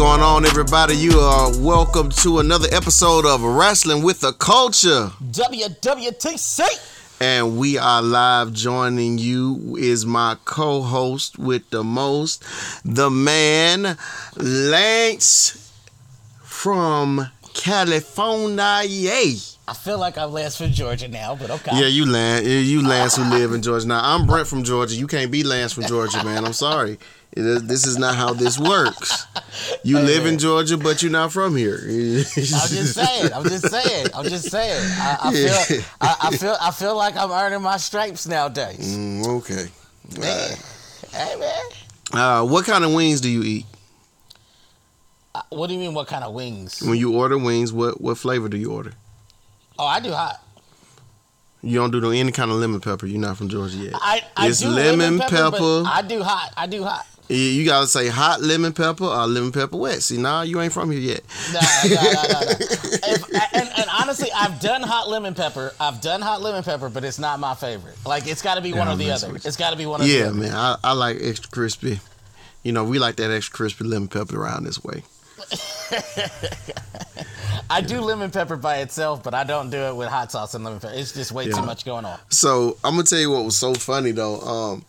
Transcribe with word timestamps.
What's 0.00 0.16
going 0.16 0.22
on, 0.22 0.46
everybody? 0.46 0.96
You 0.96 1.18
are 1.18 1.50
welcome 1.58 2.08
to 2.22 2.38
another 2.38 2.68
episode 2.72 3.26
of 3.26 3.42
Wrestling 3.42 4.02
with 4.02 4.20
the 4.20 4.32
Culture. 4.32 5.10
WWTC. 5.30 6.62
And 7.20 7.58
we 7.58 7.76
are 7.76 8.00
live. 8.00 8.54
Joining 8.54 9.18
you 9.18 9.76
is 9.78 10.06
my 10.06 10.38
co 10.46 10.80
host 10.80 11.38
with 11.38 11.68
the 11.68 11.84
most, 11.84 12.42
the 12.82 13.10
man, 13.10 13.98
Lance 14.36 15.70
from 16.44 17.28
California. 17.52 18.56
I 19.68 19.74
feel 19.74 19.98
like 19.98 20.16
I'm 20.16 20.32
Lance 20.32 20.56
from 20.56 20.70
Georgia 20.70 21.08
now, 21.08 21.36
but 21.36 21.50
okay. 21.50 21.78
Yeah, 21.78 21.88
you 21.88 22.10
Lance. 22.10 22.46
You 22.46 22.88
Lance 22.88 23.16
who 23.16 23.24
live 23.24 23.52
in 23.52 23.60
Georgia. 23.60 23.86
Now, 23.86 24.00
I'm 24.02 24.26
Brent 24.26 24.48
from 24.48 24.64
Georgia. 24.64 24.96
You 24.96 25.06
can't 25.06 25.30
be 25.30 25.42
Lance 25.42 25.74
from 25.74 25.84
Georgia, 25.84 26.24
man. 26.24 26.46
I'm 26.46 26.54
sorry. 26.54 26.98
Is- 27.32 27.62
This 27.64 27.86
is 27.86 27.96
not 27.98 28.14
how 28.16 28.32
this 28.32 28.58
works. 28.58 29.26
You 29.84 29.98
Hey, 29.98 30.02
live 30.04 30.26
in. 30.26 30.38
Georgia, 30.38 30.76
but 30.76 31.02
you're 31.02 31.12
not 31.12 31.32
from 31.32 31.56
here. 31.56 31.78
I'm 31.84 32.24
just 32.24 32.94
saying. 32.94 33.32
I'm 33.32 33.44
just 33.44 33.68
saying. 33.70 34.06
I'm 34.14 34.24
just 34.24 34.50
saying. 34.50 34.80
I, 34.98 35.18
I 35.22 35.32
feel. 35.32 35.84
I, 36.00 36.16
I 36.22 36.36
feel. 36.36 36.56
I 36.60 36.70
feel 36.70 36.96
like 36.96 37.16
I'm 37.16 37.30
earning 37.30 37.62
my 37.62 37.76
stripes 37.76 38.26
nowadays. 38.26 38.96
Mm, 38.96 39.26
okay. 39.38 39.66
Man. 40.18 40.56
Hey 41.12 41.36
man. 41.38 41.64
Uh, 42.12 42.44
what 42.46 42.64
kind 42.64 42.84
of 42.84 42.92
wings 42.92 43.20
do 43.20 43.28
you 43.28 43.42
eat? 43.42 43.66
Uh, 45.34 45.42
What 45.50 45.68
do 45.68 45.74
you 45.74 45.80
mean? 45.80 45.94
What 45.94 46.08
kind 46.08 46.24
of 46.24 46.34
wings? 46.34 46.82
When 46.82 46.96
you 46.98 47.14
order 47.14 47.38
wings, 47.38 47.72
what 47.72 48.00
what 48.00 48.18
flavor 48.18 48.48
do 48.48 48.56
you 48.56 48.72
order? 48.72 48.92
Oh, 49.78 49.86
I 49.86 50.00
do 50.00 50.10
hot. 50.12 50.42
You 51.62 51.78
don't 51.78 51.90
do 51.90 52.00
no 52.00 52.10
any 52.10 52.32
kind 52.32 52.50
of 52.50 52.56
lemon 52.56 52.80
pepper. 52.80 53.06
You're 53.06 53.20
not 53.20 53.36
from 53.36 53.48
Georgia 53.48 53.76
yet. 53.76 53.92
I, 53.94 54.22
I 54.36 54.48
It's 54.48 54.60
do 54.60 54.68
lemon 54.68 55.18
pepper. 55.20 55.50
but 55.50 55.82
I 55.84 56.02
do 56.02 56.22
hot. 56.22 56.52
I 56.56 56.66
do 56.66 56.82
hot. 56.84 57.06
You- 57.34 57.64
gotta 57.64 57.86
say 57.86 58.08
hot 58.08 58.40
lemon 58.42 58.72
pepper 58.72 59.04
or 59.04 59.26
lemon 59.26 59.52
pepper 59.52 59.76
wet. 59.76 60.02
See, 60.02 60.16
nah, 60.16 60.42
you 60.42 60.60
ain't 60.60 60.72
from 60.72 60.90
here 60.90 61.00
yet. 61.00 61.20
No, 61.52 61.60
no, 61.60 61.94
no, 61.94 62.02
no, 62.02 62.22
no. 62.22 62.50
If, 62.58 63.54
and, 63.54 63.68
and 63.76 63.86
honestly, 64.00 64.28
I've 64.34 64.58
done 64.60 64.82
hot 64.82 65.08
lemon 65.08 65.34
pepper. 65.34 65.72
I've 65.78 66.00
done 66.00 66.20
hot 66.22 66.42
lemon 66.42 66.62
pepper, 66.64 66.88
but 66.88 67.04
it's 67.04 67.18
not 67.18 67.38
my 67.38 67.54
favorite. 67.54 67.96
Like 68.04 68.26
it's 68.26 68.42
got 68.42 68.56
to 68.56 68.60
be 68.60 68.72
one 68.72 68.86
Yeah, 68.88 68.94
or 68.94 68.96
the 68.96 69.10
other. 69.12 69.36
It's 69.36 69.56
got 69.56 69.70
to 69.70 69.76
be 69.76 69.86
one 69.86 70.00
or 70.00 70.04
the 70.04 70.10
Yeah, 70.10 70.24
other. 70.26 70.34
man, 70.34 70.54
I, 70.54 70.76
I 70.82 70.92
like 70.92 71.18
extra 71.20 71.50
crispy. 71.50 72.00
You 72.62 72.72
know, 72.72 72.84
we 72.84 72.98
like 72.98 73.16
that 73.16 73.30
extra 73.30 73.56
crispy 73.56 73.84
lemon 73.84 74.08
pepper 74.08 74.40
around 74.40 74.64
this 74.64 74.82
way. 74.82 75.02
I 77.70 77.80
do 77.80 78.00
lemon 78.00 78.30
pepper 78.30 78.56
by 78.56 78.78
itself, 78.78 79.22
but 79.22 79.32
I 79.34 79.44
don't 79.44 79.70
do 79.70 79.78
it 79.78 79.94
with 79.96 80.08
hot 80.08 80.32
sauce 80.32 80.54
and 80.54 80.64
lemon 80.64 80.80
pepper. 80.80 80.94
It's 80.94 81.12
just 81.12 81.30
way 81.32 81.46
Yeah. 81.46 81.54
too 81.56 81.62
much 81.62 81.84
going 81.84 82.04
on. 82.04 82.18
So 82.28 82.76
I'm 82.82 82.94
gonna 82.94 83.04
tell 83.04 83.18
you 83.20 83.30
what 83.30 83.44
was 83.44 83.56
so 83.56 83.74
funny 83.74 84.10
though. 84.10 84.40
Um, 84.40 84.84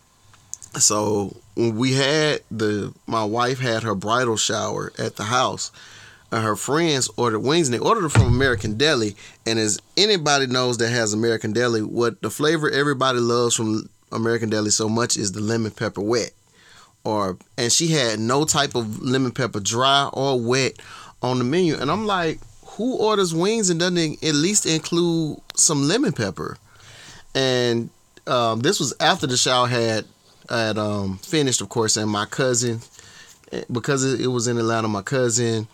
so 0.79 1.35
we 1.55 1.93
had 1.93 2.41
the 2.49 2.93
my 3.07 3.23
wife 3.23 3.59
had 3.59 3.83
her 3.83 3.95
bridal 3.95 4.37
shower 4.37 4.91
at 4.97 5.15
the 5.15 5.23
house, 5.23 5.71
and 6.31 6.43
her 6.43 6.55
friends 6.55 7.09
ordered 7.17 7.39
wings, 7.39 7.67
and 7.67 7.73
they 7.73 7.79
ordered 7.79 8.05
it 8.05 8.11
from 8.11 8.27
American 8.27 8.77
Deli. 8.77 9.15
And 9.45 9.59
as 9.59 9.79
anybody 9.97 10.47
knows 10.47 10.77
that 10.77 10.89
has 10.89 11.13
American 11.13 11.53
Deli, 11.53 11.81
what 11.81 12.21
the 12.21 12.29
flavor 12.29 12.69
everybody 12.69 13.19
loves 13.19 13.55
from 13.55 13.89
American 14.11 14.49
Deli 14.49 14.69
so 14.69 14.89
much 14.89 15.17
is 15.17 15.31
the 15.31 15.41
lemon 15.41 15.71
pepper 15.71 16.01
wet. 16.01 16.31
Or 17.03 17.37
and 17.57 17.71
she 17.71 17.87
had 17.87 18.19
no 18.19 18.45
type 18.45 18.75
of 18.75 19.01
lemon 19.01 19.31
pepper 19.31 19.59
dry 19.59 20.09
or 20.13 20.39
wet 20.39 20.73
on 21.21 21.37
the 21.37 21.43
menu, 21.43 21.75
and 21.75 21.91
I'm 21.91 22.05
like, 22.05 22.39
who 22.65 22.97
orders 22.97 23.33
wings 23.33 23.69
and 23.69 23.79
doesn't 23.79 24.23
at 24.23 24.33
least 24.33 24.65
include 24.65 25.39
some 25.55 25.87
lemon 25.87 26.13
pepper? 26.13 26.57
and 27.33 27.89
um, 28.27 28.59
this 28.59 28.79
was 28.79 28.93
after 28.99 29.27
the 29.27 29.37
shower 29.37 29.67
had 29.67 30.05
had 30.59 30.77
um, 30.77 31.17
finished, 31.17 31.61
of 31.61 31.69
course, 31.69 31.97
and 31.97 32.09
my 32.09 32.25
cousin, 32.25 32.79
eh, 33.51 33.63
because 33.71 34.03
it, 34.03 34.27
was 34.27 34.47
in 34.47 34.57
Atlanta, 34.57 34.87
my 34.87 35.01
cousin, 35.01 35.67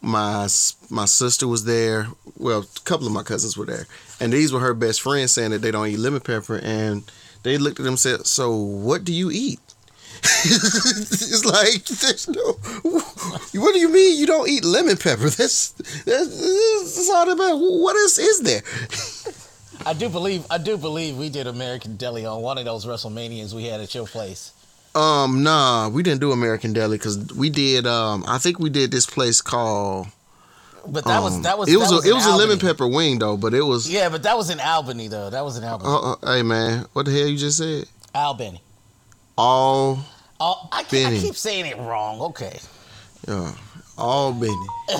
my 0.00 0.48
my 0.90 1.04
sister 1.04 1.46
was 1.46 1.64
there. 1.64 2.08
Well, 2.36 2.60
a 2.60 2.80
couple 2.80 3.06
of 3.06 3.12
my 3.12 3.22
cousins 3.22 3.56
were 3.56 3.66
there, 3.66 3.86
and 4.20 4.32
these 4.32 4.52
were 4.52 4.60
her 4.60 4.74
best 4.74 5.00
friends 5.00 5.32
saying 5.32 5.50
that 5.52 5.62
they 5.62 5.70
don't 5.70 5.86
eat 5.88 5.98
lemon 5.98 6.20
pepper, 6.20 6.58
and 6.62 7.04
they 7.42 7.58
looked 7.58 7.78
at 7.78 7.84
them 7.84 7.92
and 7.92 8.00
said, 8.00 8.26
"So 8.26 8.54
what 8.54 9.04
do 9.04 9.12
you 9.12 9.30
eat?" 9.30 9.60
it's 10.44 11.44
like 11.44 11.84
there's 11.84 12.28
no. 12.28 12.58
What 13.54 13.74
do 13.74 13.80
you 13.80 13.88
mean 13.90 14.18
you 14.18 14.26
don't 14.26 14.48
eat 14.48 14.64
lemon 14.64 14.96
pepper? 14.96 15.28
That's 15.28 15.70
that's, 15.70 16.04
that's 16.04 17.10
all 17.10 17.30
about. 17.30 17.56
What 17.56 17.96
else 17.96 18.18
is 18.18 18.40
there? 18.40 18.62
I 19.84 19.94
do 19.94 20.08
believe 20.08 20.44
I 20.50 20.58
do 20.58 20.76
believe 20.76 21.16
we 21.16 21.28
did 21.28 21.46
American 21.46 21.96
Deli 21.96 22.24
on 22.26 22.42
one 22.42 22.58
of 22.58 22.64
those 22.64 22.86
WrestleManias 22.86 23.52
we 23.52 23.64
had 23.64 23.80
at 23.80 23.94
your 23.94 24.06
place. 24.06 24.52
Um, 24.94 25.42
nah, 25.42 25.88
we 25.88 26.02
didn't 26.02 26.20
do 26.20 26.32
American 26.32 26.72
Deli 26.72 26.98
because 26.98 27.32
we 27.34 27.48
did. 27.50 27.86
Um, 27.86 28.24
I 28.28 28.38
think 28.38 28.58
we 28.58 28.70
did 28.70 28.90
this 28.90 29.06
place 29.06 29.40
called. 29.40 30.08
But 30.86 31.04
that 31.04 31.22
was 31.22 31.36
um, 31.36 31.42
that 31.42 31.58
was 31.58 31.68
It 31.68 31.76
was 31.76 31.90
that 31.90 32.04
a, 32.06 32.10
it 32.10 32.14
was 32.14 32.26
a 32.26 32.34
lemon 32.36 32.58
pepper 32.58 32.86
wing 32.88 33.18
though, 33.18 33.36
but 33.36 33.54
it 33.54 33.62
was. 33.62 33.88
Yeah, 33.90 34.08
but 34.08 34.22
that 34.24 34.36
was 34.36 34.50
in 34.50 34.60
Albany 34.60 35.08
though. 35.08 35.30
That 35.30 35.44
was 35.44 35.56
in 35.56 35.64
Albany. 35.64 35.88
Uh, 35.90 36.12
uh, 36.12 36.34
hey 36.34 36.42
man, 36.42 36.86
what 36.92 37.06
the 37.06 37.12
hell 37.12 37.26
you 37.26 37.38
just 37.38 37.58
said? 37.58 37.84
Albany. 38.14 38.60
All, 39.38 39.98
Oh, 40.44 40.68
I, 40.72 40.82
keep- 40.82 41.06
I 41.06 41.16
keep 41.18 41.36
saying 41.36 41.66
it 41.66 41.76
wrong. 41.78 42.20
Okay. 42.20 42.58
yeah, 43.28 43.54
all 43.96 44.32
Benny. 44.32 44.56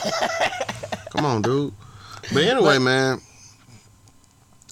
Come 1.10 1.24
on, 1.26 1.42
dude. 1.42 1.72
But 2.32 2.44
anyway, 2.44 2.78
man. 2.78 3.20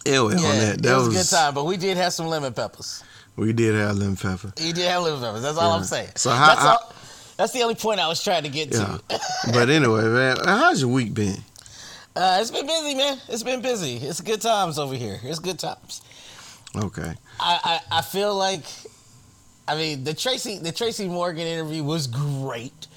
Anyway, 0.06 0.34
on 0.34 0.40
that, 0.42 0.82
that 0.82 0.92
it 0.92 0.96
was, 0.96 1.08
a 1.08 1.10
good 1.10 1.28
time, 1.36 1.54
but 1.54 1.64
we 1.64 1.76
did 1.76 1.96
have 1.96 2.12
some 2.12 2.26
lemon 2.26 2.52
peppers. 2.54 3.02
we 3.36 3.52
did 3.52 3.74
have 3.74 3.96
lemon 3.96 4.16
pepper. 4.16 4.52
You 4.58 4.72
did 4.72 4.88
have 4.88 5.02
lemon 5.02 5.20
peppers. 5.20 5.42
That's 5.42 5.58
all 5.58 5.70
Yeah. 5.70 5.76
I'm 5.76 5.84
saying. 5.84 6.10
So 6.16 6.30
how- 6.30 6.46
that's, 6.46 6.60
how- 6.60 6.68
all, 6.70 6.94
that's 7.36 7.52
the 7.52 7.62
only 7.62 7.74
point 7.74 8.00
I 8.00 8.08
was 8.08 8.22
trying 8.22 8.42
to 8.44 8.48
get 8.48 8.72
Yeah. 8.72 8.98
to. 9.08 9.20
but 9.52 9.68
anyway, 9.70 10.04
man, 10.04 10.36
how's 10.44 10.80
your 10.80 10.90
week 10.90 11.12
been? 11.14 11.36
Uh, 12.16 12.38
it's 12.40 12.50
been 12.50 12.66
busy, 12.66 12.94
man. 12.94 13.18
It's 13.28 13.42
been 13.42 13.60
busy. 13.62 13.96
It's 13.96 14.20
good 14.20 14.40
times 14.40 14.78
over 14.78 14.94
here. 14.94 15.20
It's 15.22 15.38
good 15.38 15.58
times. 15.58 16.02
Okay. 16.76 17.14
I, 17.38 17.80
I, 17.90 17.98
I 17.98 18.02
feel 18.02 18.34
like, 18.34 18.64
I 19.68 19.76
mean, 19.76 20.04
the 20.04 20.12
Tracy 20.14 20.58
the 20.58 20.72
Tracy 20.72 21.06
Morgan 21.08 21.46
interview 21.46 21.82
was 21.84 22.06
great. 22.06 22.88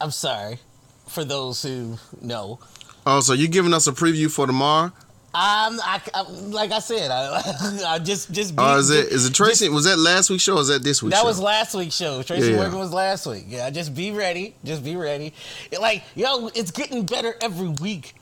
I'm 0.00 0.10
sorry 0.10 0.58
for 1.06 1.24
those 1.24 1.62
who 1.62 1.96
know. 2.20 2.58
Oh, 3.06 3.20
so 3.20 3.32
you 3.34 3.48
giving 3.48 3.72
us 3.72 3.86
a 3.86 3.92
preview 3.92 4.30
for 4.30 4.46
tomorrow? 4.46 4.92
I'm, 5.32 5.78
I, 5.80 6.00
I'm 6.14 6.50
like 6.50 6.72
I 6.72 6.80
said, 6.80 7.10
I, 7.10 7.40
I 7.94 7.98
just 8.00 8.32
just. 8.32 8.54
Oh, 8.58 8.64
be, 8.66 8.72
Or 8.74 8.78
is 8.78 8.90
it 8.90 9.06
is 9.08 9.24
it 9.26 9.28
just- 9.28 9.36
Tracy? 9.36 9.68
was 9.68 9.84
that 9.84 9.98
last 9.98 10.28
week's 10.30 10.42
show? 10.42 10.56
or 10.56 10.60
is 10.60 10.68
that 10.68 10.82
this 10.82 11.02
week's 11.02 11.14
That 11.16 11.22
show? 11.22 11.26
was 11.28 11.38
last 11.40 11.74
week's 11.74 11.94
show. 11.94 12.22
Tracy 12.22 12.50
yeah. 12.50 12.56
Morgan 12.56 12.78
was 12.78 12.92
last 12.92 13.26
week. 13.26 13.44
Yeah, 13.46 13.70
just 13.70 13.94
be 13.94 14.10
ready. 14.10 14.56
Just 14.64 14.82
be 14.82 14.96
ready. 14.96 15.32
It, 15.70 15.80
like, 15.80 16.02
yo, 16.16 16.48
it's 16.48 16.72
getting 16.72 17.06
better 17.06 17.34
every 17.40 17.68
week. 17.68 18.14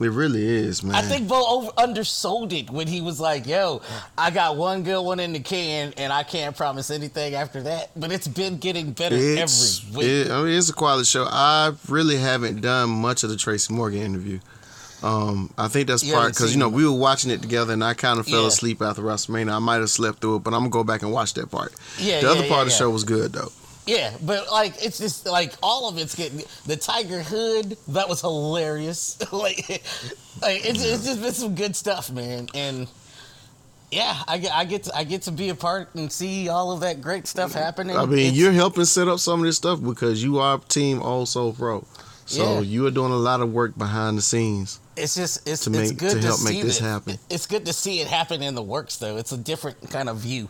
It 0.00 0.10
really 0.10 0.46
is, 0.46 0.84
man. 0.84 0.94
I 0.94 1.02
think 1.02 1.26
Bo 1.26 1.44
over, 1.48 1.70
undersold 1.76 2.52
it 2.52 2.70
when 2.70 2.86
he 2.86 3.00
was 3.00 3.18
like, 3.18 3.46
"Yo, 3.48 3.82
I 4.16 4.30
got 4.30 4.56
one 4.56 4.84
good 4.84 5.02
one 5.02 5.18
in 5.18 5.32
the 5.32 5.40
can, 5.40 5.92
and 5.96 6.12
I 6.12 6.22
can't 6.22 6.56
promise 6.56 6.90
anything 6.92 7.34
after 7.34 7.62
that." 7.64 7.90
But 7.98 8.12
it's 8.12 8.28
been 8.28 8.58
getting 8.58 8.92
better 8.92 9.16
it's, 9.18 9.82
every 9.84 9.96
week. 9.98 10.06
it- 10.08 10.30
I 10.30 10.42
mean, 10.42 10.52
it's 10.56 10.68
a 10.68 10.72
quality 10.72 11.04
show. 11.04 11.26
I 11.28 11.72
really 11.88 12.16
haven't 12.16 12.60
done 12.60 12.90
much 12.90 13.24
of 13.24 13.30
the 13.30 13.36
Tracy 13.36 13.72
Morgan 13.74 14.00
interview. 14.02 14.38
Um, 15.02 15.52
I 15.56 15.68
think 15.68 15.86
that's 15.86 16.02
You 16.02 16.14
part 16.14 16.32
because 16.34 16.52
you 16.52 16.58
know 16.58 16.68
we 16.68 16.84
were 16.84 16.90
watching 16.96 17.30
it 17.30 17.40
together, 17.40 17.72
and 17.72 17.84
I 17.84 17.94
kind 17.94 18.18
of 18.18 18.26
fell 18.26 18.42
Yeah. 18.42 18.48
asleep 18.48 18.82
after 18.82 19.02
WrestleMania. 19.02 19.52
I 19.54 19.58
might 19.60 19.76
have 19.76 19.90
slept 19.90 20.20
through 20.20 20.36
it, 20.36 20.38
but 20.44 20.52
I'm 20.54 20.60
gonna 20.60 20.70
go 20.70 20.84
back 20.84 21.02
and 21.02 21.12
watch 21.12 21.34
that 21.34 21.50
part. 21.50 21.72
Yeah, 21.98 22.20
the 22.20 22.26
yeah, 22.26 22.32
other 22.32 22.42
yeah, 22.44 22.48
part 22.48 22.62
of 22.62 22.68
the 22.68 22.74
show 22.74 22.90
was 22.90 23.04
good 23.04 23.32
though. 23.32 23.52
yeah, 23.86 24.12
but 24.22 24.50
like 24.50 24.74
it's 24.84 24.98
just 24.98 25.24
like 25.26 25.52
all 25.62 25.88
of 25.88 25.98
it's 25.98 26.14
getting 26.16 26.42
the 26.66 26.76
Tiger 26.76 27.22
Hood. 27.22 27.76
That 27.88 28.08
was 28.08 28.20
hilarious. 28.22 29.16
like, 29.32 29.68
like 30.42 30.66
it's, 30.66 30.84
it's 30.84 31.04
just 31.04 31.22
been 31.22 31.32
some 31.32 31.54
good 31.54 31.76
stuff, 31.76 32.10
man. 32.10 32.48
And 32.54 32.88
yeah, 33.92 34.20
I 34.26 34.38
get 34.38 34.52
I 34.52 34.64
get 34.64 34.82
to, 34.84 34.96
I 34.96 35.04
get 35.04 35.22
to 35.22 35.30
be 35.32 35.48
a 35.48 35.54
part 35.54 35.94
and 35.94 36.10
see 36.12 36.48
all 36.48 36.72
of 36.72 36.80
that 36.80 37.00
great 37.00 37.26
stuff 37.28 37.52
happening. 37.54 37.96
I 37.96 38.04
mean, 38.04 38.18
It's- 38.18 38.34
you're 38.34 38.52
helping 38.52 38.84
set 38.84 39.06
up 39.08 39.20
some 39.20 39.40
of 39.40 39.46
this 39.46 39.56
stuff 39.56 39.80
because 39.82 40.22
you 40.24 40.38
are 40.40 40.58
Team 40.68 41.00
All 41.00 41.24
Soul 41.24 41.52
Pro, 41.54 41.86
so 42.28 42.54
Yeah. 42.54 42.60
you 42.60 42.86
are 42.86 42.90
doing 42.92 43.10
a 43.12 43.16
lot 43.16 43.40
of 43.40 43.52
work 43.52 43.76
behind 43.76 44.18
the 44.18 44.22
scenes. 44.22 44.78
It's 44.96 45.14
just 45.14 45.48
it's 45.48 45.64
to 45.64 45.70
it's 45.70 45.90
make- 45.90 45.98
good 45.98 46.10
to 46.16 46.20
to, 46.20 46.26
help 46.26 46.42
make 46.42 46.62
this 46.62 46.78
that- 46.78 46.84
happen. 46.84 47.18
It's 47.30 47.46
good 47.46 47.64
to 47.66 47.72
see 47.72 48.00
it 48.00 48.06
happen 48.08 48.42
in 48.42 48.54
the 48.54 48.62
works 48.62 48.96
though. 48.96 49.16
It's 49.16 49.32
a 49.32 49.36
different 49.38 49.90
kind 49.90 50.08
of 50.08 50.18
view, 50.18 50.48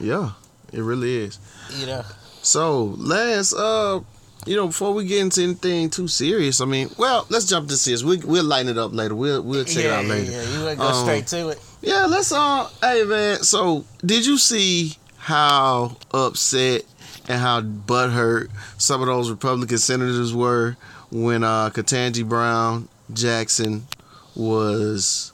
Yeah, 0.00 0.30
it 0.72 0.80
really 0.80 1.16
is. 1.24 1.38
you 1.78 1.86
know. 1.86 2.04
So, 2.42 2.94
last, 2.98 3.54
uh, 3.54 4.00
you 4.46 4.54
know, 4.54 4.68
before 4.68 4.92
we 4.94 5.04
get 5.06 5.18
into 5.20 5.42
anything 5.42 5.90
too 5.90 6.06
serious, 6.06 6.60
I 6.60 6.64
mean, 6.66 6.90
well, 6.96 7.26
let's 7.30 7.46
jump 7.46 7.68
to 7.70 7.76
serious. 7.76 8.04
We, 8.04 8.18
we'll 8.18 8.44
lighten 8.44 8.70
it 8.70 8.78
up 8.78 8.92
later. 8.94 9.14
We'll 9.16 9.42
we'll 9.42 9.64
check 9.64 9.84
it 9.86 9.90
out 9.90 10.04
later. 10.04 10.30
yeah. 10.30 10.42
You 10.52 10.64
want 10.64 10.70
to 10.78 10.82
go 10.84 10.88
Um, 10.88 11.04
straight 11.04 11.26
to 11.28 11.48
it? 11.48 11.60
Yeah, 11.82 12.06
let's 12.06 12.30
uh 12.32 12.68
hey 12.82 13.02
man, 13.04 13.42
so 13.42 13.84
did 14.04 14.24
you 14.26 14.38
see 14.38 14.96
how 15.16 15.96
upset 16.12 16.82
and 17.28 17.40
how 17.40 17.60
butthurt 17.62 18.48
some 18.78 19.00
of 19.00 19.08
those 19.08 19.28
Republican 19.30 19.78
senators 19.78 20.32
were 20.32 20.76
when 21.10 21.44
uh 21.44 21.70
Ketanji 21.70 22.28
Brown 22.28 22.88
Jackson 23.12 23.86
was 24.34 25.32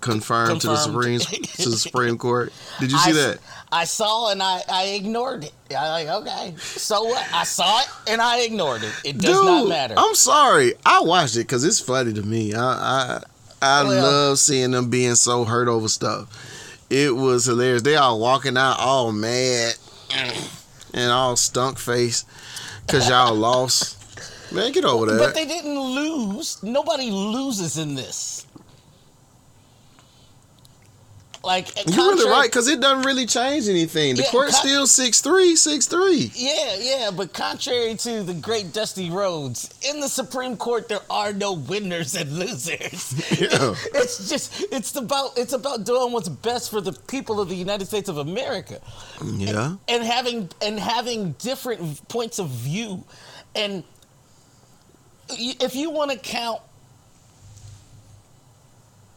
confirmed, 0.00 0.60
to 0.60 0.68
the 0.68 0.76
Supreme 0.76 1.18
to 1.20 1.70
the 1.70 1.76
Supreme 1.76 2.18
Court. 2.18 2.52
Did 2.80 2.92
you 2.92 2.98
see 3.04 3.10
I, 3.10 3.12
that? 3.14 3.38
I 3.72 3.84
saw 3.84 4.30
and 4.30 4.42
I, 4.42 4.60
I 4.70 4.84
ignored 4.88 5.44
it. 5.44 5.52
I 5.76 6.04
like 6.04 6.08
okay, 6.22 6.54
so 6.58 7.04
what? 7.04 7.26
I 7.32 7.44
saw 7.44 7.80
it 7.80 7.88
and 8.08 8.20
I 8.20 8.40
ignored 8.42 8.82
it. 8.84 8.92
It 9.04 9.18
does 9.18 9.34
Dude, 9.36 9.44
not 9.44 9.68
matter. 9.68 9.94
I'm 9.96 10.14
sorry. 10.14 10.74
I 10.86 11.00
watched 11.00 11.36
it 11.36 11.40
because 11.40 11.64
it's 11.64 11.80
funny 11.80 12.12
to 12.12 12.22
me. 12.22 12.54
I 12.54 12.60
I, 12.60 13.22
I 13.62 13.82
Well- 13.84 14.02
love 14.02 14.38
seeing 14.38 14.70
them 14.72 14.90
being 14.90 15.14
so 15.16 15.44
hurt 15.44 15.68
over 15.68 15.88
stuff. 15.88 16.28
It 16.90 17.16
was 17.16 17.46
hilarious. 17.46 17.82
They 17.82 17.96
all 17.96 18.20
walking 18.20 18.56
out 18.56 18.78
all 18.78 19.10
mad 19.10 19.74
and 20.92 21.10
all 21.10 21.34
stunk 21.34 21.78
face 21.78 22.24
because 22.86 23.08
y'all 23.08 23.34
lost. 23.34 23.98
Man, 24.54 24.72
get 24.72 24.84
over 24.84 25.06
that. 25.06 25.18
But 25.18 25.34
they 25.34 25.46
didn't 25.46 25.78
lose. 25.78 26.62
Nobody 26.62 27.10
loses 27.10 27.76
in 27.78 27.94
this. 27.94 28.46
Like 31.42 31.68
You're 31.86 31.96
really 32.14 32.30
right 32.30 32.48
because 32.50 32.68
it 32.68 32.80
doesn't 32.80 33.04
really 33.04 33.26
change 33.26 33.68
anything. 33.68 34.14
The 34.16 34.22
Yeah, 34.22 34.30
court's 34.30 34.52
con- 34.58 34.66
still 34.66 34.86
six 34.86 35.20
three, 35.20 35.56
six 35.56 35.86
three. 35.86 36.32
Yeah, 36.34 36.76
yeah, 36.78 37.10
but 37.14 37.34
contrary 37.34 37.94
to 37.96 38.22
the 38.22 38.32
great 38.32 38.72
Dusty 38.72 39.10
Rhodes, 39.10 39.68
in 39.86 40.00
the 40.00 40.08
Supreme 40.08 40.56
Court 40.56 40.88
there 40.88 41.02
are 41.10 41.34
no 41.34 41.52
winners 41.52 42.14
and 42.14 42.32
losers. 42.32 43.12
Yeah. 43.44 43.74
it's 43.94 44.28
just 44.30 44.64
it's 44.72 44.96
about 44.96 45.36
it's 45.36 45.52
about 45.52 45.84
doing 45.84 46.12
what's 46.12 46.30
best 46.30 46.70
for 46.70 46.80
the 46.80 46.92
people 46.92 47.40
of 47.40 47.50
the 47.50 47.56
United 47.56 47.86
States 47.86 48.08
of 48.08 48.16
America. 48.16 48.80
Yeah. 49.22 49.76
and 49.86 50.02
having 50.02 50.48
and 50.62 50.80
having 50.80 51.32
different 51.32 52.08
points 52.08 52.38
of 52.38 52.48
view 52.48 53.04
and 53.54 53.84
if 55.28 55.74
you 55.74 55.90
want 55.90 56.10
to 56.10 56.18
count 56.18 56.60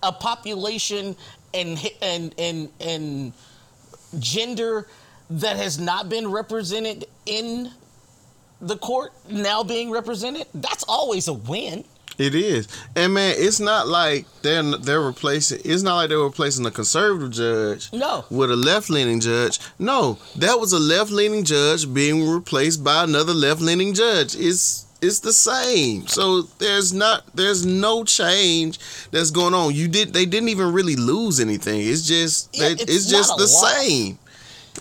a 0.04 0.12
population 0.12 1.16
and 1.54 1.92
and 2.02 2.34
and 2.38 2.70
and 2.80 3.34
gender 4.20 4.88
that 5.30 5.58
has 5.58 5.80
not 5.80 6.08
been 6.08 6.30
represented 6.32 7.06
in 7.26 7.72
the 8.62 8.78
court 8.78 9.12
now 9.30 9.64
being 9.64 9.92
represented 9.92 10.46
that's 10.54 10.84
always 10.88 11.28
a 11.28 11.34
win 11.34 11.84
It 12.18 12.34
is, 12.34 12.68
and 12.96 13.14
man, 13.14 13.36
it's 13.38 13.60
not 13.60 13.88
like 13.88 14.26
they're 14.42 14.64
they're 14.64 15.02
replacing. 15.02 15.62
It's 15.64 15.84
not 15.84 15.98
like 15.98 16.10
they're 16.10 16.18
replacing 16.18 16.66
a 16.66 16.72
conservative 16.72 17.30
judge 17.32 17.94
no 17.94 18.26
with 18.32 18.50
a 18.50 18.56
left 18.56 18.90
leaning 18.90 19.20
judge. 19.20 19.60
No, 19.78 20.18
that 20.36 20.60
was 20.60 20.74
a 20.74 20.80
left 20.80 21.12
leaning 21.12 21.44
judge 21.44 21.94
being 21.94 22.28
replaced 22.28 22.84
by 22.84 23.04
another 23.04 23.34
left 23.36 23.62
leaning 23.62 23.94
judge. 23.94 24.36
It's 24.36 24.87
it's 25.02 25.20
the 25.20 25.34
same. 25.34 26.08
So 26.08 26.44
there's 26.60 26.94
not 26.94 27.24
there's 27.36 27.66
no 27.66 28.04
change 28.04 28.80
that's 29.12 29.32
going 29.32 29.54
on. 29.54 29.74
You 29.76 29.88
did 29.88 30.14
they 30.14 30.26
didn't 30.26 30.50
even 30.50 30.74
really 30.74 30.96
lose 30.96 31.40
anything. 31.40 31.82
It's 31.82 32.08
just 32.08 32.50
Yeah, 32.54 32.70
it's 32.70 32.84
it's, 32.84 33.06
just 33.08 33.36
the 33.38 33.44
loss. 33.44 33.78
same. 33.78 34.20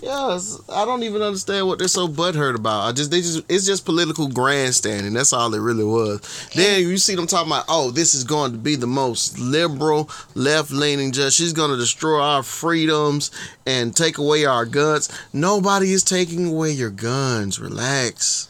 Yes, 0.03 0.59
I 0.69 0.85
don't 0.85 1.01
even 1.01 1.23
understand 1.23 1.65
what 1.65 1.79
they're 1.79 1.87
so 1.87 2.07
butthurt 2.07 2.53
about. 2.55 2.81
I 2.87 2.91
just 2.91 3.09
they 3.09 3.21
just 3.21 3.43
it's 3.49 3.65
just 3.65 3.83
political 3.83 4.27
grandstanding. 4.27 5.13
That's 5.13 5.33
all 5.33 5.51
it 5.55 5.59
really 5.59 5.83
was. 5.83 6.21
Then 6.53 6.83
you 6.83 6.97
see 6.97 7.15
them 7.15 7.25
talking 7.25 7.51
about, 7.51 7.65
oh, 7.67 7.89
this 7.89 8.13
is 8.13 8.23
going 8.23 8.51
to 8.51 8.59
be 8.59 8.75
the 8.75 8.85
most 8.85 9.39
liberal, 9.39 10.09
left 10.35 10.69
leaning 10.69 11.11
judge. 11.11 11.33
She's 11.33 11.51
going 11.53 11.71
to 11.71 11.77
destroy 11.77 12.19
our 12.21 12.43
freedoms 12.43 13.31
and 13.65 13.95
take 13.95 14.19
away 14.19 14.45
our 14.45 14.65
guns. 14.65 15.09
Nobody 15.33 15.91
is 15.93 16.03
taking 16.03 16.45
away 16.47 16.71
your 16.71 16.91
guns. 16.91 17.59
Relax. 17.59 18.49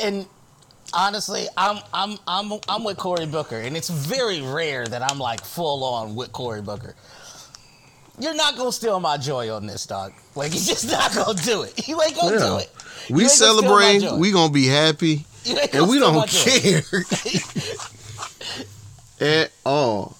and 0.00 0.26
honestly, 0.94 1.46
I'm 1.56 1.78
I'm 1.92 2.18
I'm 2.26 2.52
I'm 2.68 2.84
with 2.84 2.96
Cory 2.98 3.26
Booker, 3.26 3.56
and 3.58 3.76
it's 3.76 3.88
very 3.90 4.40
rare 4.42 4.86
that 4.86 5.02
I'm 5.02 5.18
like 5.18 5.42
full 5.44 5.84
on 5.84 6.14
with 6.14 6.32
Cory 6.32 6.62
Booker. 6.62 6.94
You're 8.18 8.34
not 8.34 8.56
gonna 8.56 8.72
steal 8.72 9.00
my 9.00 9.16
joy 9.16 9.52
on 9.54 9.66
this, 9.66 9.86
dog. 9.86 10.12
Like 10.34 10.52
you're 10.54 10.62
just 10.62 10.90
not 10.90 11.14
gonna 11.14 11.40
do 11.42 11.62
it. 11.62 11.88
You 11.88 12.00
ain't 12.02 12.14
gonna 12.14 12.38
do 12.38 12.44
Yeah. 12.44 12.58
it. 12.60 12.70
We 13.10 13.22
ain't 13.24 13.38
gonna 13.40 13.60
celebrate. 13.60 14.12
We 14.18 14.30
gonna 14.32 14.52
be 14.52 14.66
happy, 14.66 15.24
ain't 15.46 15.74
and 15.74 15.88
we 15.88 15.98
don't 15.98 16.28
care 16.28 16.82
at 19.20 19.50
all. 19.64 20.16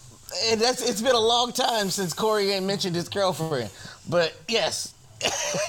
And 0.47 0.61
that's 0.61 0.89
it's 0.89 1.03
been 1.03 1.15
a 1.15 1.21
long 1.21 1.53
time 1.53 1.91
since 1.91 2.13
Cory 2.15 2.51
ain't 2.53 2.65
mentioned 2.67 2.97
his 2.97 3.09
girlfriend. 3.09 3.71
But 4.09 4.35
yes, 4.49 4.95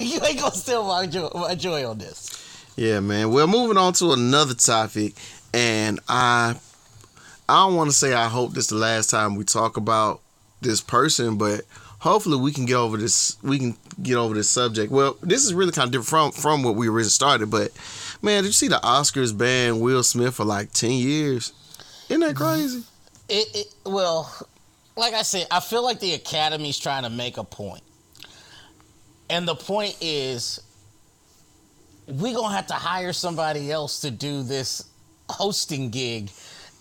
you 0.00 0.20
ain't 0.24 0.40
gonna 0.40 0.54
steal 0.54 0.84
my 0.86 1.06
joy, 1.06 1.28
my 1.34 1.54
joy 1.54 1.88
on 1.88 1.98
this. 1.98 2.30
Yeah, 2.76 3.00
man. 3.00 3.30
Well, 3.30 3.46
moving 3.46 3.76
on 3.76 3.92
to 3.94 4.12
another 4.12 4.54
topic, 4.54 5.14
and 5.52 6.00
I, 6.08 6.56
I 7.48 7.66
don't 7.66 7.76
want 7.76 7.90
to 7.90 7.96
say 7.96 8.12
I 8.12 8.28
hope 8.28 8.52
this 8.52 8.64
is 8.64 8.70
the 8.70 8.76
last 8.76 9.10
time 9.10 9.36
we 9.36 9.44
talk 9.44 9.76
about 9.76 10.20
this 10.60 10.80
person, 10.80 11.38
but 11.38 11.62
hopefully 12.00 12.36
we 12.36 12.52
can 12.52 12.66
get 12.66 12.74
over 12.74 12.96
this. 12.96 13.36
We 13.42 13.58
can 13.58 13.76
get 14.02 14.16
over 14.16 14.34
this 14.34 14.50
subject. 14.50 14.90
Well, 14.90 15.16
this 15.22 15.44
is 15.44 15.54
really 15.54 15.70
kind 15.70 15.86
of 15.86 15.92
different 15.92 16.34
from 16.34 16.42
from 16.42 16.62
what 16.64 16.74
we 16.74 16.88
originally 16.88 17.10
started, 17.10 17.50
but 17.50 17.70
man, 18.22 18.42
did 18.42 18.48
you 18.48 18.52
see 18.52 18.68
the 18.68 18.80
Oscars 18.82 19.36
ban 19.36 19.78
Will 19.78 20.02
Smith 20.02 20.34
for 20.34 20.44
like 20.44 20.72
ten 20.72 20.92
years? 20.92 21.52
Isn't 22.08 22.20
that 22.20 22.34
crazy? 22.34 22.82
It, 23.28 23.48
it 23.54 23.74
well, 23.86 24.30
like 24.96 25.14
I 25.14 25.22
said, 25.22 25.46
I 25.50 25.60
feel 25.60 25.84
like 25.84 26.00
the 26.00 26.14
Academy's 26.14 26.78
trying 26.78 27.04
to 27.04 27.10
make 27.10 27.36
a 27.36 27.44
point, 27.44 27.82
and 29.30 29.46
the 29.46 29.54
point 29.54 29.96
is, 30.00 30.60
we 32.06 32.32
gonna 32.32 32.54
have 32.54 32.66
to 32.68 32.74
hire 32.74 33.12
somebody 33.12 33.70
else 33.70 34.00
to 34.00 34.10
do 34.10 34.42
this 34.42 34.84
hosting 35.28 35.90
gig, 35.90 36.30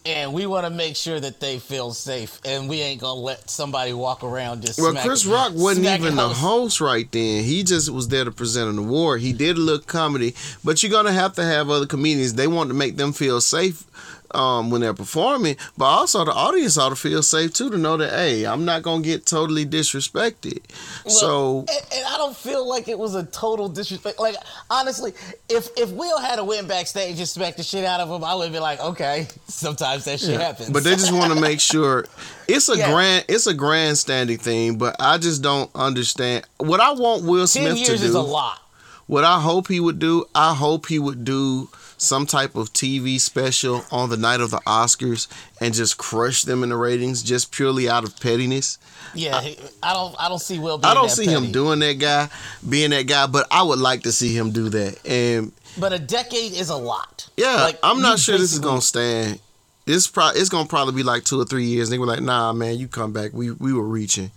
and 0.05 0.33
we 0.33 0.45
want 0.45 0.65
to 0.65 0.69
make 0.69 0.95
sure 0.95 1.19
that 1.19 1.39
they 1.39 1.59
feel 1.59 1.93
safe, 1.93 2.39
and 2.45 2.67
we 2.67 2.81
ain't 2.81 2.99
gonna 2.99 3.19
let 3.19 3.49
somebody 3.49 3.93
walk 3.93 4.23
around 4.23 4.61
just. 4.65 4.79
Well, 4.79 4.95
Chris 4.95 5.25
Rock 5.25 5.51
wasn't 5.55 5.87
even 5.87 6.15
the 6.15 6.27
host 6.27 6.81
right 6.81 7.09
then. 7.11 7.43
He 7.43 7.63
just 7.63 7.89
was 7.89 8.09
there 8.09 8.25
to 8.25 8.31
present 8.31 8.69
an 8.69 8.77
award. 8.77 9.21
He 9.21 9.33
did 9.33 9.57
a 9.57 9.61
little 9.61 9.85
comedy, 9.85 10.35
but 10.63 10.83
you're 10.83 10.91
gonna 10.91 11.13
have 11.13 11.33
to 11.35 11.43
have 11.43 11.69
other 11.69 11.85
comedians. 11.85 12.33
They 12.33 12.47
want 12.47 12.69
to 12.69 12.73
make 12.73 12.97
them 12.97 13.13
feel 13.13 13.39
safe 13.39 13.85
um, 14.35 14.69
when 14.69 14.81
they're 14.81 14.93
performing, 14.93 15.55
but 15.77 15.85
also 15.85 16.23
the 16.25 16.31
audience 16.31 16.77
ought 16.77 16.89
to 16.89 16.95
feel 16.95 17.21
safe 17.23 17.53
too 17.53 17.69
to 17.69 17.77
know 17.77 17.97
that 17.97 18.11
hey, 18.11 18.45
I'm 18.45 18.65
not 18.65 18.83
gonna 18.83 19.03
get 19.03 19.25
totally 19.25 19.65
disrespected. 19.65 20.59
Well, 21.05 21.13
so 21.15 21.59
and, 21.59 21.69
and 21.95 22.05
I 22.05 22.17
don't 22.17 22.35
feel 22.35 22.67
like 22.67 22.87
it 22.87 22.97
was 22.97 23.15
a 23.15 23.23
total 23.25 23.69
disrespect. 23.69 24.19
Like 24.19 24.35
honestly, 24.69 25.13
if 25.49 25.69
if 25.77 25.89
Will 25.91 26.19
had 26.19 26.39
a 26.39 26.43
went 26.43 26.67
backstage 26.67 27.17
and 27.19 27.27
smacked 27.27 27.57
the 27.57 27.63
shit 27.63 27.85
out 27.85 27.99
of 27.99 28.09
him, 28.09 28.23
I 28.23 28.35
would 28.35 28.51
be 28.51 28.59
like, 28.59 28.79
okay, 28.79 29.27
sometimes 29.47 30.05
that 30.05 30.19
shit 30.19 30.39
happens. 30.39 30.69
But 30.69 30.83
they 30.83 30.91
just 30.91 31.11
want 31.13 31.33
to 31.33 31.39
make 31.39 31.59
sure 31.73 32.05
it's 32.47 32.69
a 32.69 32.77
Yeah. 32.77 32.91
grand 32.91 33.25
it's 33.27 33.47
a 33.47 33.53
grandstanding 33.53 34.37
thing. 34.37 34.77
But 34.77 34.95
I 34.99 35.17
just 35.17 35.41
don't 35.41 35.69
understand 35.75 36.45
what 36.57 36.79
I 36.79 36.91
want 36.93 37.23
Will 37.23 37.47
Smith 37.47 37.77
to 37.79 37.85
do. 37.85 37.93
is 37.93 38.15
a 38.15 38.21
lot. 38.21 38.59
What 39.05 39.25
I 39.25 39.41
hope 39.41 39.67
he 39.67 39.81
would 39.81 39.99
do, 39.99 40.25
I 40.33 40.53
hope 40.55 40.87
he 40.87 40.97
would 40.97 41.25
do 41.25 41.67
some 42.03 42.25
type 42.25 42.55
of 42.55 42.73
TV 42.73 43.19
special 43.19 43.83
on 43.91 44.09
the 44.09 44.17
night 44.17 44.41
of 44.41 44.51
the 44.51 44.57
Oscars 44.67 45.27
and 45.61 45.73
just 45.73 45.97
crush 45.97 46.43
them 46.43 46.61
in 46.63 46.69
the 46.69 46.75
ratings 46.75 47.23
just 47.23 47.51
purely 47.51 47.87
out 47.89 48.03
of 48.03 48.19
pettiness. 48.19 48.77
Yeah, 49.15 49.41
he- 49.41 49.57
I 49.81 49.93
don't 49.93 50.15
I 50.19 50.27
don't 50.29 50.39
see 50.41 50.59
Will. 50.59 50.77
Being 50.77 50.91
I 50.91 50.93
don't 50.93 51.09
see 51.09 51.25
petty. 51.25 51.37
him 51.45 51.51
doing 51.51 51.79
that 51.79 51.93
guy, 51.99 52.29
being 52.67 52.89
that 52.91 53.03
guy, 53.07 53.27
but 53.27 53.47
I 53.51 53.63
would 53.63 53.79
like 53.79 54.03
to 54.03 54.11
see 54.11 54.35
him 54.35 54.51
do 54.51 54.69
that. 54.69 55.05
And 55.05 55.51
But 55.77 55.93
a 55.93 55.99
decade 55.99 56.53
is 56.53 56.69
a 56.69 56.75
lot. 56.75 57.27
yeah, 57.37 57.55
Like, 57.63 57.79
I'm 57.83 58.01
not 58.01 58.19
sure 58.19 58.37
this 58.37 58.53
is 58.53 58.59
gonna 58.59 58.81
stand. 58.81 59.39
This 59.85 60.07
pro 60.07 60.29
it's 60.29 60.49
gonna 60.49 60.67
probably 60.67 60.93
be 60.95 61.03
like 61.03 61.23
two 61.25 61.39
or 61.41 61.45
three 61.45 61.65
years. 61.65 61.87
And 61.89 61.93
they 61.93 61.99
were 61.99 62.05
like, 62.07 62.21
nah, 62.21 62.53
man, 62.53 62.77
you 62.77 62.87
come 62.87 63.11
back. 63.13 63.31
We 63.33 63.51
we 63.51 63.73
were 63.73 63.83
reaching. 63.87 64.31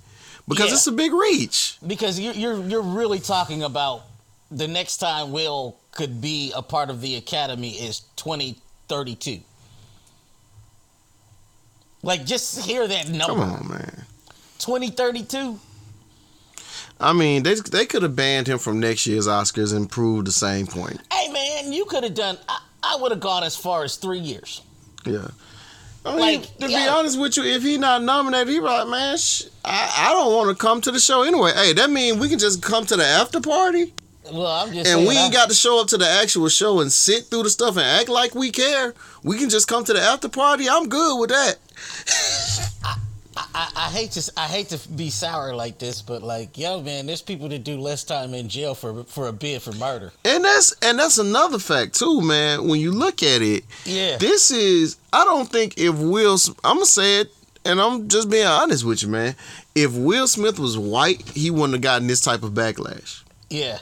Because 0.48 0.68
Yeah. 0.68 0.74
it's 0.74 0.86
a 0.86 0.92
big 0.92 1.12
reach. 1.12 1.76
because 1.86 2.18
you're 2.20 2.34
you're 2.34 2.62
you're 2.68 2.82
really 2.82 3.18
talking 3.20 3.62
about 3.62 4.02
the 4.50 4.68
next 4.68 4.98
time 4.98 5.32
Will 5.32 5.76
could 5.96 6.20
be 6.20 6.52
a 6.54 6.60
part 6.60 6.90
of 6.90 7.00
the 7.00 7.16
Academy 7.16 7.70
is 7.70 8.00
2032. 8.16 9.40
Like 12.02 12.26
just 12.26 12.64
hear 12.66 12.86
that 12.86 13.08
number. 13.08 13.26
Come 13.26 13.40
on, 13.40 13.68
man. 13.68 14.04
2032. 14.58 15.58
I 17.00 17.12
mean, 17.12 17.42
they 17.42 17.54
they 17.54 17.86
could 17.86 18.02
have 18.02 18.14
banned 18.14 18.46
him 18.46 18.58
from 18.58 18.78
next 18.78 19.06
year's 19.06 19.26
Oscars 19.26 19.74
and 19.74 19.90
proved 19.90 20.26
the 20.26 20.32
same 20.32 20.66
point. 20.66 21.00
Hey 21.12 21.32
man, 21.32 21.72
you 21.72 21.86
could 21.86 22.04
have 22.04 22.14
done. 22.14 22.38
I, 22.48 22.60
I 22.82 22.96
would 23.00 23.10
have 23.10 23.20
gone 23.20 23.42
as 23.42 23.56
far 23.56 23.82
as 23.82 23.96
three 23.96 24.18
years. 24.20 24.60
Yeah. 25.04 25.28
I 26.04 26.10
mean, 26.10 26.20
Like, 26.20 26.58
to 26.58 26.66
be 26.68 26.72
yeah. 26.72 26.94
honest 26.94 27.18
with 27.18 27.36
you, 27.36 27.42
if 27.42 27.62
he 27.64 27.78
not 27.78 28.02
nominated, 28.02 28.48
he 28.48 28.60
like, 28.60 28.86
man, 28.86 29.16
sh- 29.18 29.44
I, 29.64 30.06
I 30.08 30.12
don't 30.12 30.32
want 30.32 30.48
to 30.50 30.54
come 30.54 30.80
to 30.82 30.92
the 30.92 31.00
show 31.00 31.22
anyway. 31.22 31.52
Hey, 31.52 31.72
that 31.72 31.90
mean 31.90 32.20
we 32.20 32.28
can 32.28 32.38
just 32.38 32.62
come 32.62 32.86
to 32.86 32.96
the 32.96 33.04
after 33.04 33.40
party 33.40 33.92
Well, 34.32 34.46
I'm 34.46 34.68
just 34.68 34.78
and 34.78 34.86
saying, 34.98 35.08
we 35.08 35.16
ain't 35.16 35.30
I- 35.32 35.36
got 35.36 35.48
to 35.48 35.54
show 35.54 35.80
up 35.80 35.88
to 35.88 35.98
the 35.98 36.08
actual 36.08 36.48
show 36.48 36.80
and 36.80 36.90
sit 36.92 37.24
through 37.26 37.44
the 37.44 37.50
stuff 37.50 37.76
and 37.76 37.84
act 37.86 38.08
like 38.08 38.34
we 38.34 38.50
care. 38.50 38.94
We 39.22 39.38
can 39.38 39.48
just 39.48 39.68
come 39.68 39.84
to 39.84 39.92
the 39.92 40.00
after 40.00 40.28
party. 40.28 40.68
I'm 40.68 40.88
good 40.88 41.18
with 41.20 41.30
that. 41.30 41.56
I, 43.54 43.70
I 43.76 43.90
hate 43.90 44.12
to 44.12 44.32
I 44.38 44.46
hate 44.46 44.70
to 44.70 44.88
be 44.90 45.10
sour 45.10 45.54
like 45.54 45.78
this, 45.78 46.00
but 46.00 46.22
like 46.22 46.56
yo 46.56 46.80
man, 46.80 47.04
there's 47.06 47.20
people 47.20 47.48
that 47.50 47.64
do 47.64 47.76
less 47.78 48.02
time 48.02 48.32
in 48.32 48.48
jail 48.48 48.74
for 48.74 49.04
for 49.04 49.28
a 49.28 49.32
bid 49.32 49.60
for 49.60 49.72
murder. 49.72 50.10
And 50.24 50.42
that's 50.42 50.74
and 50.80 50.98
that's 50.98 51.18
another 51.18 51.58
fact 51.58 51.94
too, 51.98 52.22
man. 52.22 52.66
When 52.66 52.80
you 52.80 52.92
look 52.92 53.22
at 53.22 53.42
it, 53.42 53.64
Yeah. 53.84 54.16
this 54.16 54.50
is 54.50 54.96
I 55.12 55.24
don't 55.24 55.50
think 55.50 55.74
if 55.76 55.94
Will, 55.96 56.38
I'm 56.64 56.76
gonna 56.76 56.86
say 56.86 57.20
it, 57.20 57.32
and 57.66 57.78
I'm 57.78 58.08
just 58.08 58.30
being 58.30 58.46
honest 58.46 58.84
with 58.84 59.02
you, 59.02 59.08
man. 59.08 59.36
If 59.74 59.92
Will 59.94 60.26
Smith 60.26 60.58
was 60.58 60.78
white, 60.78 61.20
he 61.34 61.50
wouldn't 61.50 61.74
have 61.74 61.82
gotten 61.82 62.06
this 62.08 62.22
type 62.22 62.42
of 62.42 62.52
backlash. 62.52 63.22
Yeah. 63.50 63.78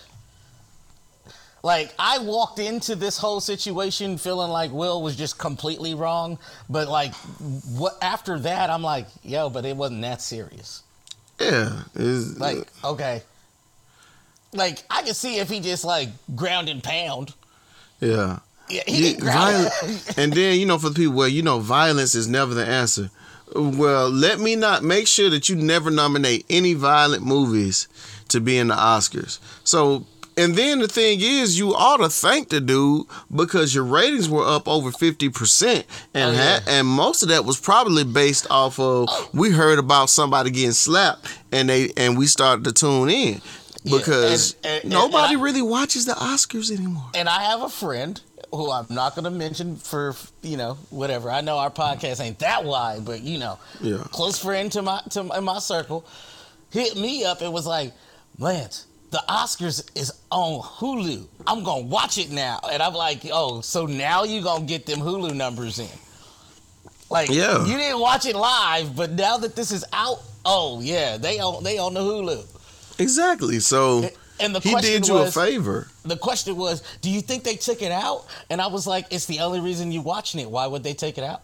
Like 1.65 1.95
I 1.99 2.19
walked 2.19 2.59
into 2.59 2.95
this 2.95 3.17
whole 3.17 3.41
situation 3.41 4.19
feeling 4.19 4.51
like 4.51 4.71
Will 4.71 5.01
was 5.01 5.17
just 5.17 5.39
completely 5.39 5.95
wrong, 5.95 6.39
but 6.69 6.89
like 6.89 7.15
what 7.15 7.97
after 8.03 8.39
that 8.41 8.69
I'm 8.69 8.83
like, 8.83 9.07
yo, 9.23 9.49
but 9.49 9.65
it 9.65 9.75
wasn't 9.75 10.03
that 10.03 10.21
serious. 10.21 10.83
Yeah, 11.41 11.85
it's, 11.95 12.39
Like, 12.39 12.69
okay. 12.85 13.23
Like 14.53 14.83
I 14.91 15.05
could 15.05 15.17
see 15.17 15.39
if 15.39 15.49
he 15.49 15.61
just 15.61 15.87
like 15.87 16.11
ground 16.37 16.69
and 16.69 16.85
pound. 16.85 17.33
yeah. 17.99 18.41
Yeah, 18.69 18.83
he 18.87 19.17
Yeah, 19.17 19.69
and 20.17 20.33
then 20.33 20.59
you 20.59 20.67
know 20.67 20.79
for 20.79 20.91
the 20.91 20.95
people 20.95 21.15
where 21.15 21.29
you 21.29 21.43
know 21.43 21.61
violence 21.61 22.15
is 22.15 22.29
never 22.29 22.55
the 22.55 22.67
answer 22.67 23.11
well 23.55 24.09
let 24.11 24.41
me 24.41 24.57
not 24.57 24.83
make 24.83 25.07
sure 25.07 25.29
that 25.29 25.51
you 25.51 25.55
never 25.55 25.91
nominate 25.91 26.47
any 26.49 26.73
violent 26.73 27.23
movies 27.23 27.89
to 28.29 28.41
be 28.41 28.57
in 28.57 28.69
the 28.69 28.75
oscars 28.75 29.39
so 29.65 30.07
and 30.37 30.57
then 30.57 30.81
the 30.81 30.89
thing 30.89 31.21
is 31.21 31.59
you 31.59 31.75
ought 31.75 31.99
to 31.99 32.09
thank 32.09 32.49
the 32.49 32.61
dude 32.61 33.07
because 33.35 33.75
your 33.75 33.85
ratings 33.85 34.29
were 34.29 34.45
up 34.47 34.67
over 34.69 34.91
50% 34.91 35.85
and 36.15 36.31
Oh, 36.31 36.33
yeah. 36.33 36.59
ha- 36.61 36.65
and 36.67 36.87
most 36.87 37.23
of 37.23 37.29
that 37.29 37.45
was 37.45 37.59
probably 37.61 38.05
based 38.05 38.47
off 38.51 38.79
of 38.81 39.09
we 39.33 39.51
heard 39.51 39.79
about 39.79 40.11
somebody 40.11 40.51
getting 40.51 40.73
slapped 40.73 41.27
and 41.53 41.69
they 41.69 41.91
and 41.97 42.19
we 42.19 42.27
started 42.27 42.65
to 42.65 42.73
tune 42.73 43.11
in 43.11 43.41
Yeah, 43.85 43.99
because 43.99 44.57
and- 44.65 44.67
and- 44.67 44.83
and 44.85 44.93
nobody 44.93 45.37
I- 45.37 45.41
really 45.41 45.63
watches 45.63 46.05
the 46.07 46.15
oscars 46.15 46.71
anymore 46.71 47.11
and 47.15 47.29
I 47.29 47.43
have 47.45 47.63
a 47.63 47.69
friend 47.69 48.21
who 48.51 48.71
I'm 48.71 48.87
not 48.89 49.17
going 49.17 49.25
to 49.25 49.31
mention 49.33 49.77
for 49.77 50.15
you 50.43 50.57
know 50.57 50.79
whatever. 50.91 51.29
I 51.29 51.41
know 51.41 51.59
our 51.59 51.71
podcast 51.71 52.21
ain't 52.21 52.39
that 52.39 52.65
wide, 52.65 53.05
but 53.05 53.21
you 53.21 53.37
know, 53.39 53.59
Yeah. 53.81 53.99
close 54.13 54.39
friend 54.39 54.71
to 54.73 54.83
my 54.83 55.01
to 55.11 55.25
my, 55.25 55.39
in 55.39 55.45
my 55.45 55.59
circle 55.59 56.05
hit 56.71 56.97
me 56.97 57.25
up 57.25 57.41
and 57.41 57.53
was 57.53 57.67
like, 57.67 57.93
Lance, 58.39 58.87
the 59.15 59.23
Oscars 59.29 59.89
is 59.95 60.13
on 60.33 60.61
Hulu. 60.61 61.25
I'm 61.47 61.63
gonna 61.63 61.87
watch 61.87 62.19
it 62.19 62.33
now, 62.33 62.59
and 62.69 62.83
I'm 62.83 62.95
like, 62.95 63.21
oh, 63.33 63.61
so 63.61 63.87
now 63.87 64.25
you 64.25 64.43
gonna 64.43 64.65
get 64.65 64.87
them 64.87 64.99
Hulu 64.99 65.37
numbers 65.37 65.79
in? 65.79 65.89
Like, 67.11 67.31
Yeah. 67.31 67.65
you 67.65 67.77
didn't 67.77 68.01
watch 68.01 68.27
it 68.27 68.35
live, 68.35 68.97
but 68.97 69.13
now 69.13 69.37
that 69.37 69.55
this 69.55 69.71
is 69.71 69.85
out, 69.93 70.21
oh 70.45 70.81
yeah, 70.81 71.17
they 71.17 71.39
on 71.39 71.63
they 71.63 71.79
on 71.79 71.95
the 71.95 72.01
Hulu. 72.01 72.45
exactly 72.99 73.61
so 73.61 74.11
And 74.41 74.53
the 74.53 74.59
he 74.59 74.75
did 74.81 75.07
you 75.07 75.15
was, 75.15 75.29
a 75.37 75.41
favor 75.47 75.87
the 76.05 76.17
question 76.17 76.57
was, 76.57 76.83
do 77.01 77.09
you 77.09 77.21
think 77.21 77.45
they 77.45 77.55
took 77.55 77.83
it 77.83 77.93
out? 77.93 78.27
And 78.51 78.61
I 78.61 78.67
was 78.67 78.85
like, 78.85 79.07
it's 79.13 79.27
the 79.27 79.39
only 79.41 79.61
reason 79.61 79.93
you 79.93 80.01
watching 80.01 80.41
it. 80.41 80.51
Why 80.51 80.67
would 80.67 80.83
they 80.83 80.93
take 80.95 81.19
it 81.19 81.25
out? 81.25 81.43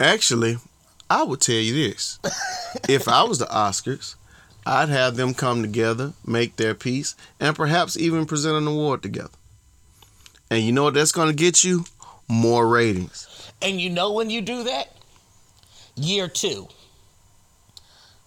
Actually, 0.00 0.56
I 1.10 1.22
would 1.22 1.42
tell 1.42 1.54
you 1.56 1.74
this. 1.74 2.18
if 2.88 3.08
I 3.08 3.24
was 3.24 3.38
the 3.38 3.44
Oscars, 3.46 4.14
I'd 4.64 4.88
have 4.88 5.16
them 5.16 5.34
come 5.34 5.62
together, 5.62 6.12
make 6.24 6.56
their 6.56 6.74
peace, 6.74 7.14
and 7.40 7.56
perhaps 7.56 7.96
even 7.96 8.26
present 8.26 8.56
an 8.56 8.66
award 8.66 9.02
together. 9.02 9.30
And 10.50 10.62
you 10.62 10.72
know 10.72 10.84
what 10.84 10.94
that's 10.94 11.12
going 11.12 11.28
to 11.28 11.34
get 11.34 11.64
you? 11.64 11.84
More 12.28 12.68
ratings. 12.68 13.50
And 13.60 13.80
you 13.80 13.90
know 13.90 14.12
when 14.12 14.30
you 14.30 14.40
do 14.40 14.64
that? 14.64 14.94
Year 15.96 16.28
two. 16.28 16.68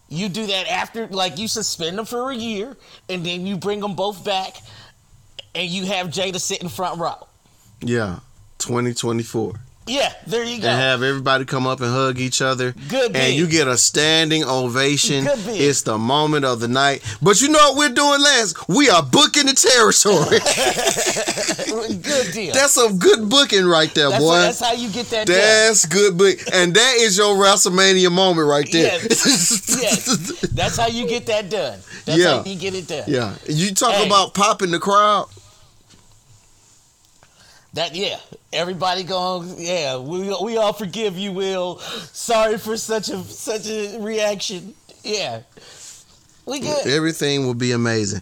You 0.09 0.29
do 0.29 0.45
that 0.45 0.67
after, 0.67 1.07
like, 1.07 1.39
you 1.39 1.47
suspend 1.47 1.97
them 1.97 2.05
for 2.05 2.31
a 2.31 2.35
year, 2.35 2.77
and 3.09 3.25
then 3.25 3.47
you 3.47 3.57
bring 3.57 3.79
them 3.79 3.95
both 3.95 4.23
back, 4.23 4.57
and 5.55 5.67
you 5.67 5.85
have 5.85 6.07
Jada 6.07 6.39
sit 6.39 6.61
in 6.61 6.69
front 6.69 6.99
row. 6.99 7.27
Yeah, 7.81 8.19
2024. 8.59 9.53
Yeah, 9.87 10.11
there 10.25 10.43
you 10.43 10.59
go. 10.61 10.67
And 10.67 10.79
have 10.81 11.03
everybody 11.03 11.45
come 11.45 11.67
up 11.67 11.79
and 11.79 11.91
hug 11.91 12.17
each 12.19 12.41
other. 12.41 12.73
Good 12.89 13.15
And 13.15 13.35
you 13.35 13.45
get 13.45 13.67
a 13.67 13.77
standing 13.77 14.43
ovation. 14.43 15.25
Good. 15.25 15.39
It's 15.47 15.83
the 15.83 15.97
moment 15.99 16.43
of 16.43 16.59
the 16.59 16.67
night. 16.67 17.03
But 17.21 17.39
you 17.39 17.49
know 17.49 17.59
what 17.59 17.77
we're 17.77 17.89
doing, 17.93 18.19
Lance? 18.21 18.55
We 18.67 18.89
are 18.89 19.03
booking 19.03 19.45
the 19.45 19.53
territory. 19.53 20.39
Good 22.01 22.33
deal. 22.33 22.53
that's 22.53 22.73
some 22.73 22.97
good 22.99 23.29
booking 23.29 23.65
right 23.65 23.93
there, 23.93 24.09
that's, 24.09 24.23
boy. 24.23 24.35
that's 24.39 24.59
how 24.59 24.73
you 24.73 24.89
get 24.89 25.07
that 25.07 25.27
done. 25.27 25.35
That's 25.35 25.85
good, 25.85 26.17
but 26.17 26.35
and 26.53 26.73
that 26.73 26.93
is 26.97 27.17
your 27.17 27.35
WrestleMania 27.35 28.11
moment 28.11 28.47
right 28.47 28.67
there. 28.71 28.99
Yes. 29.01 29.81
Yes. 29.81 30.41
That's 30.51 30.77
how 30.77 30.87
you 30.87 31.07
get 31.07 31.25
that 31.27 31.49
done. 31.49 31.79
That's 32.05 32.19
Yeah. 32.19 32.37
how 32.37 32.43
you 32.45 32.55
get 32.57 32.73
it 32.75 32.87
done. 32.87 33.03
yeah, 33.07 33.35
you 33.47 33.73
talk 33.73 33.93
Hey. 33.95 34.05
about 34.05 34.33
popping 34.33 34.71
the 34.71 34.79
crowd. 34.79 35.27
That 37.75 37.94
yeah, 37.94 38.20
everybody 38.53 39.03
going 39.03 39.55
yeah. 39.58 39.98
We 39.98 40.34
we 40.41 40.55
all 40.55 40.72
forgive 40.72 41.17
you, 41.17 41.34
Will. 41.34 41.79
Sorry 42.13 42.58
for 42.58 42.77
such 42.77 43.10
a 43.10 43.22
such 43.24 43.67
a 43.67 44.00
reaction. 44.00 44.74
Yeah, 45.03 45.41
we 46.46 46.62
good. 46.62 46.88
Everything 46.88 47.46
will 47.46 47.53
be 47.53 47.74
amazing. 47.74 48.22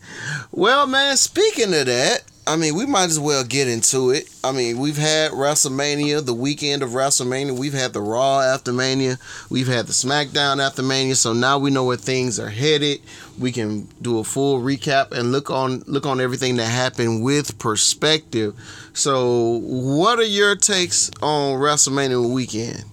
Well, 0.52 0.88
man, 0.88 1.18
speaking 1.18 1.72
of 1.76 1.86
that, 1.86 2.24
I 2.46 2.58
mean, 2.58 2.76
we 2.76 2.86
might 2.86 3.06
as 3.06 3.20
well 3.22 3.46
get 3.46 3.70
into 3.70 4.10
it. 4.12 4.28
I 4.44 4.52
mean, 4.52 4.78
we've 4.78 4.98
had 4.98 5.32
WrestleMania, 5.32 6.26
the 6.26 6.34
weekend 6.34 6.84
of 6.84 6.90
WrestleMania. 6.90 7.58
We've 7.58 7.74
had 7.74 7.94
the 7.94 8.02
Raw 8.02 8.42
after 8.42 8.74
Mania. 8.74 9.18
We've 9.50 9.68
had 9.68 9.88
the 9.88 9.94
SmackDown 9.94 10.62
after 10.62 10.84
Mania. 10.84 11.16
So 11.16 11.32
now 11.32 11.58
we 11.58 11.72
know 11.72 11.86
where 11.86 11.96
things 11.96 12.40
are 12.42 12.50
headed. 12.50 13.00
We 13.40 13.54
can 13.54 13.88
do 14.02 14.20
a 14.20 14.26
full 14.26 14.60
recap 14.62 15.12
and 15.14 15.32
look 15.32 15.50
on 15.50 15.84
look 15.88 16.06
on 16.06 16.20
everything 16.20 16.58
that 16.58 16.66
happened 16.66 17.24
with 17.24 17.58
perspective. 17.60 18.56
So, 18.94 19.60
what 19.64 20.20
are 20.20 20.24
your 20.24 20.56
takes 20.58 21.10
on 21.22 21.58
WrestleMania 21.60 22.30
weekend? 22.30 22.84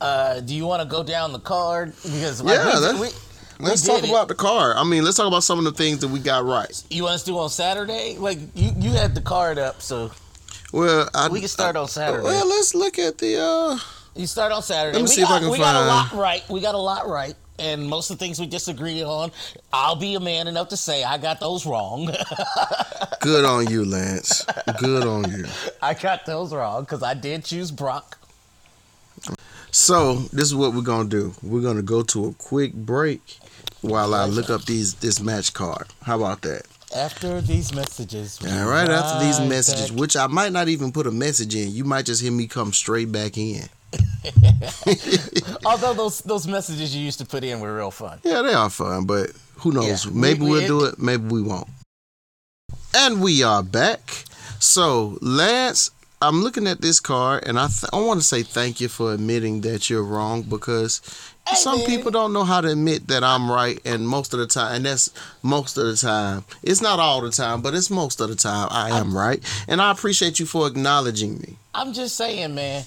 Uh, 0.00 0.40
do 0.40 0.54
you 0.54 0.66
want 0.66 0.82
to 0.82 0.88
go 0.88 1.02
down 1.02 1.32
the 1.32 1.38
card 1.40 1.94
because 2.02 2.42
Yeah, 2.42 2.66
we- 2.66 2.80
that's- 2.80 2.94
we- 3.00 3.00
we 3.08 3.12
Let's 3.58 3.86
talk 3.86 4.02
it. 4.02 4.08
about 4.10 4.28
the 4.28 4.34
card. 4.34 4.76
I 4.76 4.84
mean, 4.84 5.04
let's 5.04 5.16
talk 5.16 5.26
about 5.26 5.44
some 5.44 5.58
of 5.58 5.64
the 5.64 5.72
things 5.72 5.98
that 6.00 6.08
we 6.08 6.18
got 6.18 6.44
right. 6.44 6.82
You 6.90 7.04
want 7.04 7.14
us 7.16 7.22
to 7.24 7.30
do 7.30 7.38
on 7.38 7.50
Saturday? 7.50 8.16
Like 8.18 8.38
you 8.54 8.72
you 8.76 8.90
had 8.90 9.14
the 9.14 9.20
card 9.20 9.58
up, 9.58 9.80
so 9.82 10.10
Well, 10.72 11.08
I, 11.14 11.28
we 11.28 11.40
can 11.40 11.48
start 11.48 11.76
on 11.76 11.88
Saturday. 11.88 12.24
Well, 12.24 12.48
let's 12.48 12.74
look 12.74 12.98
at 12.98 13.18
the. 13.18 13.40
uh 13.40 13.78
You 14.14 14.26
start 14.26 14.52
on 14.52 14.62
Saturday. 14.62 14.96
Let 14.96 15.02
me 15.04 15.08
we 15.08 15.14
see 15.14 15.22
if 15.22 15.30
I 15.30 15.38
can 15.40 15.50
we 15.50 15.58
got 15.58 15.76
a 15.76 15.86
lot 15.86 16.12
right. 16.12 16.48
We 16.48 16.60
got 16.60 16.74
a 16.74 16.78
lot 16.78 17.06
right. 17.08 17.34
And 17.56 17.88
most 17.88 18.10
of 18.10 18.18
the 18.18 18.24
things 18.24 18.40
we 18.40 18.46
disagree 18.46 19.04
on, 19.04 19.30
I'll 19.72 19.94
be 19.94 20.16
a 20.16 20.20
man 20.20 20.48
enough 20.48 20.70
to 20.70 20.76
say 20.76 21.04
I 21.04 21.18
got 21.18 21.38
those 21.38 21.64
wrong. 21.64 22.10
Good 23.20 23.44
on 23.44 23.68
you, 23.68 23.84
Lance. 23.84 24.44
Good 24.80 25.06
on 25.06 25.30
you. 25.30 25.44
I 25.80 25.94
got 25.94 26.26
those 26.26 26.52
wrong 26.52 26.82
because 26.82 27.04
I 27.04 27.14
did 27.14 27.44
choose 27.44 27.70
Brock. 27.70 28.18
So 29.70 30.14
this 30.32 30.44
is 30.48 30.54
what 30.54 30.72
we're 30.74 30.82
gonna 30.82 31.08
do. 31.08 31.34
We're 31.42 31.62
gonna 31.62 31.82
go 31.82 32.02
to 32.02 32.26
a 32.26 32.32
quick 32.34 32.74
break 32.74 33.38
while 33.84 34.14
I 34.14 34.24
look 34.26 34.50
up 34.50 34.64
these 34.64 34.94
this 34.94 35.20
match 35.20 35.52
card. 35.52 35.86
How 36.02 36.16
about 36.16 36.42
that? 36.42 36.62
After 36.96 37.40
these 37.40 37.74
messages. 37.74 38.38
All 38.42 38.68
right. 38.68 38.88
After 38.88 39.24
these 39.24 39.40
messages, 39.40 39.90
back- 39.90 39.98
which 40.00 40.16
I 40.16 40.26
might 40.28 40.52
not 40.52 40.68
even 40.68 40.92
put 40.92 41.06
a 41.06 41.10
message 41.10 41.54
in, 41.54 41.72
you 41.72 41.84
might 41.84 42.06
just 42.06 42.22
hear 42.22 42.32
me 42.32 42.46
come 42.46 42.72
straight 42.72 43.10
back 43.12 43.36
in. 43.36 43.64
Although 45.66 45.94
those 45.94 46.20
those 46.20 46.46
messages 46.46 46.94
you 46.94 47.02
used 47.02 47.18
to 47.18 47.26
put 47.26 47.44
in 47.44 47.60
were 47.60 47.74
real 47.76 47.90
fun. 47.90 48.20
Yeah, 48.24 48.42
they 48.42 48.54
are 48.54 48.70
fun, 48.70 49.06
but 49.06 49.30
who 49.56 49.72
knows? 49.72 50.06
Yeah, 50.06 50.12
maybe 50.14 50.40
we- 50.40 50.46
we, 50.46 50.50
we- 50.52 50.60
will 50.60 50.66
do 50.66 50.84
it. 50.86 50.98
Maybe 50.98 51.24
we 51.24 51.42
won't. 51.42 51.68
And 52.96 53.20
we 53.20 53.42
are 53.42 53.62
back. 53.62 54.24
So, 54.60 55.18
Lance, 55.20 55.90
I'm 56.22 56.42
looking 56.42 56.66
at 56.68 56.80
this 56.80 57.00
card, 57.00 57.44
and 57.46 57.58
I 57.58 57.66
th- 57.66 57.90
I 57.92 58.00
want 58.00 58.20
to 58.20 58.26
say 58.26 58.42
thank 58.42 58.80
you 58.80 58.88
for 58.88 59.12
admitting 59.12 59.60
that 59.62 59.90
you're 59.90 60.02
wrong 60.04 60.42
because 60.42 61.02
Hey, 61.48 61.56
some 61.56 61.80
people 61.82 62.10
don't 62.10 62.32
know 62.32 62.44
how 62.44 62.62
to 62.62 62.68
admit 62.68 63.08
that 63.08 63.22
I'm 63.22 63.50
right, 63.50 63.78
and 63.84 64.08
most 64.08 64.32
of 64.32 64.38
the 64.40 64.46
time, 64.46 64.76
and 64.76 64.86
that's 64.86 65.10
most 65.42 65.76
of 65.76 65.84
the 65.86 65.94
time. 65.96 66.44
It's 66.62 66.80
not 66.80 66.98
all 66.98 67.20
the 67.20 67.30
time, 67.30 67.60
but 67.60 67.74
it's 67.74 67.90
most 67.90 68.20
of 68.20 68.30
the 68.30 68.34
time 68.34 68.68
I 68.70 68.98
am 68.98 69.14
right, 69.14 69.42
and 69.68 69.82
I 69.82 69.90
appreciate 69.90 70.38
you 70.40 70.46
for 70.46 70.66
acknowledging 70.66 71.38
me. 71.38 71.56
I'm 71.74 71.92
just 71.92 72.16
saying, 72.16 72.54
man, 72.54 72.84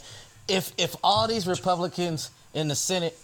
if 0.47 0.71
if 0.77 0.95
all 1.03 1.27
these 1.27 1.45
Republicans 1.45 2.31
in 2.55 2.67
the 2.67 2.75
Senate, 2.75 3.17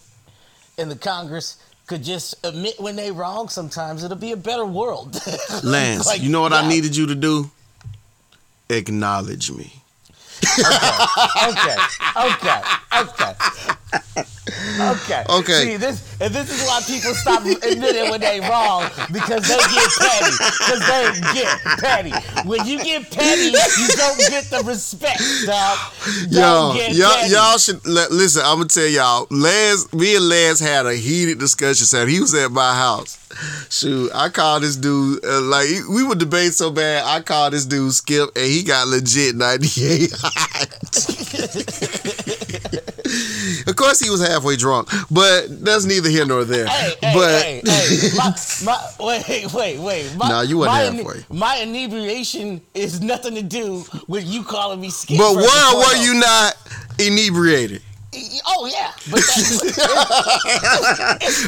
in 0.78 0.88
the 0.88 0.96
Congress 0.96 1.56
could 1.88 2.04
just 2.04 2.34
admit 2.46 2.78
when 2.78 2.94
they 2.94 3.10
wrong 3.10 3.48
sometimes, 3.48 4.04
it'll 4.04 4.16
be 4.16 4.32
a 4.32 4.36
better 4.36 4.64
world. 4.64 5.20
Lance, 5.64 6.06
Like, 6.06 6.22
you 6.22 6.30
know 6.30 6.42
what 6.42 6.52
I 6.52 6.66
needed 6.68 6.96
you 6.96 7.06
to 7.08 7.14
do? 7.16 7.50
Acknowledge 8.70 9.50
me. 9.50 9.82
okay, 10.58 11.76
okay, 12.16 12.60
okay. 12.96 13.34
Okay. 13.34 13.34
Okay. 14.78 15.24
Okay. 15.28 15.64
See, 15.64 15.76
this 15.76 16.16
and 16.20 16.34
this 16.34 16.50
is 16.50 16.66
why 16.66 16.80
people 16.86 17.14
stop 17.14 17.44
admitting 17.44 18.10
when 18.10 18.20
they 18.20 18.40
wrong 18.40 18.90
because 19.10 19.42
they 19.48 19.56
get 19.56 19.90
petty. 19.98 20.32
Because 20.58 20.80
they 20.86 21.20
get 21.32 21.60
petty. 21.80 22.12
When 22.48 22.66
you 22.66 22.82
get 22.82 23.10
petty, 23.10 23.46
you 23.46 23.88
don't 23.96 24.18
get 24.18 24.44
the 24.50 24.62
respect, 24.66 25.22
dog. 25.46 25.78
Yo, 26.28 26.74
y'all, 26.90 27.26
y'all 27.26 27.58
should 27.58 27.84
li- 27.86 28.06
listen. 28.10 28.42
I'm 28.44 28.58
gonna 28.58 28.68
tell 28.68 28.86
y'all. 28.86 29.26
Lance, 29.30 29.92
me 29.92 30.16
and 30.16 30.28
Lance 30.28 30.60
had 30.60 30.86
a 30.86 30.94
heated 30.94 31.38
discussion. 31.38 31.86
Said 31.86 32.08
he 32.08 32.20
was 32.20 32.34
at 32.34 32.50
my 32.50 32.74
house. 32.74 33.18
Shoot, 33.70 34.10
I 34.14 34.28
called 34.28 34.62
this 34.62 34.76
dude 34.76 35.24
uh, 35.24 35.40
like 35.40 35.68
we 35.90 36.02
would 36.04 36.18
debate 36.18 36.52
so 36.54 36.70
bad. 36.70 37.04
I 37.04 37.20
called 37.20 37.52
this 37.54 37.64
dude 37.64 37.92
Skip, 37.92 38.30
and 38.36 38.44
he 38.44 38.62
got 38.62 38.88
legit 38.88 39.34
98. 39.36 40.12
Of 43.66 43.76
course, 43.76 44.00
he 44.00 44.10
was 44.10 44.20
halfway 44.26 44.56
drunk, 44.56 44.88
but 45.10 45.46
that's 45.64 45.84
neither 45.84 46.08
here 46.08 46.26
nor 46.26 46.44
there. 46.44 46.66
Hey, 46.66 46.94
hey, 47.00 47.14
but 47.14 47.42
hey, 47.42 47.62
hey, 47.64 48.08
my, 48.16 48.34
my, 48.64 48.78
wait, 49.00 49.52
wait, 49.52 49.78
wait. 49.78 50.14
My, 50.16 50.28
Nah, 50.28 50.40
you 50.42 50.58
wasn't 50.58 50.74
my, 50.74 50.82
halfway. 51.12 51.24
My 51.36 51.60
inebriation 51.62 52.60
is 52.74 53.00
nothing 53.00 53.34
to 53.36 53.42
do 53.42 53.84
with 54.08 54.24
you 54.26 54.42
calling 54.44 54.80
me 54.80 54.90
skinny. 54.90 55.18
but 55.18 55.34
why 55.34 55.72
were 55.74 55.96
you 56.04 56.14
not 56.20 56.54
inebriated? 56.98 57.82
Oh 58.46 58.66
yeah, 58.66 58.92
but 59.10 59.18
that, 59.20 60.34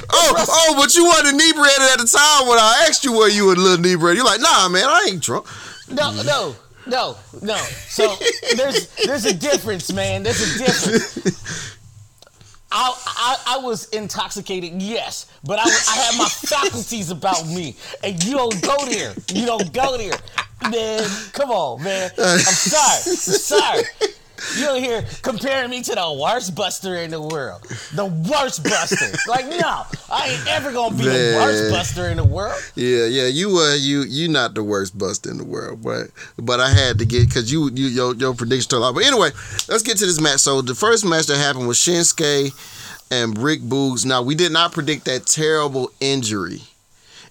Oh, 0.12 0.44
oh, 0.48 0.74
but 0.76 0.94
you 0.96 1.04
weren't 1.04 1.28
inebriated 1.28 1.82
at 1.92 1.98
the 1.98 2.06
time 2.06 2.48
when 2.48 2.58
I 2.58 2.86
asked 2.88 3.04
you 3.04 3.12
were 3.12 3.28
you 3.28 3.46
were 3.46 3.52
a 3.52 3.56
little 3.56 3.78
inebriated. 3.84 4.16
You're 4.18 4.26
like, 4.26 4.40
nah, 4.40 4.68
man, 4.68 4.84
I 4.84 5.06
ain't 5.10 5.22
drunk. 5.22 5.46
no, 5.88 6.10
no, 6.24 6.56
no, 6.86 7.16
no. 7.42 7.56
So 7.88 8.16
there's 8.56 8.88
there's 9.04 9.24
a 9.26 9.34
difference, 9.34 9.92
man. 9.92 10.22
There's 10.24 10.40
a 10.42 10.58
difference. 10.58 11.72
I, 12.72 12.94
I, 13.06 13.54
I 13.54 13.58
was 13.58 13.88
intoxicated, 13.90 14.82
yes, 14.82 15.26
but 15.44 15.58
I, 15.58 15.64
I 15.64 15.96
had 15.96 16.18
my 16.18 16.28
faculties 16.28 17.10
about 17.10 17.46
me, 17.46 17.76
and 18.02 18.22
you 18.24 18.32
don't 18.32 18.60
go 18.62 18.76
there. 18.86 19.14
You 19.32 19.46
don't 19.46 19.72
go 19.72 19.96
there, 19.96 20.18
man. 20.70 21.08
Come 21.32 21.50
on, 21.50 21.82
man. 21.82 22.10
I'm 22.18 22.38
sorry. 22.38 23.02
I'm 23.06 23.16
sorry. 23.16 23.82
You 24.56 24.64
don't 24.64 24.82
hear 24.82 25.04
comparing 25.22 25.70
me 25.70 25.82
to 25.82 25.94
the 25.94 26.18
worst 26.20 26.54
buster 26.54 26.96
in 26.96 27.10
the 27.10 27.20
world. 27.20 27.62
The 27.94 28.06
worst 28.06 28.62
buster. 28.64 28.96
Like, 29.28 29.46
no, 29.48 29.82
I 30.10 30.28
ain't 30.28 30.46
ever 30.46 30.72
gonna 30.72 30.94
be 30.96 31.02
the 31.04 31.34
worst 31.36 31.70
buster 31.72 32.08
in 32.08 32.16
the 32.16 32.24
world. 32.24 32.54
Yeah, 32.74 33.06
yeah, 33.06 33.26
you 33.26 33.52
were 33.52 33.74
you 33.74 34.02
you 34.02 34.28
not 34.28 34.54
the 34.54 34.62
worst 34.62 34.96
bust 34.96 35.26
in 35.26 35.36
the 35.38 35.44
world, 35.44 35.82
but 35.82 36.08
but 36.38 36.60
I 36.60 36.70
had 36.70 36.98
to 37.00 37.04
get 37.04 37.26
because 37.28 37.50
you 37.50 37.70
you 37.70 37.86
your 37.86 38.14
your 38.14 38.34
prediction 38.34 38.70
told 38.70 38.84
out. 38.84 38.94
But 38.94 39.04
anyway, 39.04 39.30
let's 39.68 39.82
get 39.82 39.96
to 39.98 40.06
this 40.06 40.20
match. 40.20 40.40
So 40.40 40.62
the 40.62 40.74
first 40.74 41.04
match 41.04 41.26
that 41.26 41.38
happened 41.38 41.66
was 41.66 41.78
Shinsuke 41.78 42.52
and 43.10 43.36
Rick 43.38 43.62
Boogs. 43.62 44.06
Now 44.06 44.22
we 44.22 44.34
did 44.34 44.52
not 44.52 44.72
predict 44.72 45.06
that 45.06 45.26
terrible 45.26 45.90
injury, 46.00 46.60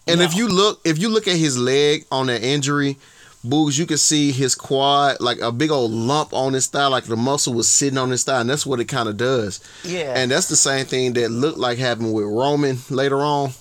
and 0.07 0.21
if 0.21 0.35
you 0.35 0.47
look 0.47 0.81
if 0.83 0.97
you 0.97 1.09
look 1.09 1.27
at 1.27 1.37
his 1.37 1.57
leg 1.57 2.05
on 2.11 2.27
that 2.27 2.43
injury. 2.43 2.97
Boogs, 3.45 3.77
you 3.77 3.85
could 3.85 3.99
see 3.99 4.31
his 4.31 4.55
quad, 4.55 5.21
like 5.21 5.39
a 5.39 5.51
big 5.51 5.71
old 5.71 5.91
lump 5.91 6.33
on 6.33 6.53
his 6.53 6.67
thigh, 6.67 6.87
like 6.87 7.05
the 7.05 7.15
muscle 7.15 7.53
was 7.53 7.67
sitting 7.69 7.97
on 7.97 8.09
his 8.09 8.23
thigh, 8.23 8.41
and 8.41 8.49
that's 8.49 8.65
what 8.65 8.79
it 8.79 8.85
kind 8.85 9.07
of 9.07 9.17
does. 9.17 9.59
Yeah. 9.83 10.13
And 10.15 10.31
that's 10.31 10.47
the 10.47 10.55
same 10.55 10.85
thing 10.85 11.13
that 11.13 11.29
looked 11.31 11.57
like 11.57 11.77
happened 11.77 12.13
with 12.13 12.25
Roman 12.25 12.79
later 12.89 13.21
on. 13.21 13.51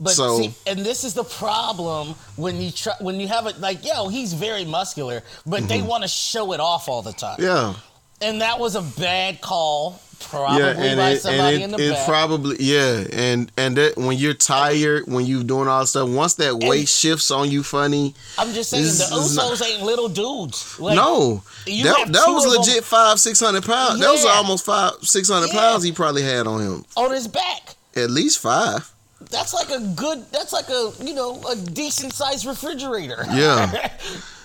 But 0.00 0.12
So- 0.12 0.38
see, 0.38 0.54
and 0.66 0.78
this 0.80 1.02
is 1.02 1.14
the 1.14 1.24
problem 1.24 2.14
when 2.36 2.60
you 2.62 2.70
try 2.70 2.94
when 3.00 3.18
you 3.18 3.26
have 3.26 3.46
it 3.46 3.60
like, 3.60 3.84
yo, 3.84 4.08
he's 4.08 4.32
very 4.32 4.64
muscular, 4.64 5.24
but 5.44 5.66
they 5.68 5.82
want 5.82 6.02
to 6.04 6.08
show 6.08 6.52
it 6.52 6.60
off 6.60 6.88
all 6.88 7.02
the 7.02 7.12
time. 7.12 7.38
Mm-hmm. 7.38 7.42
Yeah. 7.42 7.74
And 8.20 8.40
that 8.40 8.58
was 8.58 8.74
a 8.74 8.82
bad 8.82 9.40
call, 9.40 10.00
probably 10.20 10.58
yeah, 10.60 10.70
and 10.76 10.96
by 10.98 11.10
it, 11.10 11.20
somebody 11.20 11.62
and 11.62 11.64
in 11.64 11.70
the 11.78 11.86
it 11.86 11.94
back. 11.94 12.06
probably 12.06 12.56
yeah, 12.58 13.04
and 13.12 13.50
and 13.56 13.76
that 13.76 13.96
when 13.96 14.18
you're 14.18 14.34
tired, 14.34 15.04
when 15.06 15.24
you're 15.24 15.44
doing 15.44 15.68
all 15.68 15.80
that 15.80 15.86
stuff, 15.86 16.08
once 16.08 16.34
that 16.34 16.56
weight 16.58 16.88
shifts 16.88 17.30
on 17.30 17.48
you, 17.50 17.62
funny. 17.62 18.14
I'm 18.36 18.52
just 18.52 18.70
saying 18.70 18.82
this 18.82 19.08
the 19.08 19.16
is 19.16 19.36
not- 19.36 19.62
ain't 19.62 19.82
little 19.84 20.08
dudes. 20.08 20.78
Like, 20.80 20.96
no, 20.96 21.44
that 21.66 22.06
that 22.08 22.24
was 22.26 22.44
of 22.46 22.52
them- 22.52 22.60
legit 22.62 22.82
five 22.82 23.20
six 23.20 23.38
hundred 23.38 23.64
pounds. 23.64 24.00
That 24.00 24.10
was 24.10 24.24
almost 24.24 24.64
five 24.64 24.94
six 25.02 25.28
hundred 25.28 25.52
Yeah. 25.52 25.60
pounds 25.60 25.84
he 25.84 25.92
probably 25.92 26.22
had 26.22 26.46
on 26.48 26.60
him. 26.60 26.84
on 26.96 27.12
his 27.12 27.28
back. 27.28 27.76
At 27.94 28.10
least 28.10 28.40
five. 28.40 28.90
That's 29.30 29.52
like 29.54 29.70
a 29.70 29.80
good. 29.80 30.24
That's 30.32 30.52
like 30.52 30.68
a 30.70 30.90
you 31.04 31.14
know 31.14 31.40
a 31.48 31.54
decent 31.54 32.12
sized 32.14 32.46
refrigerator. 32.46 33.24
Yeah. 33.30 33.90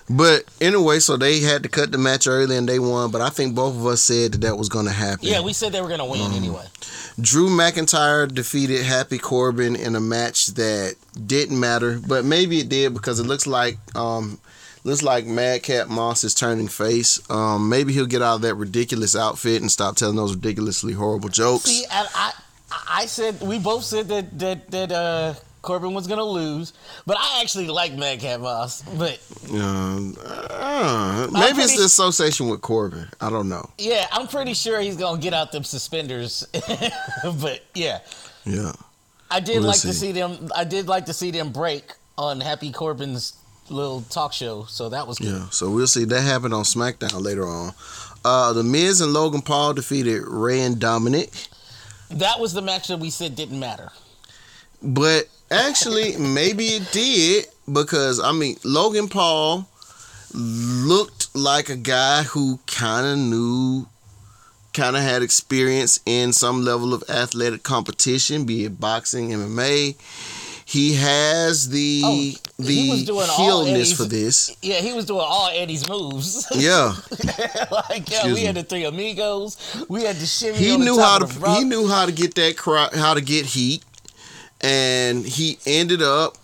But 0.10 0.44
anyway, 0.60 1.00
so 1.00 1.16
they 1.18 1.39
had 1.39 1.63
to 1.63 1.70
cut 1.70 1.92
the 1.92 1.98
match 1.98 2.28
early 2.28 2.58
and 2.58 2.68
they 2.68 2.78
won. 2.80 3.10
But 3.12 3.22
I 3.22 3.30
think 3.30 3.56
both 3.56 3.76
of 3.76 3.86
us 3.86 4.02
said 4.02 4.34
that 4.34 4.42
that 4.42 4.58
was 4.58 4.68
going 4.70 4.86
to 4.86 4.92
happen. 4.92 5.28
yeah, 5.28 5.39
we 5.42 5.54
said 5.54 5.72
they 5.72 5.82
were 5.82 5.88
gonna 5.88 6.06
win 6.06 6.32
Mm. 6.32 6.36
anyway. 6.36 6.66
Drew 7.22 7.50
McIntyre 7.50 8.32
defeated 8.34 8.84
Happy 8.84 9.18
Corbin 9.18 9.76
in 9.76 9.96
a 9.96 10.00
match 10.02 10.48
that 10.48 10.96
didn't 11.26 11.60
matter, 11.60 12.00
but 12.06 12.26
maybe 12.26 12.60
it 12.60 12.70
did 12.70 12.94
because 12.94 13.20
it 13.20 13.24
looks 13.26 13.48
like 13.48 13.78
um, 13.96 14.39
looks 14.84 15.04
like 15.04 15.26
Madcap 15.26 15.88
Moss 15.88 16.24
is 16.24 16.34
turning 16.34 16.68
face. 16.68 17.22
Um, 17.30 17.70
maybe 17.70 17.94
he'll 17.94 18.06
get 18.06 18.22
out 18.22 18.36
of 18.36 18.42
that 18.42 18.56
ridiculous 18.56 19.16
outfit 19.16 19.62
and 19.62 19.72
stop 19.72 19.96
telling 19.96 20.16
those 20.18 20.36
ridiculously 20.36 20.94
horrible 20.94 21.30
jokes. 21.30 21.66
See, 21.66 21.86
and 21.89 22.08
I, 22.13 22.32
I 22.89 23.06
said 23.06 23.42
we 23.42 23.60
both 23.60 23.84
said 23.86 24.08
that 24.10 24.38
that 24.39 24.72
that 24.72 24.92
uh, 24.92 25.34
Corbin 25.63 25.93
was 25.95 26.06
gonna 26.06 26.23
lose, 26.23 26.73
but 27.08 27.17
I 27.19 27.39
actually 27.41 27.67
like 27.67 27.93
Madcap 27.95 28.41
Moss. 28.41 28.84
But 28.84 29.19
Um, 29.52 30.15
uh, 30.21 31.28
maybe 31.32 31.62
it's 31.63 31.76
the 31.76 31.86
association 31.86 32.49
with 32.49 32.62
Corbin. 32.62 33.08
I 33.19 33.30
don't 33.32 33.49
know. 33.49 33.67
yeah, 33.80 34.06
I'm 34.12 34.28
pretty 34.28 34.54
sure 34.54 34.80
he's 34.82 34.95
gonna 34.97 35.19
get 35.19 35.34
out 35.34 35.52
them 35.52 35.63
suspenders. 35.63 36.45
but 37.41 37.62
yeah, 37.73 37.99
Yeah. 38.45 38.73
I 39.32 39.39
did 39.39 39.60
We'll 39.60 39.69
like 39.69 39.78
see. 39.78 39.88
to 39.88 39.93
see 39.95 40.12
them. 40.12 40.49
I 40.56 40.63
did 40.63 40.88
like 40.88 41.06
to 41.08 41.13
see 41.13 41.32
them 41.32 41.52
break 41.52 41.93
on 42.19 42.39
Happy 42.39 42.71
Corbin's 42.71 43.34
little 43.69 44.02
talk 44.02 44.32
show. 44.34 44.65
So 44.69 44.89
that 44.89 45.08
was 45.08 45.17
good. 45.17 45.30
Yeah, 45.30 45.49
so 45.49 45.71
we'll 45.71 45.88
see. 45.88 46.04
That 46.06 46.21
happened 46.21 46.54
on 46.54 46.63
SmackDown 46.65 47.19
later 47.23 47.47
on. 47.47 47.73
Uh, 48.23 48.54
the 48.54 48.62
Miz 48.63 49.02
and 49.02 49.12
Logan 49.12 49.41
Paul 49.41 49.73
defeated 49.73 50.21
Rey 50.28 50.62
and 50.62 50.78
Dominic. 50.78 51.32
That 52.12 52.39
was 52.39 52.54
the 52.54 52.62
match 52.62 52.89
that 52.89 52.99
we 52.99 53.10
said 53.10 53.36
didn't 53.36 53.60
matter. 53.60 53.91
But 54.84 55.30
actually, 55.54 56.18
maybe 56.18 56.66
it 56.68 56.92
did 56.92 57.48
because 57.72 58.20
I 58.20 58.32
mean, 58.32 58.58
Logan 58.63 59.08
Paul 59.08 59.68
looked 60.34 61.36
like 61.36 61.70
a 61.70 61.76
guy 61.76 62.24
who 62.24 62.60
kind 62.68 63.06
of 63.06 63.18
knew, 63.18 63.88
kind 64.74 64.96
of 64.96 65.04
had 65.04 65.22
experience 65.22 66.00
in 66.06 66.34
some 66.34 66.63
level 66.63 66.94
of 66.94 67.04
athletic 67.10 67.63
competition, 67.63 68.46
be 68.46 68.66
it 68.66 68.80
boxing, 68.80 69.30
MMA. 69.30 69.96
He 70.66 70.96
has 70.96 71.70
the 71.70 72.02
Oh, 72.04 72.16
he 72.16 72.38
the 72.58 72.89
was 72.89 73.04
doing 73.06 73.28
all 73.30 73.63
heelness 73.66 73.92
Eddie's- 73.92 73.98
for 73.98 74.04
this. 74.06 74.56
Yeah, 74.62 74.80
he 74.80 74.94
was 74.94 75.06
doing 75.06 75.22
all 75.24 75.50
Eddie's 75.54 75.88
moves. 75.88 76.48
Yeah, 76.56 76.96
like 77.72 78.10
yeah, 78.10 78.18
Excuse 78.20 78.34
we 78.34 78.46
had 78.46 78.56
the 78.56 78.63
three 78.63 78.86
amigos. 78.86 79.58
We 79.89 80.04
had 80.04 80.16
the 80.16 80.26
shimmy. 80.26 80.58
he 80.58 80.78
knew 80.78 80.98
how 80.98 81.20
to 81.20 81.50
he 81.52 81.63
knew 81.66 81.88
how 81.88 82.06
to 82.06 82.12
get 82.12 82.34
that 82.36 82.58
crowd 82.58 82.94
how 82.96 83.13
to 83.13 83.22
get 83.22 83.46
heat 83.46 83.84
and 84.63 85.26
he 85.26 85.60
ended 85.67 86.02
up 86.02 86.38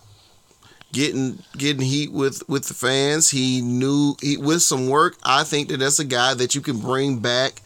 getting 0.91 1.41
getting 1.57 1.81
heat 1.81 2.11
with 2.11 2.47
with 2.49 2.67
the 2.67 2.73
fans. 2.73 3.29
He 3.29 3.61
knew 3.61 4.15
he 4.21 4.37
with 4.37 4.61
some 4.61 4.89
work 4.89 5.17
i 5.23 5.43
think 5.43 5.69
that 5.69 5.77
that's 5.77 5.99
a 5.99 6.05
guy 6.05 6.33
that 6.33 6.55
you 6.55 6.61
can 6.61 6.79
bring 6.79 7.19
back 7.19 7.61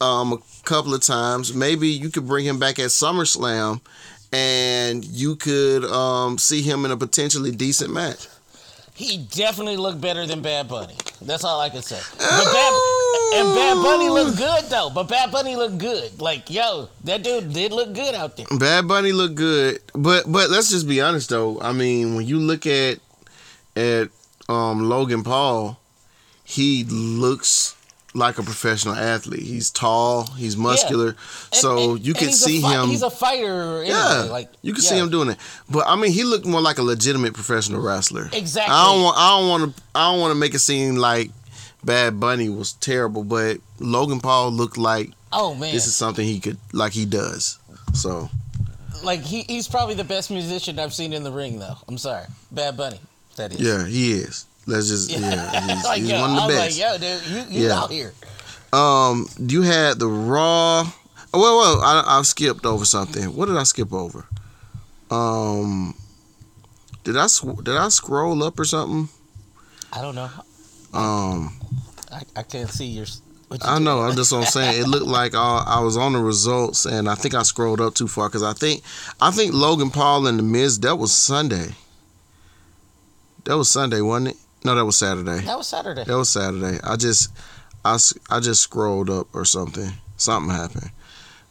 um 0.00 0.32
a 0.32 0.38
couple 0.64 0.94
of 0.94 1.00
times. 1.02 1.54
Maybe 1.54 1.88
you 1.88 2.10
could 2.10 2.26
bring 2.26 2.44
him 2.44 2.58
back 2.58 2.78
at 2.78 2.86
SummerSlam 2.86 3.80
and 4.32 5.04
you 5.04 5.36
could 5.36 5.84
um 5.84 6.38
see 6.38 6.62
him 6.62 6.84
in 6.84 6.90
a 6.90 6.96
potentially 6.96 7.50
decent 7.50 7.92
match. 7.92 8.28
He 8.94 9.18
definitely 9.18 9.76
looked 9.76 10.00
better 10.00 10.24
than 10.26 10.40
Bad 10.40 10.68
Bunny. 10.68 10.96
That's 11.26 11.44
all 11.44 11.60
I 11.60 11.68
can 11.68 11.82
say. 11.82 12.00
But 12.18 12.44
Bad, 12.44 12.72
and 13.34 13.54
Bad 13.54 13.82
Bunny 13.82 14.08
looked 14.08 14.36
good 14.36 14.64
though. 14.64 14.90
But 14.94 15.08
Bad 15.08 15.30
Bunny 15.32 15.56
looked 15.56 15.78
good. 15.78 16.20
Like 16.20 16.50
yo, 16.50 16.88
that 17.04 17.22
dude 17.22 17.52
did 17.52 17.72
look 17.72 17.92
good 17.94 18.14
out 18.14 18.36
there. 18.36 18.46
Bad 18.58 18.86
Bunny 18.86 19.12
looked 19.12 19.34
good, 19.34 19.80
but 19.94 20.30
but 20.30 20.50
let's 20.50 20.70
just 20.70 20.86
be 20.88 21.00
honest 21.00 21.30
though. 21.30 21.60
I 21.60 21.72
mean, 21.72 22.14
when 22.14 22.26
you 22.26 22.38
look 22.38 22.66
at 22.66 22.98
at 23.76 24.08
um, 24.48 24.88
Logan 24.88 25.22
Paul, 25.24 25.78
he 26.44 26.84
looks 26.84 27.74
like 28.14 28.38
a 28.38 28.42
professional 28.42 28.94
athlete. 28.94 29.42
He's 29.42 29.70
tall, 29.70 30.26
he's 30.36 30.56
muscular, 30.56 31.08
And- 31.08 31.16
so 31.52 31.92
and- 31.94 32.06
you 32.06 32.14
can 32.14 32.30
see 32.32 32.60
fi- 32.62 32.72
him. 32.80 32.88
He's 32.88 33.02
a 33.02 33.10
fighter. 33.10 33.78
Anyway. 33.82 33.88
yeah, 33.88 34.22
like 34.30 34.48
you 34.62 34.72
can 34.72 34.82
yeah. 34.82 34.88
see 34.90 34.98
him 34.98 35.10
doing 35.10 35.30
it. 35.30 35.36
But 35.68 35.86
I 35.86 35.96
mean, 35.96 36.12
he 36.12 36.24
looked 36.24 36.46
more 36.46 36.60
like 36.60 36.78
a 36.78 36.82
legitimate 36.82 37.34
professional 37.34 37.80
wrestler. 37.82 38.30
Exactly. 38.32 38.72
I 38.74 38.84
don't 38.92 39.02
want. 39.02 39.16
I 39.18 39.38
don't 39.38 39.48
want 39.48 39.76
to. 39.76 39.82
I 39.94 40.10
don't 40.12 40.20
want 40.20 40.30
to 40.30 40.38
make 40.38 40.54
it 40.54 40.60
seem 40.60 40.96
like 40.96 41.30
Bad 41.82 42.18
Bunny 42.20 42.48
was 42.48 42.72
terrible, 42.74 43.24
but 43.24 43.58
Logan 43.80 44.20
Paul 44.20 44.50
looked 44.52 44.78
like 44.78 45.10
Oh 45.32 45.54
man, 45.54 45.72
this 45.74 45.86
is 45.86 45.96
something 45.96 46.24
he 46.24 46.38
could 46.40 46.56
like 46.72 46.92
he 46.92 47.04
does. 47.06 47.58
So 47.94 48.30
like 49.02 49.20
he, 49.20 49.42
he's 49.42 49.68
probably 49.68 49.94
the 49.96 50.04
best 50.04 50.30
musician 50.30 50.78
I've 50.78 50.94
seen 50.94 51.12
in 51.12 51.24
the 51.24 51.32
ring 51.32 51.58
though. 51.58 51.76
I'm 51.88 51.98
sorry, 51.98 52.24
Bad 52.52 52.76
Bunny. 52.76 53.00
That 53.36 53.52
is. 53.52 53.60
yeah, 53.60 53.84
he 53.86 54.12
is. 54.12 54.46
Let's 54.66 54.88
just 54.88 55.10
yeah, 55.10 55.60
he's, 55.74 55.84
like 55.84 55.98
he's 56.00 56.10
yo, 56.10 56.20
one 56.20 56.30
of 56.30 56.36
the 56.36 56.42
I 56.42 56.46
was 56.46 56.56
best. 56.56 56.80
like, 56.80 57.00
yo, 57.02 57.18
dude, 57.18 57.50
you 57.50 57.60
you 57.60 57.66
Yeah. 57.68 57.78
out 57.80 57.90
here. 57.90 58.12
Um, 58.72 59.28
you 59.38 59.62
had 59.62 59.98
the 59.98 60.08
Raw. 60.08 60.90
Oh, 61.32 61.40
well, 61.40 61.58
well, 61.58 61.80
I, 61.82 62.18
I 62.18 62.22
skipped 62.22 62.64
over 62.64 62.84
something. 62.84 63.34
What 63.36 63.46
did 63.46 63.56
I 63.56 63.62
skip 63.64 63.92
over? 63.92 64.26
Um, 65.10 65.94
did 67.04 67.16
I 67.16 67.26
did 67.62 67.76
I 67.76 67.88
scroll 67.88 68.42
up 68.42 68.58
or 68.58 68.64
something? 68.64 69.08
I 69.92 70.00
don't 70.00 70.14
know. 70.14 70.30
Um, 70.92 71.52
I, 72.10 72.22
I 72.36 72.42
can't 72.42 72.70
see 72.70 72.86
your. 72.86 73.06
What 73.48 73.62
you 73.62 73.68
I 73.68 73.78
know. 73.78 74.00
I'm 74.00 74.16
just 74.16 74.32
on 74.32 74.46
saying. 74.46 74.80
It 74.80 74.88
looked 74.88 75.06
like 75.06 75.34
uh, 75.34 75.64
I 75.66 75.80
was 75.80 75.96
on 75.96 76.12
the 76.14 76.18
results, 76.18 76.86
and 76.86 77.08
I 77.08 77.14
think 77.14 77.34
I 77.34 77.42
scrolled 77.42 77.80
up 77.80 77.94
too 77.94 78.08
far 78.08 78.28
because 78.28 78.42
I 78.42 78.54
think 78.54 78.82
I 79.20 79.30
think 79.30 79.52
Logan 79.54 79.90
Paul 79.90 80.26
and 80.26 80.38
the 80.38 80.42
Miz 80.42 80.80
that 80.80 80.96
was 80.96 81.12
Sunday. 81.12 81.74
That 83.44 83.56
was 83.58 83.70
Sunday, 83.70 84.00
wasn't 84.00 84.28
it? 84.28 84.36
No, 84.64 84.74
that 84.74 84.84
was 84.84 84.96
Saturday. 84.96 85.40
That 85.40 85.58
was 85.58 85.68
Saturday. 85.68 86.04
That 86.04 86.16
was 86.16 86.28
Saturday. 86.30 86.78
I 86.82 86.96
just, 86.96 87.30
I, 87.84 87.98
I 88.30 88.40
just 88.40 88.62
scrolled 88.62 89.10
up 89.10 89.28
or 89.34 89.44
something. 89.44 89.90
Something 90.16 90.54
happened. 90.54 90.90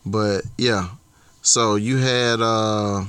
But 0.05 0.43
yeah, 0.57 0.89
so 1.41 1.75
you 1.75 1.97
had 1.97 2.41
uh 2.41 3.03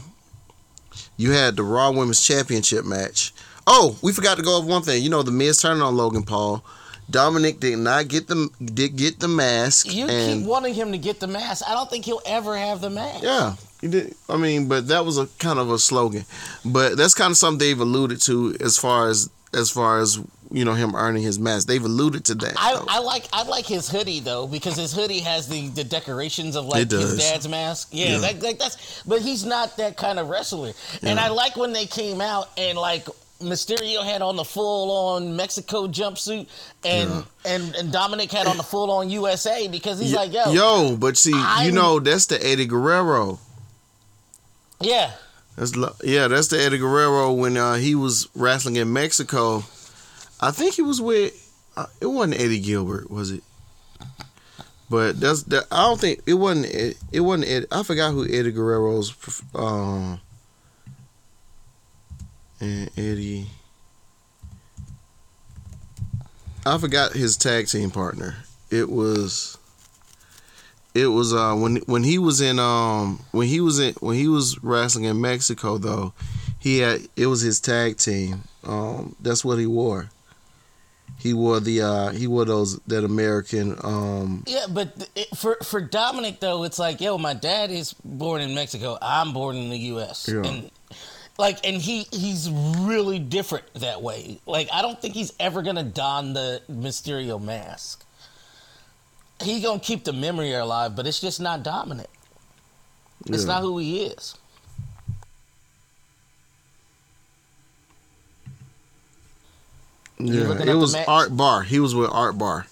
you 1.17 1.31
had 1.31 1.57
the 1.57 1.62
Raw 1.62 1.90
Women's 1.90 2.25
Championship 2.25 2.85
match. 2.85 3.33
Oh, 3.67 3.97
we 4.03 4.12
forgot 4.12 4.37
to 4.37 4.43
go 4.43 4.59
over 4.59 4.67
one 4.67 4.83
thing. 4.83 5.03
You 5.03 5.11
know, 5.11 5.23
the 5.23 5.31
Miz 5.31 5.61
turning 5.61 5.83
on 5.83 5.97
Logan 5.97 6.23
Paul. 6.23 6.64
Dominic 7.11 7.61
did 7.61 7.79
not 7.79 8.09
get 8.09 8.29
the 8.29 8.49
did 8.62 8.97
get 8.97 9.21
the 9.21 9.29
mask. 9.29 9.93
You 9.93 10.07
keep 10.07 10.45
wanting 10.47 10.75
him 10.75 10.93
to 10.93 10.99
get 10.99 11.21
the 11.21 11.27
mask. 11.27 11.64
I 11.67 11.73
don't 11.75 11.88
think 11.90 12.05
he'll 12.05 12.23
ever 12.27 12.57
have 12.57 12.81
the 12.81 12.90
mask. 12.90 13.23
yeah, 13.23 13.55
he 13.81 13.88
did. 13.88 14.14
I 14.29 14.37
mean, 14.37 14.69
but 14.69 14.88
that 14.88 15.05
was 15.05 15.19
a 15.19 15.27
kind 15.38 15.59
of 15.59 15.71
a 15.71 15.79
slogan. 15.79 16.25
But 16.64 16.97
that's 16.97 17.14
kind 17.14 17.31
of 17.31 17.37
something 17.37 17.59
they've 17.59 17.79
alluded 17.81 18.21
to 18.23 18.57
as 18.61 18.79
far 18.79 19.09
as 19.09 19.29
as 19.55 19.71
far 19.71 19.99
as 20.01 20.19
you 20.51 20.64
know 20.64 20.75
him 20.75 20.95
earning 20.95 21.23
his 21.23 21.38
mask. 21.38 21.67
They've 21.67 21.85
alluded 21.85 22.25
to 22.27 22.35
that. 22.37 22.55
I. 22.57 22.81
I 22.88 22.99
like 23.01 23.25
I 23.33 23.43
like 23.45 23.67
his 23.67 23.88
hoodie 23.88 24.21
though 24.21 24.47
because 24.47 24.77
his 24.77 24.93
hoodie 24.93 25.21
has 25.21 25.49
the, 25.49 25.69
the 25.69 25.85
decorations 25.85 26.55
of 26.57 26.67
like 26.67 26.90
his 26.90 27.19
dad's 27.19 27.49
mask. 27.49 27.88
Yeah, 27.93 28.12
Yeah. 28.12 28.19
That, 28.19 28.43
like 28.43 28.59
that's 28.59 29.03
but 29.05 29.21
he's 29.23 29.45
not 29.45 29.77
that 29.79 29.97
kind 29.97 30.19
of 30.19 30.29
wrestler. 30.29 30.73
And 31.03 31.19
I 31.19 31.29
like 31.29 31.57
when 31.57 31.73
they 31.73 31.87
came 31.87 32.21
out 32.21 32.51
and 32.57 32.79
like 32.79 33.07
Mysterio 33.40 34.05
had 34.05 34.23
on 34.23 34.37
the 34.37 34.45
full 34.45 34.90
on 35.17 35.35
Mexico 35.37 35.88
jumpsuit 35.88 36.47
and 36.85 37.11
Yeah. 37.11 37.23
and 37.47 37.75
and 37.75 37.93
Dominic 37.93 38.31
had 38.31 38.47
on 38.47 38.57
the 38.57 38.62
full 38.62 38.90
on 38.93 39.11
USA 39.11 39.67
because 39.67 39.99
he's 39.99 40.12
Yo- 40.12 40.19
like 40.19 40.33
yo, 40.33 40.53
yo, 40.53 40.97
but 40.97 41.17
see, 41.17 41.31
you 41.31 41.37
I'm- 41.37 41.75
know 41.75 41.99
that's 41.99 42.27
the 42.27 42.43
Eddie 42.47 42.67
Guerrero. 42.67 43.40
yeah 44.81 45.11
That's 45.57 45.73
yeah, 46.03 46.29
that's 46.29 46.49
the 46.49 46.61
Eddie 46.61 46.79
Guerrero 46.79 47.33
when 47.33 47.57
uh, 47.57 47.75
he 47.75 47.95
was 47.95 48.29
wrestling 48.35 48.77
in 48.77 48.93
Mexico. 48.93 49.59
I 50.40 50.51
think 50.51 50.75
he 50.75 50.83
was 50.83 51.01
with. 51.01 51.40
Uh, 51.77 51.87
it 52.01 52.07
wasn't 52.07 52.40
Eddie 52.40 52.61
Gilbert, 52.61 53.11
was 53.11 53.31
it? 53.31 53.43
But 54.90 55.19
that's 55.21 55.45
that. 55.45 55.67
I 55.71 55.83
don't 55.83 56.01
think 56.01 56.23
it 56.27 56.35
wasn't. 56.35 56.75
Ed- 56.75 56.97
It 57.12 57.21
wasn't. 57.21 57.49
Ed, 57.49 57.67
I 57.73 57.83
forgot 57.83 58.12
who 58.12 58.25
Eddie 58.25 58.53
Guerrero's. 58.53 59.14
Um, 59.55 60.21
and 62.61 62.90
Eddie. 62.97 63.47
I 66.67 66.79
forgot 66.79 67.12
his 67.12 67.37
tag 67.37 67.69
team 67.69 67.90
partner. 67.90 68.37
It 68.71 68.90
was. 68.90 69.57
It 70.95 71.07
was 71.09 71.35
uh 71.35 71.55
when 71.55 71.77
when 71.87 72.05
he 72.05 72.19
was 72.19 72.41
in 72.41 72.59
um 72.59 73.21
when 73.33 73.49
he 73.49 73.61
was 73.61 73.81
in 73.81 73.95
when 73.95 74.17
he 74.17 74.29
was 74.29 74.63
wrestling 74.63 75.05
in 75.05 75.21
Mexico 75.21 75.77
though, 75.77 76.13
he 76.59 76.79
had 76.79 77.03
it 77.17 77.27
was 77.27 77.41
his 77.41 77.61
tag 77.61 77.99
team. 77.99 78.45
Um 78.65 79.17
that's 79.21 79.45
what 79.45 79.59
he 79.59 79.67
wore. 79.67 80.11
He 81.19 81.33
wore 81.33 81.59
the 81.59 81.83
uh 81.83 82.11
he 82.11 82.27
wore 82.27 82.45
those 82.45 82.79
that 82.87 83.03
American 83.03 83.77
um 83.83 84.45
Yeah, 84.47 84.67
but 84.71 85.09
it, 85.17 85.37
for 85.37 85.57
for 85.65 85.81
Dominic 85.81 86.39
though, 86.39 86.63
it's 86.63 86.79
like, 86.79 87.01
yo, 87.01 87.19
my 87.19 87.35
dad 87.35 87.71
is 87.71 87.95
born 88.05 88.41
in 88.41 88.55
Mexico. 88.55 88.97
I'm 89.03 89.33
born 89.33 89.57
in 89.57 89.71
the 89.71 89.79
U.S. 89.79 90.29
Yeah. 90.33 90.43
and 90.45 90.71
like, 91.39 91.67
and 91.67 91.83
he 91.83 92.07
he's 92.13 92.49
really 92.51 93.19
different 93.19 93.65
that 93.75 94.01
way. 94.03 94.39
Like, 94.47 94.69
I 94.73 94.83
don't 94.83 95.01
think 95.01 95.15
he's 95.15 95.33
ever 95.41 95.63
gonna 95.63 95.83
don 95.83 96.33
the 96.35 96.63
Mysterio 96.71 97.43
mask. 97.43 98.04
He 99.42 99.61
gonna 99.61 99.81
keep 99.81 100.05
the 100.05 100.12
memory 100.12 100.53
alive, 100.53 100.94
but 100.97 101.07
it's 101.07 101.20
just 101.20 101.40
not 101.40 101.62
Dominic. 101.62 102.09
It's 103.27 103.44
not 103.44 103.62
who 103.62 103.79
he 103.79 104.05
is. 104.05 104.37
Yeah, 110.18 110.53
it 110.62 110.75
was? 110.75 110.94
Art 110.94 111.37
Barr. 111.37 111.62
He 111.62 111.81
was 111.81 111.94
with 111.94 112.11
Art 112.11 112.38
Barr, 112.38 112.66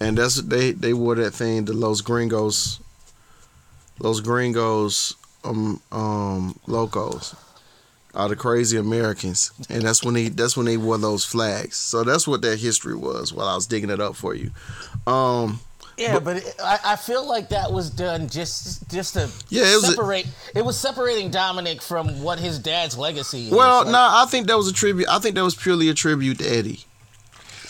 and 0.00 0.18
that's 0.18 0.36
they 0.42 0.72
they 0.72 0.92
wore 0.92 1.14
that 1.14 1.32
thing. 1.32 1.64
The 1.64 1.72
Los 1.72 2.00
Gringos, 2.00 2.80
Los 4.00 4.20
Gringos, 4.20 5.14
um 5.44 5.80
um 5.92 6.58
locos, 6.66 7.34
are 8.14 8.28
the 8.28 8.36
crazy 8.36 8.76
Americans, 8.76 9.52
and 9.70 9.82
that's 9.82 10.02
when 10.02 10.14
they 10.14 10.28
that's 10.28 10.56
when 10.56 10.66
they 10.66 10.76
wore 10.76 10.98
those 10.98 11.24
flags. 11.24 11.76
So 11.76 12.02
that's 12.02 12.26
what 12.26 12.42
that 12.42 12.58
history 12.58 12.96
was. 12.96 13.32
While 13.32 13.46
I 13.46 13.54
was 13.54 13.66
digging 13.66 13.90
it 13.90 14.00
up 14.00 14.16
for 14.16 14.34
you, 14.34 14.50
um 15.06 15.60
Yeah, 15.96 16.18
but, 16.18 16.36
it, 16.38 16.54
I, 16.62 16.78
I 16.84 16.96
feel 16.96 17.26
like 17.26 17.48
that 17.50 17.72
was 17.72 17.88
done 17.90 18.28
just 18.28 18.88
just 18.90 19.14
to 19.14 19.30
Yeah, 19.48 19.62
it 19.62 19.74
was 19.76 19.84
a- 19.84 19.92
separate. 19.92 20.26
it 20.54 20.62
was 20.64 20.78
separating 20.78 21.30
Dominic 21.30 21.80
from 21.80 22.22
what 22.22 22.38
his 22.38 22.58
dad's 22.58 22.98
legacy 22.98 23.46
is. 23.46 23.50
Well, 23.50 23.82
Like, 23.84 23.92
no, 23.92 23.98
I 23.98 24.26
think 24.28 24.46
that 24.48 24.56
was 24.58 24.68
a 24.68 24.72
tribute. 24.74 25.08
I 25.08 25.18
think 25.20 25.34
that 25.36 25.44
was 25.44 25.54
purely 25.54 25.88
a 25.88 25.94
tribute 25.94 26.38
to 26.40 26.44
Eddie. 26.48 26.80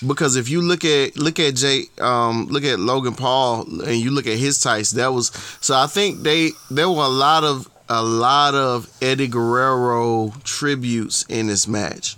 Because 0.07 0.37
if 0.37 0.49
you 0.51 0.61
look 0.61 0.85
at 0.85 1.17
look 1.17 1.39
at 1.41 1.55
Jay, 1.55 1.85
um, 2.01 2.47
look 2.49 2.65
at 2.65 2.79
Logan 2.79 3.15
Paul, 3.15 3.63
and 3.83 3.97
you 3.97 4.11
look 4.11 4.27
at 4.27 4.37
his 4.37 4.61
tights, 4.61 4.91
that 4.91 5.13
was 5.13 5.31
so. 5.63 5.75
I 5.75 5.87
think 5.87 6.23
they 6.23 6.51
there 6.71 6.91
were 6.91 7.05
a 7.05 7.09
lot 7.09 7.45
of 7.45 7.67
a 7.89 8.03
lot 8.03 8.55
of 8.55 8.91
Eddie 9.01 9.29
Guerrero 9.29 10.35
tributes 10.45 11.25
in 11.31 11.47
this 11.47 11.67
match. 11.67 12.17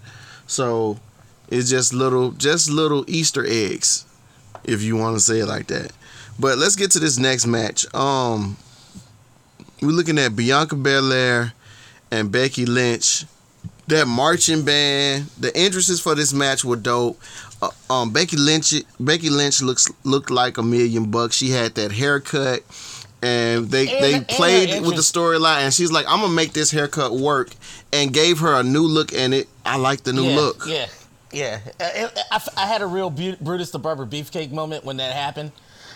So 0.49 0.99
it's 1.51 1.71
just 1.71 1.93
little 1.93 2.33
just 2.33 2.69
little 2.69 3.05
Easter 3.07 3.45
eggs, 3.47 4.07
if 4.65 4.83
you 4.83 4.97
want 4.97 5.15
to 5.17 5.21
say 5.21 5.39
it 5.39 5.47
like 5.47 5.69
that. 5.69 5.93
But 6.39 6.59
let's 6.59 6.77
get 6.77 6.91
to 6.93 6.99
this 7.01 7.19
next 7.19 7.47
match. 7.47 7.93
Um, 7.95 8.57
we're 9.83 9.91
looking 9.91 10.19
at 10.19 10.37
Bianca 10.37 10.77
Belair 10.77 11.53
and 12.11 12.31
Becky 12.31 12.67
Lynch. 12.67 13.25
That 13.89 14.07
marching 14.07 14.65
band, 14.65 15.31
the 15.39 15.55
entrances 15.57 16.01
for 16.01 16.15
this 16.15 16.33
match 16.35 16.65
were 16.65 16.77
dope. 16.77 17.19
Uh, 17.63 17.71
um, 17.91 18.13
Becky 18.13 18.37
Lynch, 18.37 18.75
Becky 19.01 19.31
Lynch 19.31 19.63
looks 19.63 19.91
looked 20.05 20.31
like 20.31 20.59
a 20.59 20.63
million 20.63 21.11
bucks. 21.11 21.37
She 21.37 21.51
had 21.51 21.75
that 21.77 21.91
haircut, 21.91 22.63
and 23.23 23.69
they 23.71 23.89
And- 23.89 24.05
they 24.05 24.15
and 24.15 24.29
played 24.29 24.83
with 24.83 24.95
the 24.95 25.03
storyline. 25.03 25.63
And 25.63 25.75
she's 25.75 25.91
like, 25.91 26.07
"I'm 26.07 26.21
gonna 26.21 26.33
make 26.35 26.53
this 26.53 26.71
haircut 26.71 27.17
work," 27.17 27.51
and 27.93 28.13
gave 28.13 28.41
her 28.41 28.55
a 28.55 28.63
new 28.63 28.83
look. 28.87 29.13
And 29.13 29.33
it, 29.33 29.49
I 29.65 29.77
like 29.77 30.05
the 30.05 30.13
new 30.13 30.29
yeah, 30.29 30.37
look. 30.37 30.65
Yeah, 30.67 30.87
yeah. 31.33 31.59
I, 31.81 32.11
I, 32.31 32.41
I 32.59 32.67
had 32.67 32.83
a 32.83 32.87
real 32.87 33.09
Brutus 33.11 33.71
the 33.71 33.79
Barber 33.79 34.05
beefcake 34.07 34.53
moment 34.53 34.85
when 34.85 34.99
that 34.99 35.15
happened, 35.15 35.53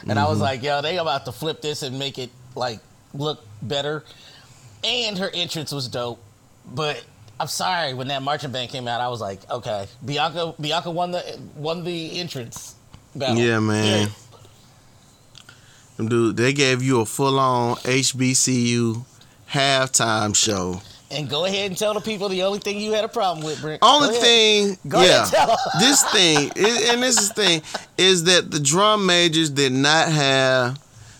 and 0.08 0.18
I 0.18 0.24
was 0.24 0.34
Mm-hmm. 0.34 0.42
like, 0.42 0.62
yo, 0.62 0.82
they 0.82 0.98
about 0.98 1.24
to 1.26 1.32
flip 1.32 1.60
this 1.62 1.82
and 1.82 1.98
make 1.98 2.18
it 2.18 2.30
like 2.54 2.80
look 3.14 3.44
better. 3.62 4.04
And 4.84 5.16
her 5.18 5.30
entrance 5.32 5.72
was 5.72 5.86
dope, 5.88 6.20
but 6.74 7.04
I'm 7.38 7.46
sorry 7.48 7.94
when 7.94 8.08
that 8.08 8.22
marching 8.22 8.50
band 8.52 8.70
came 8.70 8.86
out, 8.88 9.00
I 9.00 9.08
was 9.08 9.20
like, 9.20 9.48
okay, 9.50 9.86
Bianca, 10.04 10.54
Bianca 10.60 10.90
won 10.90 11.12
the 11.12 11.38
won 11.56 11.84
the 11.84 12.18
entrance 12.18 12.74
battle. 13.14 13.36
Yeah, 13.38 13.58
man. 13.60 14.08
Them 15.96 16.08
Dude, 16.08 16.36
they 16.36 16.52
gave 16.52 16.82
you 16.82 17.00
a 17.00 17.04
full 17.06 17.38
on 17.38 17.76
HBCU 17.76 19.04
halftime 19.50 20.34
show. 20.34 20.80
And 21.12 21.28
go 21.28 21.44
ahead 21.44 21.70
and 21.70 21.78
tell 21.78 21.94
the 21.94 22.00
people 22.00 22.28
the 22.28 22.42
only 22.42 22.58
thing 22.58 22.80
you 22.80 22.92
had 22.92 23.04
a 23.04 23.08
problem 23.08 23.44
with, 23.44 23.60
Brent. 23.60 23.80
Only 23.82 24.14
thing, 24.16 24.78
Go 24.88 24.98
ahead, 24.98 25.28
yeah, 25.32 25.56
this 25.78 26.02
thing, 26.12 26.50
and 26.56 27.02
this 27.02 27.20
is 27.20 27.28
the 27.28 27.34
thing, 27.34 27.62
is 27.98 28.24
that 28.24 28.50
the 28.50 28.58
drum 28.60 29.04
majors 29.06 29.50
did 29.50 29.72
not 29.72 30.08
have 30.08 30.78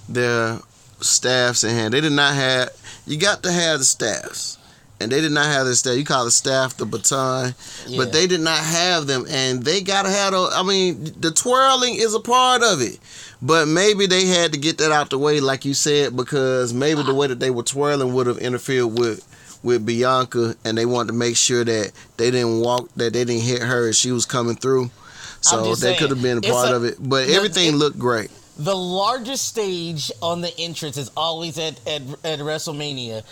their 0.09 0.59
staffs 1.01 1.63
in 1.65 1.71
hand. 1.71 1.93
They 1.95 2.01
did 2.01 2.13
not 2.13 2.35
have. 2.35 2.71
You 3.07 3.19
got 3.19 3.43
to 3.43 3.53
have 3.53 3.81
the 3.81 3.85
staffs, 3.85 4.59
and 5.01 5.11
they 5.13 5.21
did 5.21 5.33
not 5.33 5.47
have 5.47 5.67
the 5.67 5.75
staff. 5.75 5.97
You 5.97 6.05
call 6.05 6.25
the 6.25 6.31
staff 6.31 6.77
the 6.77 6.87
baton, 6.87 7.55
Yeah. 7.87 7.99
but 7.99 8.13
they 8.13 8.27
did 8.27 8.41
not 8.41 8.59
have 8.61 9.07
them, 9.07 9.27
and 9.29 9.63
they 9.63 9.81
got 9.83 10.05
to 10.05 10.11
have. 10.11 10.33
The, 10.33 10.51
I 10.55 10.63
mean, 10.63 11.13
the 11.21 11.33
twirling 11.33 11.97
is 11.97 12.15
a 12.15 12.21
part 12.21 12.63
of 12.63 12.81
it. 12.81 12.99
But 13.45 13.67
maybe 13.67 14.07
they 14.07 14.27
had 14.27 14.53
to 14.53 14.59
get 14.59 14.79
that 14.79 14.93
out 14.93 15.11
the 15.11 15.19
way, 15.19 15.41
like 15.41 15.65
you 15.65 15.75
said, 15.75 16.17
because 16.17 16.73
maybe 16.73 17.03
the 17.03 17.13
way 17.13 17.27
that 17.27 17.41
they 17.41 17.51
were 17.51 17.65
twirling 17.65 18.15
would 18.15 18.29
have 18.29 18.39
interfered 18.39 18.97
with 18.97 19.27
with 19.62 19.87
Bianca, 19.87 20.57
and 20.64 20.77
they 20.77 20.87
wanted 20.87 21.09
to 21.09 21.12
make 21.14 21.37
sure 21.37 21.64
that 21.64 21.92
they 22.16 22.31
didn't 22.31 22.61
walk, 22.61 22.88
that 22.96 23.12
they 23.12 23.25
didn't 23.25 23.42
hit 23.42 23.62
her 23.62 23.88
as 23.88 23.96
she 23.98 24.11
was 24.12 24.27
coming 24.27 24.57
through. 24.57 24.90
So 25.40 25.75
that 25.75 25.98
could 25.98 26.11
have 26.11 26.22
been 26.22 26.38
a 26.38 26.42
part 26.42 26.70
a- 26.70 26.77
of 26.77 26.85
it. 26.85 26.96
But 27.01 27.27
the- 27.27 27.35
everything 27.35 27.68
it- 27.68 27.77
looked 27.77 27.98
great. 27.98 28.31
The 28.59 28.77
largest 28.77 29.48
stage 29.48 30.12
on 30.20 30.40
the 30.40 30.57
entrance 30.59 30.96
is 30.96 31.11
always 31.16 31.59
at, 31.59 31.81
at, 31.87 32.03
at 32.22 32.38
WrestleMania, 32.40 33.22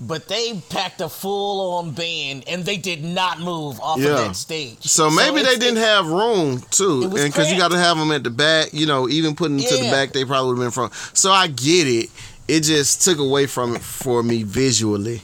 but 0.00 0.26
they 0.26 0.54
packed 0.70 1.00
a 1.02 1.08
full 1.08 1.74
on 1.76 1.90
band 1.90 2.44
and 2.48 2.64
they 2.64 2.78
did 2.78 3.04
not 3.04 3.38
move 3.40 3.78
off 3.80 3.98
Yeah. 4.00 4.08
of 4.12 4.16
that 4.18 4.36
stage. 4.36 4.78
So 4.84 5.10
maybe 5.10 5.42
they 5.42 5.56
didn't 5.58 5.82
have 5.82 6.06
room 6.06 6.62
too, 6.70 7.02
and 7.04 7.12
because 7.32 7.52
you 7.52 7.58
got 7.58 7.70
to 7.72 7.78
have 7.78 7.98
them 7.98 8.10
at 8.10 8.24
the 8.24 8.30
back, 8.30 8.70
you 8.72 8.86
know, 8.86 9.08
even 9.08 9.36
putting 9.36 9.58
them 9.58 9.66
to 9.66 9.76
the 9.76 9.90
back, 9.90 10.12
they 10.12 10.24
probably 10.24 10.54
would 10.54 10.62
have 10.64 10.72
been 10.74 10.90
from. 10.90 10.90
So 11.12 11.30
I 11.30 11.46
get 11.48 11.86
it. 11.86 12.08
It 12.48 12.60
just 12.60 13.02
took 13.02 13.18
away 13.18 13.46
from 13.46 13.76
it 13.76 13.82
for 13.82 14.22
me 14.24 14.42
visually, 14.42 15.22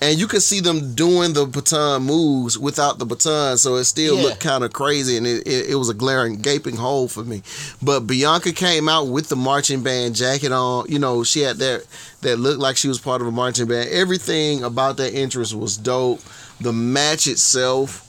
and 0.00 0.18
you 0.18 0.26
could 0.28 0.42
see 0.42 0.60
them 0.60 0.94
doing 0.94 1.32
the 1.32 1.44
baton 1.46 2.02
moves 2.02 2.56
without 2.58 2.98
the 2.98 3.04
baton, 3.06 3.58
so 3.58 3.76
it 3.76 3.84
still 3.84 4.16
Yeah. 4.16 4.22
looked 4.22 4.40
kind 4.40 4.62
of 4.64 4.72
crazy, 4.72 5.16
and 5.16 5.26
it, 5.26 5.46
it, 5.46 5.70
it 5.70 5.74
was 5.74 5.88
a 5.88 5.94
glaring, 5.94 6.36
gaping 6.40 6.76
hole 6.76 7.08
for 7.08 7.24
me. 7.24 7.42
But 7.82 8.00
Bianca 8.00 8.52
came 8.52 8.88
out 8.88 9.08
with 9.08 9.28
the 9.28 9.36
marching 9.36 9.82
band 9.82 10.14
jacket 10.14 10.52
on. 10.52 10.86
You 10.88 10.98
know, 10.98 11.24
she 11.24 11.40
had 11.40 11.56
that 11.58 11.84
that 12.22 12.36
looked 12.38 12.60
like 12.60 12.76
she 12.76 12.88
was 12.88 12.98
part 12.98 13.20
of 13.20 13.26
a 13.26 13.32
marching 13.32 13.66
band. 13.66 13.88
Everything 13.90 14.62
about 14.62 14.96
that 14.98 15.14
entrance 15.14 15.52
was 15.54 15.76
dope. 15.76 16.20
The 16.60 16.72
match 16.72 17.26
itself 17.26 18.04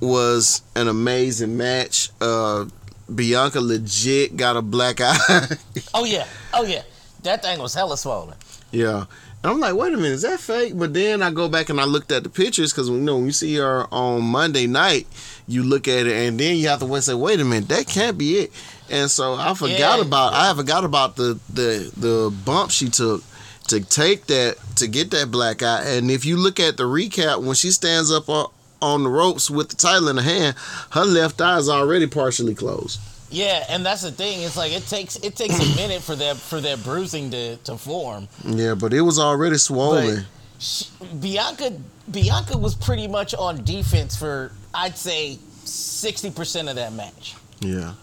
was 0.00 0.62
an 0.74 0.88
amazing 0.88 1.56
match. 1.56 2.10
Uh, 2.20 2.66
Bianca 3.12 3.60
legit 3.60 4.36
got 4.36 4.56
a 4.56 4.62
black 4.62 5.00
eye. 5.00 5.46
Oh, 5.94 6.04
yeah. 6.04 6.26
Oh, 6.54 6.64
yeah. 6.64 6.82
That 7.22 7.42
thing 7.42 7.60
was 7.60 7.74
hella 7.74 7.96
swollen. 7.96 8.36
Yeah. 8.70 9.04
I'm 9.44 9.58
like, 9.58 9.74
wait 9.74 9.92
a 9.92 9.96
minute, 9.96 10.12
is 10.12 10.22
that 10.22 10.38
fake? 10.38 10.74
But 10.78 10.94
then 10.94 11.20
I 11.20 11.30
go 11.32 11.48
back 11.48 11.68
and 11.68 11.80
I 11.80 11.84
looked 11.84 12.12
at 12.12 12.22
the 12.22 12.28
pictures 12.28 12.72
because 12.72 12.88
you 12.88 12.96
know 12.98 13.16
when 13.16 13.26
you 13.26 13.32
see 13.32 13.56
her 13.56 13.86
on 13.92 14.22
Monday 14.22 14.68
night, 14.68 15.06
you 15.48 15.64
look 15.64 15.88
at 15.88 16.06
it 16.06 16.12
and 16.28 16.38
then 16.38 16.56
you 16.56 16.68
have 16.68 16.78
to 16.78 16.86
wait 16.86 16.98
and 16.98 17.04
say, 17.04 17.14
wait 17.14 17.40
a 17.40 17.44
minute, 17.44 17.68
that 17.70 17.88
can't 17.88 18.16
be 18.16 18.38
it. 18.38 18.52
And 18.88 19.10
so 19.10 19.34
I 19.34 19.52
forgot 19.54 19.98
Yeah. 19.98 20.02
about 20.04 20.32
I 20.34 20.54
forgot 20.54 20.84
about 20.84 21.16
the 21.16 21.40
the 21.52 21.90
the 21.96 22.34
bump 22.44 22.70
she 22.70 22.88
took 22.88 23.24
to 23.68 23.80
take 23.80 24.26
that 24.26 24.58
to 24.76 24.86
get 24.86 25.10
that 25.10 25.30
black 25.32 25.62
eye. 25.62 25.82
And 25.86 26.10
if 26.10 26.24
you 26.24 26.36
look 26.36 26.60
at 26.60 26.76
the 26.76 26.84
recap 26.84 27.42
when 27.42 27.54
she 27.56 27.70
stands 27.72 28.12
up 28.12 28.28
on, 28.28 28.46
on 28.80 29.02
the 29.02 29.08
ropes 29.08 29.50
with 29.50 29.70
the 29.70 29.76
title 29.76 30.08
in 30.08 30.16
her 30.18 30.22
hand, 30.22 30.56
her 30.90 31.04
left 31.04 31.40
eye 31.40 31.58
is 31.58 31.68
already 31.68 32.06
partially 32.06 32.54
closed. 32.54 33.00
Yeah, 33.32 33.64
and 33.68 33.84
that's 33.84 34.02
the 34.02 34.12
thing. 34.12 34.42
It's 34.42 34.56
like 34.56 34.72
it 34.72 34.86
takes 34.86 35.16
it 35.16 35.34
takes 35.36 35.58
a 35.58 35.76
minute 35.76 36.02
for 36.02 36.14
that 36.16 36.36
for 36.36 36.60
that 36.60 36.84
bruising 36.84 37.30
to, 37.30 37.56
to 37.56 37.76
form. 37.78 38.28
Yeah, 38.44 38.74
but 38.74 38.92
it 38.92 39.00
was 39.00 39.18
already 39.18 39.56
swollen. 39.58 40.24
She, 40.58 40.86
Bianca 41.20 41.72
Bianca 42.10 42.56
was 42.58 42.74
pretty 42.74 43.08
much 43.08 43.34
on 43.34 43.64
defense 43.64 44.16
for 44.16 44.52
I'd 44.74 44.96
say 44.98 45.38
sixty 45.64 46.30
percent 46.30 46.68
of 46.68 46.76
that 46.76 46.92
match. 46.92 47.34
yeah. 47.60 47.94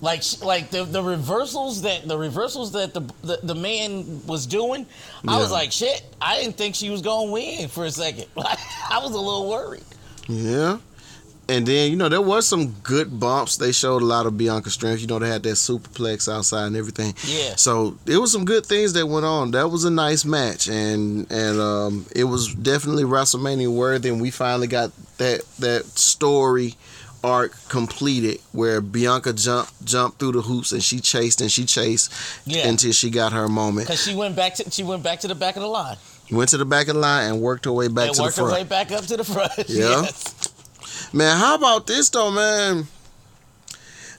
Like 0.00 0.22
like 0.42 0.70
the, 0.70 0.84
the 0.84 1.02
reversals 1.02 1.80
that 1.82 2.06
the 2.06 2.18
reversals 2.18 2.72
that 2.72 2.92
the 2.92 3.00
the, 3.22 3.38
the 3.42 3.54
man 3.54 4.20
was 4.26 4.44
doing, 4.44 4.86
I 5.26 5.38
was 5.38 5.50
like 5.50 5.72
shit. 5.72 6.02
I 6.20 6.40
didn't 6.40 6.58
think 6.58 6.74
she 6.74 6.90
was 6.90 7.00
gonna 7.00 7.30
win 7.32 7.68
for 7.68 7.86
a 7.86 7.90
second. 7.90 8.26
Like 8.36 8.58
I 8.90 8.98
was 8.98 9.12
a 9.12 9.20
little 9.20 9.48
worried. 9.48 9.84
Yeah. 10.28 10.78
And 11.48 11.66
then, 11.66 11.90
you 11.90 11.96
know, 11.96 12.08
there 12.08 12.22
was 12.22 12.46
some 12.46 12.70
good 12.82 13.20
bumps. 13.20 13.58
They 13.58 13.70
showed 13.72 14.00
a 14.00 14.06
lot 14.06 14.24
of 14.24 14.38
Bianca 14.38 14.70
strength. 14.70 15.00
You 15.02 15.06
know, 15.06 15.18
they 15.18 15.28
had 15.28 15.42
that 15.42 15.56
superplex 15.56 16.32
outside 16.32 16.66
and 16.68 16.76
everything. 16.76 17.14
Yeah. 17.26 17.54
So 17.56 17.98
there 18.06 18.20
was 18.20 18.32
some 18.32 18.44
good 18.46 18.64
things 18.64 18.94
that 18.94 19.06
went 19.06 19.26
on. 19.26 19.50
That 19.50 19.68
was 19.70 19.84
a 19.84 19.90
nice 19.90 20.24
match. 20.24 20.68
And 20.68 21.30
and 21.30 21.60
um 21.60 22.06
it 22.16 22.24
was 22.24 22.54
definitely 22.54 23.04
WrestleMania 23.04 23.68
worthy 23.68 24.08
and 24.08 24.22
we 24.22 24.30
finally 24.30 24.66
got 24.68 24.90
that 25.18 25.42
that 25.58 25.84
story 25.98 26.74
arc 27.22 27.52
completed 27.70 28.38
where 28.52 28.80
Bianca 28.80 29.32
jumped 29.32 29.84
jumped 29.84 30.18
through 30.18 30.32
the 30.32 30.42
hoops 30.42 30.72
and 30.72 30.82
she 30.82 31.00
chased 31.00 31.40
and 31.40 31.50
she 31.50 31.64
chased 31.64 32.12
Yeah. 32.46 32.68
until 32.68 32.92
she 32.92 33.10
got 33.10 33.32
her 33.32 33.48
moment. 33.48 33.86
Cause 33.88 34.02
she 34.02 34.14
went 34.14 34.34
back 34.36 34.54
to 34.56 34.70
she 34.70 34.82
went 34.82 35.02
back 35.02 35.20
to 35.20 35.28
the 35.28 35.34
back 35.34 35.56
of 35.56 35.62
the 35.62 35.68
line 35.68 35.96
Went 36.30 36.48
to 36.50 36.56
the 36.56 36.64
back 36.64 36.88
of 36.88 36.94
the 36.94 37.00
line 37.00 37.30
and 37.30 37.40
worked 37.42 37.66
her 37.66 37.72
way 37.72 37.86
back 37.88 38.06
and 38.08 38.16
to 38.16 38.22
the 38.22 38.30
front. 38.30 38.50
worked 38.50 38.56
her 38.56 38.62
way 38.62 38.68
back 38.68 38.92
up 38.92 39.04
to 39.06 39.16
the 39.18 39.24
front. 39.24 39.52
Yeah. 39.68 40.02
Yes. 40.02 40.33
Man, 41.12 41.36
how 41.36 41.54
about 41.54 41.86
this 41.86 42.08
though, 42.08 42.30
man? 42.30 42.86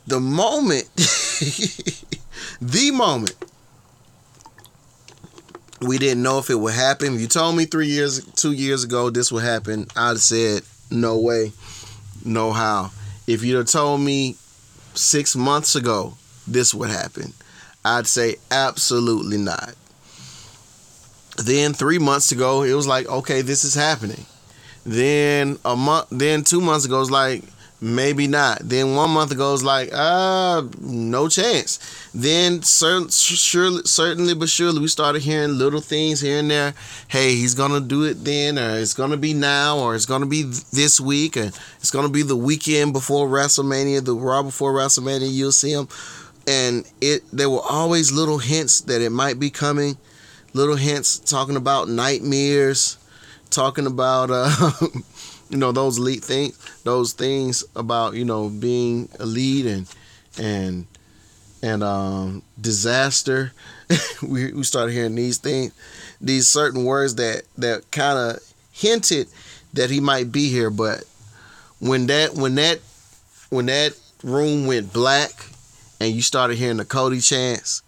The 0.07 0.19
moment, 0.19 0.85
the 2.61 2.91
moment, 2.91 3.35
we 5.81 5.97
didn't 5.97 6.23
know 6.23 6.37
if 6.39 6.49
it 6.49 6.55
would 6.55 6.73
happen. 6.73 7.15
If 7.15 7.21
you 7.21 7.27
told 7.27 7.55
me 7.55 7.65
three 7.65 7.87
years, 7.87 8.23
two 8.33 8.51
years 8.51 8.83
ago, 8.83 9.09
this 9.09 9.31
would 9.31 9.43
happen, 9.43 9.87
I'd 9.95 10.09
have 10.09 10.19
said, 10.19 10.61
no 10.91 11.17
way, 11.17 11.51
no 12.23 12.51
how. 12.51 12.91
If 13.27 13.43
you'd 13.43 13.57
have 13.57 13.67
told 13.67 14.01
me 14.01 14.35
six 14.93 15.35
months 15.35 15.75
ago 15.75 16.15
this 16.47 16.73
would 16.73 16.89
happen, 16.89 17.33
I'd 17.83 18.07
say 18.07 18.35
absolutely 18.51 19.37
not. 19.37 19.75
Then 21.37 21.73
three 21.73 21.99
months 21.99 22.31
ago, 22.31 22.63
it 22.63 22.73
was 22.73 22.87
like, 22.87 23.07
okay, 23.07 23.41
this 23.41 23.63
is 23.63 23.73
happening. 23.73 24.25
Then 24.85 25.57
a 25.65 25.75
month, 25.75 26.07
then 26.11 26.43
two 26.43 26.61
months 26.61 26.85
ago, 26.85 27.01
it's 27.01 27.09
like 27.09 27.43
maybe 27.81 28.27
not. 28.27 28.59
Then 28.59 28.95
one 28.95 29.09
month 29.09 29.31
ago, 29.31 29.53
it's 29.53 29.63
like 29.63 29.89
ah, 29.93 30.63
no 30.79 31.27
chance. 31.27 31.79
Then 32.13 32.61
cer- 32.61 33.09
surely, 33.09 33.81
certainly, 33.85 34.35
but 34.35 34.47
surely, 34.47 34.79
we 34.79 34.87
started 34.87 35.23
hearing 35.23 35.57
little 35.57 35.81
things 35.81 36.21
here 36.21 36.37
and 36.37 36.51
there. 36.51 36.75
Hey, 37.07 37.35
he's 37.35 37.55
gonna 37.55 37.79
do 37.79 38.03
it 38.03 38.23
then, 38.23 38.59
or 38.59 38.77
it's 38.77 38.93
gonna 38.93 39.17
be 39.17 39.33
now, 39.33 39.79
or 39.79 39.95
it's 39.95 40.05
gonna 40.05 40.27
be 40.27 40.43
this 40.43 40.99
week, 40.99 41.35
or 41.35 41.51
it's 41.79 41.91
gonna 41.91 42.09
be 42.09 42.21
the 42.21 42.35
weekend 42.35 42.93
before 42.93 43.27
WrestleMania, 43.27 44.05
the 44.05 44.15
Raw 44.15 44.43
before 44.43 44.73
WrestleMania. 44.73 45.31
You'll 45.31 45.51
see 45.51 45.71
him, 45.71 45.87
and 46.47 46.85
it. 47.01 47.23
There 47.33 47.49
were 47.49 47.63
always 47.67 48.11
little 48.11 48.37
hints 48.37 48.81
that 48.81 49.01
it 49.01 49.11
might 49.11 49.39
be 49.39 49.49
coming. 49.49 49.97
Little 50.53 50.75
hints 50.77 51.17
talking 51.19 51.57
about 51.57 51.89
nightmares 51.89 52.97
talking 53.49 53.87
about 53.87 54.29
uh 54.31 54.49
you 55.49 55.57
know 55.57 55.71
those 55.71 55.97
elite 55.97 56.23
things 56.23 56.57
those 56.83 57.13
things 57.13 57.63
about 57.75 58.13
you 58.13 58.25
know 58.25 58.49
being 58.49 59.09
elite 59.19 59.65
and 59.65 59.93
and 60.39 60.87
and 61.61 61.83
um 61.83 62.43
disaster. 62.59 63.51
We, 64.23 64.51
we 64.53 64.63
started 64.63 64.93
hearing 64.93 65.13
these 65.13 65.37
things 65.37 65.71
these 66.19 66.47
certain 66.47 66.85
words 66.85 67.15
that 67.15 67.43
that 67.57 67.91
kind 67.91 68.17
of 68.17 68.39
hinted 68.71 69.27
that 69.73 69.91
he 69.91 69.99
might 69.99 70.31
be 70.31 70.49
here 70.49 70.71
but 70.71 71.03
when 71.79 72.07
that 72.07 72.33
when 72.33 72.55
that 72.55 72.79
when 73.51 73.67
that 73.67 73.93
room 74.23 74.65
went 74.65 74.91
black 74.91 75.31
and 75.99 76.11
you 76.13 76.23
started 76.23 76.57
hearing 76.57 76.77
the 76.77 76.85
Cody 76.85 77.19
chants 77.19 77.83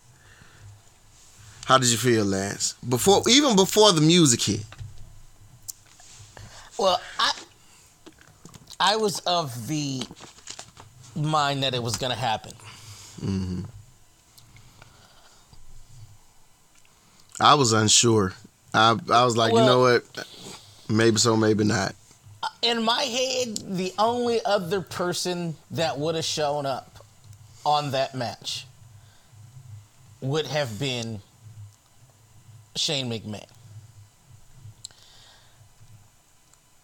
how 1.66 1.78
did 1.78 1.90
you 1.90 1.98
feel 1.98 2.24
Lance? 2.24 2.76
Before 2.88 3.24
even 3.28 3.56
before 3.56 3.92
the 3.92 4.02
music 4.02 4.42
hit 4.44 4.64
Well, 6.78 7.02
I 7.20 7.32
I 8.80 8.96
was 8.98 9.20
of 9.22 9.68
the 9.68 10.04
mind 11.16 11.64
that 11.64 11.74
it 11.74 11.82
was 11.82 11.96
gonna 11.98 12.16
happen. 12.16 12.54
Mm-hmm. 13.22 13.62
I 17.40 17.56
was 17.56 17.74
unsure. 17.74 18.34
I 18.74 18.96
I 19.12 19.24
was 19.26 19.36
like, 19.36 19.54
you 19.54 19.60
know 19.60 19.80
what? 19.82 20.04
Maybe 20.90 21.18
so, 21.18 21.36
maybe 21.36 21.64
not. 21.64 21.96
In 22.62 22.84
my 22.84 23.02
head, 23.02 23.58
the 23.78 23.94
only 23.98 24.44
other 24.46 24.82
person 24.82 25.56
that 25.72 25.98
would 25.98 26.16
have 26.16 26.26
shown 26.26 26.66
up 26.66 27.04
on 27.66 27.92
that 27.92 28.16
match 28.16 28.66
would 30.22 30.46
have 30.48 30.80
been 30.80 31.22
Shane 32.76 33.10
McMahon. 33.10 33.46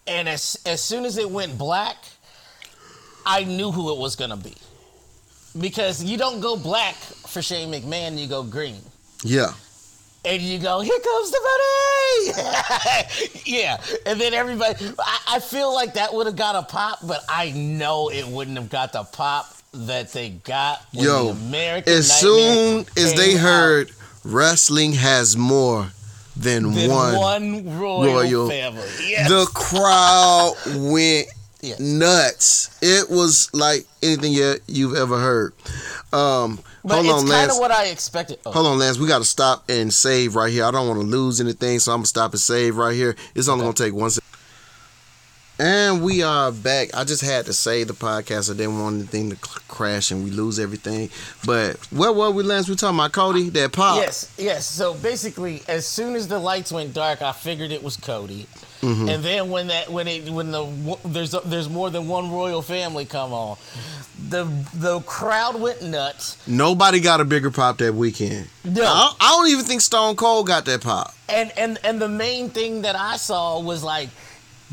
And 0.07 0.27
as 0.27 0.59
as 0.65 0.81
soon 0.81 1.05
as 1.05 1.17
it 1.17 1.29
went 1.29 1.57
black, 1.57 1.97
I 3.25 3.43
knew 3.43 3.71
who 3.71 3.91
it 3.93 3.97
was 3.97 4.15
gonna 4.15 4.37
be. 4.37 4.55
Because 5.59 6.03
you 6.03 6.17
don't 6.17 6.41
go 6.41 6.57
black 6.57 6.95
for 6.95 7.41
Shane 7.41 7.71
McMahon, 7.71 8.17
you 8.17 8.27
go 8.27 8.43
green. 8.43 8.81
Yeah. 9.23 9.53
and 10.25 10.41
you 10.41 10.57
go, 10.59 10.79
here 10.81 10.99
comes 10.99 11.31
the 11.31 11.39
money. 11.43 12.49
yeah, 13.45 13.81
and 14.05 14.19
then 14.19 14.33
everybody. 14.33 14.91
I, 14.99 15.19
I 15.35 15.39
feel 15.39 15.73
like 15.73 15.93
that 15.95 16.13
would 16.13 16.25
have 16.27 16.35
got 16.35 16.55
a 16.55 16.63
pop, 16.63 16.99
but 17.05 17.21
I 17.29 17.51
know 17.51 18.09
it 18.09 18.25
wouldn't 18.27 18.57
have 18.57 18.69
got 18.69 18.93
the 18.93 19.03
pop 19.03 19.53
that 19.73 20.11
they 20.11 20.29
got. 20.29 20.85
Yo, 20.91 21.25
the 21.25 21.31
American 21.47 21.93
as 21.93 22.09
Nightmare 22.09 22.85
soon 22.85 22.85
as 22.97 23.13
they 23.15 23.35
out 23.35 23.41
heard 23.41 23.91
wrestling 24.23 24.93
has 24.93 25.35
more 25.37 25.87
than, 26.35 26.71
than 26.73 26.89
one, 26.89 27.15
one, 27.15 27.79
royal, 27.79 28.03
royal- 28.13 28.49
family. 28.49 28.87
Yes. 29.07 29.29
the 29.29 29.45
crowd 29.53 30.53
went 30.91 31.27
Yes. 31.61 31.79
nuts. 31.79 32.77
It 32.81 33.09
was 33.09 33.49
like 33.53 33.85
anything 34.01 34.33
you, 34.33 34.55
you've 34.67 34.95
ever 34.95 35.17
heard. 35.17 35.53
Um, 36.11 36.59
but 36.83 36.95
hold 36.95 37.05
it's 37.05 37.13
on, 37.23 37.27
Lance. 37.27 37.53
of 37.53 37.59
what 37.59 37.71
I 37.71 37.85
expected. 37.85 38.39
Oh, 38.45 38.51
Hold 38.51 38.67
on, 38.67 38.79
Lance. 38.79 38.97
We 38.99 39.07
got 39.07 39.19
to 39.19 39.23
stop 39.23 39.63
and 39.69 39.93
save 39.93 40.35
right 40.35 40.51
here. 40.51 40.65
I 40.65 40.71
don't 40.71 40.89
want 40.89 40.99
to 40.99 41.05
lose 41.07 41.39
anything, 41.39 41.79
so 41.79 41.93
I'm 41.93 41.99
gonna 41.99 42.07
stop 42.07 42.31
and 42.33 42.41
save 42.41 42.75
right 42.75 42.93
here. 42.93 43.15
It's 43.33 43.47
only 43.47 43.63
gonna 43.63 43.73
take 43.73 43.93
one 43.93 44.09
second. 44.09 44.27
And 45.63 46.03
we 46.03 46.21
are 46.23 46.51
back. 46.51 46.89
I 46.93 47.05
just 47.05 47.21
had 47.21 47.45
to 47.45 47.53
save 47.53 47.87
the 47.87 47.93
podcast. 47.93 48.51
I 48.51 48.57
didn't 48.57 48.81
want 48.81 48.95
anything 48.95 49.29
to 49.29 49.37
crash 49.37 50.11
and 50.11 50.21
we 50.21 50.29
lose 50.29 50.59
everything. 50.59 51.09
But 51.45 51.77
where 51.89 52.11
were 52.11 52.31
we, 52.31 52.43
Lance? 52.43 52.67
We 52.67 52.75
talking 52.75 52.99
about 52.99 53.13
Cody 53.13 53.47
that 53.51 53.71
pop. 53.71 53.95
Yes, 53.95 54.35
yes. 54.37 54.65
So 54.65 54.93
basically, 54.95 55.61
as 55.69 55.87
soon 55.87 56.15
as 56.15 56.27
the 56.27 56.37
lights 56.37 56.73
went 56.73 56.93
dark, 56.93 57.21
I 57.21 57.31
figured 57.31 57.71
it 57.71 57.81
was 57.81 57.95
Cody. 57.95 58.45
Mm-hmm. 58.81 59.07
And 59.07 59.23
then 59.23 59.49
when 59.51 59.67
that 59.67 59.89
when 59.89 60.09
it 60.09 60.29
when 60.29 60.51
the 60.51 60.97
there's 61.05 61.31
there's 61.31 61.69
more 61.69 61.89
than 61.89 62.09
one 62.09 62.29
royal 62.29 62.61
family 62.61 63.05
come 63.05 63.31
on, 63.31 63.57
the 64.27 64.43
the 64.73 64.99
crowd 65.05 65.61
went 65.61 65.81
nuts. 65.81 66.45
Nobody 66.45 66.99
got 66.99 67.21
a 67.21 67.25
bigger 67.25 67.51
pop 67.51 67.77
that 67.77 67.93
weekend. 67.93 68.49
No. 68.65 68.83
I, 68.83 69.15
I 69.17 69.29
don't 69.29 69.47
even 69.47 69.63
think 69.63 69.79
Stone 69.79 70.17
Cold 70.17 70.45
got 70.45 70.65
that 70.65 70.81
pop. 70.81 71.13
And 71.29 71.53
and 71.57 71.79
and 71.85 72.01
the 72.01 72.09
main 72.09 72.49
thing 72.49 72.81
that 72.81 72.97
I 72.97 73.15
saw 73.15 73.61
was 73.61 73.81
like 73.81 74.09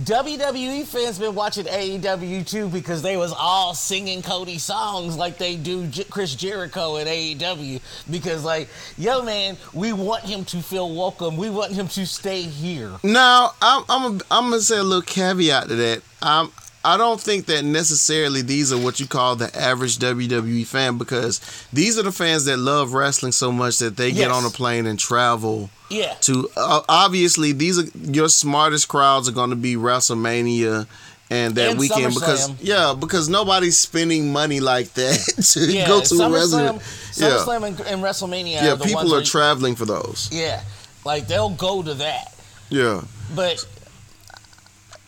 WWE 0.05 0.85
fans 0.87 1.19
been 1.19 1.35
watching 1.35 1.67
AEW 1.67 2.47
too 2.47 2.69
because 2.69 3.03
they 3.03 3.19
was 3.19 3.35
all 3.37 3.75
singing 3.75 4.23
Cody 4.23 4.57
songs 4.57 5.17
like 5.19 5.37
they 5.37 5.57
do 5.57 5.87
J- 5.89 6.05
Chris 6.05 6.35
Jericho 6.35 6.97
at 6.97 7.07
AEW 7.07 7.81
because 8.11 8.43
like 8.43 8.69
yo 8.97 9.23
man 9.23 9.59
we 9.75 9.93
want 9.93 10.25
him 10.25 10.45
to 10.47 10.63
feel 10.63 10.95
welcome 10.95 11.37
we 11.37 11.51
want 11.51 11.73
him 11.73 11.87
to 11.89 12.07
stay 12.07 12.43
here 12.43 12.93
Now, 13.03 13.51
I'm 13.61 13.85
I'm 13.91 14.03
a, 14.05 14.21
I'm 14.31 14.45
gonna 14.51 14.61
say 14.61 14.79
a 14.79 14.83
little 14.83 15.03
caveat 15.03 15.69
to 15.69 15.75
that. 15.75 16.03
I'm 16.23 16.51
I 16.83 16.97
don't 16.97 17.21
think 17.21 17.45
that 17.47 17.63
necessarily 17.63 18.41
these 18.41 18.73
are 18.73 18.79
what 18.79 19.01
you 19.01 19.07
call 19.07 19.37
the 19.37 19.55
average 19.55 19.99
WWE 19.99 20.67
fan 20.67 20.97
because 20.97 21.41
these 21.75 21.99
are 21.99 22.03
the 22.03 22.13
fans 22.13 22.47
that 22.47 22.57
love 22.57 22.95
wrestling 22.95 23.33
so 23.33 23.53
much 23.53 23.79
that 23.81 23.99
they 23.99 24.13
get 24.13 24.29
Yes. 24.29 24.33
on 24.33 24.47
a 24.47 24.51
plane 24.51 24.87
and 24.87 24.99
travel 24.99 25.69
Yeah. 25.91 26.15
to. 26.23 26.49
Uh, 26.57 26.83
obviously, 26.89 27.53
these 27.53 27.79
are 27.79 27.85
your 28.11 28.29
smartest 28.29 28.89
crowds 28.89 29.29
are 29.29 29.33
going 29.33 29.51
to 29.51 29.57
be 29.57 29.75
WrestleMania 29.77 30.87
and 31.31 31.55
that 31.55 31.71
And 31.71 31.79
weekend 31.79 32.15
because 32.15 32.51
yeah, 32.61 32.95
because 32.99 33.29
nobody's 33.29 33.79
spending 33.79 34.33
money 34.33 34.61
like 34.61 34.93
that 34.95 35.19
to 35.53 35.61
Yeah. 35.73 35.87
go 35.87 36.01
to 36.01 36.15
a 36.15 36.19
SummerSlam, 36.19 36.33
wrestling. 36.33 36.81
Yeah, 37.15 37.37
SummerSlam 37.37 37.67
and, 37.69 37.81
and 37.83 38.03
WrestleMania. 38.03 38.55
yeah, 38.55 38.73
are 38.73 38.77
the 38.77 38.85
people 38.85 39.15
are 39.15 39.23
traveling 39.23 39.75
for 39.77 39.85
those. 39.85 40.29
Yeah, 40.33 40.63
like 41.05 41.27
they'll 41.29 41.51
go 41.51 41.83
to 41.83 41.95
that, 41.95 42.35
Yeah, 42.69 43.03
but 43.35 43.65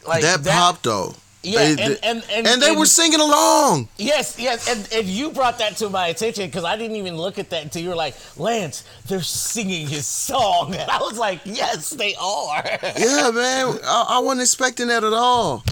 like 0.07 0.23
that, 0.23 0.45
popped 0.45 0.85
though. 0.85 1.14
Yeah, 1.44 1.59
They- 1.59 1.70
and, 1.70 1.78
they- 1.78 1.98
and, 2.09 2.24
and 2.31 2.46
and 2.46 2.62
they 2.62 2.70
were 2.70 2.87
singing 2.87 3.18
along. 3.20 3.88
Yes, 3.98 4.38
yes, 4.38 4.68
and, 4.68 4.88
and 4.92 5.07
you 5.09 5.31
brought 5.31 5.59
that 5.59 5.76
to 5.78 5.90
my 5.90 6.07
attention 6.07 6.46
because 6.46 6.62
I 6.64 6.76
didn't 6.76 6.96
even 6.96 7.16
look 7.16 7.38
at 7.38 7.50
that 7.50 7.64
until 7.64 7.83
you 7.83 7.88
were 7.88 7.96
like, 7.96 8.14
Lance, 8.38 8.85
they're 9.09 9.22
singing 9.22 9.88
his 9.88 10.07
song, 10.07 10.74
and 10.78 10.88
I 10.88 10.98
was 10.98 11.18
like, 11.18 11.40
yes, 11.44 11.90
they 11.90 12.14
are. 12.14 12.62
Yeah, 12.96 13.31
man, 13.35 13.78
I, 13.85 14.07
I 14.11 14.18
wasn't 14.20 14.42
expecting 14.42 14.87
that 14.88 15.02
at 15.02 15.12
all. 15.12 15.64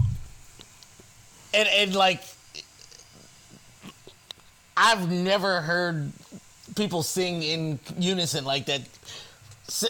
and 1.53 1.69
and 1.69 1.95
like, 1.95 2.21
I've 4.75 5.09
never 5.11 5.61
heard 5.61 6.11
people 6.75 7.03
sing 7.03 7.43
in 7.43 7.79
unison 7.97 8.45
like 8.45 8.65
that. 8.67 8.81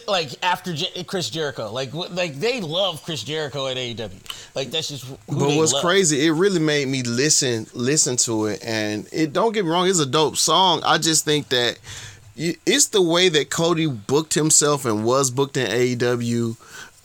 Like 0.06 0.30
after 0.44 0.72
Je- 0.74 1.04
Chris 1.04 1.28
Jericho, 1.28 1.72
like 1.72 1.92
like 1.92 2.36
they 2.36 2.60
love 2.60 3.02
Chris 3.02 3.22
Jericho 3.22 3.66
at 3.66 3.76
AEW. 3.76 4.10
Like 4.54 4.70
that's 4.70 4.88
just 4.88 5.08
But 5.26 5.56
what's 5.56 5.72
love. 5.72 5.82
crazy, 5.82 6.26
it 6.26 6.30
really 6.30 6.60
made 6.60 6.86
me 6.88 7.02
listen 7.02 7.66
listen 7.74 8.16
to 8.18 8.46
it, 8.46 8.62
and 8.64 9.08
it 9.12 9.32
don't 9.32 9.52
get 9.52 9.64
me 9.64 9.70
wrong, 9.70 9.88
it's 9.88 9.98
a 9.98 10.06
dope 10.06 10.36
song. 10.36 10.82
I 10.84 10.98
just 10.98 11.24
think 11.24 11.48
that 11.48 11.78
it's 12.36 12.86
the 12.86 13.02
way 13.02 13.28
that 13.28 13.50
Cody 13.50 13.86
booked 13.86 14.34
himself 14.34 14.84
and 14.84 15.04
was 15.04 15.30
booked 15.30 15.56
in 15.56 15.66
AEW. 15.66 16.56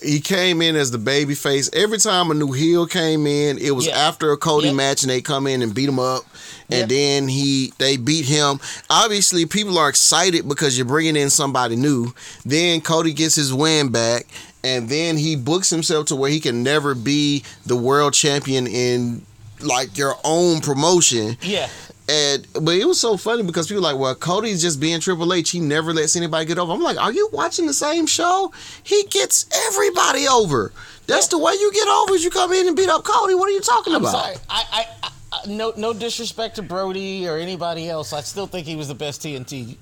He 0.01 0.19
came 0.19 0.61
in 0.61 0.75
as 0.75 0.91
the 0.91 0.99
baby 0.99 1.33
face. 1.33 1.69
Every 1.73 1.97
time 1.97 2.29
a 2.29 2.35
new 2.35 2.51
heel 2.51 2.85
came 2.85 3.25
in, 3.25 3.57
it 3.57 3.71
was 3.71 3.87
Yeah. 3.87 3.97
after 3.97 4.31
a 4.31 4.37
Cody 4.37 4.67
Yep. 4.67 4.75
match, 4.75 5.01
and 5.01 5.09
they 5.09 5.21
come 5.21 5.47
in 5.47 5.63
and 5.63 5.73
beat 5.73 5.89
him 5.89 5.97
up, 5.99 6.23
and 6.69 6.81
Yep. 6.81 6.89
then 6.89 7.27
he 7.27 7.73
they 7.79 7.97
beat 7.97 8.25
him. 8.25 8.59
Obviously, 8.91 9.47
people 9.47 9.77
are 9.79 9.89
excited 9.89 10.47
because 10.47 10.77
you're 10.77 10.85
bringing 10.85 11.15
in 11.15 11.31
somebody 11.31 11.75
new. 11.75 12.13
Then 12.45 12.81
Cody 12.81 13.11
gets 13.11 13.33
his 13.35 13.51
win 13.51 13.89
back, 13.89 14.27
and 14.63 14.87
then 14.87 15.17
he 15.17 15.35
books 15.35 15.71
himself 15.71 16.05
to 16.07 16.15
where 16.15 16.29
he 16.29 16.39
can 16.39 16.61
never 16.61 16.93
be 16.93 17.41
the 17.65 17.75
world 17.75 18.13
champion 18.13 18.67
in 18.67 19.23
like 19.61 19.97
your 19.97 20.15
own 20.23 20.61
promotion. 20.61 21.35
Yeah, 21.41 21.69
And 22.09 22.47
but 22.53 22.75
it 22.75 22.85
was 22.85 22.99
so 22.99 23.17
funny 23.17 23.43
because 23.43 23.67
people 23.67 23.81
were 23.83 23.89
like, 23.89 23.97
well, 23.99 24.15
Cody's 24.15 24.61
just 24.61 24.79
being 24.79 24.99
Triple 25.01 25.33
H. 25.33 25.49
He 25.49 25.59
never 25.59 25.93
lets 25.93 26.15
anybody 26.15 26.45
get 26.45 26.57
over. 26.57 26.71
I'm 26.71 26.81
like, 26.81 26.97
are 26.97 27.11
you 27.11 27.29
watching 27.33 27.65
the 27.67 27.73
same 27.73 28.05
show? 28.05 28.53
He 28.83 29.03
gets 29.09 29.45
everybody 29.67 30.25
over. 30.27 30.71
That's 31.05 31.27
the 31.27 31.37
way 31.37 31.51
you 31.53 31.71
get 31.73 31.87
over. 31.87 32.13
Is 32.13 32.23
you 32.23 32.29
come 32.29 32.53
in 32.53 32.65
and 32.67 32.77
beat 32.77 32.87
up 32.89 33.03
Cody. 33.03 33.35
What 33.35 33.49
are 33.49 33.51
you 33.51 33.59
talking 33.61 33.93
I'm 33.93 34.01
about? 34.01 34.11
sorry. 34.11 34.35
I, 34.49 34.63
I, 35.03 35.09
I, 35.33 35.47
no, 35.47 35.73
no 35.75 35.91
disrespect 35.93 36.55
to 36.55 36.61
Brody 36.61 37.27
or 37.27 37.37
anybody 37.37 37.89
else. 37.89 38.13
I 38.13 38.21
still 38.21 38.47
think 38.47 38.65
he 38.67 38.77
was 38.77 38.87
the 38.87 38.95
best 38.95 39.21
TNT 39.21 39.75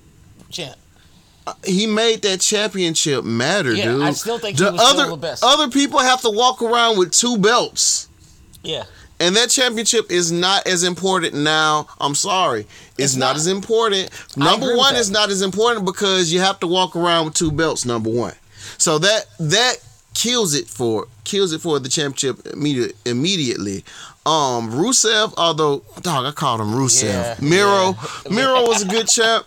champ. 0.50 0.76
Uh, 1.46 1.54
he 1.64 1.86
made 1.86 2.22
that 2.22 2.40
championship 2.40 3.24
matter, 3.24 3.72
Yeah, 3.72 3.84
dude. 3.84 4.02
I 4.02 4.10
still 4.10 4.40
think 4.40 4.58
he 4.58 4.64
was 4.64 4.74
still 4.84 5.00
other 5.00 5.10
the 5.10 5.16
best. 5.16 5.44
other 5.44 5.68
people 5.70 6.00
have 6.00 6.20
to 6.22 6.30
walk 6.30 6.60
around 6.60 6.98
with 6.98 7.12
two 7.12 7.38
belts. 7.38 8.08
Yeah, 8.64 8.82
And 9.18 9.34
that 9.36 9.48
championship 9.50 10.10
is 10.10 10.30
not 10.30 10.66
as 10.66 10.84
important 10.84 11.34
now. 11.34 11.88
I'm 12.00 12.14
sorry. 12.14 12.60
It's, 12.60 12.98
It's 12.98 13.16
not. 13.16 13.28
not. 13.28 13.36
as 13.36 13.46
important. 13.46 14.10
Number 14.36 14.76
one 14.76 14.94
is 14.94 15.10
not 15.10 15.30
as 15.30 15.42
important 15.42 15.86
because 15.86 16.32
you 16.32 16.40
have 16.40 16.60
to 16.60 16.66
walk 16.66 16.94
around 16.96 17.26
with 17.26 17.34
two 17.34 17.50
belts, 17.50 17.84
number 17.86 18.10
one. 18.10 18.34
So 18.78 18.98
that 18.98 19.26
that 19.38 19.76
kills 20.14 20.54
it 20.54 20.66
for 20.66 21.06
kills 21.24 21.52
it 21.52 21.60
for 21.60 21.78
the 21.78 21.88
championship 21.88 22.46
immediate, 22.46 22.94
immediately. 23.04 23.84
Um 24.26 24.72
Rusev, 24.72 25.34
although 25.36 25.84
dog, 26.00 26.26
I 26.26 26.32
called 26.32 26.60
him 26.60 26.72
Rusev. 26.72 27.04
Yeah, 27.04 27.36
Miro. 27.40 27.94
yeah. 27.94 28.34
Miro 28.34 28.66
was 28.66 28.82
a 28.82 28.86
good 28.86 29.06
chap, 29.06 29.44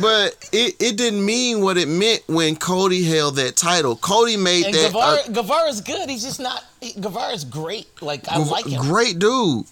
but 0.00 0.36
it, 0.52 0.74
it 0.80 0.96
didn't 0.96 1.24
mean 1.24 1.60
what 1.60 1.76
it 1.76 1.86
meant 1.86 2.22
when 2.28 2.56
Cody 2.56 3.04
held 3.04 3.36
that 3.36 3.56
title. 3.56 3.94
Cody 3.96 4.38
made 4.38 4.64
and 4.66 4.74
that 4.74 4.94
uh, 4.94 5.16
Guevara, 5.18 5.32
Guevara's 5.34 5.80
good. 5.82 6.08
He's 6.08 6.22
just 6.22 6.40
not. 6.40 6.64
Guevara's 6.98 7.44
great. 7.44 7.86
Like 8.00 8.26
I 8.30 8.36
Gr- 8.42 8.50
like 8.50 8.64
him. 8.66 8.80
Great 8.80 9.18
dude. 9.18 9.66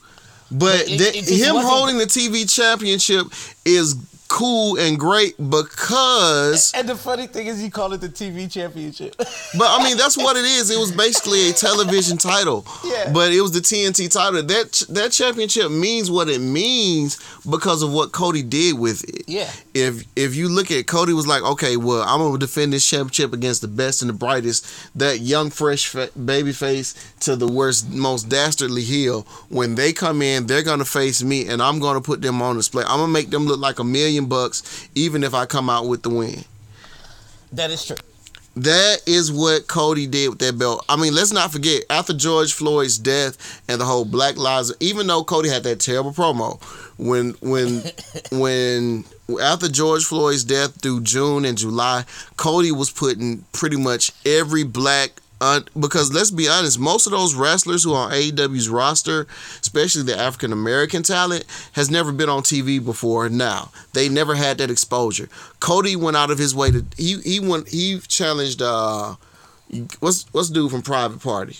But 0.52 0.80
it- 0.88 0.98
that- 0.98 1.16
it 1.16 1.24
him 1.28 1.56
holding 1.56 1.96
the 1.96 2.04
TV 2.06 2.44
championship 2.52 3.28
is 3.64 3.94
cool 4.30 4.78
and 4.78 4.98
great 4.98 5.36
because 5.50 6.72
And 6.74 6.88
the 6.88 6.94
funny 6.96 7.26
thing 7.26 7.48
is, 7.48 7.62
you 7.62 7.70
call 7.70 7.92
it 7.92 8.00
the 8.00 8.08
TV 8.08 8.50
championship. 8.50 9.16
but 9.18 9.66
I 9.68 9.82
mean 9.84 9.96
that's 9.96 10.16
what 10.16 10.36
it 10.36 10.44
is. 10.44 10.70
It 10.70 10.78
was 10.78 10.92
basically 10.92 11.50
a 11.50 11.52
television 11.52 12.16
title. 12.16 12.64
Yeah. 12.84 13.10
But 13.12 13.32
it 13.32 13.40
was 13.40 13.52
the 13.52 13.60
TNT 13.60 14.10
title. 14.10 14.42
That 14.42 14.82
that 14.90 15.12
championship 15.12 15.70
means 15.70 16.10
what 16.10 16.28
it 16.28 16.40
means 16.40 17.18
because 17.48 17.82
of 17.82 17.92
what 17.92 18.12
Cody 18.12 18.42
did 18.42 18.78
with 18.78 19.02
it. 19.08 19.24
yeah, 19.28 19.50
If 19.74 20.04
if 20.16 20.34
you 20.36 20.48
look 20.48 20.70
at 20.70 20.86
Cody 20.86 21.12
was 21.12 21.26
like, 21.26 21.42
okay, 21.42 21.76
well, 21.76 22.02
I'm 22.02 22.20
gonna 22.20 22.38
defend 22.38 22.72
this 22.72 22.86
championship 22.88 23.32
against 23.32 23.62
the 23.62 23.68
best 23.68 24.00
and 24.02 24.08
the 24.08 24.14
brightest. 24.14 24.64
That 24.94 25.20
young 25.20 25.50
fresh 25.50 25.88
fa- 25.88 26.10
baby 26.24 26.52
face 26.52 26.94
to 27.20 27.34
the 27.36 27.48
worst, 27.48 27.90
most 27.90 28.28
dastardly 28.28 28.82
heel. 28.82 29.26
When 29.48 29.74
they 29.74 29.92
come 29.92 30.22
in, 30.22 30.46
they're 30.46 30.62
gonna 30.62 30.84
face 30.84 31.22
me, 31.22 31.48
and 31.48 31.60
I'm 31.60 31.80
gonna 31.80 32.00
put 32.00 32.22
them 32.22 32.40
on 32.40 32.56
display. 32.56 32.84
I'm 32.86 33.00
gonna 33.00 33.12
make 33.12 33.30
them 33.30 33.46
look 33.46 33.58
like 33.60 33.78
a 33.80 33.84
million 33.84 34.19
bucks, 34.26 34.88
even 34.94 35.24
if 35.24 35.34
I 35.34 35.46
come 35.46 35.70
out 35.70 35.86
with 35.86 36.02
the 36.02 36.10
win. 36.10 36.44
that 37.52 37.70
is 37.70 37.84
true. 37.84 37.96
That 38.56 39.02
is 39.06 39.30
what 39.30 39.68
Cody 39.68 40.08
did 40.08 40.30
with 40.30 40.38
that 40.40 40.58
belt. 40.58 40.84
I 40.88 40.96
mean, 40.96 41.14
let's 41.14 41.32
not 41.32 41.52
forget 41.52 41.84
after 41.88 42.12
George 42.12 42.52
Floyd's 42.52 42.98
death 42.98 43.62
and 43.68 43.80
the 43.80 43.84
whole 43.84 44.04
Black 44.04 44.36
Lives. 44.36 44.74
Even 44.80 45.06
though 45.06 45.22
Cody 45.22 45.48
had 45.48 45.62
that 45.62 45.78
terrible 45.80 46.12
promo, 46.12 46.60
when 46.98 47.30
when 47.40 47.82
when 48.38 49.04
after 49.40 49.68
George 49.68 50.04
Floyd's 50.04 50.42
death 50.42 50.80
through 50.82 51.02
June 51.02 51.44
and 51.44 51.56
July, 51.56 52.04
Cody 52.36 52.72
was 52.72 52.90
putting 52.90 53.44
pretty 53.52 53.76
much 53.76 54.10
every 54.26 54.64
black. 54.64 55.10
Un- 55.40 55.66
because 55.78 56.12
let's 56.12 56.30
be 56.30 56.48
honest, 56.48 56.78
most 56.78 57.06
of 57.06 57.12
those 57.12 57.34
wrestlers 57.34 57.84
who 57.84 57.94
are 57.94 58.06
on 58.06 58.12
AEW's 58.12 58.68
roster, 58.68 59.26
especially 59.60 60.02
the 60.02 60.18
African 60.18 60.52
American 60.52 61.02
talent, 61.02 61.44
has 61.72 61.90
never 61.90 62.12
been 62.12 62.28
on 62.28 62.42
TV 62.42 62.84
before. 62.84 63.28
Now 63.28 63.70
they 63.94 64.08
never 64.08 64.34
had 64.34 64.58
that 64.58 64.70
exposure. 64.70 65.28
Cody 65.58 65.96
went 65.96 66.16
out 66.16 66.30
of 66.30 66.38
his 66.38 66.54
way 66.54 66.70
to 66.70 66.84
he 66.96 67.20
he 67.20 67.40
went 67.40 67.68
he 67.68 67.98
challenged 68.00 68.60
uh 68.60 69.14
what's 70.00 70.26
what's 70.32 70.50
dude 70.50 70.70
from 70.70 70.82
Private 70.82 71.20
Party. 71.22 71.56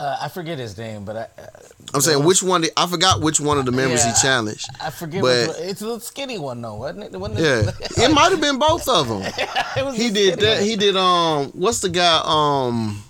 Uh, 0.00 0.16
I 0.22 0.28
forget 0.28 0.58
his 0.58 0.78
name, 0.78 1.04
but 1.04 1.16
I, 1.16 1.42
uh, 1.42 1.46
I'm 1.92 2.00
saying 2.00 2.22
which 2.24 2.40
one 2.42 2.64
I 2.76 2.86
forgot 2.86 3.20
which 3.20 3.40
one 3.40 3.58
of 3.58 3.64
the 3.66 3.72
members 3.72 4.04
Yeah, 4.04 4.14
he 4.14 4.22
challenged. 4.22 4.68
I 4.80 4.90
forget. 4.90 5.22
But- 5.22 5.48
which. 5.48 5.56
It's 5.58 5.80
the 5.80 5.98
skinny 5.98 6.38
one 6.38 6.62
though, 6.62 6.76
wasn't 6.76 7.04
it? 7.12 7.18
Wasn't 7.18 7.40
Yeah, 7.40 7.68
it? 7.68 7.74
it 7.98 8.12
might 8.14 8.30
have 8.30 8.40
been 8.40 8.58
both 8.58 8.88
of 8.88 9.08
them. 9.08 9.22
He 9.94 10.10
did 10.10 10.38
that. 10.40 10.58
one. 10.58 10.64
He 10.66 10.76
did 10.76 10.96
um. 10.96 11.46
What's 11.52 11.80
the 11.80 11.88
guy 11.88 12.20
um? 12.24 13.02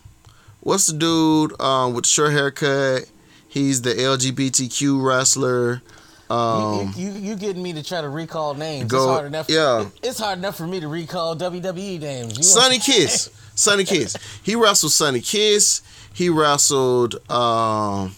What's 0.60 0.86
the 0.86 0.98
dude 0.98 1.60
um 1.60 1.94
with 1.94 2.04
the 2.04 2.08
short 2.08 2.32
haircut? 2.32 3.10
He's 3.48 3.82
the 3.82 3.94
LGBTQ 3.94 5.02
wrestler. 5.04 5.82
Um, 6.30 6.92
you, 6.94 7.10
you, 7.10 7.20
you 7.30 7.36
getting 7.36 7.62
me 7.62 7.72
to 7.72 7.82
try 7.82 8.02
to 8.02 8.08
recall 8.08 8.52
names? 8.54 8.90
Go- 8.90 8.98
it's 8.98 9.06
hard 9.06 9.26
enough. 9.26 9.46
yeah. 9.48 9.86
it's 10.02 10.18
hard 10.18 10.38
enough 10.38 10.56
for 10.56 10.66
me 10.66 10.78
to 10.80 10.88
recall 10.88 11.34
WWE 11.36 12.00
names. 12.00 12.36
You 12.36 12.42
Sonny 12.44 12.78
Kiss. 12.78 13.30
Sonny 13.54 13.84
Kiss. 13.84 14.14
He 14.42 14.54
wrestled 14.54 14.92
Sonny 14.92 15.20
Kiss. 15.22 15.80
He 16.18 16.30
wrestled 16.30 17.14
um 17.30 18.16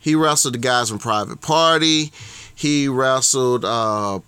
he 0.00 0.16
wrestled 0.16 0.54
the 0.54 0.58
guys 0.58 0.88
from 0.88 0.98
Private 0.98 1.40
Party. 1.40 2.10
He 2.56 2.88
wrestled 2.88 3.64
uh 3.64 4.18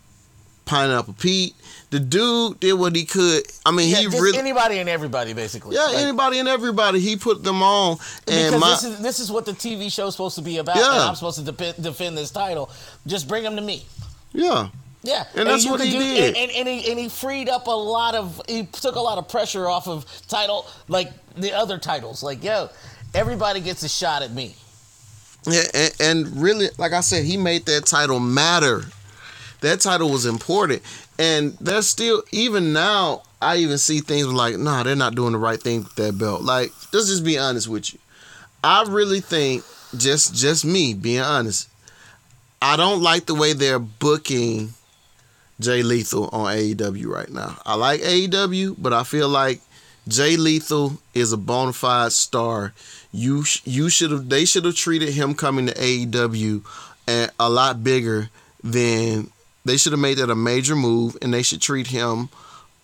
Pineapple 0.67 1.15
Pete. 1.19 1.57
The 1.91 1.99
dude 1.99 2.61
did 2.61 2.75
what 2.75 2.95
he 2.95 3.05
could. 3.05 3.43
I 3.67 3.73
mean, 3.73 3.89
Yeah, 3.91 3.97
he 4.03 4.07
really 4.07 4.39
anybody 4.39 4.79
and 4.79 4.89
everybody 4.89 5.33
basically. 5.33 5.75
Yeah, 5.75 5.87
Like, 5.87 5.97
anybody 5.97 6.39
and 6.39 6.47
everybody, 6.49 7.01
he 7.01 7.17
put 7.17 7.43
them 7.43 7.61
on. 7.61 7.97
And 8.29 8.53
because 8.55 8.61
my 8.61 8.71
this 8.71 8.85
is 8.85 8.99
this 9.01 9.19
is 9.19 9.33
what 9.33 9.47
the 9.47 9.53
TV 9.53 9.91
show's 9.91 10.15
supposed 10.15 10.37
to 10.37 10.43
be 10.43 10.59
about, 10.59 10.77
Yeah. 10.77 10.93
and 10.93 11.03
I'm 11.03 11.15
supposed 11.17 11.39
to 11.41 11.45
defend, 11.45 11.83
defend 11.83 12.17
this 12.17 12.31
title. 12.31 12.71
Just 13.05 13.27
bring 13.27 13.43
them 13.43 13.57
to 13.57 13.63
me. 13.63 13.85
yeah. 14.33 14.69
Yeah, 15.03 15.25
And 15.37 15.49
that's 15.49 15.65
what 15.65 15.81
he 15.81 15.91
did. 15.93 16.37
And, 16.37 16.37
and, 16.37 16.51
and 16.51 16.69
he 16.69 16.91
and 16.91 16.99
he 16.99 17.09
freed 17.09 17.49
up 17.49 17.67
a 17.69 17.71
lot 17.71 18.15
of. 18.17 18.43
He 18.49 18.67
took 18.67 18.97
a 18.97 19.01
lot 19.01 19.17
of 19.17 19.29
pressure 19.29 19.69
off 19.69 19.87
of 19.89 20.05
title, 20.27 20.67
like 20.89 21.11
the 21.37 21.53
other 21.53 21.79
titles. 21.79 22.23
Like, 22.23 22.43
yo, 22.43 22.69
everybody 23.19 23.61
gets 23.61 23.83
a 23.83 23.89
shot 23.89 24.23
at 24.23 24.31
me. 24.31 24.55
Yeah, 25.45 25.65
and, 25.75 25.95
and 26.01 26.41
really, 26.41 26.69
like 26.79 26.93
I 26.93 27.01
said, 27.01 27.25
he 27.25 27.37
made 27.37 27.67
that 27.67 27.85
title 27.85 28.21
matter. 28.21 28.83
That 29.61 29.81
title 29.81 30.11
was 30.11 30.25
important, 30.25 30.83
and 31.19 31.55
there's 31.61 31.89
still 31.89 32.23
even 32.31 32.73
now. 32.73 33.23
I 33.43 33.57
even 33.57 33.79
see 33.79 34.01
things 34.01 34.27
like, 34.29 34.57
nah, 34.57 34.83
they're 34.85 34.97
not 34.97 35.15
doing 35.15 35.33
the 35.33 35.39
right 35.39 35.61
thing 35.61 35.85
with 35.85 35.95
that 35.97 36.19
belt. 36.19 36.43
Like, 36.43 36.71
let's 36.93 37.09
just 37.09 37.25
be 37.25 37.39
honest 37.39 37.69
with 37.69 37.93
you. 37.93 37.99
I 38.63 38.85
really 38.89 39.21
think 39.21 39.65
just 39.97 40.35
just 40.35 40.65
me 40.65 40.95
being 40.95 41.21
honest. 41.21 41.69
I 42.63 42.77
don't 42.77 43.03
like 43.03 43.27
the 43.27 43.35
way 43.35 43.53
they're 43.53 43.79
booking 43.79 44.71
Jay 45.61 45.83
Lethal 45.83 46.29
on 46.33 46.55
AEW 46.55 47.07
right 47.07 47.31
now. 47.31 47.57
I 47.65 47.75
like 47.75 48.01
AEW, 48.01 48.77
but 48.79 48.93
I 48.93 49.03
feel 49.05 49.29
like 49.29 49.61
Jay 50.09 50.37
Lethal 50.37 50.99
is 51.15 51.33
a 51.33 51.37
bona 51.37 51.73
fide 51.73 52.13
star. 52.13 52.73
You 53.13 53.45
sh- 53.45 53.63
you 53.65 53.89
should 53.89 54.11
have 54.11 54.29
they 54.29 54.45
should 54.45 54.65
have 54.65 54.75
treated 54.77 55.11
him 55.15 55.35
coming 55.35 55.67
to 55.67 55.75
AEW 55.75 56.65
a, 57.09 57.29
a 57.41 57.49
lot 57.49 57.83
bigger 57.83 58.29
than 58.63 59.31
they 59.65 59.77
should 59.77 59.93
have 59.93 60.01
made 60.01 60.19
that 60.19 60.31
a 60.31 60.35
major 60.35 60.77
move, 60.77 61.17
and 61.23 61.33
they 61.33 61.43
should 61.43 61.61
treat 61.63 61.89
him 61.89 62.29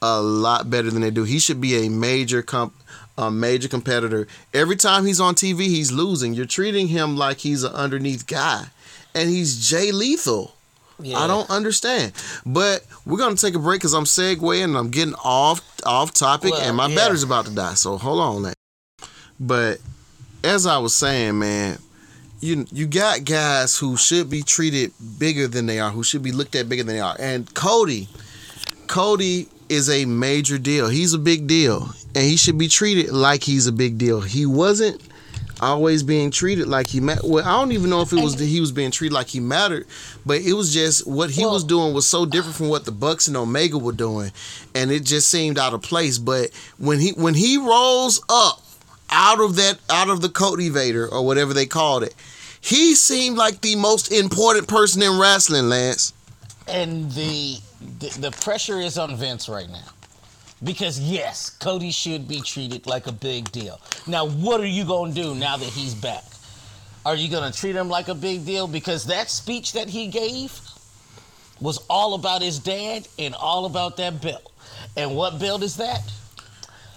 a 0.02 0.20
lot 0.20 0.68
better 0.70 0.90
than 0.90 1.02
they 1.02 1.10
do. 1.10 1.24
He 1.24 1.38
should 1.38 1.60
be 1.60 1.86
a 1.86 1.90
major 1.90 2.42
comp 2.42 2.74
a 3.16 3.30
major 3.30 3.68
competitor. 3.68 4.26
Every 4.52 4.76
time 4.76 5.06
he's 5.06 5.20
on 5.20 5.34
TV, 5.34 5.66
he's 5.66 5.92
losing. 5.92 6.34
You're 6.34 6.46
treating 6.46 6.88
him 6.88 7.16
like 7.16 7.38
he's 7.38 7.62
an 7.62 7.72
underneath 7.72 8.26
guy, 8.26 8.66
and 9.14 9.30
he's 9.30 9.68
Jay 9.68 9.92
Lethal. 9.92 10.54
Yeah. 11.00 11.18
I 11.18 11.26
don't 11.26 11.48
understand. 11.50 12.12
But 12.46 12.84
we're 13.04 13.18
gonna 13.18 13.36
take 13.36 13.54
a 13.54 13.58
break 13.58 13.80
because 13.80 13.94
I'm 13.94 14.04
segueing 14.04 14.64
and 14.64 14.76
I'm 14.76 14.90
getting 14.90 15.14
off 15.24 15.60
off 15.84 16.12
topic, 16.12 16.52
Well, 16.52 16.62
and 16.62 16.76
my 16.76 16.86
yeah. 16.88 16.96
battery's 16.96 17.22
about 17.24 17.46
to 17.46 17.54
die. 17.54 17.74
So 17.74 17.98
hold 17.98 18.20
on, 18.20 18.42
that. 18.42 18.54
But 19.38 19.78
as 20.44 20.66
I 20.66 20.78
was 20.78 20.94
saying, 20.94 21.38
man, 21.38 21.78
you 22.40 22.66
you 22.70 22.86
got 22.86 23.24
guys 23.24 23.76
who 23.78 23.96
should 23.96 24.28
be 24.30 24.42
treated 24.42 24.92
bigger 25.18 25.48
than 25.48 25.66
they 25.66 25.80
are, 25.80 25.90
who 25.90 26.02
should 26.04 26.22
be 26.22 26.32
looked 26.32 26.54
at 26.54 26.68
bigger 26.68 26.82
than 26.84 26.94
they 26.94 27.00
are, 27.00 27.16
and 27.18 27.52
Cody, 27.54 28.08
Cody 28.86 29.48
is 29.68 29.88
a 29.88 30.04
major 30.04 30.58
deal. 30.58 30.88
He's 30.88 31.14
a 31.14 31.18
big 31.18 31.46
deal, 31.46 31.88
and 32.14 32.24
he 32.24 32.36
should 32.36 32.58
be 32.58 32.68
treated 32.68 33.10
like 33.12 33.42
he's 33.42 33.66
a 33.66 33.72
big 33.72 33.96
deal. 33.98 34.20
He 34.20 34.44
wasn't 34.46 35.00
always 35.60 36.02
being 36.02 36.30
treated 36.30 36.66
like 36.66 36.88
he 36.88 37.00
mattered. 37.00 37.24
Well, 37.24 37.44
I 37.44 37.52
don't 37.52 37.72
even 37.72 37.88
know 37.88 38.02
if 38.02 38.12
it 38.12 38.20
was 38.22 38.36
that 38.36 38.44
he 38.44 38.60
was 38.60 38.72
being 38.72 38.90
treated 38.90 39.14
like 39.14 39.28
he 39.28 39.40
mattered, 39.40 39.86
but 40.26 40.42
it 40.42 40.52
was 40.52 40.74
just 40.74 41.06
what 41.06 41.30
he 41.30 41.42
Well- 41.44 41.54
was 41.54 41.64
doing 41.64 41.94
was 41.94 42.06
so 42.06 42.26
different 42.26 42.56
from 42.56 42.68
what 42.68 42.84
the 42.84 42.92
Bucks 42.92 43.28
and 43.28 43.36
Omega 43.36 43.78
were 43.78 43.92
doing, 43.92 44.32
and 44.74 44.90
it 44.90 45.04
just 45.04 45.28
seemed 45.30 45.58
out 45.58 45.72
of 45.72 45.80
place. 45.80 46.18
But 46.18 46.50
when 46.78 46.98
he 47.00 47.10
when 47.12 47.34
he 47.34 47.56
rolls 47.56 48.20
up 48.28 48.62
out 49.10 49.40
of 49.40 49.56
that 49.56 49.78
out 49.90 50.08
of 50.10 50.20
the 50.20 50.28
cultivator 50.28 51.08
or 51.08 51.24
whatever 51.24 51.52
they 51.54 51.66
called 51.66 52.02
it, 52.02 52.14
he 52.60 52.94
seemed 52.94 53.36
like 53.36 53.60
the 53.60 53.76
most 53.76 54.12
important 54.12 54.68
person 54.68 55.02
in 55.02 55.18
wrestling, 55.18 55.68
Lance. 55.68 56.12
and 56.68 57.10
the, 57.12 57.58
the 58.00 58.20
the 58.20 58.30
pressure 58.30 58.80
is 58.80 58.98
on 58.98 59.16
Vince 59.16 59.48
right 59.48 59.68
now. 59.68 59.88
Because 60.62 60.98
yes, 60.98 61.50
Cody 61.50 61.90
should 61.90 62.26
be 62.26 62.40
treated 62.40 62.86
like 62.86 63.06
a 63.06 63.12
big 63.12 63.52
deal. 63.52 63.80
Now, 64.06 64.26
what 64.26 64.60
are 64.60 64.66
you 64.66 64.84
going 64.84 65.12
to 65.12 65.22
do 65.22 65.34
now 65.34 65.56
that 65.58 65.68
he's 65.68 65.94
back? 65.94 66.24
Are 67.04 67.14
you 67.14 67.28
going 67.28 67.50
to 67.50 67.58
treat 67.58 67.76
him 67.76 67.90
like 67.90 68.08
a 68.08 68.14
big 68.14 68.46
deal 68.46 68.66
because 68.66 69.04
that 69.06 69.28
speech 69.28 69.72
that 69.72 69.90
he 69.90 70.06
gave 70.06 70.58
was 71.60 71.78
all 71.88 72.14
about 72.14 72.42
his 72.42 72.58
dad 72.58 73.06
and 73.18 73.34
all 73.34 73.66
about 73.66 73.96
that 73.96 74.20
belt. 74.20 74.52
And 74.96 75.14
what 75.16 75.38
belt 75.38 75.62
is 75.62 75.76
that? 75.76 76.02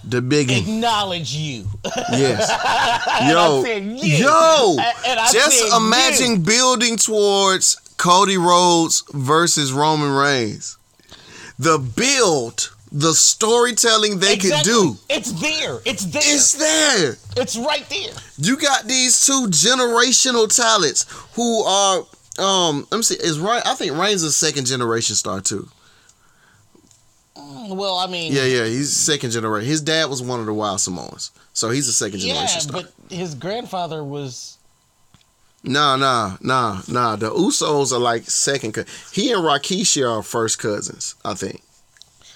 The 0.10 0.22
biggie. 0.22 0.60
Acknowledge 0.62 1.34
you. 1.34 1.66
Yes. 2.12 2.50
Yo, 3.30 3.62
said 3.64 3.84
you. 3.84 3.98
yo. 4.26 4.78
And- 4.80 5.06
and 5.06 5.20
I 5.20 5.32
Just 5.32 5.60
said 5.60 5.76
imagine 5.78 6.44
building 6.44 6.96
towards 6.98 7.76
Cody 7.98 8.38
Rhodes 8.38 9.04
versus 9.14 9.74
Roman 9.74 10.12
Reigns. 10.12 10.78
The 11.60 11.78
build, 11.80 12.72
the 12.92 13.14
storytelling 13.14 14.20
they 14.20 14.38
could 14.38 14.64
do. 14.64 14.96
It's 15.10 15.32
there. 15.34 15.80
It's 15.86 16.06
there. 16.06 16.22
It's 16.24 16.54
there. 16.54 17.18
it's 17.36 17.58
right 17.58 17.86
there. 17.90 18.14
You 18.38 18.56
got 18.58 18.86
these 18.86 19.26
two 19.26 19.48
generational 19.48 20.48
talents 20.56 21.06
who 21.36 21.64
are 21.64 22.06
um 22.40 22.88
let 22.92 22.98
me 22.98 23.04
see, 23.04 23.16
is 23.16 23.40
right 23.40 23.62
I 23.66 23.74
think 23.76 23.92
Reigns 23.98 24.22
is 24.24 24.30
a 24.30 24.32
second 24.32 24.68
generation 24.68 25.16
star 25.16 25.42
too. 25.42 25.68
Mm, 27.48 27.76
well, 27.78 27.96
I 27.98 28.08
mean, 28.08 28.34
Yeah, 28.34 28.44
yeah, 28.46 28.66
he's 28.66 28.94
second 28.96 29.32
generation. 29.32 29.68
His 29.70 29.82
dad 29.82 30.10
was 30.10 30.22
one 30.22 30.40
of 30.40 30.46
the 30.46 30.54
Wild 30.54 30.82
Samoans. 30.82 31.32
So 31.54 31.70
he's 31.70 31.88
a 31.88 31.94
second 31.94 32.20
yeah, 32.22 32.34
generation 32.34 32.62
star. 32.62 32.82
but 32.84 32.94
his 33.16 33.36
grandfather 33.36 34.04
was. 34.04 34.58
Nah, 35.64 35.96
nah, 35.96 36.38
nah, 36.42 36.82
nah. 36.88 37.16
The 37.16 37.30
Usos 37.32 37.92
are 37.92 38.00
like 38.00 38.30
second. 38.30 38.74
Co- 38.74 38.84
he 39.12 39.32
and 39.32 39.42
Rikishi 39.44 40.08
are 40.08 40.22
first 40.22 40.60
cousins, 40.60 41.16
I 41.26 41.34
think. 41.34 41.62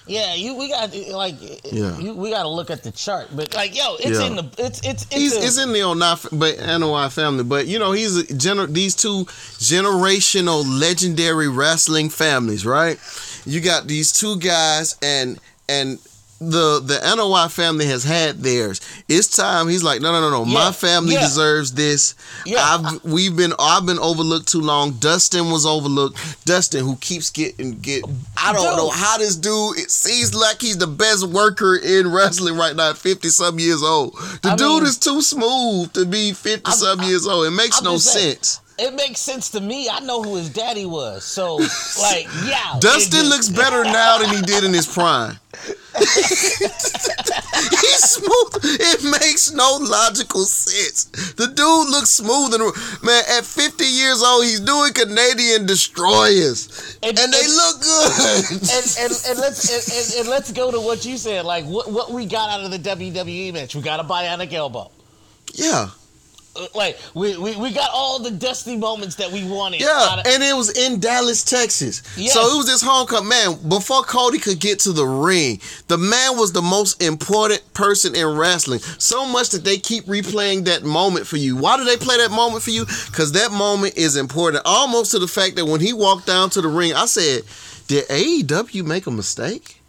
Yeah, 0.04 0.34
you 0.34 0.54
we 0.56 0.68
got 0.68 0.92
like 1.12 1.36
Yeah. 1.72 1.96
you, 1.98 2.12
we 2.14 2.30
got 2.30 2.42
to 2.42 2.48
look 2.48 2.70
at 2.70 2.82
the 2.82 2.90
chart, 2.90 3.28
but 3.36 3.54
like 3.54 3.76
yo, 3.76 3.94
it's 4.00 4.18
Yeah. 4.18 4.26
in 4.26 4.34
the 4.34 4.44
it's 4.58 4.80
it's 4.80 5.04
it's, 5.04 5.14
He's 5.14 5.36
a- 5.36 5.44
it's 5.44 5.58
in 5.58 5.72
the 5.72 5.78
Onaf, 5.78 6.26
but 6.36 6.56
Anoa'i 6.56 7.10
family. 7.12 7.44
But 7.44 7.68
you 7.68 7.78
know, 7.78 7.92
he's 7.92 8.16
a 8.18 8.24
gener- 8.24 8.66
these 8.70 8.96
two 8.96 9.26
generational 9.60 10.64
legendary 10.66 11.48
wrestling 11.48 12.10
families, 12.10 12.66
right? 12.66 12.98
You 13.46 13.60
got 13.60 13.86
these 13.86 14.12
two 14.12 14.38
guys, 14.38 14.96
and 15.02 15.38
and 15.68 15.98
the 16.40 16.80
the 16.84 16.94
Anoa'i 17.04 17.48
family 17.52 17.86
has 17.86 18.02
had 18.02 18.38
theirs. 18.42 18.80
It's 19.08 19.28
time. 19.28 19.68
He's 19.68 19.84
like, 19.84 20.00
no, 20.00 20.10
no, 20.10 20.20
no, 20.20 20.42
no. 20.42 20.50
Yeah, 20.50 20.54
My 20.54 20.72
family 20.72 21.14
yeah. 21.14 21.20
deserves 21.20 21.72
this. 21.72 22.16
Yeah. 22.44 22.58
I've 22.60 23.04
we've 23.04 23.36
been 23.36 23.52
I've 23.60 23.86
been 23.86 24.00
overlooked 24.00 24.48
too 24.48 24.60
long. 24.60 24.90
Dustin 24.94 25.50
was 25.52 25.64
overlooked. 25.64 26.44
Dustin, 26.44 26.84
who 26.84 26.96
keeps 26.96 27.30
getting 27.30 27.78
get. 27.78 28.02
I 28.36 28.52
don't 28.52 28.66
Dude. 28.70 28.76
know 28.76 28.90
how 28.90 29.18
this 29.18 29.36
dude. 29.36 29.78
It 29.78 29.92
seems 29.92 30.34
like 30.34 30.60
he's 30.60 30.78
the 30.78 30.88
best 30.88 31.24
worker 31.28 31.76
in 31.76 32.10
wrestling 32.12 32.56
right 32.56 32.74
now. 32.74 32.92
Fifty 32.94 33.28
some 33.28 33.60
years 33.60 33.82
old. 33.84 34.14
The 34.42 34.50
I 34.50 34.56
dude 34.56 34.68
mean- 34.82 34.86
is 34.86 34.98
too 34.98 35.22
smooth 35.22 35.92
to 35.92 36.04
be 36.06 36.32
fifty 36.32 36.72
some 36.72 37.02
years 37.02 37.24
old. 37.24 37.46
It 37.46 37.52
makes 37.52 37.82
no 37.82 37.98
sense. 37.98 38.58
It 38.78 38.94
makes 38.94 39.20
sense 39.20 39.50
to 39.50 39.60
me. 39.60 39.88
I 39.88 40.00
know 40.00 40.22
who 40.22 40.36
his 40.36 40.48
daddy 40.50 40.86
was, 40.86 41.24
so 41.24 41.56
like 42.00 42.26
yeah. 42.44 42.78
Dustin 42.80 43.28
looks 43.28 43.48
better 43.48 43.84
now 43.84 44.18
than 44.18 44.30
he 44.34 44.42
did 44.42 44.64
in 44.64 44.72
his 44.72 44.86
prime. 44.86 45.36
He's 46.72 48.02
smooth. 48.10 48.60
It 48.64 49.04
makes 49.20 49.52
no 49.52 49.76
logical 49.80 50.44
sense. 50.44 51.04
The 51.34 51.46
dude 51.48 51.90
looks 51.90 52.10
smooth 52.10 52.54
and 52.54 52.64
man. 53.02 53.22
At 53.36 53.44
50 53.44 53.84
years 53.84 54.22
old, 54.22 54.44
he's 54.44 54.60
doing 54.60 54.92
Canadian 54.92 55.66
destroyers, 55.66 56.96
and, 57.02 57.18
And- 57.18 57.32
they 57.32 57.40
and- 57.44 57.54
look 57.54 57.80
good. 57.82 58.50
And, 58.50 58.96
and, 59.00 59.12
and 59.28 59.38
let's 59.38 60.16
and, 60.18 60.28
let's 60.28 60.50
go 60.52 60.70
to 60.70 60.80
what 60.80 61.04
you 61.04 61.16
said. 61.18 61.44
Like 61.44 61.64
what 61.66 61.90
what 61.92 62.10
we 62.10 62.26
got 62.26 62.50
out 62.50 62.64
of 62.64 62.70
the 62.70 62.78
WWE 62.78 63.52
match. 63.52 63.74
We 63.74 63.82
got 63.82 64.00
a 64.00 64.04
bionic 64.04 64.52
elbow. 64.52 64.90
yeah, 65.54 65.90
Uh, 66.54 66.66
like 66.74 66.98
we, 67.14 67.36
we, 67.38 67.56
we 67.56 67.72
got 67.72 67.88
all 67.94 68.18
the 68.18 68.30
dusty 68.30 68.76
moments 68.76 69.16
that 69.16 69.30
we 69.32 69.42
wanted. 69.48 69.80
yeah, 69.80 70.18
of- 70.20 70.26
and 70.26 70.42
it 70.42 70.54
was 70.54 70.76
in 70.76 71.00
Dallas, 71.00 71.42
Texas. 71.44 72.02
Yes. 72.16 72.34
So 72.34 72.40
it 72.42 72.56
was 72.56 72.66
this 72.66 72.82
homecoming 72.82 73.28
man. 73.30 73.68
Before 73.68 74.02
Cody 74.02 74.38
could 74.38 74.60
get 74.60 74.78
to 74.80 74.92
the 74.92 75.06
ring, 75.06 75.60
the 75.88 75.96
man 75.96 76.36
was 76.36 76.52
the 76.52 76.60
most 76.60 77.02
important 77.02 77.62
person 77.72 78.14
in 78.14 78.26
wrestling. 78.36 78.80
So 78.98 79.24
much 79.24 79.48
that 79.50 79.64
they 79.64 79.78
keep 79.78 80.04
replaying 80.04 80.66
that 80.66 80.82
moment 80.84 81.26
for 81.26 81.38
you. 81.38 81.56
Why 81.56 81.76
do 81.78 81.84
they 81.84 81.96
play 81.96 82.18
that 82.18 82.30
moment 82.30 82.62
for 82.62 82.70
you? 82.70 82.84
Because 83.06 83.32
that 83.32 83.50
moment 83.52 83.96
is 83.96 84.16
important. 84.16 84.62
Almost 84.66 85.12
to 85.12 85.18
the 85.18 85.28
fact 85.28 85.56
that 85.56 85.64
when 85.64 85.80
he 85.80 85.92
walked 85.94 86.26
down 86.26 86.50
to 86.50 86.60
the 86.60 86.68
ring, 86.68 86.92
I 86.92 87.06
said, 87.06 87.44
"Did 87.86 88.06
AEW 88.08 88.84
make 88.84 89.06
a 89.06 89.10
mistake?" 89.10 89.81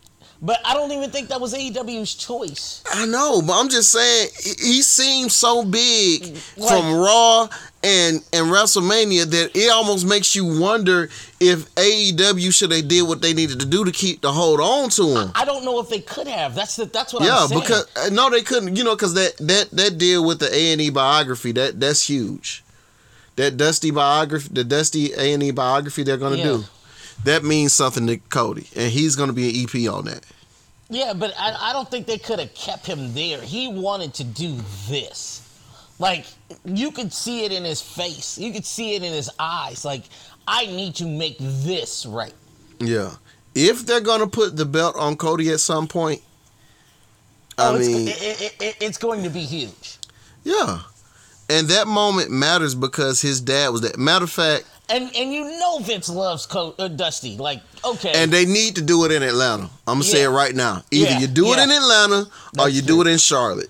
But 0.46 0.60
I 0.66 0.74
don't 0.74 0.92
even 0.92 1.10
think 1.10 1.30
that 1.30 1.40
was 1.42 1.54
AEW's 1.54 2.14
choice. 2.14 2.84
I 2.94 3.06
know, 3.06 3.42
but 3.42 3.54
I'm 3.60 3.70
just 3.70 3.92
saying 3.92 4.28
he 4.60 4.82
seems 4.84 5.34
so 5.34 5.64
big 5.64 6.38
Like- 6.58 6.70
from 6.70 6.94
Raw 6.96 7.48
and 7.82 8.18
and 8.34 8.48
WrestleMania 8.48 9.26
that 9.32 9.56
it 9.56 9.70
almost 9.72 10.06
makes 10.06 10.36
you 10.36 10.46
wonder 10.60 11.10
if 11.40 11.74
AEW 11.76 12.52
should 12.54 12.72
have 12.72 12.88
did 12.88 13.02
what 13.04 13.22
they 13.22 13.34
needed 13.34 13.60
to 13.62 13.66
do 13.66 13.84
to 13.86 13.92
keep 13.92 14.22
to 14.22 14.32
hold 14.32 14.60
on 14.60 14.90
to 14.92 15.18
him. 15.18 15.32
I 15.34 15.46
don't 15.46 15.66
know 15.66 15.80
if 15.80 15.90
they 15.90 16.00
could 16.02 16.28
have. 16.28 16.54
That's 16.56 16.76
the, 16.76 16.86
that's 16.86 17.14
what 17.14 17.24
Yeah, 17.24 17.40
I'm 17.44 17.48
saying. 17.48 17.62
because 17.62 17.88
uh, 17.96 18.10
no, 18.12 18.30
they 18.30 18.42
couldn't. 18.42 18.76
You 18.76 18.84
know, 18.84 18.96
because 18.96 19.14
that 19.16 19.36
that 19.40 19.72
that 19.72 19.98
deal 19.98 20.26
with 20.26 20.40
the 20.40 20.54
A 20.54 20.72
and 20.74 20.82
E 20.82 20.90
biography 20.90 21.52
that 21.54 21.80
that's 21.80 22.08
huge. 22.10 22.64
That 23.38 23.58
Dusty 23.58 23.90
biography, 23.92 24.50
the 24.52 24.64
Dusty 24.64 25.12
A 25.14 25.34
and 25.34 25.42
E 25.42 25.52
biography 25.52 26.04
they're 26.04 26.18
gonna 26.18 26.36
Yeah. 26.38 26.44
do, 26.44 26.66
that 27.26 27.44
means 27.44 27.74
something 27.74 28.06
to 28.08 28.18
Cody, 28.18 28.68
and 28.76 28.92
he's 28.92 29.16
gonna 29.16 29.34
be 29.34 29.50
an 29.50 29.56
EP 29.68 29.88
on 29.92 30.06
that. 30.06 30.24
Yeah, 30.94 31.14
but 31.14 31.34
I, 31.38 31.70
I 31.70 31.74
don't 31.74 31.90
think 31.90 32.06
they 32.06 32.18
could 32.18 32.40
have 32.40 32.54
kept 32.54 32.86
him 32.86 33.14
there. 33.14 33.42
He 33.42 33.68
wanted 33.68 34.14
to 34.16 34.24
do 34.24 34.58
this. 34.90 35.42
Like, 36.00 36.26
you 36.66 36.92
could 36.92 37.12
see 37.14 37.46
it 37.46 37.52
in 37.52 37.64
his 37.64 37.82
face. 37.82 38.38
You 38.38 38.52
could 38.52 38.66
see 38.66 38.96
it 38.96 39.04
in 39.04 39.14
his 39.14 39.30
eyes. 39.40 39.84
Like, 39.86 40.04
I 40.48 40.66
need 40.68 40.96
to 40.96 41.06
make 41.06 41.38
this 41.40 42.06
right. 42.06 42.34
Yeah. 42.80 43.12
If 43.56 43.86
they're 43.86 44.02
gonna 44.02 44.28
put 44.28 44.56
the 44.58 44.66
belt 44.66 44.96
on 44.98 45.16
Cody 45.16 45.50
at 45.52 45.60
some 45.60 45.88
point, 45.88 46.22
I 47.58 47.68
Oh, 47.70 47.76
it's, 47.76 47.88
mean, 47.88 48.08
it, 48.08 48.56
it, 48.60 48.78
it's 48.82 48.98
going 48.98 49.24
to 49.24 49.30
be 49.30 49.42
huge. 49.42 49.98
yeah. 50.44 50.82
And 51.50 51.68
that 51.68 51.88
moment 51.88 52.32
matters 52.32 52.74
because 52.74 53.22
his 53.22 53.42
dad 53.42 53.70
was 53.70 53.82
that. 53.82 53.98
Matter 53.98 54.24
of 54.24 54.32
fact, 54.32 54.66
And 54.94 55.16
and 55.16 55.34
you 55.34 55.44
know 55.60 55.80
Vince 55.80 56.08
loves 56.08 56.46
Co- 56.46 56.76
uh, 56.78 56.88
Dusty. 56.88 57.36
Like, 57.38 57.62
okay. 57.84 58.12
and 58.16 58.32
they 58.32 58.46
need 58.46 58.76
to 58.76 58.82
do 58.82 59.06
it 59.06 59.12
in 59.12 59.24
Atlanta. 59.24 59.64
I'm 59.88 59.96
gonna 59.96 60.04
say 60.04 60.24
it 60.24 60.30
right 60.30 60.54
now. 60.56 60.84
Either 60.92 61.12
Yeah, 61.12 61.20
you 61.20 61.28
do 61.28 61.52
it 61.54 61.60
in 61.60 61.72
Atlanta 61.72 62.22
or 62.22 62.28
That's 62.54 62.74
you 62.74 62.82
do 62.84 63.02
it 63.02 63.08
in 63.08 63.18
Charlotte. 63.18 63.70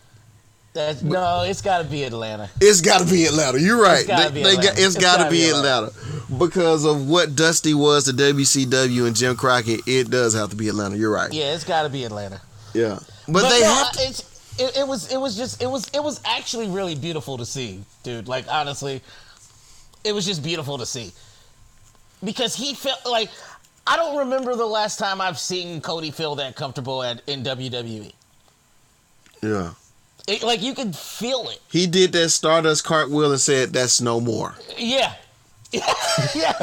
That's, 0.74 1.04
no, 1.04 1.44
it's 1.44 1.62
got 1.62 1.78
to 1.78 1.84
be 1.84 2.04
Atlanta. 2.04 2.50
It's 2.60 2.82
got 2.82 3.02
to 3.02 3.06
be 3.06 3.26
Atlanta. 3.26 3.60
You're 3.60 3.80
right. 3.80 4.00
It's 4.00 4.08
gotta 4.08 4.30
They- 4.30 4.34
be 4.40 4.44
they 4.44 4.50
Atlanta. 4.54 4.68
got- 4.70 4.78
it's 4.80 4.86
It's 4.88 4.96
got 4.98 5.12
to 5.18 5.18
gotta 5.26 5.32
be 5.32 5.38
be 5.44 5.50
Atlanta. 5.50 5.92
because 6.40 6.84
of 6.84 7.08
what 7.08 7.36
Dusty 7.36 7.76
was 7.76 8.06
to 8.06 8.12
WCW 8.12 9.06
and 9.06 9.16
Jim 9.16 9.36
Crockett. 9.36 9.82
It 9.88 10.10
does 10.10 10.34
have 10.34 10.50
to 10.50 10.56
be 10.56 10.68
Atlanta. 10.70 10.98
You're 10.98 11.12
right. 11.12 11.32
Yeah, 11.32 11.54
it's 11.54 11.64
got 11.64 11.84
to 11.84 11.90
be 11.90 12.06
Atlanta. 12.06 12.42
Yeah, 12.74 12.98
but, 13.28 13.48
they 13.50 13.60
no, 13.62 13.68
have 13.72 13.92
to. 13.92 14.02
It's, 14.02 14.22
it, 14.60 14.78
it 14.78 14.88
was 14.88 15.12
it 15.12 15.18
was 15.18 15.36
just 15.38 15.62
it 15.62 15.68
was 15.70 15.88
it 15.94 16.04
was 16.04 16.20
actually 16.26 16.68
really 16.68 16.96
beautiful 16.96 17.38
to 17.38 17.46
see, 17.46 17.84
dude. 18.02 18.28
Like 18.28 18.46
honestly, 18.50 19.04
it 20.04 20.14
was 20.14 20.26
just 20.26 20.44
beautiful 20.44 20.78
to 20.78 20.86
see 20.86 21.12
because 22.24 22.56
he 22.56 22.74
felt 22.74 23.06
like 23.06 23.30
I 23.86 23.98
don't 23.98 24.18
remember 24.18 24.56
the 24.56 24.66
last 24.66 24.98
time 25.00 25.20
I've 25.22 25.38
seen 25.40 25.82
Cody 25.82 26.12
feel 26.12 26.36
that 26.36 26.56
comfortable 26.56 27.04
at 27.04 27.22
in 27.28 27.44
WWE. 27.44 28.14
Yeah, 29.42 29.74
It, 30.28 30.42
like 30.44 30.62
you 30.62 30.74
could 30.74 30.96
feel 30.96 31.50
it. 31.50 31.60
he 31.70 31.86
did 31.86 32.14
that 32.14 32.30
Stardust 32.30 32.86
cartwheel 32.86 33.32
and 33.32 33.42
said, 33.42 33.74
"That's 33.74 34.00
no 34.00 34.22
more." 34.22 34.56
Yeah. 34.78 35.14
yeah, 36.36 36.54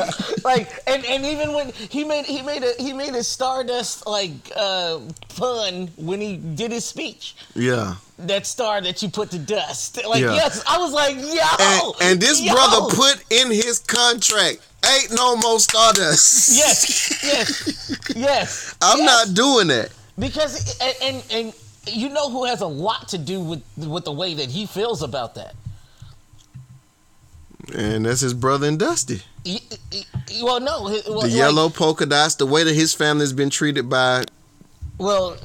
like 0.44 0.70
and, 0.86 1.04
and 1.04 1.24
even 1.26 1.52
when 1.52 1.70
he 1.70 2.04
made 2.04 2.24
he 2.26 2.42
made 2.42 2.62
a 2.62 2.72
he 2.78 2.92
made 2.92 3.14
a 3.14 3.24
Stardust 3.24 4.06
like 4.06 4.30
uh, 4.56 5.00
pun 5.36 5.88
when 5.96 6.20
he 6.20 6.36
did 6.36 6.70
his 6.70 6.84
speech. 6.84 7.34
Yeah, 7.54 7.96
That 8.18 8.46
star 8.46 8.80
that 8.80 9.02
you 9.02 9.08
put 9.08 9.30
to 9.32 9.38
dust. 9.38 9.98
Like 10.06 10.22
Yeah. 10.22 10.34
yes, 10.34 10.62
I 10.68 10.78
was 10.78 10.92
like 10.92 11.16
yo. 11.16 11.92
and, 12.00 12.12
and 12.12 12.20
this 12.20 12.40
yo. 12.40 12.52
brother 12.54 12.94
put 12.94 13.24
in 13.30 13.50
his 13.50 13.80
contract, 13.80 14.58
"Ain't 14.86 15.10
no 15.12 15.36
more 15.36 15.58
Stardust." 15.58 16.56
yes, 16.56 17.22
yes, 17.24 17.98
yes. 18.14 18.76
I'm 18.82 18.98
yes. 19.00 19.06
not 19.28 19.34
doing 19.34 19.68
that. 19.68 19.90
because 20.18 20.78
and, 20.80 20.94
and 21.02 21.24
and 21.32 21.54
you 21.86 22.10
know 22.10 22.30
who 22.30 22.44
has 22.44 22.60
a 22.60 22.66
lot 22.66 23.08
to 23.08 23.18
do 23.18 23.40
with 23.40 23.62
with 23.76 24.04
the 24.04 24.12
way 24.12 24.34
that 24.34 24.50
he 24.50 24.66
feels 24.66 25.02
about 25.02 25.34
that. 25.34 25.54
And 27.74 28.04
that's 28.06 28.20
his 28.20 28.34
brother 28.34 28.66
and 28.68 28.78
Dusty. 28.78 29.22
He- 29.44 29.62
he- 29.90 30.06
he- 30.28 30.42
well, 30.42 30.60
no, 30.60 30.82
well, 30.82 30.90
The 31.02 31.10
like- 31.10 31.32
yellow 31.32 31.68
polka 31.70 32.06
dots, 32.06 32.34
the 32.36 32.46
way 32.46 32.62
that 32.64 32.74
his 32.74 32.92
family's 32.94 33.32
been 33.32 33.50
treated 33.50 33.88
by. 33.88 34.24
Well, 34.98 35.36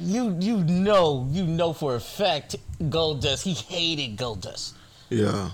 you 0.00 0.36
you 0.40 0.58
know 0.58 1.26
you 1.32 1.44
know 1.44 1.72
for 1.72 1.94
a 1.94 2.00
fact 2.00 2.56
Goldust 2.82 3.42
he 3.42 3.52
hated 3.54 4.18
Goldust, 4.18 4.72
Yeah. 5.08 5.50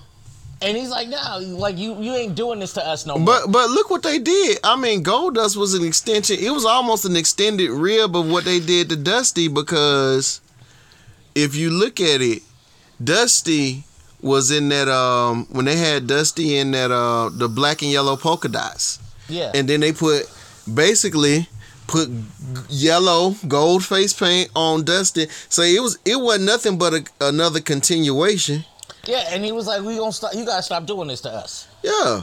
and 0.61 0.75
he's 0.77 0.89
like, 0.89 1.07
no, 1.07 1.37
like 1.39 1.77
you 1.77 1.95
you 2.01 2.13
ain't 2.13 2.35
doing 2.35 2.59
this 2.59 2.73
to 2.73 2.85
us 2.85 3.05
no 3.05 3.15
more. 3.17 3.25
But 3.25 3.51
but 3.51 3.69
look 3.69 3.89
what 3.89 4.03
they 4.03 4.19
did. 4.19 4.59
I 4.65 4.75
mean, 4.75 5.01
Goldust 5.03 5.55
was 5.55 5.73
an 5.75 5.85
extension. 5.85 6.37
It 6.39 6.49
was 6.49 6.65
almost 6.65 7.05
an 7.05 7.15
extended 7.15 7.69
rib 7.71 8.17
of 8.17 8.27
what 8.29 8.43
they 8.43 8.59
did 8.59 8.89
to 8.89 8.97
Dusty 8.97 9.47
because 9.47 10.41
if 11.33 11.55
you 11.55 11.69
look 11.69 12.01
at 12.01 12.21
it, 12.21 12.41
Dusty 13.01 13.85
was 14.21 14.49
in 14.51 14.69
that 14.69 14.87
um 14.87 15.45
when 15.51 15.65
they 15.65 15.75
had 15.77 16.07
Dusty 16.07 16.57
in 16.57 16.71
that 16.71 16.91
uh 16.91 17.29
the 17.31 17.47
black 17.47 17.81
and 17.81 17.91
yellow 17.91 18.15
polka 18.17 18.47
dots. 18.47 18.99
yeah, 19.29 19.51
And 19.53 19.67
then 19.67 19.79
they 19.81 19.91
put 19.93 20.23
basically 20.71 21.47
put 21.87 22.09
yellow 22.69 23.35
gold 23.47 23.85
face 23.85 24.13
paint 24.13 24.49
on 24.55 24.83
Dusty. 24.83 25.27
So 25.49 25.61
it 25.61 25.81
was 25.81 25.97
it 26.05 26.15
wasn't 26.19 26.45
nothing 26.45 26.77
but 26.77 26.93
a, 26.93 27.05
another 27.21 27.59
continuation. 27.61 28.65
yeah, 29.05 29.25
and 29.31 29.43
he 29.45 29.51
was 29.51 29.67
like, 29.67 29.81
we 29.83 29.95
gonna 29.97 30.11
stop. 30.11 30.33
You 30.33 30.45
gotta 30.45 30.63
stop 30.63 30.85
doing 30.85 31.07
this 31.07 31.21
to 31.21 31.29
us. 31.31 31.67
Yeah. 31.83 32.21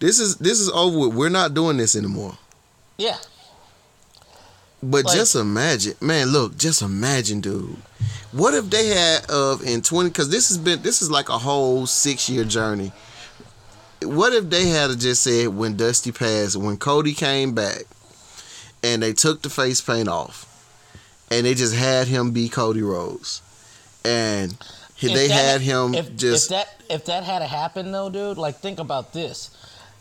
This 0.00 0.18
is 0.20 0.36
this 0.36 0.60
is 0.60 0.70
over 0.70 0.98
with. 1.08 1.14
We're 1.14 1.28
not 1.28 1.54
doing 1.54 1.76
this 1.76 1.96
anymore. 1.96 2.38
Yeah, 2.98 3.16
But 4.82 5.04
Like- 5.06 5.16
just 5.16 5.34
imagine, 5.34 5.94
man. 6.00 6.28
Look, 6.28 6.56
just 6.56 6.82
imagine, 6.82 7.40
dude. 7.40 7.76
What 8.32 8.54
if 8.54 8.68
they 8.70 8.88
had 8.88 9.28
of 9.30 9.62
in 9.64 9.82
twenty? 9.82 10.10
Because 10.10 10.28
this 10.28 10.48
has 10.48 10.58
been 10.58 10.82
this 10.82 11.02
is 11.02 11.10
like 11.10 11.28
a 11.28 11.38
whole 11.38 11.86
six 11.86 12.28
year 12.28 12.44
journey. 12.44 12.92
What 14.02 14.32
if 14.32 14.48
they 14.48 14.66
had 14.68 14.96
just 15.00 15.22
said 15.24 15.48
when 15.48 15.76
Dusty 15.76 16.12
passed, 16.12 16.56
when 16.56 16.76
Cody 16.76 17.14
came 17.14 17.52
back, 17.54 17.82
and 18.84 19.02
they 19.02 19.12
took 19.12 19.42
the 19.42 19.50
face 19.50 19.80
paint 19.80 20.08
off, 20.08 20.46
and 21.30 21.44
they 21.44 21.54
just 21.54 21.74
had 21.74 22.06
him 22.06 22.30
be 22.30 22.48
Cody 22.48 22.82
Rhodes, 22.82 23.42
and 24.04 24.56
they 25.02 25.26
that- 25.26 25.30
had 25.30 25.60
him 25.60 25.94
if, 25.94 26.14
just 26.16 26.44
if 26.44 26.50
that 26.50 26.68
if 26.88 27.04
that 27.06 27.24
had 27.24 27.42
happened 27.42 27.92
though, 27.92 28.10
dude. 28.10 28.38
Like 28.38 28.60
think 28.60 28.78
about 28.78 29.12
this. 29.12 29.50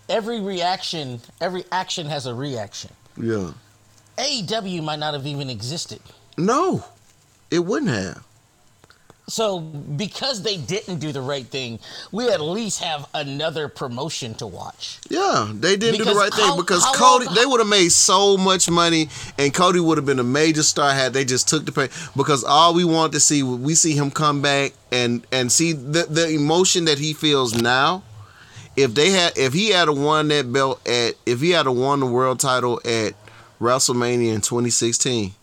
Every 0.10 0.40
reaction, 0.40 1.22
every 1.42 1.64
action 1.72 2.06
has 2.08 2.28
a 2.28 2.34
reaction. 2.36 2.92
yeah. 3.20 3.52
AEW 4.18 4.84
might 4.84 5.00
not 5.00 5.14
have 5.14 5.26
even 5.28 5.50
existed. 5.50 6.00
No, 6.38 6.84
it 7.52 7.60
wouldn't 7.60 7.92
have. 7.92 8.24
So 9.30 9.60
because 9.60 10.42
they 10.42 10.56
didn't 10.56 11.00
do 11.00 11.12
the 11.12 11.20
right 11.20 11.46
thing, 11.46 11.80
we 12.14 12.30
at 12.30 12.40
least 12.40 12.82
have 12.82 13.10
another 13.14 13.68
promotion 13.68 14.34
to 14.36 14.48
watch. 14.48 15.00
Yeah, 15.10 15.52
they 15.54 15.76
didn't 15.76 15.98
do 15.98 16.06
the 16.06 16.16
right 16.16 16.34
thing 16.34 16.56
because 16.56 16.86
Cody. 16.96 17.26
long- 17.26 17.36
they 17.36 17.46
would 17.46 17.60
have 17.60 17.68
made 17.68 17.92
so 17.92 18.38
much 18.38 18.70
money, 18.70 19.10
and 19.38 19.54
Cody 19.54 19.82
would 19.82 19.98
have 19.98 20.06
been 20.06 20.20
a 20.20 20.24
major 20.24 20.64
star 20.64 20.94
had 20.94 21.12
they 21.12 21.26
just 21.26 21.50
took 21.50 21.66
the 21.66 21.74
pay. 21.74 21.90
Because 22.16 22.46
all 22.46 22.74
we 22.74 22.86
want 22.86 23.12
to 23.14 23.20
see, 23.20 23.44
we 23.44 23.76
see 23.76 23.92
him 23.94 24.12
come 24.12 24.42
back 24.42 24.72
and 24.94 25.28
and 25.34 25.52
see 25.52 25.74
the 25.74 26.04
the 26.10 26.30
emotion 26.30 26.86
that 26.86 26.98
he 26.98 27.12
feels 27.12 27.54
now. 27.54 28.04
If 28.78 28.94
they 28.94 29.10
had, 29.10 29.38
if 29.38 29.52
he 29.52 29.72
had 29.72 29.90
a 29.90 29.94
won 29.94 30.30
that 30.30 30.54
belt 30.54 30.88
at, 30.88 31.16
if 31.26 31.42
he 31.42 31.50
had 31.50 31.68
a 31.68 31.72
won 31.72 32.00
the 32.00 32.06
world 32.06 32.40
title 32.40 32.80
at 32.86 33.14
WrestleMania 33.60 34.34
in 34.34 34.42
2016, 34.42 35.34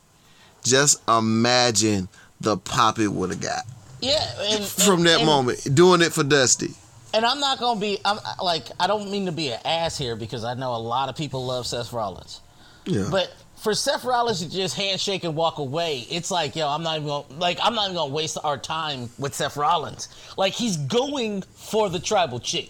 just 0.63 1.03
imagine 1.09 2.09
the 2.41 2.57
pop 2.57 2.99
it 2.99 3.09
would 3.09 3.31
have 3.31 3.41
got 3.41 3.63
Yeah, 4.01 4.25
and, 4.51 4.65
from 4.65 4.99
and- 5.01 5.07
that 5.07 5.17
and- 5.19 5.27
moment 5.27 5.75
doing 5.75 6.01
it 6.03 6.13
for 6.13 6.23
Dusty. 6.25 6.75
And 7.13 7.25
I'm 7.25 7.39
not 7.39 7.61
gonna 7.61 7.79
be. 7.79 7.99
I'm 8.05 8.19
like 8.43 8.67
I 8.81 8.89
don't 8.89 9.09
mean 9.09 9.27
to 9.27 9.33
be 9.33 9.51
an 9.51 9.61
ass 9.65 9.97
here 9.97 10.17
because 10.17 10.43
I 10.43 10.55
know 10.55 10.75
a 10.75 10.79
lot 10.83 11.09
of 11.09 11.15
people 11.15 11.47
love 11.47 11.65
Seth 11.65 11.93
Rollins, 11.93 12.41
Yeah, 12.87 13.07
but 13.09 13.33
for 13.63 13.73
Seth 13.73 14.05
Rollins 14.05 14.41
to 14.41 14.51
just 14.51 14.75
handshake 14.75 15.23
and 15.23 15.37
walk 15.37 15.59
away, 15.59 16.09
it's 16.11 16.33
like 16.33 16.57
yo, 16.57 16.69
I'm 16.69 16.83
not 16.83 16.97
even 16.97 17.07
gonna 17.07 17.25
like 17.39 17.61
I'm 17.63 17.77
not 17.77 17.85
even 17.85 17.95
gonna 17.95 18.13
waste 18.13 18.37
our 18.43 18.59
time 18.59 19.11
with 19.17 19.33
Seth 19.33 19.57
Rollins. 19.57 20.09
Like 20.37 20.55
he's 20.55 20.77
going 20.77 21.43
for 21.55 21.89
the 21.89 22.01
tribal 22.01 22.41
chief. 22.41 22.69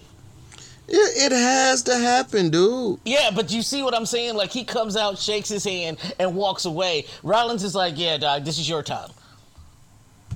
It, 0.88 1.32
it 1.32 1.32
has 1.32 1.82
to 1.84 1.96
happen, 1.96 2.50
dude. 2.50 2.98
Yeah, 3.04 3.30
but 3.34 3.50
you 3.52 3.62
see 3.62 3.82
what 3.82 3.94
I'm 3.94 4.06
saying? 4.06 4.34
Like 4.34 4.50
he 4.50 4.64
comes 4.64 4.96
out, 4.96 5.18
shakes 5.18 5.48
his 5.48 5.64
hand, 5.64 5.98
and 6.18 6.34
walks 6.34 6.64
away. 6.64 7.06
Rollins 7.22 7.62
is 7.64 7.74
like, 7.74 7.94
"Yeah, 7.96 8.16
dog, 8.18 8.44
this 8.44 8.58
is 8.58 8.68
your 8.68 8.82
time." 8.82 9.10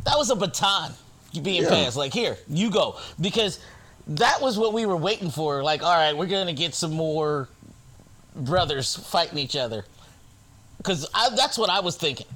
That 0.04 0.16
was 0.16 0.30
a 0.30 0.36
baton 0.36 0.92
being 1.42 1.62
Yeah. 1.62 1.68
passed. 1.68 1.96
Like, 1.96 2.12
here, 2.14 2.38
you 2.48 2.70
go, 2.70 2.96
because 3.20 3.58
that 4.06 4.40
was 4.40 4.56
what 4.58 4.72
we 4.72 4.86
were 4.86 4.96
waiting 4.96 5.30
for. 5.30 5.62
Like, 5.62 5.82
all 5.82 5.94
right, 5.94 6.16
we're 6.16 6.26
gonna 6.26 6.52
get 6.54 6.74
some 6.74 6.92
more 6.92 7.48
brothers 8.34 8.94
fighting 8.96 9.38
each 9.38 9.54
other, 9.56 9.84
because 10.78 11.06
that's 11.36 11.58
what 11.58 11.68
I 11.68 11.80
was 11.80 11.96
thinking. 11.96 12.26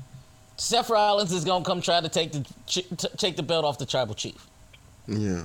Seth 0.58 0.90
Rollins 0.90 1.32
is 1.32 1.44
gonna 1.44 1.64
come 1.64 1.80
try 1.80 2.00
to 2.00 2.08
take 2.08 2.32
the 2.32 2.46
t- 2.66 2.86
take 3.16 3.36
the 3.36 3.42
belt 3.42 3.64
off 3.64 3.78
the 3.78 3.86
tribal 3.86 4.14
chief. 4.14 4.46
Yeah. 5.08 5.44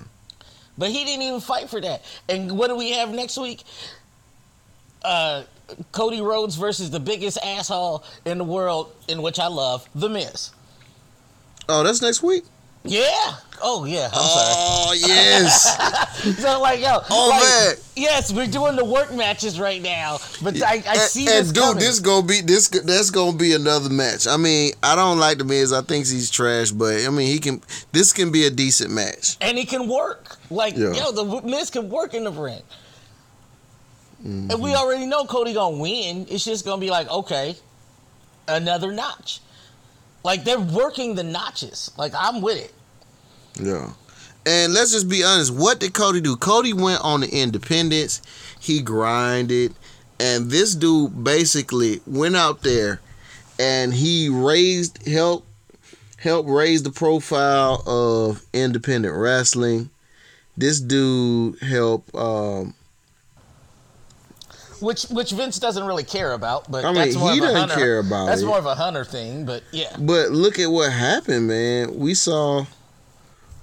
But 0.77 0.89
he 0.89 1.03
didn't 1.05 1.23
even 1.23 1.39
fight 1.39 1.69
for 1.69 1.81
that. 1.81 2.03
And 2.29 2.57
what 2.57 2.67
do 2.67 2.75
we 2.75 2.91
have 2.91 3.09
next 3.09 3.37
week? 3.37 3.63
Uh, 5.03 5.43
Cody 5.91 6.21
Rhodes 6.21 6.55
versus 6.55 6.89
the 6.89 6.99
biggest 6.99 7.37
asshole 7.43 8.03
in 8.25 8.37
the 8.37 8.43
world, 8.43 8.93
in 9.07 9.21
which 9.21 9.39
I 9.39 9.47
love, 9.47 9.87
The 9.95 10.09
Miz. 10.09 10.51
Oh, 11.69 11.83
that's 11.83 12.01
next 12.01 12.23
week. 12.23 12.45
Yeah. 12.87 13.33
Oh 13.61 13.85
yeah. 13.85 14.05
I'm 14.05 14.11
Oh 14.13 14.93
yes. 14.97 15.75
So 16.39 16.59
like 16.61 16.79
yo. 16.81 16.99
Oh, 17.09 17.29
like, 17.29 17.41
man. 17.41 17.75
Yes, 17.95 18.31
we're 18.33 18.47
doing 18.47 18.75
the 18.75 18.85
work 18.85 19.13
matches 19.13 19.59
right 19.59 19.81
now, 19.81 20.17
but 20.43 20.61
I, 20.61 20.73
I 20.73 20.75
and, 20.75 20.99
see 20.99 21.21
and 21.27 21.29
this 21.29 21.51
dude, 21.51 21.63
coming. 21.63 21.79
this 21.79 21.99
gonna 21.99 22.25
be 22.25 22.41
this. 22.41 22.67
That's 22.69 23.09
gonna 23.11 23.37
be 23.37 23.53
another 23.53 23.89
match. 23.89 24.27
I 24.27 24.37
mean, 24.37 24.73
I 24.83 24.95
don't 24.95 25.17
like 25.19 25.37
the 25.39 25.43
Miz. 25.43 25.71
I 25.73 25.81
think 25.81 26.05
he's 26.07 26.29
trash, 26.29 26.71
but 26.71 27.05
I 27.05 27.09
mean, 27.09 27.27
he 27.27 27.39
can. 27.39 27.61
This 27.91 28.13
can 28.13 28.31
be 28.31 28.45
a 28.45 28.49
decent 28.49 28.91
match. 28.91 29.37
and 29.41 29.57
it 29.57 29.69
can 29.69 29.87
work. 29.87 30.37
Like 30.51 30.75
Yeah. 30.77 30.93
yo, 30.93 31.11
the 31.11 31.41
Miz 31.47 31.69
can 31.69 31.89
work 31.89 32.13
in 32.13 32.23
the 32.25 32.31
ring. 32.31 32.61
And 34.23 34.49
Mm-hmm. 34.49 34.61
we 34.63 34.73
already 34.75 35.05
know 35.05 35.25
Cody 35.25 35.53
gonna 35.53 35.77
win. 35.77 36.25
It's 36.29 36.43
just 36.43 36.65
gonna 36.65 36.81
be 36.81 36.89
like, 36.89 37.09
okay, 37.09 37.55
another 38.47 38.91
notch. 38.91 39.41
Like 40.23 40.43
they're 40.43 40.59
working 40.59 41.15
the 41.15 41.23
notches. 41.23 41.91
Like 41.97 42.13
I'm 42.17 42.41
with 42.41 42.57
it. 42.57 42.73
Yeah. 43.59 43.91
And 44.45 44.73
let's 44.73 44.91
just 44.91 45.09
be 45.09 45.23
honest. 45.23 45.53
What 45.53 45.79
did 45.79 45.93
Cody 45.93 46.21
do? 46.21 46.35
Cody 46.37 46.73
went 46.73 47.01
on 47.03 47.19
the 47.21 47.29
independence. 47.29 48.21
He 48.59 48.81
grinded, 48.81 49.73
and 50.19 50.49
this 50.49 50.73
dude 50.73 51.23
basically 51.23 51.99
went 52.07 52.35
out 52.37 52.63
there, 52.63 53.01
and 53.59 53.93
he 53.93 54.29
raised 54.29 55.05
help 55.05 55.45
help 56.17 56.47
raise 56.47 56.83
the 56.83 56.91
profile 56.91 57.83
of 57.85 58.41
independent 58.53 59.15
wrestling. 59.15 59.89
This 60.55 60.79
dude 60.79 61.59
helped 61.61 62.15
um, 62.15 62.73
which 64.79 65.03
which 65.05 65.31
Vince 65.31 65.59
doesn't 65.59 65.83
really 65.85 66.03
care 66.03 66.33
about. 66.33 66.69
But 66.71 66.85
I 66.85 66.87
mean, 66.87 66.95
that's 66.95 67.15
more 67.15 67.31
he 67.31 67.37
of 67.39 67.43
a 67.43 67.47
doesn't 67.47 67.59
hunter. 67.69 67.75
care 67.75 67.99
about 67.99 68.27
That's 68.27 68.41
it. 68.41 68.45
more 68.45 68.57
of 68.59 68.65
a 68.65 68.75
hunter 68.75 69.03
thing. 69.03 69.45
But 69.45 69.63
yeah, 69.71 69.95
But 69.99 70.31
look 70.31 70.57
at 70.59 70.67
what 70.71 70.91
happened, 70.91 71.47
man. 71.47 71.97
We 71.97 72.13
saw, 72.13 72.65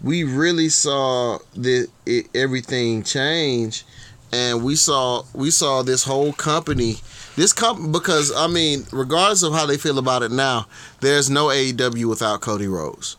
we 0.04 0.22
really 0.22 0.68
saw 0.68 1.38
the 1.54 1.88
it, 2.06 2.26
everything 2.34 3.02
change, 3.02 3.84
and 4.32 4.62
we 4.62 4.76
saw 4.76 5.22
we 5.34 5.50
saw 5.50 5.82
this 5.82 6.04
whole 6.04 6.32
company, 6.34 6.96
this 7.36 7.52
company 7.54 7.88
because 7.90 8.30
I 8.36 8.46
mean, 8.46 8.84
regardless 8.92 9.42
of 9.42 9.54
how 9.54 9.64
they 9.66 9.78
feel 9.78 9.98
about 9.98 10.22
it 10.22 10.30
now, 10.30 10.66
there's 11.00 11.30
no 11.30 11.46
AEW 11.46 12.04
without 12.08 12.40
Cody 12.42 12.68
Rhodes. 12.68 13.16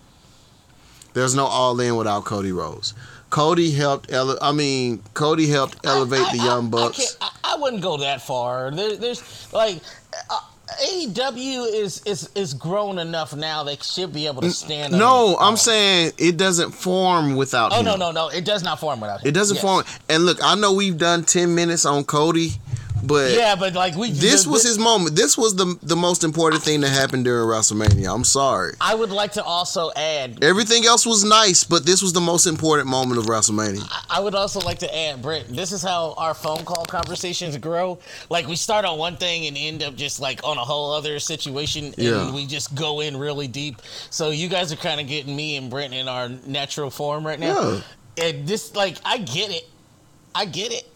There's 1.14 1.34
no 1.34 1.46
All 1.46 1.80
In 1.80 1.96
without 1.96 2.26
Cody 2.26 2.52
Rhodes. 2.52 2.94
Cody 3.32 3.72
helped. 3.72 4.12
Ele- 4.12 4.38
I 4.42 4.52
mean, 4.52 5.02
Cody 5.14 5.48
helped 5.48 5.86
elevate 5.86 6.22
I- 6.28 6.32
the 6.38 6.44
Young 6.44 6.68
I 6.68 6.70
Bucks. 6.70 7.18
I, 7.20 7.30
I 7.44 7.56
wouldn't 7.58 7.82
go 7.82 7.98
that 7.98 8.22
far. 8.22 8.70
There, 8.72 8.96
there's 8.96 9.52
like 9.54 9.80
uh, 10.30 10.40
AEW 10.82 11.74
is 11.74 12.01
is 12.05 12.30
is 12.36 12.53
grown 12.53 12.97
enough 12.99 13.36
now. 13.36 13.63
They 13.63 13.78
should 13.82 14.11
be 14.13 14.28
able 14.28 14.41
to 14.41 14.51
stand. 14.51 14.93
no, 14.93 15.38
I'm 15.39 15.57
saying 15.57 16.13
it 16.18 16.38
doesn't 16.38 16.72
form 16.72 17.36
without 17.36 17.72
Oh 17.74 17.80
him. 17.80 17.86
no 17.86 17.95
no 17.95 18.11
no! 18.11 18.30
It 18.30 18.45
does 18.45 18.63
not 18.63 18.80
form 18.80 18.99
without 18.99 19.22
him. 19.22 19.28
It 19.28 19.32
doesn't 19.34 19.55
Yes. 19.55 19.63
form. 19.63 19.84
And 20.09 20.26
look, 20.26 20.39
I 20.43 20.55
know 20.55 20.74
we've 20.74 20.97
done 20.97 21.24
ten 21.24 21.53
minutes 21.55 21.86
on 21.86 22.03
Cody, 22.03 22.53
but 23.08 23.32
Yeah, 23.34 23.56
but 23.56 23.74
like 23.74 23.95
we. 23.95 24.12
this 24.12 24.43
the- 24.43 24.49
was 24.49 24.64
his 24.64 24.78
moment. 24.78 25.16
This 25.16 25.38
was 25.38 25.56
the 25.56 25.78
the 25.84 25.95
most 25.95 26.24
important 26.24 26.64
thing 26.64 26.82
that 26.82 26.89
happened 26.89 27.26
during 27.26 27.47
WrestleMania. 27.47 28.14
I'm 28.14 28.24
sorry. 28.24 28.74
I 28.82 28.95
would 28.95 29.12
like 29.12 29.34
to 29.34 29.43
also 29.43 29.91
add. 29.95 30.43
Everything 30.43 30.86
else 30.86 31.06
was 31.06 31.24
nice, 31.24 31.64
but 31.64 31.86
this 31.86 32.01
was 32.01 32.14
the 32.14 32.22
most 32.22 32.45
important 32.47 32.88
moment 32.89 33.20
of 33.20 33.26
WrestleMania. 33.26 33.84
I 34.10 34.20
would 34.20 34.36
also 34.36 34.60
like 34.62 34.80
to 34.80 34.97
add, 34.97 35.22
Brent. 35.22 35.56
This 35.56 35.72
is 35.72 35.82
how 35.82 36.14
our 36.18 36.34
phone 36.34 36.66
call 36.66 36.86
conversations 36.86 37.58
grow. 37.58 37.99
Like 38.30 38.47
we 38.47 38.56
start 38.56 38.86
on 38.86 38.97
one 38.97 39.18
thing 39.18 39.47
and 39.47 39.58
end 39.58 39.84
up 39.84 39.95
just 39.95 40.20
like 40.20 40.41
on 40.43 40.58
a 40.58 40.62
whole 40.66 40.93
other 40.93 41.20
situation, 41.20 41.86
and 41.86 41.97
Yeah. 41.97 42.32
we 42.32 42.45
just 42.45 42.76
go 42.76 42.99
in 43.01 43.18
really 43.18 43.47
deep. 43.47 43.82
So 44.10 44.30
you 44.30 44.47
guys 44.49 44.72
are 44.72 44.78
kind 44.78 44.99
of 44.99 45.08
getting 45.08 45.36
me 45.36 45.56
and 45.58 45.70
Brent 45.70 45.93
in 45.93 46.08
our 46.08 46.30
natural 46.45 46.89
form 46.89 47.26
right 47.26 47.39
now. 47.39 47.60
Yeah. 47.72 47.82
And 48.18 48.47
this, 48.47 48.74
like, 48.76 48.97
I 49.03 49.18
get 49.18 49.51
it, 49.51 49.68
I 50.34 50.45
get 50.45 50.72
it, 50.72 50.88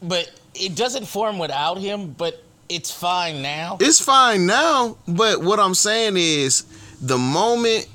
but 0.00 0.30
it 0.54 0.74
doesn't 0.76 1.06
form 1.06 1.38
without 1.38 1.78
him. 1.78 2.12
But 2.12 2.42
it's 2.68 2.90
fine 2.90 3.42
now. 3.42 3.76
It's 3.80 4.00
fine 4.00 4.46
now, 4.46 4.96
but 5.06 5.42
what 5.42 5.60
I'm 5.60 5.74
saying 5.74 6.14
is 6.16 6.64
the 7.00 7.18
moment 7.18 7.88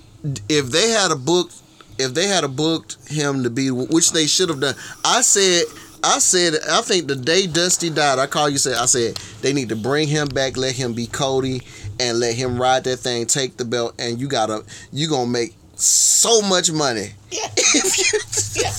if 0.49 0.67
they 0.67 0.89
had 0.89 1.11
a 1.11 1.15
book 1.15 1.51
if 1.99 2.13
they 2.13 2.27
had 2.27 2.43
a 2.43 2.47
booked 2.47 3.09
him 3.09 3.43
to 3.43 3.49
be 3.49 3.71
which 3.71 4.11
they 4.11 4.27
should 4.27 4.49
have 4.49 4.59
done. 4.59 4.75
I 5.03 5.21
said 5.21 5.63
I 6.03 6.19
said 6.19 6.53
I 6.69 6.81
think 6.81 7.07
the 7.07 7.15
day 7.15 7.47
Dusty 7.47 7.89
died, 7.89 8.19
I 8.19 8.27
called 8.27 8.51
you 8.51 8.57
said 8.57 8.75
I 8.75 8.85
said 8.85 9.15
they 9.41 9.53
need 9.53 9.69
to 9.69 9.75
bring 9.75 10.07
him 10.07 10.27
back, 10.27 10.57
let 10.57 10.75
him 10.75 10.93
be 10.93 11.07
Cody 11.07 11.61
and 11.99 12.19
let 12.19 12.35
him 12.35 12.61
ride 12.61 12.83
that 12.83 12.97
thing, 12.97 13.25
take 13.25 13.57
the 13.57 13.65
belt 13.65 13.95
and 13.97 14.19
you 14.19 14.27
got 14.27 14.47
to 14.47 14.63
you 14.91 15.09
going 15.09 15.25
to 15.25 15.31
make 15.31 15.55
so 15.75 16.41
much 16.41 16.71
money. 16.71 17.09
Yeah, 17.31 17.47
yeah. 18.55 18.71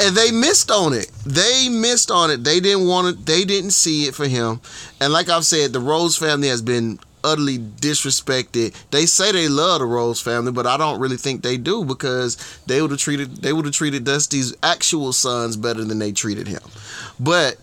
And 0.00 0.16
they 0.16 0.30
missed 0.32 0.70
on 0.70 0.92
it. 0.92 1.10
They 1.24 1.68
missed 1.70 2.10
on 2.10 2.30
it. 2.30 2.42
They 2.44 2.60
didn't 2.60 2.86
want 2.86 3.06
it. 3.08 3.26
They 3.26 3.44
didn't 3.44 3.70
see 3.70 4.04
it 4.06 4.14
for 4.14 4.26
him. 4.26 4.60
And 5.00 5.12
like 5.12 5.28
I've 5.28 5.44
said, 5.46 5.72
the 5.72 5.80
Rhodes 5.80 6.16
family 6.16 6.48
has 6.48 6.62
been 6.62 6.98
utterly 7.22 7.58
disrespected. 7.58 8.74
They 8.90 9.06
say 9.06 9.32
they 9.32 9.48
love 9.48 9.80
the 9.80 9.86
Rhodes 9.86 10.20
family, 10.20 10.52
but 10.52 10.66
I 10.66 10.76
don't 10.76 11.00
really 11.00 11.16
think 11.16 11.42
they 11.42 11.56
do 11.56 11.84
because 11.84 12.36
they 12.66 12.82
would 12.82 12.90
have 12.90 13.00
treated 13.00 13.36
they 13.36 13.52
would 13.52 13.64
have 13.64 13.74
treated 13.74 14.04
Dusty's 14.04 14.54
actual 14.62 15.12
sons 15.12 15.56
better 15.56 15.84
than 15.84 15.98
they 15.98 16.12
treated 16.12 16.48
him. 16.48 16.60
But 17.18 17.56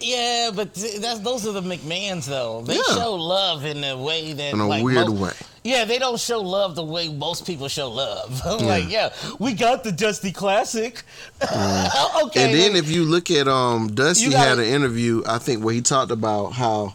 Yeah, 0.00 0.50
but 0.54 0.74
that's 0.74 1.20
those 1.20 1.46
are 1.46 1.52
the 1.52 1.62
McMahons 1.62 2.26
though. 2.26 2.62
They 2.62 2.74
Yeah. 2.76 2.82
show 2.96 3.14
love 3.14 3.64
in 3.64 3.82
a 3.84 3.96
way 3.96 4.32
that 4.34 4.52
in 4.52 4.60
a 4.60 4.68
like, 4.68 4.84
weird 4.84 5.08
mo- 5.08 5.12
way. 5.14 5.32
Yeah, 5.64 5.84
they 5.84 5.98
don't 5.98 6.18
show 6.20 6.40
love 6.40 6.74
the 6.74 6.84
way 6.84 7.08
most 7.08 7.46
people 7.46 7.68
show 7.68 7.90
love. 7.90 8.40
I'm 8.46 8.64
like, 8.66 8.88
yeah, 8.90 9.12
we 9.38 9.54
got 9.54 9.84
the 9.84 9.92
Dusty 9.92 10.32
Classic. 10.32 11.02
okay. 11.42 12.44
And 12.44 12.54
then 12.54 12.76
if 12.76 12.90
you 12.90 13.04
look 13.04 13.30
at 13.30 13.48
um 13.48 13.94
Dusty 13.94 14.30
gotta- 14.30 14.48
had 14.48 14.58
an 14.58 14.64
interview, 14.64 15.22
I 15.26 15.38
think 15.38 15.64
where 15.64 15.74
he 15.74 15.80
talked 15.82 16.10
about 16.10 16.52
how 16.52 16.94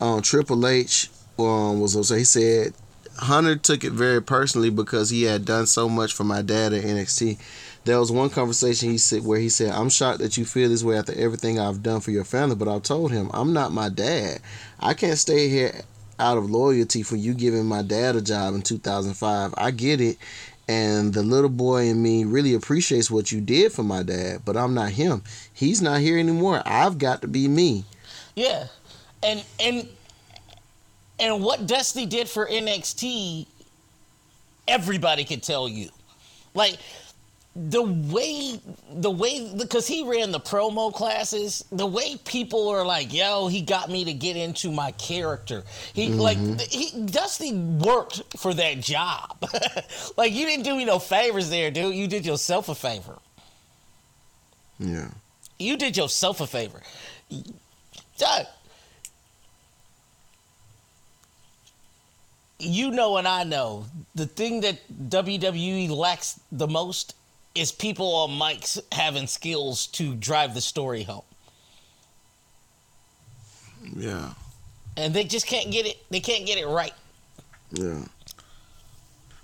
um 0.00 0.22
Triple 0.22 0.66
H 0.66 1.10
um 1.38 1.80
was 1.80 1.96
also 1.96 2.16
he 2.16 2.24
said 2.24 2.74
Hunter 3.18 3.56
took 3.56 3.84
it 3.84 3.92
very 3.92 4.22
personally 4.22 4.70
because 4.70 5.10
he 5.10 5.22
had 5.24 5.44
done 5.44 5.66
so 5.66 5.88
much 5.88 6.12
for 6.12 6.24
my 6.24 6.42
dad 6.42 6.72
at 6.72 6.82
NXT. 6.84 7.38
There 7.84 7.98
was 7.98 8.12
one 8.12 8.30
conversation 8.30 8.90
he 8.90 8.98
said 8.98 9.24
where 9.24 9.38
he 9.40 9.48
said, 9.48 9.70
"I'm 9.72 9.88
shocked 9.88 10.20
that 10.20 10.36
you 10.36 10.44
feel 10.44 10.68
this 10.68 10.84
way 10.84 10.96
after 10.96 11.12
everything 11.14 11.58
I've 11.58 11.82
done 11.82 12.00
for 12.00 12.10
your 12.12 12.24
family." 12.24 12.54
But 12.54 12.68
I 12.68 12.78
told 12.78 13.10
him, 13.10 13.28
"I'm 13.34 13.52
not 13.52 13.72
my 13.72 13.88
dad. 13.88 14.40
I 14.78 14.94
can't 14.94 15.18
stay 15.18 15.48
here 15.48 15.82
out 16.22 16.38
of 16.38 16.48
loyalty 16.50 17.02
for 17.02 17.16
you 17.16 17.34
giving 17.34 17.66
my 17.66 17.82
dad 17.82 18.14
a 18.14 18.22
job 18.22 18.54
in 18.54 18.62
2005. 18.62 19.54
I 19.56 19.70
get 19.72 20.00
it, 20.00 20.16
and 20.68 21.12
the 21.12 21.22
little 21.22 21.50
boy 21.50 21.88
in 21.88 22.00
me 22.00 22.24
really 22.24 22.54
appreciates 22.54 23.10
what 23.10 23.32
you 23.32 23.40
did 23.40 23.72
for 23.72 23.82
my 23.82 24.04
dad. 24.04 24.42
But 24.44 24.56
I'm 24.56 24.72
not 24.72 24.90
him. 24.92 25.22
He's 25.52 25.82
not 25.82 26.00
here 26.00 26.18
anymore. 26.18 26.62
I've 26.64 26.98
got 26.98 27.22
to 27.22 27.28
be 27.28 27.48
me." 27.48 27.84
yeah, 28.36 28.68
and 29.22 29.44
and 29.60 29.88
and 31.18 31.42
what 31.42 31.66
Dusty 31.66 32.06
did 32.06 32.28
for 32.28 32.46
NXT, 32.46 33.46
everybody 34.68 35.24
could 35.24 35.42
tell 35.42 35.68
you, 35.68 35.90
like. 36.54 36.78
The 37.54 37.82
way, 37.82 38.58
the 38.94 39.10
way, 39.10 39.52
because 39.54 39.86
he 39.86 40.04
ran 40.04 40.32
the 40.32 40.40
promo 40.40 40.92
classes, 40.92 41.62
the 41.70 41.86
way 41.86 42.16
people 42.24 42.70
are 42.70 42.84
like, 42.84 43.12
"Yo, 43.12 43.48
he 43.48 43.60
got 43.60 43.90
me 43.90 44.06
to 44.06 44.14
get 44.14 44.36
into 44.36 44.72
my 44.72 44.92
character." 44.92 45.62
He 45.92 46.08
like, 46.08 46.38
mm-hmm. 46.38 46.58
he 46.70 47.04
Dusty 47.04 47.52
worked 47.52 48.22
for 48.38 48.54
that 48.54 48.80
job. 48.80 49.36
like, 50.16 50.32
you 50.32 50.46
didn't 50.46 50.64
do 50.64 50.74
me 50.74 50.86
no 50.86 50.98
favors 50.98 51.50
there, 51.50 51.70
dude. 51.70 51.94
You 51.94 52.08
did 52.08 52.24
yourself 52.24 52.70
a 52.70 52.74
favor. 52.74 53.18
Yeah. 54.78 55.10
You 55.58 55.76
did 55.76 55.94
yourself 55.94 56.40
a 56.40 56.46
favor. 56.46 56.80
Doug, 58.16 58.46
you 62.58 62.90
know 62.90 63.16
and 63.16 63.26
I 63.26 63.44
know 63.44 63.86
the 64.14 64.26
thing 64.26 64.60
that 64.60 64.78
WWE 65.08 65.90
lacks 65.90 66.40
the 66.50 66.68
most 66.68 67.14
is 67.54 67.72
people 67.72 68.14
on 68.14 68.30
mics 68.30 68.78
having 68.92 69.26
skills 69.26 69.86
to 69.88 70.14
drive 70.14 70.54
the 70.54 70.60
story 70.60 71.02
home. 71.02 71.22
Yeah. 73.96 74.34
And 74.96 75.14
they 75.14 75.24
just 75.24 75.46
can't 75.46 75.70
get 75.70 75.86
it 75.86 75.98
they 76.10 76.20
can't 76.20 76.46
get 76.46 76.58
it 76.58 76.66
right. 76.66 76.94
Yeah. 77.72 78.04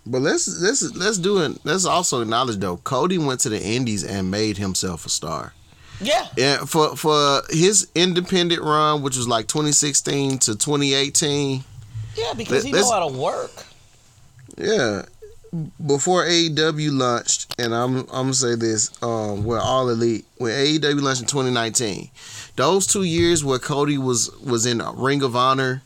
But 0.06 0.22
let's 0.22 0.48
let's 0.61 0.82
let's 0.94 1.18
do 1.18 1.38
it. 1.38 1.59
Let's 1.64 1.84
also 1.84 2.22
acknowledge 2.22 2.59
though, 2.59 2.78
Cody 2.78 3.18
went 3.18 3.40
to 3.40 3.48
the 3.48 3.62
Indies 3.62 4.04
and 4.04 4.30
made 4.30 4.56
himself 4.56 5.04
a 5.04 5.09
star. 5.09 5.52
Yeah. 6.00 6.26
Yeah, 6.36 6.64
for 6.64 6.96
for 6.96 7.42
his 7.50 7.88
independent 7.94 8.62
run, 8.62 9.02
which 9.02 9.16
was 9.16 9.26
like 9.28 9.48
2016 9.48 10.38
to 10.40 10.56
2018. 10.56 11.64
Yeah, 12.16 12.32
because 12.34 12.64
he 12.64 12.72
Let's- 12.72 12.88
know 12.88 12.92
how 12.92 13.09
to 13.09 13.14
work. 13.14 13.50
Yeah, 14.56 15.02
before 15.86 16.24
AEW 16.24 16.99
launched, 16.99 17.55
and 17.59 17.74
I'm 17.74 17.99
I'm 17.99 18.07
gonna 18.07 18.34
say 18.34 18.55
this, 18.55 18.90
um, 19.03 19.44
where 19.44 19.61
All 19.61 19.88
Elite, 19.88 20.26
when 20.38 20.53
AEW 20.53 21.03
launched 21.03 21.22
in 21.22 21.26
2019, 21.26 22.11
those 22.57 22.86
two 22.86 23.05
years 23.05 23.44
where 23.44 23.59
Cody 23.59 23.99
was 23.99 24.30
was 24.40 24.66
in 24.66 24.82
Ring 24.96 25.22
of 25.22 25.36
Honor 25.36 25.82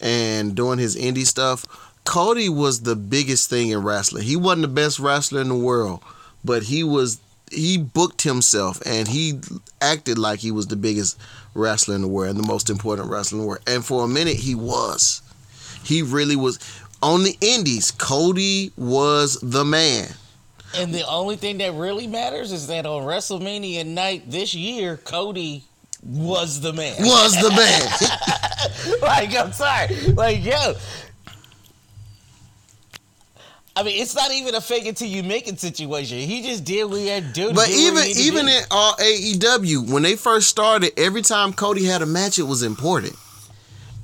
and 0.00 0.54
doing 0.54 0.78
his 0.78 0.96
indie 0.96 1.26
stuff, 1.26 1.66
Cody 2.04 2.48
was 2.48 2.82
the 2.82 2.96
biggest 2.96 3.50
thing 3.50 3.68
in 3.68 3.82
wrestling. 3.82 4.24
He 4.24 4.36
wasn't 4.36 4.62
the 4.62 4.68
best 4.68 4.98
wrestler 4.98 5.40
in 5.40 5.48
the 5.48 5.56
world, 5.56 6.02
but 6.44 6.64
he 6.64 6.82
was 6.82 7.20
he 7.50 7.78
booked 7.78 8.22
himself 8.22 8.80
and 8.86 9.08
he 9.08 9.40
acted 9.80 10.18
like 10.18 10.38
he 10.38 10.52
was 10.52 10.68
the 10.68 10.76
biggest 10.76 11.18
wrestler 11.54 11.94
in 11.94 12.02
the 12.02 12.08
world 12.08 12.36
and 12.36 12.44
the 12.44 12.46
most 12.46 12.70
important 12.70 13.10
wrestler 13.10 13.38
in 13.38 13.42
the 13.42 13.48
world. 13.48 13.62
And 13.66 13.84
for 13.84 14.04
a 14.04 14.08
minute, 14.08 14.36
he 14.36 14.54
was. 14.54 15.22
He 15.82 16.02
really 16.02 16.36
was. 16.36 16.58
On 17.02 17.22
the 17.22 17.36
indies, 17.40 17.90
Cody 17.90 18.72
was 18.76 19.38
the 19.40 19.64
man. 19.64 20.08
And 20.76 20.94
the 20.94 21.06
only 21.08 21.36
thing 21.36 21.58
that 21.58 21.74
really 21.74 22.06
matters 22.06 22.52
is 22.52 22.66
that 22.68 22.86
on 22.86 23.02
WrestleMania 23.02 23.86
night 23.86 24.30
this 24.30 24.54
year, 24.54 24.96
Cody 24.98 25.64
was 26.02 26.60
the 26.60 26.72
man. 26.72 26.96
Was 27.00 27.34
the 27.40 27.50
man. 27.50 29.00
like, 29.02 29.34
I'm 29.34 29.52
sorry. 29.52 29.94
Like, 30.12 30.44
yo. 30.44 30.74
I 33.76 33.82
mean, 33.82 34.00
it's 34.00 34.14
not 34.14 34.30
even 34.32 34.54
a 34.54 34.60
fake 34.60 34.86
it 34.86 34.96
till 34.96 35.08
you 35.08 35.22
make 35.22 35.48
it 35.48 35.58
situation. 35.58 36.18
He 36.18 36.42
just 36.42 36.64
did 36.64 36.84
what 36.84 36.98
he 36.98 37.06
had 37.06 37.28
to 37.28 37.32
do. 37.32 37.52
but 37.52 37.70
even 37.70 38.04
even 38.04 38.48
in 38.48 38.62
all 38.70 38.94
AEW, 38.94 39.90
when 39.90 40.02
they 40.02 40.16
first 40.16 40.48
started, 40.48 40.92
every 40.98 41.22
time 41.22 41.52
Cody 41.52 41.84
had 41.84 42.02
a 42.02 42.06
match, 42.06 42.38
it 42.38 42.42
was 42.42 42.62
important. 42.62 43.16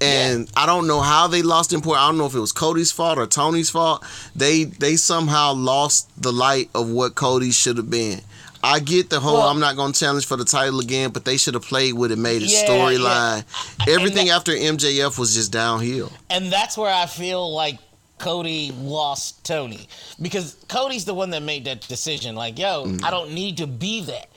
And 0.00 0.50
I 0.56 0.66
don't 0.66 0.86
know 0.86 1.00
how 1.00 1.26
they 1.26 1.42
lost 1.42 1.72
in 1.72 1.80
point. 1.80 1.98
I 1.98 2.06
don't 2.08 2.18
know 2.18 2.26
if 2.26 2.34
it 2.34 2.40
was 2.40 2.52
Cody's 2.52 2.92
fault 2.92 3.18
or 3.18 3.26
Tony's 3.26 3.70
fault. 3.70 4.04
They 4.34 4.64
they 4.64 4.96
somehow 4.96 5.54
lost 5.54 6.10
the 6.20 6.32
light 6.32 6.68
of 6.74 6.90
what 6.90 7.14
Cody 7.14 7.50
should 7.50 7.76
have 7.78 7.88
been. 7.90 8.20
I 8.62 8.80
get 8.80 9.10
the 9.10 9.20
whole 9.20 9.34
Well- 9.34 9.48
I'm 9.48 9.60
not 9.60 9.76
going 9.76 9.92
to 9.92 9.98
challenge 9.98 10.26
for 10.26 10.36
the 10.36 10.44
title 10.44 10.80
again, 10.80 11.10
but 11.10 11.24
they 11.24 11.36
should 11.36 11.54
have 11.54 11.62
played 11.62 11.94
with 11.94 12.10
it, 12.10 12.16
made 12.18 12.42
a 12.42 12.46
Yeah, 12.46 12.64
storyline. 12.66 13.44
yeah. 13.86 13.94
Everything 13.94 14.26
that- 14.26 14.34
after 14.36 14.52
MJF 14.52 15.18
was 15.18 15.34
just 15.34 15.52
downhill. 15.52 16.10
And 16.30 16.52
that's 16.52 16.76
where 16.76 16.92
I 16.92 17.06
feel 17.06 17.52
like 17.54 17.78
Cody 18.18 18.72
lost 18.80 19.44
Tony 19.44 19.86
because 20.20 20.56
Cody's 20.68 21.04
the 21.04 21.14
one 21.14 21.30
that 21.30 21.42
made 21.42 21.64
that 21.66 21.86
decision. 21.86 22.34
Like, 22.34 22.58
yo, 22.58 22.86
Mm. 22.86 23.04
I 23.04 23.10
don't 23.10 23.32
need 23.32 23.58
to 23.58 23.66
be 23.66 24.00
that. 24.02 24.30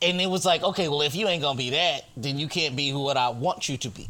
And 0.00 0.20
it 0.20 0.28
was 0.30 0.44
like, 0.44 0.62
okay, 0.62 0.88
well, 0.88 1.02
if 1.02 1.14
you 1.14 1.26
ain't 1.28 1.42
gonna 1.42 1.56
be 1.58 1.70
that, 1.70 2.04
then 2.16 2.38
you 2.38 2.46
can't 2.48 2.76
be 2.76 2.92
what 2.92 3.16
I 3.16 3.30
want 3.30 3.68
you 3.68 3.76
to 3.78 3.88
be. 3.90 4.06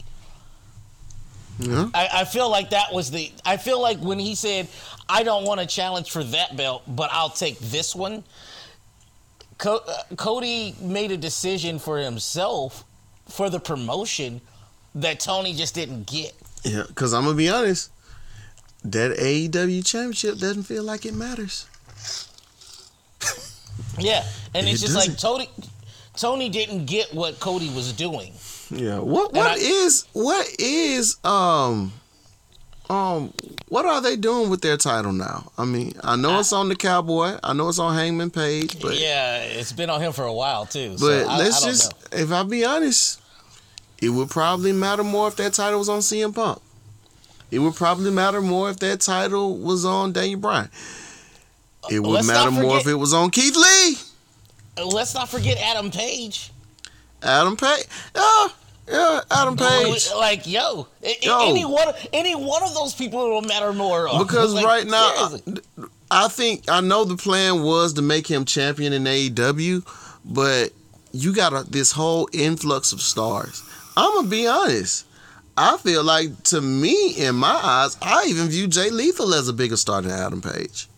Yeah. 1.63 1.89
I, 1.95 2.09
I 2.13 2.25
feel 2.25 2.51
like 2.51 2.71
that 2.71 2.93
was 2.93 3.11
the. 3.11 3.31
I 3.45 3.57
feel 3.57 3.81
like 3.81 3.99
when 3.99 4.19
he 4.19 4.35
said, 4.35 4.69
"I 5.09 5.23
don't 5.23 5.45
want 5.45 5.61
a 5.61 5.67
challenge 5.67 6.11
for 6.11 6.25
that 6.25 6.57
belt, 6.57 6.83
but 6.87 7.11
I'll 7.13 7.31
take 7.31 7.59
this 7.59 7.95
one." 7.95 8.25
Co- 9.59 9.83
uh, 9.87 10.15
Cody 10.17 10.75
made 10.81 11.13
a 11.13 11.17
decision 11.17 11.79
for 11.79 11.99
himself 11.99 12.85
for 13.29 13.49
the 13.49 13.61
promotion 13.61 14.41
that 14.95 15.21
Tony 15.21 15.55
just 15.55 15.75
didn't 15.75 16.07
get. 16.07 16.35
Yeah, 16.65 16.85
because 16.87 17.15
I'm 17.15 17.25
going 17.25 17.35
to 17.35 17.39
be 17.39 17.49
honest, 17.49 17.91
that 18.85 19.17
AEW 19.17 19.85
championship 19.87 20.39
doesn't 20.39 20.65
feel 20.65 20.83
like 20.83 21.07
it 21.07 21.15
matters. 21.15 21.67
Yeah, 23.99 24.25
and 24.55 24.67
it's 24.67 24.81
just 24.81 24.97
like 24.97 25.17
doesn't. 25.17 25.21
Tony. 25.21 25.49
Tony 26.17 26.49
didn't 26.49 26.87
get 26.87 27.13
what 27.15 27.41
Cody 27.41 27.71
was 27.75 27.93
doing. 27.93 28.33
Yeah. 28.73 28.99
What 28.99 29.33
what 29.33 29.53
I- 29.53 29.61
is 29.61 30.07
what 30.13 30.47
is 30.59 31.17
um 31.25 31.93
um 32.91 33.33
what 33.69 33.85
are 33.87 34.01
they 34.01 34.17
doing 34.17 34.51
with 34.51 34.61
their 34.63 34.77
title 34.77 35.13
now? 35.13 35.51
I 35.59 35.65
mean, 35.65 35.95
I 36.03 36.17
know 36.17 36.41
it's 36.41 36.53
on 36.53 36.69
the 36.69 36.77
Cowboy. 36.77 37.37
I 37.43 37.53
know 37.53 37.69
it's 37.69 37.79
on 37.79 37.95
Hangman 37.95 38.31
Page, 38.31 38.81
but 38.81 38.99
yeah, 38.99 39.39
it's 39.43 39.73
been 39.73 39.91
on 39.91 40.01
him 40.01 40.13
for 40.13 40.25
a 40.25 40.33
while 40.33 40.67
too. 40.67 40.97
so 40.99 41.07
but 41.07 41.31
I- 41.31 41.39
let's 41.39 41.59
I 41.59 41.61
don't 41.61 41.69
just 41.71 42.13
know. 42.13 42.19
if 42.19 42.33
I 42.33 42.43
be 42.43 42.65
honest, 42.65 43.21
it 44.01 44.09
would 44.11 44.31
probably 44.31 44.73
matter 44.73 45.05
more 45.05 45.29
if 45.29 45.37
that 45.37 45.53
title 45.55 45.79
was 45.79 45.89
on 45.89 46.01
CM 46.01 46.35
Punk. 46.35 46.61
It 47.51 47.59
would 47.59 47.75
probably 47.75 48.11
matter 48.11 48.41
more 48.41 48.71
if 48.71 48.79
that 48.79 49.01
title 49.01 49.59
was 49.59 49.85
on 49.85 50.13
Daniel 50.13 50.41
Bryan. 50.41 50.71
It 51.91 52.01
would 52.01 52.11
Let's 52.11 52.27
matter 52.27 52.51
not 52.51 52.63
more 52.63 52.79
if 52.79 52.87
it 52.87 52.95
was 52.95 53.13
on 53.13 53.31
Keith 53.31 53.57
Lee. 53.57 53.97
Let's 54.85 55.15
not 55.15 55.29
forget 55.29 55.59
Adam 55.59 55.91
Page. 55.91 56.51
Adam 57.23 57.57
Page. 57.57 57.85
Yeah, 58.17 58.49
yeah, 58.89 59.21
Adam 59.31 59.57
Page. 59.57 60.09
Like 60.17 60.47
yo, 60.47 60.89
Yo. 61.23 61.49
any 61.49 61.65
one, 61.65 61.93
any 62.13 62.35
one 62.35 62.63
of 62.63 62.75
those 62.75 62.95
people 62.95 63.29
will 63.31 63.43
matter 63.43 63.73
more. 63.73 64.09
Because 64.19 64.55
Like, 64.55 64.67
right 64.67 64.87
now, 64.87 65.29
seriously. 65.29 65.63
I 66.11 66.29
think 66.29 66.69
I 66.69 66.81
know 66.81 67.05
the 67.05 67.17
plan 67.17 67.63
was 67.63 67.95
to 67.95 68.03
make 68.03 68.27
him 68.27 68.45
champion 68.45 68.93
in 68.93 69.05
AEW, 69.05 69.83
but 70.25 70.73
you 71.13 71.35
got 71.35 71.53
a, 71.53 71.63
this 71.71 71.93
whole 71.93 72.29
influx 72.33 72.93
of 72.93 73.01
stars. 73.01 73.63
I'm 73.97 74.15
gonna 74.17 74.29
be 74.29 74.47
honest. 74.47 75.07
I 75.57 75.77
feel 75.77 76.03
like 76.03 76.43
to 76.45 76.61
me, 76.63 77.15
in 77.17 77.35
my 77.35 77.55
eyes, 77.63 77.97
I 78.01 78.25
even 78.29 78.49
view 78.49 78.67
Jay 78.67 78.89
Lethal 78.91 79.35
as 79.35 79.49
a 79.49 79.53
bigger 79.53 79.77
star 79.77 80.01
than 80.01 80.11
Adam 80.11 80.41
Page. 80.41 80.89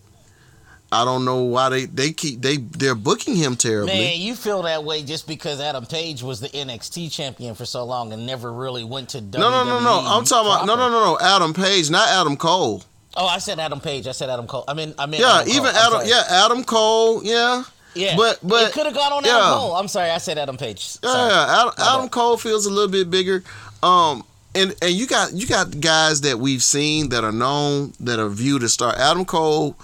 I 0.93 1.05
don't 1.05 1.25
know 1.25 1.43
why 1.43 1.71
they 1.71 1.87
they 1.87 2.13
keep 2.13 2.41
they 2.41 2.57
they're 2.59 2.95
booking 2.95 3.35
him 3.35 3.57
terribly. 3.57 3.93
Man, 3.95 4.21
you 4.21 4.35
feel 4.35 4.63
that 4.63 4.85
way 4.85 5.03
just 5.03 5.27
because 5.27 5.61
Adam 5.61 5.87
Page 5.87 6.23
was 6.23 6.41
the 6.41 6.49
NXT 6.49 7.11
champion 7.11 7.55
for 7.57 7.65
so 7.65 7.85
long 7.85 8.13
and 8.13 8.25
never 8.27 8.53
really 8.53 8.85
went 8.85 9.09
to 9.11 9.19
WWE. 9.19 9.39
no, 9.39 9.51
no, 9.51 9.65
no, 9.65 9.81
no. 9.81 10.03
I'm 10.07 10.25
talking 10.25 10.51
about 10.53 10.67
no, 10.67 10.77
no, 10.77 10.89
no, 10.91 11.01
no. 11.05 11.19
Adam 11.21 11.53
Page, 11.53 11.91
not 11.91 12.09
Adam 12.09 12.37
Cole. 12.37 12.85
Oh, 13.17 13.27
I 13.27 13.39
said 13.39 13.59
Adam 13.59 13.81
Page. 13.81 14.07
I 14.07 14.13
said 14.13 14.29
Adam 14.31 14.47
Cole. 14.47 14.65
I 14.69 14.75
mean, 14.75 14.95
I 14.99 15.07
mean. 15.07 15.21
Yeah, 15.21 15.41
Adam 15.41 15.49
even 15.53 15.67
Adam. 15.75 15.93
sorry. 15.93 16.09
Yeah, 16.09 16.23
Adam 16.29 16.65
Cole. 16.65 17.25
Yeah. 17.25 17.63
yeah. 17.95 18.17
but- 18.17 18.39
but- 18.43 18.69
it 18.69 18.73
could 18.73 18.87
have 18.87 18.95
gone 18.95 19.13
on 19.13 19.25
yeah. 19.25 19.37
Adam 19.37 19.59
Cole. 19.59 19.77
I'm 19.77 19.89
sorry, 19.89 20.11
I 20.11 20.19
said 20.19 20.37
Adam 20.39 20.57
Page. 20.57 20.81
Sorry. 20.85 21.31
Yeah, 21.31 21.61
Adam, 21.61 21.75
Adam. 21.79 22.09
Cole 22.09 22.37
feels 22.37 22.67
a 22.67 22.71
little 22.71 22.91
bit 22.91 23.11
bigger. 23.11 23.43
Um, 23.83 24.25
and 24.55 24.75
and 24.83 24.93
you 24.93 25.07
got 25.07 25.33
you 25.33 25.47
got 25.47 25.81
guys 25.81 26.21
that 26.23 26.39
we've 26.39 26.63
seen 26.63 27.09
that 27.11 27.25
are 27.25 27.33
known 27.33 27.93
that 28.01 28.19
are 28.21 28.29
viewed 28.29 28.63
as 28.63 28.73
star. 28.73 28.95
Adam 28.97 29.25
Cole, 29.25 29.77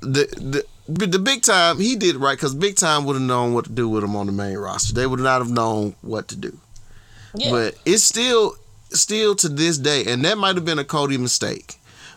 the 0.00 0.26
the. 0.36 0.64
but 0.88 1.10
The 1.12 1.18
big 1.18 1.42
time, 1.42 1.78
he 1.78 1.96
did 1.96 2.16
it 2.16 2.18
right 2.18 2.36
because 2.36 2.54
big 2.54 2.76
time 2.76 3.04
would 3.04 3.14
have 3.14 3.22
known 3.22 3.52
what 3.54 3.64
to 3.66 3.72
do 3.72 3.88
with 3.88 4.04
him 4.04 4.16
on 4.16 4.26
the 4.26 4.32
main 4.32 4.56
roster. 4.56 4.94
They 4.94 5.06
would 5.06 5.20
not 5.20 5.40
have 5.40 5.50
known 5.50 5.94
what 6.02 6.28
to 6.28 6.36
do. 6.36 6.56
Yeah. 7.34 7.50
But 7.50 7.74
it's 7.84 8.04
still, 8.04 8.54
still 8.90 9.34
to 9.36 9.48
this 9.48 9.76
day, 9.78 10.04
and 10.06 10.24
that 10.24 10.38
might 10.38 10.56
have 10.56 10.64
been 10.64 10.78
a 10.78 10.84
Cody 10.84 11.18
mistake. 11.18 11.74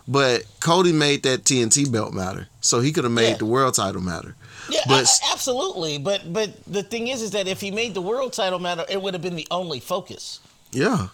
But 0.08 0.44
Cody 0.60 0.92
made 0.92 1.22
that 1.24 1.44
TNT 1.44 1.90
belt 1.92 2.12
matter, 2.12 2.48
so 2.60 2.80
he 2.80 2.92
could 2.92 3.04
have 3.04 3.12
made 3.12 3.30
Yeah. 3.32 3.36
the 3.36 3.44
world 3.46 3.74
title 3.74 4.00
matter. 4.00 4.34
Yeah, 4.70 4.80
But- 4.88 5.06
I- 5.06 5.32
absolutely. 5.32 5.98
But 5.98 6.32
but 6.32 6.50
the 6.66 6.82
thing 6.82 7.08
is, 7.08 7.20
is 7.22 7.32
that 7.32 7.46
if 7.46 7.60
he 7.60 7.70
made 7.70 7.94
the 7.94 8.00
world 8.02 8.32
title 8.32 8.58
matter, 8.58 8.84
it 8.88 9.00
would 9.02 9.12
have 9.14 9.22
been 9.22 9.36
the 9.36 9.46
only 9.50 9.80
focus. 9.80 10.40
Yeah, 10.72 11.08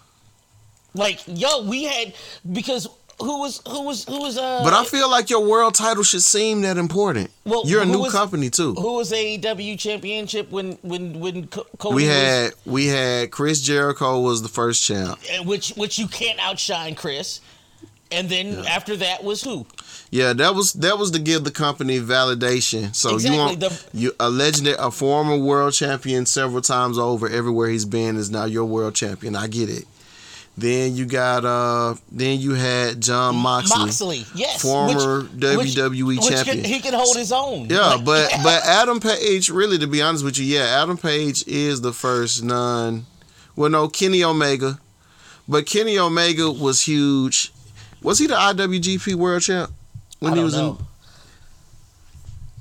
Like, 0.95 1.21
yo, 1.27 1.63
we 1.63 1.85
had 1.85 2.15
because 2.51 2.89
who 3.21 3.41
was 3.41 3.61
who 3.69 3.83
was 3.83 4.05
who 4.05 4.21
was 4.21 4.39
uh 4.39 4.61
but 4.63 4.73
I 4.73 4.85
feel 4.85 5.11
like 5.11 5.29
your 5.31 5.45
world 5.47 5.75
title 5.75 6.03
should 6.05 6.23
seem 6.23 6.63
that 6.63 6.77
important. 6.79 7.31
Well, 7.45 7.63
You're 7.67 7.83
a 7.83 7.87
new 7.87 8.01
was- 8.01 8.13
company 8.13 8.51
too. 8.51 8.75
who 8.75 8.95
was 8.95 9.11
AEW 9.13 9.79
championship 9.79 10.51
when 10.51 10.73
when 10.83 11.19
when 11.21 11.49
Cody 11.49 11.95
we 11.97 12.03
was, 12.07 12.13
had 12.13 12.55
we 12.65 12.87
had 12.87 13.31
Chris 13.31 13.61
Jericho 13.61 14.21
was 14.21 14.43
the 14.43 14.49
first 14.49 14.83
champ. 14.85 15.19
which 15.45 15.71
which 15.71 15.99
you 15.99 16.07
can't 16.09 16.39
outshine 16.39 16.95
Chris. 16.95 17.41
And 18.11 18.31
then 18.31 18.65
after 18.67 18.97
that 18.97 19.23
was 19.23 19.43
who? 19.43 19.67
Yeah, 20.11 20.33
that 20.33 20.55
was 20.55 20.73
that 20.75 20.97
was 20.99 21.11
to 21.11 21.19
give 21.19 21.45
the 21.45 21.51
company 21.51 22.01
validation. 22.01 22.95
So 22.95 23.15
Exactly, 23.17 23.37
you 23.37 23.43
want 23.43 23.61
the- 23.61 23.85
you 23.93 24.13
a 24.19 24.31
legendary, 24.31 24.77
a 24.79 24.91
former 24.91 25.37
world 25.37 25.75
champion 25.75 26.25
several 26.25 26.63
times 26.63 26.97
over. 26.99 27.29
Everywhere 27.29 27.69
he's 27.69 27.85
been 27.85 28.17
is 28.17 28.31
now 28.31 28.47
your 28.47 28.65
world 28.65 28.95
champion. 28.95 29.37
I 29.37 29.47
get 29.49 29.69
it. 29.69 29.85
Then 30.59 30.97
you 30.97 31.07
got 31.07 31.45
uh, 31.45 31.95
then 32.11 32.41
you 32.41 32.55
had 32.55 33.01
Jon 33.01 33.37
Moxley. 33.37 33.79
Moxley, 33.79 34.25
yes, 34.35 34.61
former 34.61 35.21
which- 35.21 35.31
WWE 35.77 36.05
which 36.05 36.27
champion. 36.29 36.65
he 36.65 36.81
can 36.81 36.95
hold 36.95 37.17
his 37.17 37.31
own. 37.31 37.69
Yeah, 37.71 37.95
Like, 37.95 38.05
but 38.05 38.31
but 38.43 38.65
Adam 38.65 38.99
Page, 38.99 39.51
really, 39.51 39.79
to 39.79 39.87
be 39.87 40.03
honest 40.03 40.25
with 40.25 40.37
you, 40.37 40.45
yeah, 40.45 40.83
Adam 40.83 40.97
Page 40.99 41.47
is 41.47 41.81
the 41.81 41.93
first 41.93 42.43
non. 42.43 43.07
Well, 43.55 43.71
no, 43.71 43.89
Kenny 43.89 44.25
Omega, 44.25 44.81
but 45.49 45.65
Kenny 45.65 45.97
Omega 45.97 46.51
was 46.51 46.81
huge. 46.81 47.53
Was 48.03 48.19
he 48.19 48.27
the 48.27 48.35
IWGP 48.35 49.15
World 49.15 49.43
Champ 49.43 49.71
when 50.19 50.35
he 50.35 50.43
was 50.43 50.55
know. 50.57 50.79
in? 50.81 50.85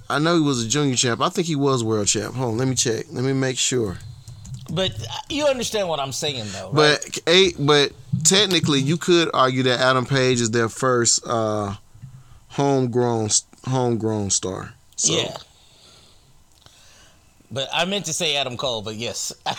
I 0.10 0.20
know 0.20 0.36
he 0.36 0.42
was 0.42 0.64
a 0.64 0.68
junior 0.68 0.96
champ. 0.96 1.20
I 1.20 1.30
think 1.30 1.48
he 1.48 1.56
was 1.56 1.84
world 1.84 2.08
champ. 2.08 2.36
Hold 2.36 2.52
on, 2.54 2.58
let 2.60 2.68
me 2.68 2.76
check. 2.76 3.06
Let 3.12 3.24
me 3.26 3.34
make 3.34 3.58
sure. 3.58 3.98
But 4.70 4.92
uh, 4.92 5.06
you 5.30 5.46
understand 5.48 5.88
what 5.88 6.00
I'm 6.00 6.12
saying, 6.12 6.46
though, 6.52 6.72
right? 6.72 7.00
But 7.04 7.20
eight, 7.28 7.56
but 7.60 7.92
technically, 8.24 8.82
you 8.82 8.98
could 8.98 9.30
argue 9.34 9.64
that 9.64 9.80
Adam 9.80 10.06
Page 10.06 10.42
is 10.42 10.52
their 10.52 10.70
first 10.70 11.22
uh, 11.26 11.76
homegrown 12.50 13.30
homegrown 13.66 14.30
star. 14.30 14.74
So, 14.96 15.14
yeah. 15.14 15.38
But 17.50 17.70
I 17.74 17.86
meant 17.86 18.06
to 18.06 18.14
say 18.14 18.36
Adam 18.36 18.58
Cole, 18.58 18.82
but 18.82 18.96
yes. 18.96 19.34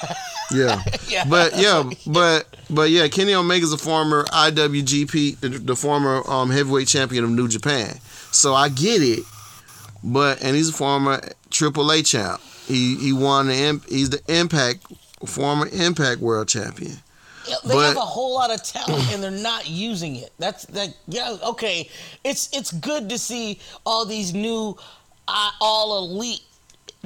Yeah. 0.51 0.83
Yeah. 1.09 1.25
But 1.29 1.59
yeah, 1.59 1.91
but 2.07 2.47
but 2.71 2.91
yeah, 2.91 3.09
Kenny 3.09 3.35
Omega's 3.35 3.73
a 3.73 3.79
former 3.79 4.25
IWGP, 4.25 5.41
the, 5.41 5.49
the 5.51 5.77
former 5.77 6.23
um, 6.27 6.51
heavyweight 6.51 6.89
champion 6.89 7.25
of 7.25 7.31
New 7.31 7.49
Japan. 7.49 7.99
So 8.33 8.55
I 8.55 8.71
get 8.71 9.03
it. 9.03 9.25
But 10.03 10.43
and 10.43 10.57
he's 10.57 10.71
a 10.71 10.73
former 10.73 11.21
AAA 11.51 12.07
champ. 12.07 12.41
He 12.69 12.97
he 12.97 13.13
won 13.15 13.49
the 13.49 13.81
he's 13.89 14.11
the 14.11 14.21
Impact 14.29 14.87
former 15.27 15.67
Impact 15.73 16.21
World 16.21 16.49
Champion. 16.49 16.99
Yeah, 17.49 17.57
they 17.65 17.75
But- 17.75 17.87
have 17.89 17.97
a 17.97 18.01
whole 18.01 18.35
lot 18.35 18.51
of 18.51 18.63
talent 18.63 19.11
and 19.11 19.23
they're 19.23 19.31
not 19.31 19.67
using 19.69 20.17
it. 20.17 20.33
That's 20.39 20.67
that. 20.67 20.95
Yeah, 21.07 21.39
okay. 21.43 21.89
It's 22.25 22.51
it's 22.53 22.71
good 22.71 23.09
to 23.09 23.19
see 23.19 23.59
all 23.87 24.05
these 24.05 24.35
new, 24.35 24.77
uh, 25.27 25.51
all 25.63 25.97
elite 25.97 26.43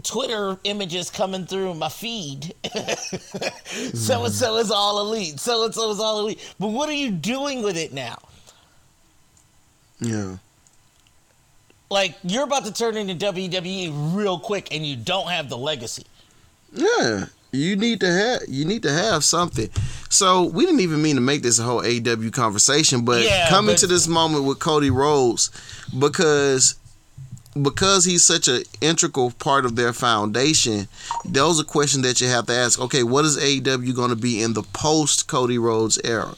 Twitter 0.03 0.59
images 0.65 1.11
coming 1.11 1.47
through 1.47 1.75
my 1.75 1.89
feed. 1.89 2.55
so 3.95 4.25
and 4.25 4.35
so 4.35 4.57
is 4.57 4.73
all 4.73 4.99
elite. 5.01 5.39
So 5.39 5.65
and 5.65 5.73
so 5.73 5.93
is 5.93 6.01
all 6.01 6.19
elite. 6.19 6.41
But 6.59 6.69
what 6.69 6.89
are 6.89 6.93
you 6.95 7.13
doing 7.13 7.63
with 7.63 7.77
it 7.77 7.93
now? 7.93 8.19
Yeah. 10.01 10.39
Like 11.93 12.17
you're 12.25 12.45
about 12.45 12.65
to 12.65 12.73
turn 12.73 12.97
into 12.97 13.15
WWE 13.15 14.15
real 14.17 14.39
quick, 14.39 14.75
and 14.75 14.85
you 14.85 14.97
don't 14.97 15.29
have 15.29 15.49
the 15.51 15.59
legacy. 15.59 16.07
Yeah. 16.73 17.27
You 17.55 17.77
need 17.77 18.01
to 18.01 18.11
have 18.11 18.41
you 18.49 18.65
need 18.65 18.83
to 18.85 18.91
have 18.93 19.23
something. 19.25 19.69
So 20.09 20.45
we 20.45 20.65
didn't 20.65 20.81
even 20.81 21.03
mean 21.03 21.17
to 21.17 21.21
make 21.21 21.43
this 21.43 21.59
a 21.59 21.63
whole 21.63 21.85
AW 21.85 22.31
conversation, 22.31 23.05
but 23.05 23.23
Yeah, 23.23 23.51
coming 23.51 23.75
but- 23.75 23.81
to 23.81 23.87
this 23.87 24.09
moment 24.09 24.45
with 24.45 24.59
Cody 24.59 24.89
Rhodes 24.91 25.51
because 25.99 26.77
because 27.63 28.07
he's 28.07 28.25
such 28.25 28.49
an 28.49 28.63
integral 28.81 29.31
part 29.33 29.67
of 29.67 29.77
their 29.77 29.93
foundation, 29.93 30.89
those 31.27 31.61
are 31.61 31.65
questions 31.65 32.03
that 32.05 32.19
you 32.23 32.27
have 32.29 32.47
to 32.47 32.55
ask. 32.55 32.81
Okay, 32.81 33.03
what 33.03 33.27
is 33.27 33.37
AEW 33.37 33.93
going 33.95 34.09
to 34.09 34.17
be 34.17 34.41
in 34.43 34.55
the 34.55 34.63
post 34.63 35.27
Cody 35.29 35.59
Rhodes 35.59 36.01
era? 36.03 36.35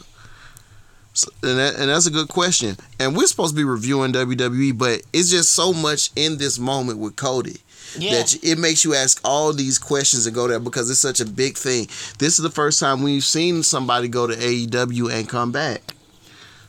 So- 1.14 1.30
and, 1.42 1.58
that, 1.58 1.76
and 1.76 1.88
that's 1.88 2.06
a 2.06 2.10
good 2.10 2.28
question. 2.28 2.76
And 2.98 3.16
we're 3.16 3.26
supposed 3.26 3.52
to 3.52 3.56
be 3.56 3.64
reviewing 3.64 4.12
WWE, 4.12 4.76
but 4.76 5.00
it's 5.12 5.30
just 5.30 5.50
so 5.52 5.72
much 5.72 6.10
in 6.16 6.38
this 6.38 6.58
moment 6.58 6.98
with 6.98 7.14
Cody 7.16 7.58
Yeah. 7.96 8.14
that 8.18 8.36
it 8.42 8.58
makes 8.58 8.84
you 8.84 8.94
ask 8.94 9.20
all 9.24 9.52
these 9.52 9.78
questions 9.78 10.26
and 10.26 10.34
go 10.34 10.48
there 10.48 10.58
because 10.58 10.90
it's 10.90 10.98
such 11.00 11.20
a 11.20 11.24
big 11.24 11.56
thing. 11.56 11.86
This 12.18 12.38
is 12.38 12.42
the 12.42 12.50
first 12.50 12.80
time 12.80 13.02
we've 13.02 13.24
seen 13.24 13.62
somebody 13.62 14.08
go 14.08 14.26
to 14.26 14.34
AEW 14.34 15.08
and 15.12 15.28
come 15.28 15.52
back. 15.52 15.94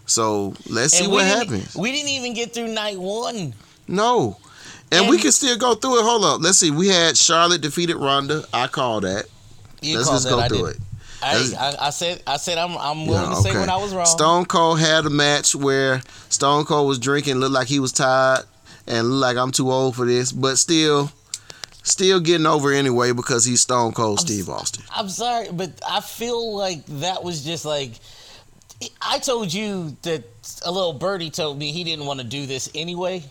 So 0.05 0.53
let's 0.69 0.93
see 0.93 1.03
And 1.05 1.11
we 1.11 1.17
what 1.17 1.25
happens. 1.25 1.75
We 1.75 1.91
didn't 1.91 2.09
even 2.09 2.33
get 2.35 2.53
through 2.53 2.67
night 2.67 2.99
one. 2.99 3.55
No. 3.87 4.37
And, 4.91 5.07
we 5.09 5.15
And- 5.15 5.23
can 5.23 5.31
still 5.31 5.57
go 5.57 5.73
through 5.73 5.99
it. 5.99 6.03
Hold 6.03 6.23
up. 6.23 6.41
Let's 6.41 6.59
see. 6.59 6.69
We 6.69 6.89
had 6.89 7.17
Charlotte 7.17 7.61
defeated 7.61 7.95
Ronda. 7.95 8.45
I 8.53 8.67
call 8.67 9.01
that. 9.01 9.25
Let's 9.81 10.07
just 10.09 10.29
go 10.29 10.47
through 10.47 10.65
it. 10.67 10.77
I, 11.25 11.75
I, 11.87 11.89
said 11.89 12.21
I 12.27 12.37
said 12.37 12.57
I'm 12.57 12.77
I'm 12.77 13.07
willing 13.07 13.29
to 13.31 13.35
say 13.37 13.53
when 13.53 13.69
I 13.69 13.77
was 13.77 13.93
wrong. 13.93 14.05
Stone 14.05 14.45
Cold 14.45 14.79
had 14.79 15.05
a 15.05 15.09
match 15.09 15.55
where 15.55 16.01
Stone 16.29 16.65
Cold 16.65 16.87
was 16.87 16.99
drinking, 16.99 17.35
looked 17.35 17.53
like 17.53 17.67
he 17.67 17.79
was 17.79 17.91
tired, 17.91 18.45
and 18.87 19.09
looked 19.09 19.21
like 19.21 19.37
I'm 19.37 19.51
too 19.51 19.71
old 19.71 19.95
for 19.95 20.05
this, 20.05 20.31
but 20.31 20.57
still, 20.57 21.11
still 21.83 22.19
getting 22.19 22.45
over 22.45 22.71
anyway 22.71 23.11
because 23.11 23.45
he's 23.45 23.61
Stone 23.61 23.93
Cold 23.93 24.19
Steve 24.19 24.49
Austin. 24.49 24.83
I'm 24.95 25.09
sorry, 25.09 25.47
but 25.51 25.71
I 25.87 26.01
feel 26.01 26.55
like 26.55 26.85
that 26.85 27.23
was 27.23 27.43
just 27.43 27.65
like 27.65 27.93
I 29.01 29.19
told 29.19 29.53
you 29.53 29.95
that 30.03 30.23
a 30.63 30.71
little 30.71 30.93
birdie 30.93 31.29
told 31.29 31.57
me 31.57 31.71
he 31.71 31.83
didn't 31.83 32.05
want 32.05 32.19
to 32.19 32.25
do 32.25 32.45
this 32.45 32.69
anyway. 32.75 33.23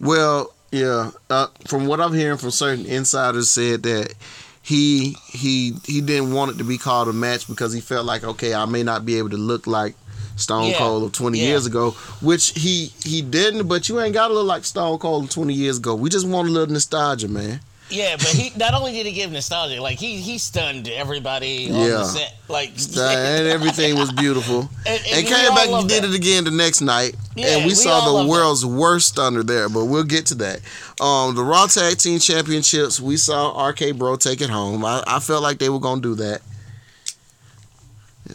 Well, 0.00 0.52
yeah, 0.70 1.10
uh, 1.30 1.48
from 1.66 1.86
what 1.86 2.00
I'm 2.00 2.12
hearing 2.12 2.38
from 2.38 2.50
certain 2.50 2.86
insiders, 2.86 3.50
said 3.50 3.82
that 3.84 4.14
he 4.62 5.16
he 5.26 5.74
he 5.86 6.00
didn't 6.00 6.32
want 6.32 6.52
it 6.52 6.58
to 6.58 6.64
be 6.64 6.78
called 6.78 7.08
a 7.08 7.12
match 7.12 7.48
because 7.48 7.72
he 7.72 7.80
felt 7.80 8.06
like 8.06 8.24
okay, 8.24 8.54
I 8.54 8.64
may 8.64 8.82
not 8.82 9.04
be 9.04 9.18
able 9.18 9.30
to 9.30 9.36
look 9.36 9.66
like 9.66 9.94
Stone 10.36 10.70
Yeah, 10.70 10.78
Cold 10.78 11.04
of 11.04 11.12
20 11.12 11.38
yeah. 11.38 11.44
years 11.44 11.66
ago, 11.66 11.90
which 12.20 12.50
he 12.50 12.92
he 13.04 13.22
didn't. 13.22 13.66
But 13.68 13.88
you 13.88 14.00
ain't 14.00 14.14
got 14.14 14.28
to 14.28 14.34
look 14.34 14.46
like 14.46 14.64
Stone 14.64 14.98
Cold 14.98 15.24
of 15.24 15.30
20 15.30 15.52
years 15.52 15.78
ago. 15.78 15.94
We 15.94 16.08
just 16.10 16.26
want 16.26 16.48
a 16.48 16.50
little 16.50 16.72
nostalgia, 16.72 17.28
man. 17.28 17.60
Yeah, 17.92 18.16
but 18.16 18.28
he 18.28 18.50
not 18.56 18.72
only 18.74 18.92
did 18.92 19.04
he 19.06 19.12
give 19.12 19.30
nostalgia, 19.30 19.80
like 19.82 19.98
he 19.98 20.16
he 20.16 20.38
stunned 20.38 20.88
everybody 20.88 21.70
on 21.70 21.76
Yeah. 21.78 21.86
the 21.88 22.04
set. 22.04 22.34
Like 22.48 22.70
and 22.70 23.46
everything 23.48 23.96
was 23.98 24.10
beautiful. 24.12 24.68
And- 24.86 25.00
And, 25.06 25.06
and 25.18 25.26
came 25.26 25.54
back 25.54 25.68
and 25.68 25.88
did 25.88 26.02
that. 26.02 26.10
it 26.10 26.14
again 26.16 26.44
the 26.44 26.50
next 26.50 26.80
night. 26.80 27.14
Yeah, 27.36 27.48
and 27.56 27.64
we, 27.64 27.70
we 27.70 27.74
saw 27.74 28.04
the 28.04 28.10
love 28.10 28.26
that. 28.26 28.30
world's 28.30 28.64
worst 28.66 29.08
stunner 29.08 29.42
there, 29.42 29.68
but 29.68 29.84
we'll 29.86 30.04
get 30.04 30.26
to 30.26 30.34
that. 30.36 30.60
Um, 31.00 31.34
the 31.34 31.42
Raw 31.44 31.66
Tag 31.66 31.98
Team 31.98 32.18
Championships, 32.18 32.98
we 33.00 33.16
saw 33.16 33.66
RK 33.68 33.96
Bro 33.96 34.16
take 34.16 34.40
it 34.40 34.50
home. 34.50 34.84
I, 34.84 35.02
I 35.06 35.20
felt 35.20 35.42
like 35.42 35.58
they 35.58 35.68
were 35.68 35.80
gonna 35.80 36.00
do 36.00 36.14
that. 36.16 36.40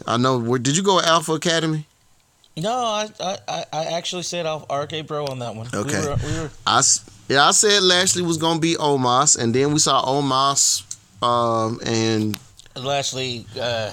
I 0.06 0.16
know. 0.16 0.38
Where, 0.38 0.58
did 0.58 0.76
you 0.76 0.82
go 0.82 1.00
Alpha 1.00 1.32
Academy? 1.32 1.86
no, 2.56 2.72
I, 2.72 3.08
I 3.20 3.64
I- 3.72 3.84
actually 3.96 4.24
said 4.24 4.44
off 4.46 4.64
RK 4.70 5.06
Bro 5.06 5.26
on 5.26 5.38
that 5.40 5.54
one. 5.54 5.68
Okay. 5.72 6.00
we 6.00 6.06
were, 6.08 6.16
we 6.24 6.38
were 6.40 6.50
I 6.66 6.80
yeah, 7.28 7.46
I 7.46 7.50
said 7.52 7.82
Lashley 7.82 8.22
was 8.22 8.38
gonna 8.38 8.60
be 8.60 8.74
Omos, 8.74 9.38
and 9.38 9.54
then 9.54 9.72
we 9.72 9.78
saw 9.78 10.04
Omos, 10.04 10.82
um, 11.22 11.80
and 11.84 12.38
Lashley. 12.76 13.46
Uh, 13.60 13.92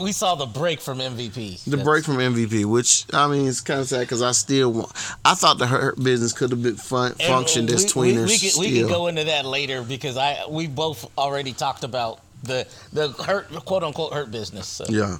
we 0.00 0.10
saw 0.12 0.34
the 0.34 0.46
break 0.46 0.80
from 0.80 0.98
MVP. 0.98 1.62
the 1.64 1.70
That's- 1.70 1.84
break 1.84 2.04
from 2.04 2.16
MVP, 2.16 2.64
which 2.64 3.06
I 3.12 3.28
mean, 3.28 3.46
it's 3.46 3.60
kind 3.60 3.80
of 3.80 3.88
sad 3.88 4.00
because 4.00 4.22
I 4.22 4.32
still 4.32 4.72
want. 4.72 4.92
I 5.24 5.34
thought 5.34 5.58
the 5.58 5.66
Hurt 5.66 6.02
Business 6.02 6.32
could 6.32 6.50
have 6.50 6.62
been 6.62 6.76
fun, 6.76 7.12
functioned 7.14 7.70
as 7.70 7.84
we, 7.94 8.12
tweeners. 8.12 8.26
We, 8.26 8.32
we, 8.32 8.38
could, 8.38 8.60
we 8.60 8.80
could 8.82 8.88
go 8.88 9.06
into 9.06 9.24
that 9.24 9.44
later 9.44 9.82
because 9.82 10.16
I 10.16 10.46
we 10.48 10.66
both 10.66 11.08
already 11.16 11.52
talked 11.52 11.84
about 11.84 12.20
the 12.42 12.66
the 12.92 13.10
hurt 13.10 13.48
quote 13.64 13.84
unquote 13.84 14.12
hurt 14.12 14.30
business. 14.30 14.66
So. 14.66 14.84
Yeah. 14.88 15.18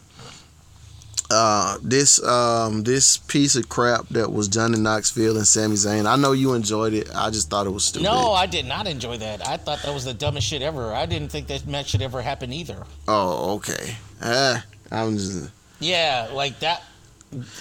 Uh, 1.31 1.79
this 1.83 2.23
um 2.23 2.83
this 2.83 3.17
piece 3.17 3.57
of 3.57 3.69
crap 3.69 4.07
that 4.11 4.31
was 4.31 4.47
done 4.47 4.75
in 4.75 4.83
Knoxville 4.83 5.37
and 5.37 5.47
Sami 5.47 5.75
Zayn. 5.75 6.07
I 6.07 6.17
know 6.17 6.33
you 6.33 6.53
enjoyed 6.53 6.93
it. 6.93 7.09
I 7.15 7.31
just 7.31 7.49
thought 7.49 7.67
it 7.67 7.71
was 7.71 7.87
stupid. 7.87 8.05
No, 8.05 8.33
I 8.33 8.47
did 8.47 8.67
not 8.67 8.87
enjoy 8.87 9.17
that. 9.19 9.47
I 9.47 9.57
thought 9.57 9.83
that 9.83 9.95
was 9.95 10.05
the 10.05 10.13
dumbest 10.13 10.47
shit 10.47 10.61
ever. 10.61 10.93
I 10.93 11.07
didn't 11.07 11.31
think 11.31 11.47
that 11.47 11.67
match 11.67 11.89
should 11.89 12.03
ever 12.03 12.21
happen 12.21 12.53
either. 12.53 12.85
Oh, 13.09 13.55
okay. 13.55 13.97
Uh, 14.21 14.61
I'm 14.91 15.17
just. 15.17 15.51
Yeah, 15.81 16.29
like 16.33 16.61
that. 16.61 16.83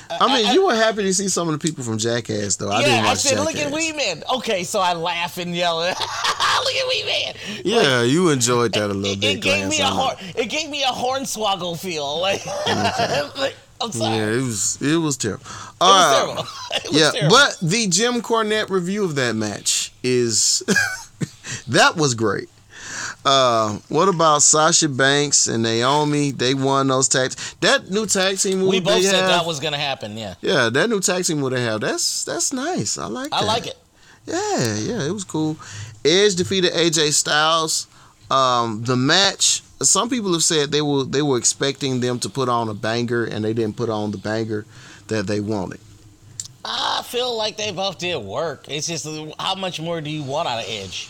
I 0.09 0.27
mean, 0.41 0.53
you 0.53 0.65
were 0.65 0.75
happy 0.75 1.03
to 1.03 1.13
see 1.13 1.27
some 1.29 1.47
of 1.49 1.53
the 1.53 1.59
people 1.67 1.83
from 1.83 1.97
Jackass, 1.97 2.55
though. 2.57 2.69
I 2.69 2.79
yeah, 2.81 2.85
didn't 2.87 3.05
I 3.05 3.07
watch 3.09 3.17
said, 3.19 3.37
Jackass. 3.37 3.45
look 3.45 3.55
at 3.57 3.71
Wee 3.73 3.91
Man. 3.93 4.23
Okay, 4.35 4.63
so 4.63 4.79
I 4.79 4.93
laugh 4.93 5.37
and 5.37 5.55
yell, 5.55 5.77
look 5.79 5.89
at 5.97 6.87
Wee 6.87 7.03
Man. 7.05 7.35
Yeah, 7.65 8.01
you 8.03 8.29
enjoyed 8.29 8.73
that 8.73 8.89
a 8.89 8.93
little 8.93 9.05
It, 9.13 9.21
bit. 9.21 9.37
it 9.37 9.41
gave 9.41 9.67
me 9.69 9.79
a. 9.81 9.85
Horn. 9.85 10.15
It 10.35 10.45
gave 10.49 10.69
me 10.69 10.83
a 10.83 10.87
hornswoggle 10.87 11.79
feel. 11.79 12.19
Like, 12.21 12.45
like, 13.37 13.55
I'm 13.81 13.91
sorry. 13.91 14.15
Yeah, 14.17 14.27
it 14.27 14.41
was 14.43 14.81
it 14.81 14.97
was 14.97 15.17
terrible. 15.17 15.43
It 15.45 15.75
All 15.81 15.93
was 15.93 16.03
uh, 16.05 16.25
terrible. 16.25 16.43
It 16.75 16.91
was 16.91 17.01
Yeah, 17.01 17.11
terrible. 17.11 17.35
but 17.37 17.57
the 17.61 17.87
Jim 17.87 18.21
Cornette 18.21 18.69
review 18.69 19.03
of 19.03 19.15
that 19.15 19.35
match 19.35 19.91
is 20.03 20.63
that 21.67 21.95
was 21.95 22.13
great. 22.15 22.49
Uh, 23.25 23.77
what 23.87 24.09
about 24.09 24.41
Sasha 24.41 24.89
Banks 24.89 25.47
and 25.47 25.63
Naomi? 25.63 26.31
They 26.31 26.53
won 26.53 26.87
those 26.87 27.07
tags. 27.07 27.55
That 27.61 27.89
new 27.89 28.05
tag 28.05 28.37
team 28.37 28.67
we 28.67 28.81
both 28.81 29.01
said 29.01 29.15
have, 29.15 29.29
that 29.29 29.45
was 29.45 29.59
gonna 29.59 29.77
happen. 29.77 30.17
Yeah, 30.17 30.35
yeah, 30.41 30.69
that 30.69 30.89
new 30.89 30.99
tag 30.99 31.23
team 31.23 31.41
they 31.49 31.61
have. 31.61 31.81
That's 31.81 32.25
that's 32.25 32.51
nice. 32.51 32.97
I 32.97 33.07
like. 33.07 33.29
I 33.31 33.41
that. 33.41 33.47
like 33.47 33.67
it. 33.67 33.77
Yeah, 34.25 34.75
yeah, 34.75 35.03
it 35.03 35.11
was 35.11 35.23
cool. 35.23 35.57
Edge 36.03 36.35
defeated 36.35 36.73
AJ 36.73 37.13
Styles. 37.13 37.87
Um, 38.29 38.83
the 38.83 38.95
match. 38.95 39.61
Some 39.81 40.09
people 40.09 40.31
have 40.33 40.43
said 40.43 40.71
they 40.71 40.81
were 40.81 41.03
they 41.03 41.21
were 41.21 41.37
expecting 41.37 42.01
them 42.01 42.19
to 42.19 42.29
put 42.29 42.49
on 42.49 42.67
a 42.67 42.73
banger, 42.73 43.23
and 43.23 43.43
they 43.45 43.53
didn't 43.53 43.77
put 43.77 43.89
on 43.89 44.11
the 44.11 44.17
banger 44.17 44.65
that 45.07 45.27
they 45.27 45.39
wanted. 45.39 45.79
I 46.65 47.03
feel 47.05 47.35
like 47.35 47.57
they 47.57 47.71
both 47.71 47.99
did 47.99 48.17
work. 48.23 48.65
It's 48.69 48.87
just 48.87 49.05
how 49.37 49.55
much 49.55 49.81
more 49.81 49.99
do 49.99 50.09
you 50.09 50.23
want 50.23 50.47
out 50.47 50.59
of 50.59 50.65
Edge? 50.67 51.09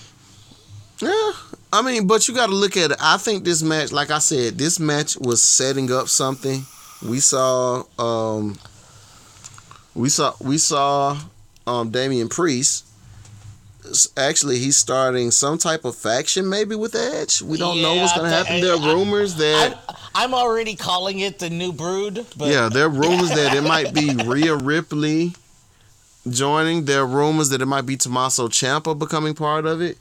Yeah, 1.03 1.31
I 1.71 1.81
mean, 1.81 2.07
but 2.07 2.27
you 2.27 2.33
got 2.35 2.47
to 2.47 2.55
look 2.55 2.77
at 2.77 2.91
it. 2.91 2.97
I 3.01 3.17
think 3.17 3.43
this 3.43 3.61
match, 3.61 3.91
like 3.91 4.11
I 4.11 4.19
said, 4.19 4.57
this 4.57 4.79
match 4.79 5.17
was 5.17 5.41
setting 5.41 5.91
up 5.91 6.07
something. 6.07 6.63
We 7.07 7.19
saw, 7.19 7.83
um, 7.99 8.57
we 9.95 10.09
saw, 10.09 10.33
we 10.39 10.57
saw, 10.57 11.17
um, 11.67 11.89
Damian 11.89 12.29
Priest. 12.29 12.85
Actually, 14.15 14.59
he's 14.59 14.77
starting 14.77 15.29
some 15.29 15.57
type 15.57 15.83
of 15.83 15.93
faction, 15.95 16.47
maybe 16.47 16.73
with 16.75 16.95
Edge. 16.95 17.41
We 17.41 17.57
don't 17.57 17.81
know 17.81 17.95
what's 17.95 18.13
going 18.17 18.29
to 18.29 18.35
I 18.35 18.39
happen. 18.39 18.61
There 18.61 18.73
are 18.75 18.79
I- 18.79 18.93
rumors 18.93 19.35
that, 19.35 19.77
I'm, 19.89 19.95
I'm 20.15 20.33
already 20.33 20.75
calling 20.75 21.19
it 21.19 21.39
the 21.39 21.49
new 21.49 21.73
Brood. 21.73 22.25
But 22.37 22.49
yeah, 22.49 22.69
there 22.71 22.85
are 22.85 22.89
rumors 22.89 23.29
that 23.31 23.53
it 23.53 23.61
might 23.61 23.93
be 23.93 24.15
Rhea 24.25 24.55
Ripley 24.55 25.33
joining. 26.29 26.85
There 26.85 27.01
are 27.01 27.05
rumors 27.07 27.49
that 27.49 27.61
it 27.61 27.65
might 27.65 27.85
be 27.85 27.97
Tommaso 27.97 28.47
Ciampa 28.47 28.97
becoming 28.97 29.33
part 29.33 29.65
of 29.65 29.81
it, 29.81 29.97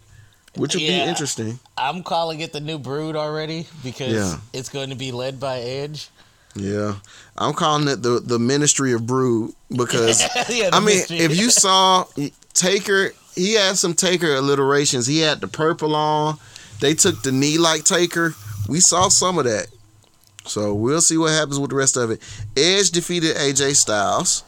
which 0.56 0.74
would 0.74 0.82
Yeah. 0.82 1.04
be 1.04 1.08
interesting. 1.10 1.58
I'm 1.76 2.02
calling 2.02 2.40
it 2.40 2.52
the 2.52 2.60
new 2.60 2.78
Brood 2.78 3.16
already 3.16 3.66
because 3.82 4.12
Yeah. 4.12 4.36
it's 4.52 4.68
going 4.68 4.90
to 4.90 4.96
be 4.96 5.12
led 5.12 5.40
by 5.40 5.60
Edge. 5.60 6.08
Yeah, 6.54 6.96
I'm 7.38 7.54
calling 7.54 7.88
it 7.88 8.02
the 8.02 8.20
the 8.20 8.38
Ministry 8.38 8.92
of 8.92 9.06
Brood 9.06 9.54
because 9.74 10.20
Yeah, 10.50 10.68
I 10.72 10.80
mean, 10.80 10.96
mystery. 10.98 11.18
if 11.20 11.34
you 11.38 11.50
saw 11.50 12.04
Taker, 12.52 13.14
he 13.34 13.54
had 13.54 13.78
some 13.78 13.94
Taker 13.94 14.34
alliterations. 14.34 15.06
He 15.06 15.20
had 15.20 15.40
the 15.40 15.48
purple 15.48 15.94
on. 15.96 16.38
They 16.80 16.92
took 16.94 17.22
the 17.22 17.32
knee 17.32 17.56
like 17.56 17.84
Taker. 17.84 18.34
We 18.68 18.80
saw 18.80 19.08
some 19.08 19.38
of 19.38 19.44
that. 19.46 19.68
So 20.44 20.74
we'll 20.74 21.00
see 21.00 21.16
what 21.16 21.30
happens 21.30 21.58
with 21.58 21.70
the 21.70 21.76
rest 21.76 21.96
of 21.96 22.10
it. 22.10 22.20
Edge 22.56 22.90
defeated 22.90 23.36
AJ 23.36 23.74
Styles 23.76 24.42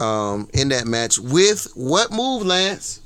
um, 0.00 0.48
in 0.52 0.68
that 0.70 0.86
match 0.86 1.18
with 1.18 1.68
what 1.74 2.10
move, 2.10 2.44
Lance? 2.44 3.00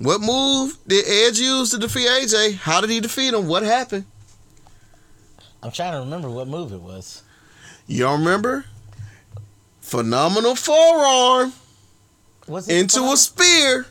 What 0.00 0.22
move 0.22 0.78
did 0.86 1.06
Edge 1.06 1.38
use 1.38 1.70
to 1.72 1.78
defeat 1.78 2.08
AJ? 2.08 2.56
How 2.56 2.80
did 2.80 2.88
he 2.88 3.00
defeat 3.00 3.34
him? 3.34 3.46
What 3.46 3.62
happened? 3.62 4.06
I'm 5.62 5.70
trying 5.70 5.92
to 5.92 5.98
remember 5.98 6.30
what 6.30 6.48
move 6.48 6.72
it 6.72 6.80
was. 6.80 7.22
You 7.86 8.04
don't 8.04 8.20
remember? 8.20 8.64
Phenomenal 9.82 10.54
forearm 10.54 11.52
into 12.68 13.02
a 13.02 13.16
spear. 13.18 13.86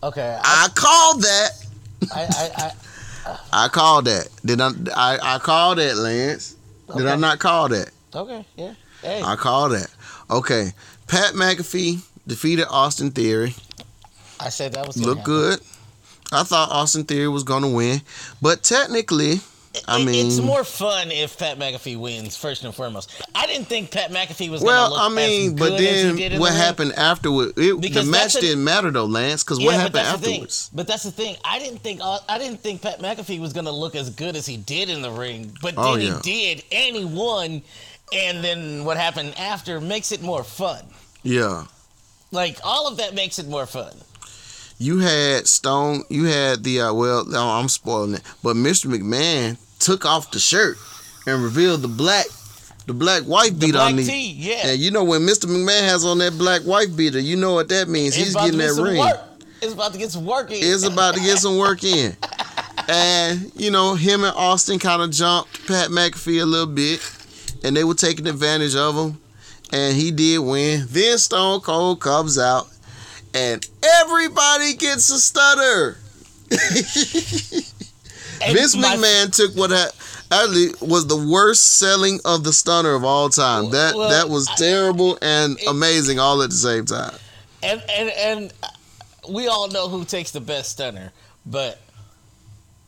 Okay, 0.00 0.38
I, 0.40 0.66
I 0.66 0.68
called 0.74 1.22
that. 1.22 1.50
I, 2.14 2.22
I, 2.22 2.72
I, 3.26 3.64
I 3.64 3.68
called 3.68 4.04
that. 4.04 4.28
Did 4.44 4.60
I? 4.60 4.70
I, 4.94 5.18
I 5.34 5.38
called 5.38 5.78
that, 5.78 5.96
Lance. 5.96 6.54
Did 6.96 7.06
I 7.08 7.16
not 7.16 7.40
call 7.40 7.68
that? 7.70 7.90
okay, 8.14 8.44
yeah. 8.56 8.74
Hey, 9.02 9.22
I 9.22 9.34
called 9.34 9.72
that. 9.72 9.92
Okay. 10.30 10.72
Pat 11.08 11.32
McAfee 11.32 12.02
defeated 12.26 12.66
Austin 12.70 13.10
Theory. 13.10 13.54
I 14.40 14.48
said 14.50 14.72
that 14.74 14.86
was 14.86 14.96
gonna 14.96 15.16
happen. 15.16 15.24
good. 15.24 15.60
I 16.32 16.42
thought 16.42 16.70
Austin 16.70 17.04
Theory 17.04 17.28
was 17.28 17.42
going 17.42 17.62
to 17.62 17.68
win, 17.68 18.02
but 18.42 18.62
technically, 18.62 19.40
I 19.86 20.04
mean, 20.04 20.26
it's 20.26 20.40
more 20.40 20.62
fun 20.62 21.10
if 21.10 21.38
Pat 21.38 21.58
McAfee 21.58 21.98
wins 21.98 22.36
first 22.36 22.64
and 22.64 22.74
foremost. 22.74 23.10
I 23.34 23.46
didn't 23.46 23.66
think 23.66 23.90
Pat 23.90 24.10
McAfee 24.10 24.50
was. 24.50 24.60
well, 24.60 24.90
gonna 24.90 25.14
I 25.14 25.14
mean, 25.14 25.56
but 25.56 25.78
then 25.78 26.38
what 26.38 26.50
the 26.50 26.56
happened 26.58 26.92
afterward? 26.94 27.54
It, 27.56 27.80
the 27.94 28.04
match 28.04 28.34
a- 28.36 28.40
didn't 28.40 28.62
matter 28.64 28.90
though, 28.90 29.06
Lance. 29.06 29.42
Because 29.42 29.58
Yeah, 29.58 29.66
what 29.66 29.74
happened 29.76 30.06
afterwards? 30.06 30.70
But 30.74 30.86
that's 30.86 31.04
the 31.04 31.10
thing. 31.10 31.36
I 31.44 31.58
didn't 31.58 31.78
think 31.78 32.00
uh, 32.02 32.18
I 32.28 32.38
didn't 32.38 32.60
think 32.60 32.82
Pat 32.82 33.00
McAfee 33.00 33.40
was 33.40 33.52
gonna 33.54 33.72
look 33.72 33.94
as 33.94 34.10
good 34.10 34.36
as 34.36 34.44
he 34.44 34.58
did 34.58 34.90
in 34.90 35.00
the 35.00 35.10
ring. 35.10 35.56
But 35.62 35.76
then 35.76 35.84
Oh, 35.84 35.94
he 35.96 36.12
did, 36.22 36.62
and 36.72 36.94
he 36.96 37.04
won. 37.04 37.62
And 38.12 38.42
then 38.44 38.84
what 38.84 38.96
happened 38.96 39.34
after 39.38 39.80
makes 39.80 40.12
it 40.12 40.22
more 40.22 40.44
fun. 40.44 40.84
Yeah. 41.22 41.66
Like 42.32 42.58
all 42.64 42.86
of 42.88 42.98
that 42.98 43.14
makes 43.14 43.38
it 43.38 43.48
more 43.48 43.64
fun. 43.66 43.94
You 44.78 44.98
had 44.98 45.46
Stone. 45.48 46.04
You 46.08 46.24
had 46.24 46.62
the 46.64 46.80
uh, 46.82 46.94
well. 46.94 47.26
I'm 47.34 47.68
spoiling 47.68 48.14
it. 48.14 48.22
But 48.42 48.56
Mr. 48.56 48.86
McMahon 48.86 49.56
took 49.78 50.04
off 50.06 50.30
the 50.30 50.38
shirt 50.38 50.76
and 51.26 51.42
revealed 51.42 51.82
the 51.82 51.88
black, 51.88 52.26
the 52.86 52.94
black 52.94 53.26
wife 53.26 53.58
beater 53.58 53.78
on 53.78 53.96
the. 53.96 54.04
tee, 54.04 54.32
yeah. 54.32 54.68
And 54.68 54.78
you 54.80 54.90
know 54.90 55.02
when 55.04 55.22
Mr. 55.22 55.46
McMahon 55.46 55.80
has 55.80 56.04
on 56.04 56.18
that 56.18 56.38
black 56.38 56.62
wife 56.64 56.96
beater, 56.96 57.18
you 57.18 57.36
know 57.36 57.54
what 57.54 57.68
that 57.70 57.88
means. 57.88 58.16
It's 58.16 58.26
He's 58.26 58.30
about 58.34 58.44
getting 58.44 58.58
to 58.60 58.64
get 58.64 58.68
that 58.68 58.74
some 58.74 58.84
ring. 58.84 58.98
work. 58.98 59.20
It's 59.60 59.72
about 59.74 59.92
to 59.92 59.98
get 59.98 60.10
some 60.12 60.24
work 60.24 60.50
in. 60.52 60.58
It's 60.60 60.84
about 60.84 61.14
to 61.16 61.20
get 61.20 61.38
some 61.38 61.58
work 61.58 61.82
in. 61.84 62.16
And 62.90 63.52
you 63.54 63.70
know 63.70 63.94
him 63.96 64.24
and 64.24 64.34
Austin 64.34 64.78
kind 64.78 65.02
of 65.02 65.10
jumped 65.10 65.66
Pat 65.66 65.90
McAfee 65.90 66.40
a 66.40 66.46
little 66.46 66.72
bit, 66.72 67.00
and 67.62 67.76
they 67.76 67.84
were 67.84 67.92
taking 67.92 68.26
advantage 68.26 68.74
of 68.74 68.94
him. 68.94 69.20
And 69.70 69.94
he 69.94 70.10
did 70.10 70.38
win. 70.38 70.86
Then 70.88 71.18
Stone 71.18 71.60
Cold 71.60 72.00
comes 72.00 72.38
out, 72.38 72.66
and 73.38 73.66
everybody 74.02 74.74
gets 74.74 75.08
a 75.10 75.18
stutter. 75.20 75.96
Vince 78.50 78.76
McMahon 78.76 79.34
took 79.34 79.54
what 79.56 79.70
ha- 79.70 79.90
actually 80.30 80.68
was 80.80 81.06
the 81.06 81.16
worst 81.16 81.78
selling 81.78 82.20
of 82.24 82.44
the 82.44 82.52
stunner 82.52 82.94
of 82.94 83.04
all 83.04 83.28
time. 83.28 83.70
That 83.70 83.94
Well, 83.94 84.08
that 84.10 84.28
was 84.28 84.48
terrible 84.56 85.18
and 85.22 85.58
amazing 85.68 86.18
all 86.18 86.42
at 86.42 86.50
the 86.50 86.56
same 86.56 86.84
time. 86.84 87.14
and 87.62 87.82
and 87.90 88.10
and 88.10 88.52
we 89.28 89.48
all 89.48 89.68
know 89.68 89.88
who 89.88 90.04
takes 90.04 90.30
the 90.30 90.40
best 90.40 90.70
stunner, 90.72 91.12
but 91.44 91.80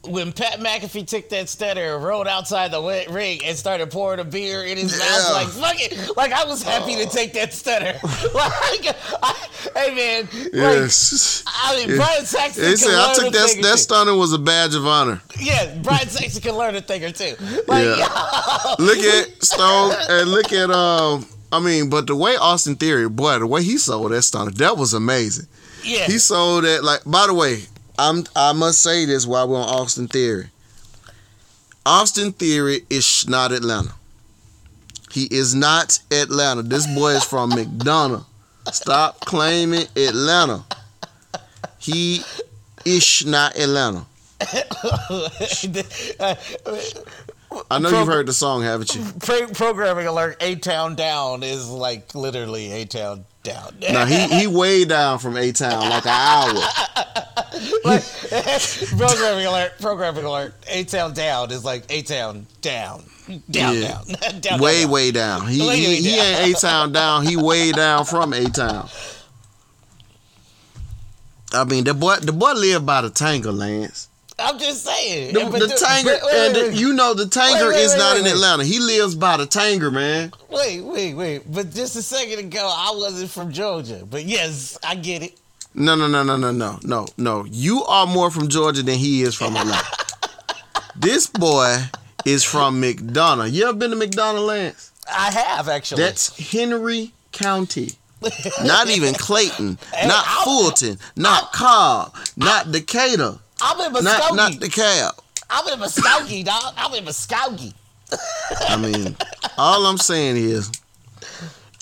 when 0.03 0.33
Pat 0.33 0.61
McAfee 0.61 1.07
took 1.07 1.29
that 1.29 1.49
stunner 1.51 1.95
and 1.97 2.03
rode 2.03 2.27
outside 2.27 2.71
the 2.71 2.81
ring 3.11 3.41
and 3.45 3.57
started 3.57 3.91
pouring 3.91 4.19
a 4.19 4.25
beer 4.25 4.65
in 4.65 4.79
his 4.79 4.99
Yeah. 4.99 5.05
mouth, 5.11 5.33
like 5.33 5.49
fuck 5.49 5.77
it, 5.79 6.17
like 6.17 6.33
I 6.33 6.45
was 6.45 6.63
happy 6.63 6.97
to 6.97 7.07
take 7.07 7.35
that 7.35 7.53
stunner. 7.53 7.93
like, 8.35 8.97
I, 9.23 9.47
hey 9.77 9.95
man, 9.95 10.29
like, 10.33 10.51
Yes. 10.55 11.45
I 11.47 11.77
mean, 11.77 11.91
Yeah. 11.91 11.97
Brian 11.97 12.25
Saxton. 12.25 12.65
He 12.65 12.69
can 12.71 12.77
said 12.79 12.95
I 12.95 13.15
took 13.15 13.33
that 13.35 13.57
that 13.63 13.73
two. 13.73 13.77
stunner 13.79 14.15
was 14.15 14.33
a 14.33 14.39
badge 14.39 14.75
of 14.75 14.87
honor. 14.87 15.21
Yeah, 15.39 15.75
Brian 15.83 16.09
Saxton 16.09 16.41
can 16.43 16.55
learn 16.57 16.75
a 16.77 16.81
thing 16.81 17.05
or 17.05 17.13
two. 17.13 17.35
Like, 17.69 17.85
Yeah. 17.99 18.75
Look 18.79 18.99
at 18.99 19.43
Stone 19.45 19.95
and 20.09 20.31
look 20.31 20.53
at 20.53 20.71
um. 20.71 21.27
I 21.53 21.59
mean, 21.59 21.91
but 21.91 22.07
the 22.07 22.15
way 22.15 22.37
Austin 22.37 22.77
Theory, 22.77 23.09
boy, 23.09 23.41
the 23.41 23.47
way 23.47 23.63
he 23.65 23.77
sold 23.77 24.13
that 24.13 24.23
stunner, 24.23 24.53
that 24.53 24.77
was 24.77 24.95
amazing. 24.95 25.47
yeah, 25.83 26.07
He 26.07 26.19
sold 26.19 26.63
that 26.65 26.85
like. 26.85 27.01
By 27.05 27.27
the 27.27 27.35
way, 27.35 27.65
I'm 28.01 28.25
I 28.35 28.53
must 28.55 28.83
say 28.83 29.05
this 29.05 29.27
while 29.27 29.47
we're 29.47 29.59
on 29.59 29.69
Austin 29.69 30.09
Theory. 30.09 30.47
Austin 31.85 32.33
Theory 32.33 32.87
is 32.89 33.29
not 33.29 33.53
Atlanta. 33.53 33.93
He 35.13 35.25
is 35.25 35.55
not 35.55 36.01
Atlanta. 36.11 36.63
This 36.63 36.87
boy 36.87 37.11
is 37.11 37.25
from 37.25 37.51
McDonough. 37.51 38.25
Stop 38.73 39.21
claiming 39.21 39.87
Atlanta. 39.97 40.65
He 41.79 42.23
is 42.87 43.27
not 43.27 43.57
Atlanta. 43.57 44.07
I 47.71 47.79
know 47.81 47.91
you've 47.91 48.07
heard 48.07 48.27
the 48.27 48.33
song, 48.33 48.63
haven't 48.63 48.95
you? 48.95 49.05
Pro- 49.19 49.49
programming 49.49 50.07
alert: 50.07 50.39
A 50.41 50.55
Town 50.55 50.95
Down 50.95 51.43
is 51.43 51.69
like 51.69 52.15
literally 52.15 52.73
A 52.73 52.87
Town 52.87 53.27
Down. 53.43 53.77
Now 53.81 54.07
he 54.07 54.27
he 54.29 54.47
way 54.47 54.87
down 54.87 55.19
from 55.19 55.37
A 55.37 55.53
Town 55.53 55.91
like 55.91 56.07
an 56.07 56.13
hour. 56.13 56.63
Like, 57.85 58.03
programming 58.97 59.47
alert! 59.47 59.73
Programming 59.81 60.25
alert! 60.25 60.55
A 60.69 60.85
Town 60.85 61.13
Down 61.15 61.51
is 61.51 61.65
like 61.65 61.85
A 61.91 62.03
Town 62.03 62.47
Down, 62.61 63.03
down, 63.51 63.75
Yeah. 63.77 64.01
down, 64.21 64.41
down, 64.41 64.61
Way 64.61 64.83
down. 64.83 64.91
way 64.91 65.11
down. 65.13 65.47
He 65.47 65.61
Way, 65.67 65.77
he, 65.77 65.87
way 65.87 65.97
he 65.97 66.19
ain't 66.19 66.57
A 66.57 66.61
Town 66.61 66.93
down. 66.93 67.27
He 67.27 67.37
way 67.37 67.73
down 67.73 68.05
from 68.05 68.33
A 68.33 68.45
Town. 68.51 68.89
I 71.53 71.65
mean 71.65 71.85
the 71.85 71.95
boy 71.95 72.17
the 72.17 72.33
boy 72.33 72.53
lived 72.53 72.87
by 72.87 73.01
the 73.03 73.09
Tanger, 73.11 73.57
Lance. 73.57 74.09
I'm 74.39 74.59
just 74.59 74.85
saying. 74.85 75.35
The, 75.35 75.41
the 75.41 75.67
Tanger 75.67 76.19
and 76.33 76.55
the- 76.73 76.75
you 76.75 76.95
know 76.95 77.13
the 77.13 77.25
Tanger 77.25 77.69
Wait, 77.69 77.75
wait, 77.75 77.83
is 77.85 77.93
wait, 77.93 77.99
not 77.99 78.17
in. 78.17 78.27
Atlanta. 78.27 78.65
He 78.65 78.79
lives 78.79 79.15
by 79.15 79.37
the 79.37 79.45
Tanger, 79.47 79.93
man. 79.93 80.33
wait, 80.49 80.81
wait, 80.81 81.13
wait. 81.15 81.43
But 81.53 81.73
just 81.75 81.95
a 81.97 82.03
second 82.03 82.39
ago, 82.39 82.73
I 82.75 82.93
wasn't 82.97 83.31
from 83.31 83.53
Georgia. 83.53 84.07
But 84.09 84.25
yes, 84.25 84.79
I 84.83 84.95
get 84.95 85.23
it. 85.23 85.39
No, 85.75 85.95
no, 85.95 86.09
no, 86.09 86.23
no, 86.23 86.37
no, 86.37 86.51
no, 86.51 86.79
no, 86.83 87.07
no. 87.17 87.45
You 87.45 87.85
are 87.85 88.07
more 88.07 88.31
from 88.31 88.49
Georgia 88.49 88.83
than 88.83 88.97
he 88.99 89.23
is 89.23 89.35
from 89.35 89.57
Atlanta. 89.57 89.87
this 90.97 91.27
boy 91.27 91.77
is 92.27 92.43
from 92.45 92.83
McDonough. 92.83 93.51
You 93.53 93.65
ever 93.69 93.75
been 93.79 93.91
to 93.91 93.97
McDonough, 93.97 94.47
Lance? 94.47 94.93
I 95.11 95.31
have 95.31 95.69
actually. 95.69 96.03
That's 96.03 96.37
Henry 96.53 97.13
County. 97.33 97.93
Not 98.65 98.89
even 98.91 99.15
Clayton, 99.15 99.79
Hey, 99.95 100.07
not 100.07 100.25
I'll- 100.29 100.45
Fulton, 100.45 100.99
not 101.17 101.53
Cobb, 101.55 102.15
not 102.37 102.71
Decatur, 102.71 103.39
I'm 103.63 103.81
in 103.81 103.93
not 103.95 104.03
Muscogee. 104.05 104.37
not 104.37 104.53
DeKalb. 104.53 105.19
I'm 105.49 105.73
in 105.73 105.79
Muscogee, 105.81 106.43
dog. 106.43 106.75
I'm 106.77 106.93
in 106.93 107.05
Muscogee. 107.07 107.73
I 108.69 108.77
mean, 108.77 109.17
all 109.57 109.87
I'm 109.87 109.97
saying 109.97 110.37
is 110.37 110.71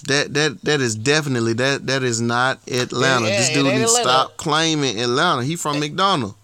that 0.06 0.34
that 0.34 0.62
that 0.62 0.80
is 0.80 0.94
definitely 0.94 1.52
that 1.54 1.86
that 1.86 2.02
is 2.02 2.20
not 2.20 2.60
Atlanta. 2.68 3.28
Yeah, 3.28 3.38
this 3.38 3.50
dude 3.50 3.66
needs 3.66 3.94
to 3.94 4.00
stop 4.02 4.36
claiming 4.36 4.98
Atlanta. 5.00 5.44
He 5.44 5.56
from 5.56 5.80
McDonough. 5.80 6.34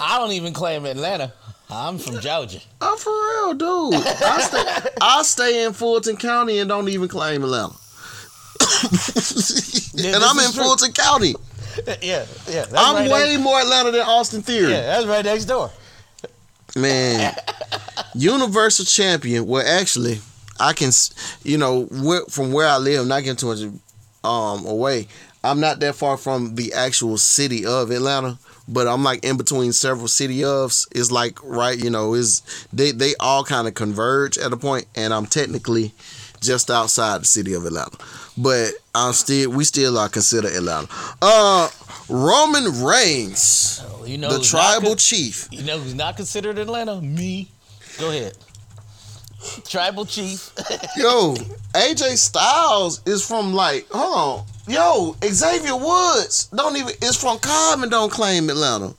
I 0.00 0.18
don't 0.18 0.32
even 0.32 0.52
claim 0.52 0.86
Atlanta. 0.86 1.32
I'm 1.70 1.98
from 1.98 2.20
Georgia. 2.20 2.60
Oh, 2.80 2.96
for 2.96 3.10
real, 3.10 3.90
dude. 3.90 4.06
I 4.06 4.40
stay, 4.40 4.90
I 5.00 5.22
stay 5.22 5.64
in 5.64 5.72
Fulton 5.72 6.16
County 6.16 6.58
and 6.58 6.68
don't 6.68 6.88
even 6.88 7.08
claim 7.08 7.42
Atlanta. 7.42 7.74
And 9.96 10.24
I'm 10.24 10.38
in 10.40 10.52
true. 10.52 10.64
Fulton 10.64 10.92
County. 10.92 11.34
yeah, 12.02 12.26
yeah. 12.48 12.66
I'm 12.76 12.96
right 12.96 13.10
way 13.10 13.32
Next, 13.32 13.42
more 13.44 13.60
Atlanta 13.60 13.92
than 13.92 14.00
Austin 14.00 14.42
Theory. 14.42 14.72
yeah, 14.72 14.82
that's 14.82 15.06
right 15.06 15.24
next 15.24 15.44
door. 15.44 15.70
Man, 16.76 17.32
Universal 18.14 18.86
Champion. 18.86 19.46
Well, 19.46 19.64
actually, 19.64 20.20
I 20.60 20.72
can, 20.72 20.88
s- 20.88 21.38
you 21.42 21.58
know, 21.58 21.84
where, 21.84 22.22
from 22.26 22.52
where 22.52 22.66
I 22.68 22.78
live, 22.78 23.06
not 23.06 23.22
getting 23.22 23.36
too 23.36 23.46
much 23.48 23.80
um 24.24 24.64
away. 24.66 25.08
I'm 25.42 25.60
not 25.60 25.80
that 25.80 25.94
far 25.94 26.16
from 26.16 26.54
the 26.54 26.72
actual 26.72 27.18
city 27.18 27.66
of 27.66 27.90
Atlanta, 27.90 28.38
but 28.66 28.86
I'm 28.88 29.04
like 29.04 29.22
in 29.24 29.36
between 29.36 29.72
several 29.74 30.08
city 30.08 30.38
ofs. 30.38 30.88
It's 30.92 31.10
like 31.12 31.38
right, 31.42 31.78
you 31.78 31.90
know, 31.90 32.14
is 32.14 32.40
they 32.72 32.92
they 32.92 33.14
all 33.20 33.44
kind 33.44 33.68
of 33.68 33.74
converge 33.74 34.38
at 34.38 34.52
a 34.52 34.56
point, 34.56 34.86
and 34.94 35.12
I'm 35.12 35.26
technically 35.26 35.92
just 36.40 36.70
outside 36.70 37.20
the 37.22 37.26
city 37.26 37.52
of 37.54 37.64
Atlanta, 37.66 37.96
but 38.38 38.70
I'm 38.94 39.12
still 39.12 39.50
we 39.50 39.64
still 39.64 39.98
are 39.98 40.08
considered 40.08 40.52
Atlanta. 40.52 40.88
Uh, 41.20 41.68
Roman 42.08 42.82
Reigns, 42.82 43.82
you 44.06 44.16
know 44.18 44.30
the 44.36 44.42
tribal 44.42 44.90
con- 44.90 44.96
chief. 44.98 45.48
you 45.50 45.62
know 45.64 45.78
who's 45.78 45.94
not 45.94 46.16
considered 46.16 46.58
Atlanta? 46.58 47.00
Me. 47.02 47.48
Go 47.98 48.08
ahead. 48.10 48.36
Tribal 49.68 50.04
chief. 50.06 50.50
Yo, 50.96 51.34
AJ 51.74 52.16
Styles 52.18 53.00
is 53.06 53.26
from 53.26 53.52
like, 53.54 53.86
hold 53.90 54.40
on. 54.40 54.46
Yo, 54.72 55.16
Xavier 55.24 55.76
Woods 55.76 56.46
don't 56.54 56.76
even 56.76 56.94
is 57.02 57.16
from 57.16 57.38
Cobb 57.38 57.82
and 57.82 57.90
don't 57.90 58.10
claim 58.10 58.48
Atlanta. 58.50 58.94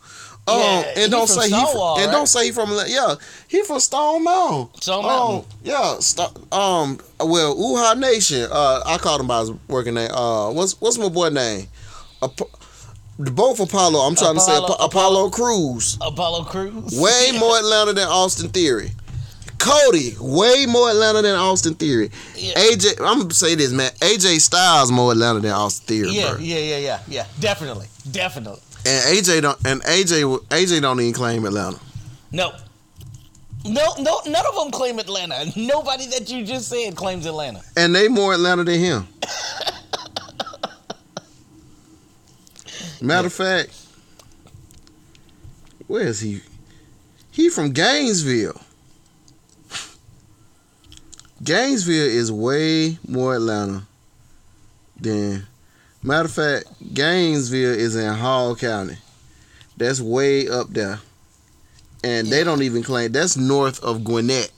Um, 0.48 0.60
Yeah, 0.60 0.84
and 0.98 1.12
don't 1.12 1.28
say 1.28 1.46
he 1.46 1.50
from, 1.50 1.66
Stonewall, 1.66 1.98
and 1.98 2.06
right? 2.06 2.12
don't 2.12 2.28
say 2.28 2.46
he 2.46 2.52
from 2.52 2.70
Atlanta. 2.70 2.92
Yeah, 2.92 3.16
he 3.48 3.64
from 3.64 3.80
Stone 3.80 4.24
Mountain. 4.26 4.80
Stone 4.82 5.00
Um, 5.04 5.10
Mountain. 5.12 5.52
yeah, 5.64 5.98
St- 6.00 6.54
um, 6.54 7.00
well, 7.20 7.56
Uhaa 7.56 7.98
Nation. 7.98 8.48
Uh, 8.52 8.84
I 8.86 9.00
called 9.00 9.22
him 9.22 9.28
by 9.28 9.40
his 9.40 9.52
working 9.68 9.96
name. 9.96 10.12
Uh, 10.12 10.52
what's 10.52 10.80
what's 10.80 11.00
my 11.00 11.10
boy 11.10 11.30
name? 11.30 11.68
Ap- 12.22 12.38
the 13.18 13.32
both 13.32 13.60
Apollo. 13.60 14.02
I'm 14.02 14.14
trying 14.14 14.36
to 14.36 14.40
say 14.42 14.56
Apollo- 14.56 14.86
Apollo 14.86 15.30
Crews. 15.32 15.98
Apollo 16.02 16.44
Crews. 16.44 17.00
Way 17.00 17.32
more 17.40 17.58
Atlanta 17.58 17.94
than 17.94 18.08
Austin 18.08 18.50
Theory. 18.50 18.92
Cody, 19.66 20.16
way 20.20 20.66
more 20.68 20.90
Atlanta 20.90 21.22
than 21.24 21.36
Austin 21.36 21.74
Theory. 21.74 22.12
Yeah. 22.36 22.54
AJ, 22.54 23.00
I'm 23.02 23.22
gonna 23.22 23.34
say 23.34 23.56
this, 23.56 23.72
man. 23.72 23.92
AJ 24.00 24.40
Styles 24.42 24.92
more 24.92 25.12
Atlanta 25.12 25.40
than 25.40 25.52
Austin 25.52 25.88
Theory, 25.88 26.10
Yeah, 26.12 26.34
bro. 26.34 26.40
yeah, 26.40 26.58
yeah, 26.60 26.78
yeah, 26.78 27.00
yeah. 27.08 27.26
Definitely, 27.40 27.88
definitely. 28.12 28.62
And 28.86 29.18
AJ 29.18 29.42
don't, 29.42 29.58
and 29.66 29.82
AJ, 29.82 30.24
AJ 30.50 30.82
don't 30.82 31.00
even 31.02 31.14
claim 31.14 31.46
Atlanta. 31.46 31.80
No. 32.32 32.54
No, 33.68 33.96
no, 33.98 34.22
none 34.28 34.46
of 34.46 34.54
them 34.56 34.70
claim 34.70 35.00
Atlanta. 35.00 35.44
Nobody 35.56 36.06
that 36.08 36.30
you 36.30 36.46
just 36.46 36.70
said 36.70 36.96
claims 36.96 37.26
Atlanta. 37.26 37.62
And 37.76 37.96
they 37.96 38.08
more 38.08 38.34
Atlanta 38.36 38.64
than 38.64 38.80
him. 38.80 39.08
Matter 43.02 43.28
of 43.28 43.34
fact, 43.34 43.72
where 45.88 46.04
is 46.04 46.20
he? 46.20 46.42
He 47.32 47.50
from 47.50 47.72
Gainesville. 47.72 48.62
Gainesville 51.46 52.10
is 52.10 52.32
way 52.32 52.98
more 53.08 53.36
Atlanta 53.36 53.84
than. 55.00 55.46
Matter 56.02 56.26
of 56.26 56.32
fact, 56.32 56.94
Gainesville 56.94 57.74
is 57.74 57.96
in 57.96 58.14
Hall 58.14 58.56
County. 58.56 58.98
That's 59.78 60.02
way 60.02 60.48
up 60.48 60.70
there, 60.70 61.00
and 62.04 62.28
they 62.28 62.44
don't 62.44 62.64
even 62.64 62.82
claim 62.84 63.12
that's 63.12 63.38
north 63.38 63.84
of 63.84 64.04
Gwinnett. 64.04 64.52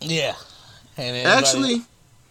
Yeah. 0.00 0.34
And 0.96 1.26
Actually, 1.26 1.82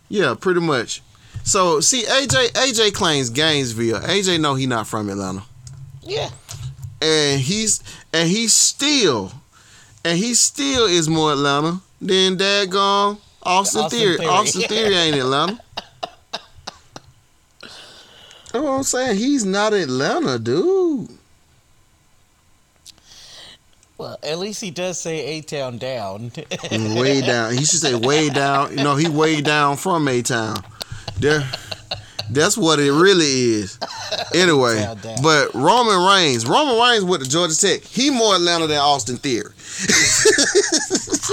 yeah, 0.08 0.36
pretty 0.40 0.62
much. 0.62 1.02
So 1.44 1.80
see, 1.80 2.04
AJ 2.04 2.52
AJ 2.52 2.94
claims 2.94 3.30
Gainesville. 3.30 4.02
AJ 4.02 4.40
know 4.40 4.54
he 4.56 4.68
not 4.68 4.88
from 4.88 5.10
Atlanta, 5.10 5.44
yeah. 6.04 6.30
and 7.02 7.42
he's 7.42 7.84
and 8.14 8.30
he's 8.30 8.54
still, 8.54 9.32
and 10.06 10.18
he 10.18 10.36
still 10.36 10.86
is 10.86 11.10
more 11.10 11.32
Atlanta 11.32 11.82
than 12.00 12.38
daggone 12.38 13.18
Austin, 13.44 13.82
Austin 13.82 14.00
Theory. 14.00 14.18
Theory. 14.18 14.30
Austin 14.30 14.62
Theory 14.64 14.96
ain't 14.96 15.16
Atlanta. 15.18 15.60
That's 17.62 18.64
what 18.64 18.72
I'm 18.72 18.84
saying. 18.84 19.18
He's 19.18 19.46
not 19.46 19.74
Atlanta, 19.74 20.38
dude. 20.38 21.10
Well, 23.98 24.18
at 24.24 24.38
least 24.40 24.62
he 24.62 24.70
does 24.70 25.00
say 25.00 25.26
A 25.38 25.42
Town 25.42 25.78
down. 25.78 26.32
way 26.72 27.22
down. 27.22 27.54
He 27.54 27.64
should 27.66 27.80
say 27.80 27.96
way 27.96 28.30
down. 28.30 28.72
You 28.78 28.84
know, 28.84 28.96
he 28.96 29.08
way 29.08 29.42
down 29.42 29.78
from 29.78 30.08
A 30.08 30.22
Town. 30.22 30.58
There, 31.20 31.48
that's 32.30 32.58
what 32.58 32.80
it 32.80 32.92
really 32.92 33.26
is. 33.26 33.80
Anyway, 34.34 34.84
but 35.22 35.54
Roman 35.54 36.08
Reigns, 36.08 36.48
Roman 36.48 36.80
Reigns 36.80 37.04
with 37.04 37.22
the 37.22 37.28
Georgia 37.28 37.56
Tech. 37.56 37.84
He 37.84 38.10
more 38.10 38.36
Atlanta 38.36 38.66
than 38.66 38.78
Austin 38.78 39.18
Theory. 39.18 39.52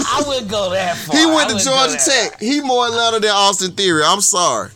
I 0.06 0.22
wouldn't 0.26 0.50
go 0.50 0.70
that 0.70 0.96
far. 0.98 1.16
He 1.16 1.24
went 1.24 1.48
to 1.50 1.64
Georgia 1.64 1.96
Tech. 1.96 2.38
He 2.40 2.60
more 2.60 2.86
Atlanta 2.86 3.20
than 3.20 3.30
Austin 3.30 3.72
Theory. 3.72 4.02
I'm 4.06 4.20
sorry. 4.20 4.70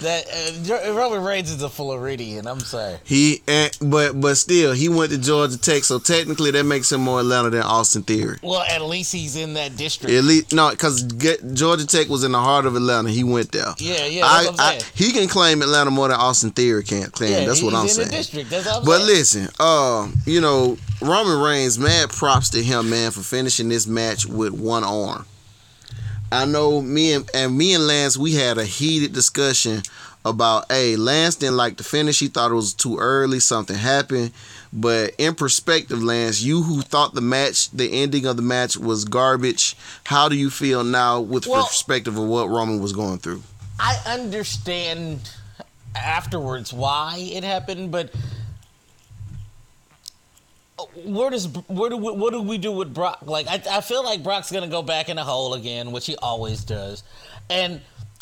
That 0.00 0.26
uh, 0.86 0.92
Roman 0.92 1.24
Reigns 1.24 1.50
is 1.50 1.60
a 1.62 1.68
Floridian. 1.68 2.46
I'm 2.46 2.60
sorry. 2.60 2.98
He, 3.04 3.42
eh, 3.48 3.68
but 3.80 4.20
but 4.20 4.36
still, 4.36 4.72
he 4.72 4.88
went 4.88 5.10
to 5.10 5.18
Georgia 5.18 5.58
Tech. 5.58 5.82
So 5.84 5.98
technically, 5.98 6.52
that 6.52 6.64
makes 6.64 6.92
him 6.92 7.00
more 7.00 7.18
Atlanta 7.20 7.50
than 7.50 7.62
Austin 7.62 8.02
Theory. 8.02 8.38
Well, 8.42 8.60
at 8.62 8.82
least 8.82 9.12
he's 9.12 9.34
in 9.34 9.54
that 9.54 9.76
district. 9.76 10.14
At 10.14 10.22
least 10.24 10.52
no, 10.52 10.70
because 10.70 11.02
Georgia 11.02 11.86
Tech 11.86 12.08
was 12.08 12.22
in 12.22 12.30
the 12.32 12.38
heart 12.38 12.64
of 12.66 12.76
Atlanta. 12.76 13.10
He 13.10 13.24
went 13.24 13.50
there. 13.50 13.74
Yeah, 13.78 14.06
yeah. 14.06 14.24
I, 14.24 14.48
I, 14.58 14.80
he 14.94 15.10
can 15.10 15.26
claim 15.28 15.62
Atlanta 15.62 15.90
more 15.90 16.08
than 16.08 16.16
Austin 16.16 16.50
Theory 16.50 16.84
can't 16.84 17.12
claim. 17.12 17.32
yeah, 17.32 17.44
That's 17.44 17.62
what 17.62 17.74
I'm 17.74 17.82
in 17.84 17.88
saying. 17.88 18.08
the 18.08 18.14
district. 18.16 18.50
That's 18.50 18.66
what 18.66 18.76
I'm 18.78 18.84
But 18.84 18.98
saying. 18.98 19.06
listen, 19.08 19.48
uh, 19.58 20.08
you 20.26 20.40
know, 20.40 20.78
Roman 21.02 21.40
Reigns, 21.42 21.78
mad 21.78 22.10
props 22.10 22.50
to 22.50 22.62
him, 22.62 22.88
man, 22.90 23.10
for 23.10 23.20
finishing 23.22 23.68
this 23.68 23.86
match 23.88 24.26
with 24.26 24.52
one 24.52 24.84
arm. 24.84 25.26
I 26.30 26.44
know 26.44 26.82
me 26.82 27.14
and, 27.14 27.28
and 27.34 27.56
me 27.56 27.74
and 27.74 27.86
Lance, 27.86 28.16
we 28.16 28.34
had 28.34 28.58
a 28.58 28.64
heated 28.64 29.12
discussion 29.12 29.82
about, 30.24 30.70
hey, 30.70 30.96
Lance 30.96 31.36
didn't 31.36 31.56
like 31.56 31.78
the 31.78 31.84
finish. 31.84 32.20
He 32.20 32.28
thought 32.28 32.50
it 32.50 32.54
was 32.54 32.74
too 32.74 32.98
early. 32.98 33.40
Something 33.40 33.76
happened. 33.76 34.32
But 34.72 35.14
in 35.16 35.34
perspective, 35.34 36.02
Lance, 36.02 36.42
you 36.42 36.62
who 36.62 36.82
thought 36.82 37.14
the 37.14 37.22
match, 37.22 37.70
the 37.70 38.02
ending 38.02 38.26
of 38.26 38.36
the 38.36 38.42
match 38.42 38.76
was 38.76 39.06
garbage, 39.06 39.74
how 40.04 40.28
do 40.28 40.36
you 40.36 40.50
feel 40.50 40.84
now 40.84 41.20
with 41.20 41.46
Well- 41.46 41.66
perspective 41.66 42.18
of 42.18 42.24
what 42.24 42.50
Roman 42.50 42.80
was 42.80 42.92
going 42.92 43.18
through? 43.18 43.42
I 43.80 43.96
understand 44.06 45.20
afterwards 45.94 46.72
why 46.72 47.16
it 47.32 47.44
happened, 47.44 47.90
but 47.90 48.10
where 51.04 51.30
does 51.30 51.46
where 51.68 51.90
do 51.90 51.96
we, 51.96 52.12
what 52.12 52.32
do 52.32 52.42
we 52.42 52.58
do 52.58 52.72
with 52.72 52.92
Brock? 52.94 53.20
Like 53.24 53.46
I, 53.48 53.62
I 53.78 53.80
feel 53.80 54.04
like 54.04 54.22
Brock's 54.22 54.50
gonna 54.52 54.68
go 54.68 54.82
back 54.82 55.08
in 55.08 55.18
a 55.18 55.24
hole 55.24 55.54
again, 55.54 55.92
which 55.92 56.06
he 56.06 56.16
always 56.16 56.64
does, 56.64 57.02
and. 57.50 57.80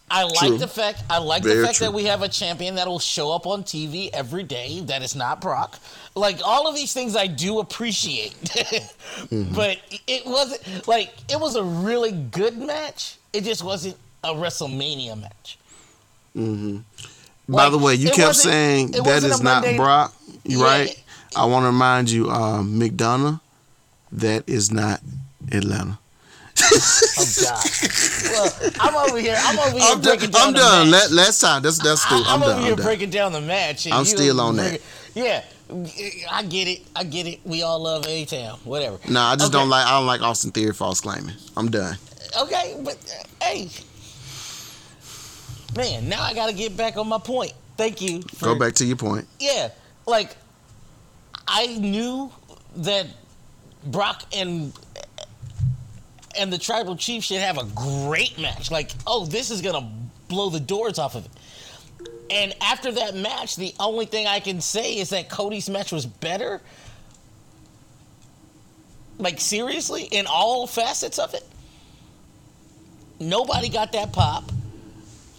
I 0.09 0.23
like 0.23 0.39
True. 0.39 0.59
the 0.59 0.69
fact 0.69 1.03
I 1.11 1.19
like 1.19 1.43
the 1.43 1.65
fact 1.65 1.79
true. 1.79 1.89
that 1.89 1.93
we 1.93 2.05
have 2.05 2.23
a 2.23 2.29
champion 2.29 2.77
that 2.77 2.87
will 2.87 3.01
show 3.01 3.33
up 3.33 3.45
on 3.45 3.65
TV 3.65 4.09
every 4.13 4.45
day 4.45 4.79
that 4.83 5.03
is 5.03 5.17
not 5.17 5.41
Brock. 5.41 5.81
Like 6.15 6.39
all 6.45 6.69
of 6.69 6.77
these 6.77 6.93
things 6.95 7.17
I 7.17 7.27
do 7.27 7.59
appreciate. 7.59 8.33
Mm-hmm. 9.31 9.53
But 9.53 9.79
it 10.07 10.25
wasn't 10.25 10.87
like 10.87 11.13
it 11.29 11.41
was 11.41 11.57
a 11.57 11.65
really 11.65 12.13
good 12.13 12.57
match. 12.57 13.17
It 13.33 13.43
just 13.43 13.65
wasn't 13.65 13.97
a 14.23 14.29
WrestleMania 14.33 15.21
match. 15.21 15.59
By 16.37 16.83
Like, 17.49 17.73
the 17.73 17.79
way, 17.79 17.95
you 17.95 18.11
kept 18.11 18.37
saying 18.37 18.93
that 18.93 18.99
is 18.99 19.03
that 19.05 19.11
wasn't 19.15 19.33
is 19.35 19.41
a 19.41 19.43
not 19.43 19.77
Brock, 19.77 20.15
Yeah. 20.45 20.63
right? 20.63 21.03
I 21.37 21.45
want 21.45 21.63
to 21.65 21.67
remind 21.69 22.11
you, 22.11 22.31
um, 22.31 22.79
McDonough, 22.81 23.41
that 24.13 24.49
is 24.49 24.73
not 24.73 25.01
Atlanta. 25.53 25.99
Oh 27.19 27.25
God! 27.43 27.65
well, 28.25 28.71
I'm 28.81 29.09
over 29.09 29.19
here. 29.19 29.37
I'm 29.39 29.59
over 29.59 29.71
here 29.71 29.81
I'm, 29.83 30.01
done. 30.01 30.17
breaking 30.19 30.31
down 30.31 30.47
I'm 30.49 30.53
the 30.55 30.59
done. 30.59 30.91
match. 30.91 31.11
Let, 31.11 31.11
last 31.13 31.41
time. 31.41 31.63
That's 31.63 31.79
that's 31.83 32.05
I, 32.07 32.09
cool. 32.09 32.19
I'm, 32.27 32.27
I'm, 32.27 32.43
over 32.43 32.51
done. 32.53 32.61
here 32.63 32.71
I'm 32.73 32.77
done. 32.77 32.87
breaking 32.87 33.11
down 33.11 33.33
the 33.33 33.41
match. 33.41 33.87
I'm 33.91 34.05
still 34.05 34.41
on 34.41 34.57
that. 34.57 34.81
Yeah, 35.15 35.43
I 36.31 36.43
get 36.43 36.69
it. 36.69 36.83
I 36.95 37.05
get 37.05 37.27
it. 37.27 37.41
We 37.45 37.63
all 37.63 37.79
love 37.79 38.07
A 38.07 38.25
Town. 38.27 38.59
Whatever. 38.65 38.99
Nah, 39.09 39.31
I 39.33 39.37
just 39.37 39.49
Okay. 39.53 39.59
don't 39.59 39.69
like. 39.71 39.87
I 39.87 39.91
don't 39.93 40.07
like 40.07 40.21
Austin 40.23 40.51
Theory 40.51 40.73
false 40.75 41.01
claiming. 41.01 41.35
I'm 41.57 41.71
done. 41.71 41.97
Okay, 42.43 42.77
but 42.83 42.97
uh, 42.97 43.45
hey, 43.45 43.71
man, 45.77 46.09
now 46.09 46.23
I 46.23 46.35
got 46.35 46.49
to 46.49 46.55
get 46.55 46.77
back 46.77 46.97
on 46.97 47.09
my 47.09 47.19
point. 47.19 47.53
Thank 47.77 48.01
you. 48.03 48.23
For, 48.23 48.47
Go 48.47 48.59
back 48.59 48.75
to 48.75 48.85
your 48.85 48.97
point. 48.97 49.27
Yeah, 49.39 49.69
like 50.07 50.37
I 51.49 51.67
knew 51.79 52.31
that 52.77 53.07
Brock 53.85 54.25
and 54.35 54.73
and 56.39 56.53
the 56.53 56.59
tribal 56.59 56.97
chief 56.97 57.25
should 57.25 57.41
have 57.41 57.59
a 57.59 57.65
great 57.75 58.39
match. 58.39 58.71
Like, 58.71 58.93
oh, 59.07 59.27
this 59.27 59.51
is 59.51 59.63
gonna 59.63 59.89
blow 60.29 60.51
the 60.51 60.61
doors 60.61 60.99
off 60.99 61.15
of 61.15 61.25
it. 61.25 61.31
And 62.31 62.55
after 62.61 62.91
that 62.93 63.15
match, 63.15 63.57
the 63.57 63.75
only 63.79 64.05
thing 64.07 64.27
I 64.27 64.41
can 64.41 64.61
say 64.61 64.99
is 64.99 65.11
that 65.11 65.29
Cody's 65.29 65.71
match 65.71 65.93
was 65.93 66.07
better. 66.07 66.61
Like 69.19 69.41
seriously, 69.41 70.05
in 70.05 70.27
all 70.27 70.67
facets 70.67 71.19
of 71.19 71.33
it. 71.35 71.45
Nobody 73.19 73.69
got 73.69 73.93
that 73.93 74.13
pop. 74.13 74.51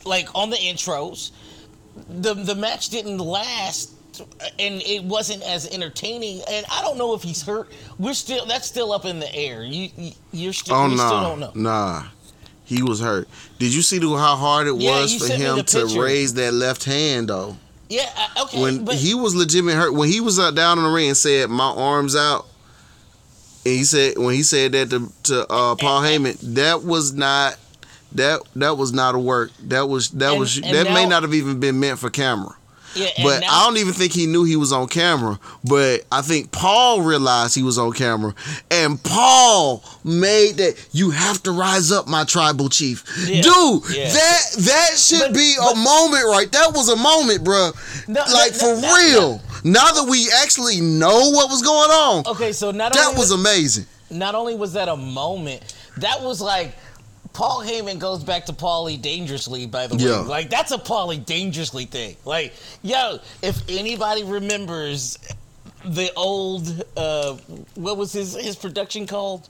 Like 0.06 0.34
on 0.34 0.50
the 0.50 0.56
intros. 0.56 1.32
The 2.10 2.34
the 2.34 2.56
match 2.56 2.90
didn't 2.90 3.18
last 3.18 3.92
and 4.60 4.82
it 4.82 5.04
wasn't 5.04 5.44
as 5.44 5.68
entertaining. 5.70 6.42
And 6.50 6.66
I 6.72 6.82
don't 6.82 6.98
know 6.98 7.14
if 7.14 7.24
he's 7.24 7.42
hurt. 7.42 7.72
We're 8.00 8.14
still 8.14 8.46
that's 8.46 8.68
still 8.68 8.92
up 8.92 9.06
in 9.06 9.20
the 9.20 9.34
air. 9.36 9.64
You, 9.64 9.90
you 9.98 10.12
you're 10.32 10.54
still 10.54 10.76
Oh 10.76 10.90
we 10.90 10.96
still 10.98 11.10
no, 11.22 11.24
don't 11.40 11.40
know. 11.40 11.52
nah. 11.72 12.04
He 12.66 12.84
was 12.84 13.00
hurt. 13.00 13.30
Did 13.60 13.74
you 13.74 13.82
see 13.82 14.00
how 14.00 14.36
hard 14.36 14.68
it 14.68 14.76
Yeah, 14.76 15.02
was 15.02 15.26
for 15.26 15.34
him 15.34 15.64
to 15.64 16.02
raise 16.02 16.34
that 16.34 16.54
left 16.54 16.84
hand 16.84 17.30
though? 17.30 17.56
Yeah, 17.90 18.10
okay, 18.44 18.62
when 18.62 18.84
but 18.84 18.96
he 18.96 19.14
was 19.16 19.34
legitimate 19.34 19.76
hurt 19.76 19.94
when 19.94 20.10
he 20.10 20.20
was 20.20 20.38
uh, 20.38 20.52
down 20.52 20.78
in 20.78 20.84
the 20.84 20.90
ring 20.90 21.08
and 21.08 21.16
said 21.16 21.50
my 21.50 21.70
arms 21.70 22.18
out 22.18 22.46
and 23.66 23.74
he 23.76 23.86
said 23.86 24.18
when 24.18 24.36
he 24.36 24.44
said 24.44 24.74
that 24.74 24.90
to, 24.90 25.10
to 25.24 25.42
uh, 25.50 25.76
Paul 25.76 26.02
Heyman 26.02 26.38
that 26.56 26.84
was 26.84 27.14
not 27.14 27.56
that 28.12 28.42
that 28.58 28.78
was 28.78 28.92
not 28.92 29.16
a 29.16 29.20
work 29.20 29.52
that 29.68 29.88
was 29.88 30.10
that 30.12 30.32
And- 30.32 30.40
was 30.42 30.58
and 30.58 30.66
that 30.76 30.92
may 30.94 31.06
not 31.06 31.24
have 31.24 31.34
even 31.34 31.62
been 31.62 31.80
meant 31.80 31.98
for 32.00 32.10
camera 32.10 32.57
yeah, 32.96 33.10
but 33.24 33.44
I 33.44 33.66
don't 33.66 33.78
even 33.78 33.94
think 33.94 34.14
he 34.14 34.26
knew 34.28 34.44
he 34.44 34.56
was 34.56 34.72
on 34.72 34.88
camera. 34.88 35.40
But 35.64 36.06
I 36.12 36.22
think 36.22 36.52
Paul 36.52 37.02
realized 37.02 37.56
he 37.56 37.64
was 37.64 37.78
on 37.78 37.92
camera, 37.94 38.34
and 38.72 39.02
Paul 39.04 39.84
made 40.04 40.58
that. 40.58 40.76
You 40.92 41.12
have 41.12 41.42
to 41.44 41.52
rise 41.52 41.92
up, 41.92 42.08
my 42.08 42.24
tribal 42.24 42.70
chief, 42.70 43.04
Yeah, 43.28 43.42
dude. 43.42 43.84
yeah. 43.96 44.12
That 44.14 44.42
that 44.60 44.90
should 44.98 45.20
But- 45.20 45.34
be 45.34 45.56
but- 45.58 45.74
a 45.74 45.76
moment, 45.76 46.26
right? 46.26 46.52
That 46.52 46.74
was 46.74 46.90
a 46.90 46.96
moment, 46.96 47.44
bro. 47.44 47.72
No, 48.08 48.22
like 48.34 48.54
no, 48.54 48.58
for 48.76 48.82
no, 48.82 48.96
real. 48.96 49.42
Now 49.64 49.92
that 49.92 50.08
we 50.08 50.30
actually 50.42 50.80
know 50.82 51.30
what 51.32 51.50
was 51.50 51.62
going 51.62 51.92
on, 51.92 52.28
okay, 52.28 52.52
so 52.54 52.72
not 52.72 52.94
that 52.94 53.08
only 53.08 53.20
was 53.20 53.32
amazing. 53.32 53.86
not 54.10 54.36
only 54.36 54.56
was 54.56 54.74
that 54.74 54.88
a 54.88 54.96
moment, 54.96 55.62
that 55.98 56.22
was 56.22 56.40
like 56.42 56.76
Paul 57.38 57.62
Heyman 57.64 58.00
goes 58.00 58.24
back 58.24 58.48
to 58.48 58.52
Paulie 58.54 59.00
dangerously. 59.00 59.68
By 59.68 59.86
the 59.86 59.96
way, 59.96 60.04
Yeah. 60.06 60.22
like 60.22 60.50
that's 60.50 60.72
a 60.72 60.78
Paulie 60.80 61.24
dangerously 61.24 61.86
thing. 61.86 62.16
Like, 62.26 62.52
yo, 62.82 63.20
if 63.44 63.62
anybody 63.70 64.24
remembers 64.24 65.20
the 65.86 66.12
old, 66.16 66.84
uh, 66.98 67.34
what 67.76 67.96
was 67.96 68.12
his 68.12 68.34
his 68.34 68.56
production 68.56 69.06
called? 69.06 69.48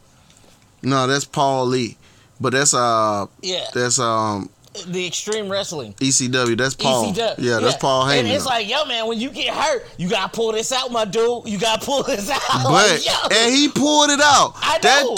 No, 0.82 1.08
that's 1.08 1.24
Paul 1.24 1.66
Lee, 1.68 1.96
but 2.42 2.52
that's 2.52 2.74
uh 2.74 3.28
Yeah, 3.42 3.66
that's 3.74 4.00
um 4.00 4.50
the 4.86 5.08
Extreme 5.08 5.48
Wrestling. 5.50 5.94
ECW. 6.02 6.58
That's 6.58 6.76
Paul. 6.76 7.14
ECW. 7.14 7.36
Yeah, 7.38 7.60
that's 7.62 7.78
Paul 7.78 8.04
Heyman. 8.06 8.20
And 8.20 8.28
it's 8.28 8.46
like, 8.46 8.68
yo, 8.70 8.84
man, 8.84 9.08
when 9.08 9.18
you 9.18 9.30
get 9.30 9.54
hurt, 9.54 9.86
you 9.98 10.10
gotta 10.10 10.30
pull 10.30 10.52
this 10.52 10.74
out, 10.74 10.92
my 10.92 11.06
dude. 11.06 11.48
You 11.48 11.58
gotta 11.58 11.86
pull 11.86 12.04
this 12.04 12.30
out. 12.38 12.42
But 12.64 12.74
Like, 12.74 13.32
and 13.32 13.56
he 13.56 13.70
pulled 13.70 14.10
it 14.12 14.20
out. 14.20 14.56
I 14.58 14.74
know. 14.74 14.82
That 14.82 15.16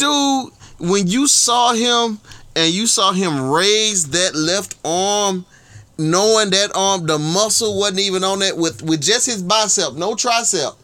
dude, 0.77 0.89
when 0.91 1.07
you 1.07 1.25
saw 1.27 1.73
him 1.73 2.19
and 2.55 2.73
you 2.73 2.87
saw 2.87 3.11
him 3.11 3.49
raise 3.49 4.09
that 4.09 4.35
left 4.35 4.75
arm, 4.83 5.45
knowing 5.97 6.49
that 6.51 6.71
arm, 6.75 7.05
the 7.05 7.19
muscle 7.19 7.77
wasn't 7.79 7.99
even 7.99 8.23
on 8.23 8.39
that 8.39 8.57
with 8.57 8.81
with 8.83 9.01
just 9.01 9.25
his 9.25 9.43
bicep, 9.43 9.93
no 9.93 10.13
tricep. 10.13 10.75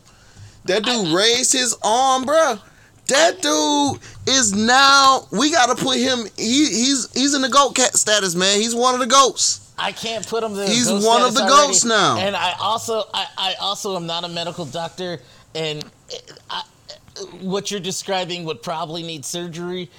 That 0.66 0.84
dude 0.84 1.14
raised 1.14 1.54
his 1.54 1.76
arm, 1.84 2.26
bruh. 2.26 2.60
That 3.08 3.42
dude 3.42 4.00
is 4.28 4.54
now. 4.54 5.28
We 5.32 5.52
gotta 5.52 5.76
put 5.76 5.98
him. 5.98 6.26
He, 6.38 6.66
he's 6.66 7.12
he's 7.14 7.36
in 7.36 7.42
the 7.42 7.50
goat 7.50 7.76
cat 7.76 7.96
status, 7.96 8.36
man. 8.36 8.60
He's 8.60 8.74
one 8.74 8.96
of 8.96 9.00
the 9.00 9.08
goats. 9.08 9.62
I 9.78 9.92
can't 9.92 10.26
put 10.26 10.44
him 10.44 10.54
there. 10.54 10.68
He's 10.68 10.90
one 10.90 11.22
of 11.22 11.34
the 11.34 11.46
goats 11.46 11.84
now. 11.84 12.18
And 12.18 12.36
I 12.36 12.54
also, 12.60 13.04
I, 13.14 13.28
I 13.38 13.54
also 13.60 13.96
am 13.98 14.06
not 14.06 14.24
a 14.24 14.30
medical 14.30 14.66
doctor, 14.66 15.20
and 15.54 15.84
eh, 16.12 16.18
I, 16.50 16.64
eh, 16.90 17.22
what 17.42 17.72
you're 17.72 17.82
describing 17.82 18.46
would 18.46 18.64
probably 18.64 19.04
need 19.04 19.26
surgery 19.26 19.92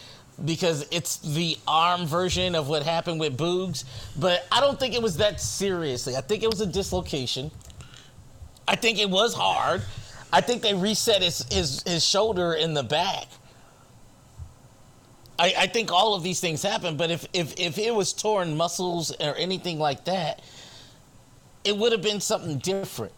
because 0.44 0.86
it's 0.90 1.16
the 1.18 1.56
arm 1.66 2.06
version 2.06 2.54
of 2.54 2.68
what 2.68 2.82
happened 2.82 3.20
with 3.20 3.36
Boogs. 3.38 3.84
But 4.18 4.46
I 4.52 4.60
don't 4.60 4.78
think 4.78 4.94
it 4.94 5.02
was 5.02 5.16
that 5.16 5.40
seriously. 5.40 6.16
I 6.16 6.20
think 6.20 6.42
it 6.42 6.50
was 6.50 6.60
a 6.60 6.66
dislocation. 6.66 7.50
I 8.68 8.76
think 8.76 8.98
it 8.98 9.08
was 9.08 9.34
hard. 9.34 9.82
I 10.32 10.40
think 10.40 10.62
they 10.62 10.74
reset 10.74 11.22
his 11.22 11.46
his, 11.52 11.82
his 11.82 12.04
shoulder 12.04 12.54
in 12.54 12.74
the 12.74 12.82
back. 12.82 13.28
I, 15.38 15.54
I 15.58 15.66
think 15.66 15.92
all 15.92 16.14
of 16.14 16.22
these 16.22 16.40
things 16.40 16.62
happen, 16.62 16.96
but 16.96 17.10
if, 17.10 17.26
if 17.32 17.58
if 17.58 17.78
it 17.78 17.94
was 17.94 18.12
torn 18.12 18.56
muscles 18.56 19.12
or 19.20 19.34
anything 19.36 19.78
like 19.78 20.04
that, 20.06 20.42
it 21.64 21.76
would 21.76 21.92
have 21.92 22.02
been 22.02 22.20
something 22.20 22.58
different. 22.58 23.12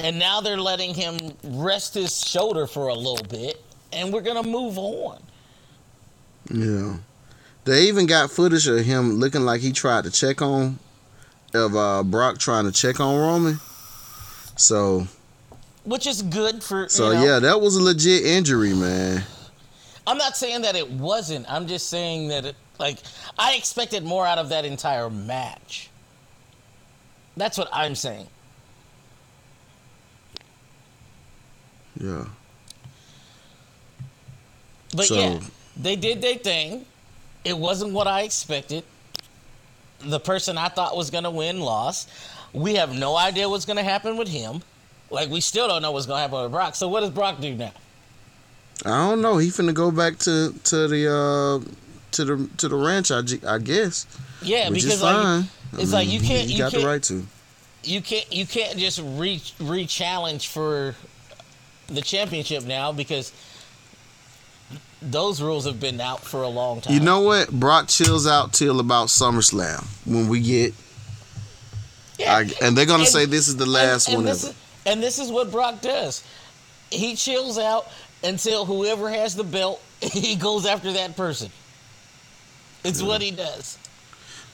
And 0.00 0.18
now 0.18 0.40
they're 0.40 0.56
letting 0.56 0.94
him 0.94 1.36
rest 1.44 1.94
his 1.94 2.26
shoulder 2.26 2.66
for 2.66 2.88
a 2.88 2.94
little 2.94 3.24
bit, 3.28 3.62
and 3.92 4.12
we're 4.12 4.22
gonna 4.22 4.42
move 4.42 4.76
on. 4.76 5.22
Yeah. 6.50 6.96
They 7.64 7.84
even 7.84 8.06
got 8.06 8.30
footage 8.30 8.66
of 8.66 8.80
him 8.84 9.12
looking 9.12 9.42
like 9.42 9.60
he 9.60 9.72
tried 9.72 10.04
to 10.04 10.10
check 10.10 10.42
on 10.42 10.78
of 11.54 11.76
uh, 11.76 12.02
Brock 12.02 12.38
trying 12.38 12.64
to 12.64 12.72
check 12.72 12.98
on 12.98 13.16
Roman. 13.16 13.60
So 14.56 15.06
Which 15.84 16.06
is 16.06 16.22
good 16.22 16.62
for 16.62 16.88
so 16.88 17.08
you 17.10 17.14
know, 17.14 17.24
yeah, 17.24 17.38
that 17.38 17.60
was 17.60 17.76
a 17.76 17.82
legit 17.82 18.24
injury, 18.24 18.74
man. 18.74 19.22
I'm 20.06 20.18
not 20.18 20.36
saying 20.36 20.62
that 20.62 20.74
it 20.74 20.90
wasn't. 20.90 21.50
I'm 21.50 21.66
just 21.68 21.88
saying 21.88 22.28
that 22.28 22.44
it 22.44 22.56
like 22.78 22.98
I 23.38 23.54
expected 23.54 24.02
more 24.02 24.26
out 24.26 24.38
of 24.38 24.48
that 24.48 24.64
entire 24.64 25.08
match. 25.08 25.90
That's 27.36 27.56
what 27.56 27.68
I'm 27.72 27.94
saying. 27.94 28.26
Yeah. 32.00 32.24
But 34.94 35.06
So- 35.06 35.14
yeah, 35.14 35.40
they 35.82 35.96
did 35.96 36.22
their 36.22 36.36
thing. 36.36 36.86
It 37.44 37.56
wasn't 37.58 37.92
what 37.92 38.06
I 38.06 38.22
expected. 38.22 38.84
The 40.00 40.20
person 40.20 40.56
I 40.58 40.68
thought 40.68 40.96
was 40.96 41.10
going 41.10 41.24
to 41.24 41.30
win 41.30 41.60
lost. 41.60 42.08
We 42.52 42.74
have 42.74 42.94
no 42.94 43.16
idea 43.16 43.48
what's 43.48 43.64
going 43.64 43.76
to 43.78 43.82
happen 43.82 44.16
with 44.16 44.28
him. 44.28 44.62
Like, 45.10 45.28
we 45.28 45.40
still 45.40 45.68
don't 45.68 45.82
know 45.82 45.92
what's 45.92 46.06
going 46.06 46.18
to 46.18 46.22
happen 46.22 46.42
with 46.42 46.52
Brock. 46.52 46.74
So, 46.74 46.88
what 46.88 47.00
does 47.00 47.10
Brock 47.10 47.40
do 47.40 47.54
now? 47.54 47.72
I 48.84 49.08
don't 49.10 49.22
know. 49.22 49.38
He 49.38 49.48
finna 49.48 49.74
go 49.74 49.90
back 49.90 50.18
to 50.20 50.52
to 50.64 50.88
the 50.88 51.06
uh 51.08 51.70
to 52.12 52.24
the 52.24 52.48
to 52.56 52.68
the 52.68 52.74
ranch. 52.76 53.10
I 53.12 53.22
guess. 53.58 54.06
Yeah, 54.42 54.70
Which 54.70 54.82
because 54.82 54.94
is 54.94 55.02
like, 55.02 55.14
fine. 55.14 55.44
I 55.74 55.80
it's 55.80 55.92
like 55.92 56.08
you 56.08 56.18
can't 56.20 56.48
He 56.48 56.54
you 56.54 56.58
got 56.58 56.72
can't 56.72 56.82
the 56.82 56.88
right 56.88 57.02
to. 57.04 57.26
you 57.84 58.00
can't 58.02 58.32
you 58.32 58.44
can't 58.44 58.76
just 58.78 59.00
re 59.04 59.40
re 59.60 59.86
challenge 59.86 60.48
for 60.48 60.96
the 61.86 62.00
championship 62.00 62.64
now 62.64 62.90
because 62.90 63.32
those 65.10 65.40
rules 65.42 65.64
have 65.66 65.80
been 65.80 66.00
out 66.00 66.20
for 66.22 66.42
a 66.42 66.48
long 66.48 66.80
time. 66.80 66.94
You 66.94 67.00
know 67.00 67.20
what? 67.20 67.50
Brock 67.50 67.88
chills 67.88 68.26
out 68.26 68.52
till 68.52 68.80
about 68.80 69.08
SummerSlam 69.08 69.84
when 70.06 70.28
we 70.28 70.40
get. 70.40 70.74
Yeah. 72.18 72.36
I, 72.36 72.50
and 72.62 72.76
they're 72.76 72.86
gonna 72.86 73.00
And- 73.04 73.08
say 73.12 73.24
this 73.24 73.48
is 73.48 73.56
the 73.56 73.66
last 73.66 74.08
and, 74.08 74.16
and 74.16 74.24
one 74.24 74.32
this 74.32 74.44
is, 74.44 74.54
and 74.86 75.02
this 75.02 75.18
is 75.18 75.30
what 75.30 75.50
Brock 75.50 75.80
does. 75.80 76.22
He 76.90 77.16
chills 77.16 77.58
out 77.58 77.88
until 78.22 78.64
whoever 78.64 79.08
has 79.10 79.34
the 79.34 79.44
belt, 79.44 79.80
he 80.00 80.36
goes 80.36 80.66
after 80.66 80.92
that 80.92 81.16
person. 81.16 81.50
It's 82.84 83.02
what 83.02 83.22
he 83.22 83.30
does. 83.30 83.78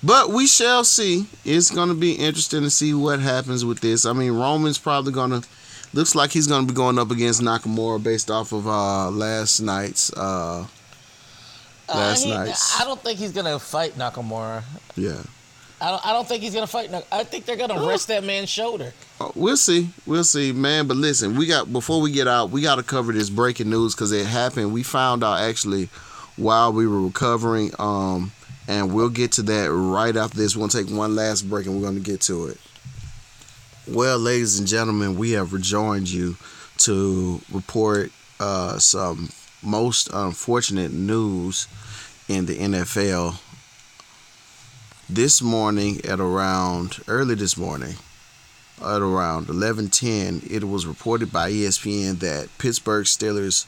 But 0.02 0.30
we 0.30 0.46
shall 0.46 0.84
see. 0.84 1.26
It's 1.44 1.70
gonna 1.70 1.94
be 1.94 2.12
interesting 2.12 2.62
to 2.62 2.70
see 2.70 2.94
what 2.94 3.20
happens 3.20 3.64
with 3.64 3.80
this. 3.80 4.06
I 4.06 4.12
mean, 4.12 4.32
Roman's 4.32 4.78
probably 4.78 5.12
gonna. 5.12 5.42
Looks 5.94 6.14
like 6.14 6.30
he's 6.30 6.46
gonna 6.46 6.66
be 6.66 6.74
going 6.74 6.98
up 6.98 7.10
against 7.10 7.40
Nakamura 7.40 8.02
based 8.02 8.30
off 8.30 8.52
of 8.52 8.66
uh, 8.66 9.10
last 9.10 9.60
night's. 9.60 10.12
Uh, 10.12 10.66
Last 11.88 12.26
uh, 12.26 12.28
night's- 12.44 12.78
I 12.78 12.84
don't 12.84 13.00
think 13.02 13.18
he's 13.18 13.32
gonna 13.32 13.58
fight 13.58 13.96
Nakamura. 13.96 14.62
yeah. 14.96 15.22
I 15.80 15.90
don't, 15.90 16.06
I 16.08 16.12
don't 16.12 16.26
think 16.26 16.42
he's 16.42 16.52
gonna 16.52 16.66
fight. 16.66 16.90
Nak- 16.90 17.06
I 17.12 17.22
think 17.24 17.46
they're 17.46 17.56
gonna 17.56 17.86
rest 17.86 18.08
that 18.08 18.24
man's 18.24 18.48
shoulder. 18.50 18.92
Uh, 19.20 19.30
We'll 19.36 19.56
see. 19.56 19.88
We'll 20.06 20.24
see, 20.24 20.50
man. 20.52 20.88
But 20.88 20.96
listen, 20.96 21.36
we 21.36 21.46
got 21.46 21.72
before 21.72 22.00
we 22.02 22.10
get 22.10 22.26
out, 22.28 22.50
we 22.50 22.60
got 22.62 22.74
to 22.76 22.82
cover 22.82 23.12
this 23.12 23.30
breaking 23.30 23.70
news 23.70 23.94
because 23.94 24.10
it 24.12 24.26
happened. 24.26 24.72
We 24.72 24.82
found 24.82 25.22
out 25.22 25.40
actually 25.40 25.88
while 26.36 26.72
we 26.72 26.86
were 26.86 27.00
recovering, 27.00 27.70
um, 27.78 28.32
and 28.66 28.92
we'll 28.92 29.08
get 29.08 29.32
to 29.32 29.42
that 29.44 29.70
right 29.72 30.16
after 30.16 30.36
this. 30.36 30.56
We're 30.56 30.66
gonna 30.68 30.84
take 30.84 30.92
one 30.94 31.14
last 31.14 31.48
break, 31.48 31.66
and 31.66 31.80
we're 31.80 31.86
gonna 31.88 32.00
get 32.00 32.20
to 32.22 32.46
it. 32.48 32.58
Well, 33.90 34.18
ladies 34.18 34.58
and 34.58 34.68
gentlemen, 34.68 35.16
we 35.16 35.30
have 35.30 35.54
rejoined 35.54 36.10
you 36.10 36.36
to 36.78 37.40
report 37.50 38.12
uh, 38.38 38.78
some 38.78 39.30
most 39.62 40.10
unfortunate 40.12 40.92
news 40.92 41.66
in 42.28 42.44
the 42.44 42.58
NFL. 42.58 43.40
This 45.08 45.40
morning, 45.40 46.04
at 46.04 46.20
around 46.20 46.98
early 47.08 47.34
this 47.34 47.56
morning, 47.56 47.94
at 48.78 49.00
around 49.00 49.46
11:10, 49.46 50.42
it 50.50 50.64
was 50.68 50.84
reported 50.86 51.32
by 51.32 51.50
ESPN 51.50 52.18
that 52.18 52.50
Pittsburgh 52.58 53.06
Steelers 53.06 53.64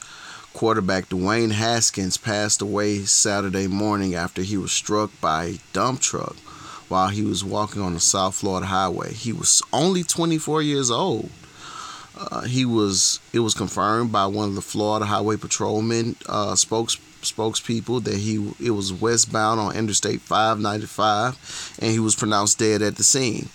quarterback 0.53 1.09
Dwayne 1.09 1.53
Haskins 1.53 2.19
passed 2.19 2.61
away 2.61 3.07
Saturday 3.07 3.69
morning 3.69 4.15
after 4.15 4.43
he 4.43 4.59
was 4.59 4.71
struck 4.71 5.19
by 5.23 5.45
a 5.45 5.59
dump 5.73 6.01
truck 6.01 6.37
while 6.91 7.09
he 7.09 7.23
was 7.23 7.45
walking 7.45 7.81
on 7.81 7.95
the 7.95 8.01
South 8.01 8.35
Florida 8.35 8.67
highway. 8.67 9.13
He 9.13 9.33
was 9.33 9.63
only 9.73 10.03
24 10.03 10.61
years 10.63 10.91
old. 10.91 11.31
Uh, 12.19 12.43
he 12.43 12.65
was. 12.65 13.21
It 13.33 13.39
was 13.39 13.55
confirmed 13.55 14.13
by 14.13 14.27
one 14.27 14.51
of 14.51 14.55
the 14.55 14.61
Florida 14.61 15.07
Highway 15.07 15.37
Patrolmen 15.37 16.17
uh, 16.29 16.55
spokes 16.55 16.97
spokespeople 17.23 18.03
that 18.05 18.17
he 18.17 18.53
it 18.65 18.73
was 18.73 18.93
westbound 18.93 19.61
on 19.61 19.77
Interstate 19.77 20.21
595, 20.21 21.79
and 21.81 21.91
he 21.91 21.99
was 21.99 22.15
pronounced 22.15 22.59
dead 22.59 22.83
at 22.83 22.97
the 22.97 23.05
scene. 23.05 23.49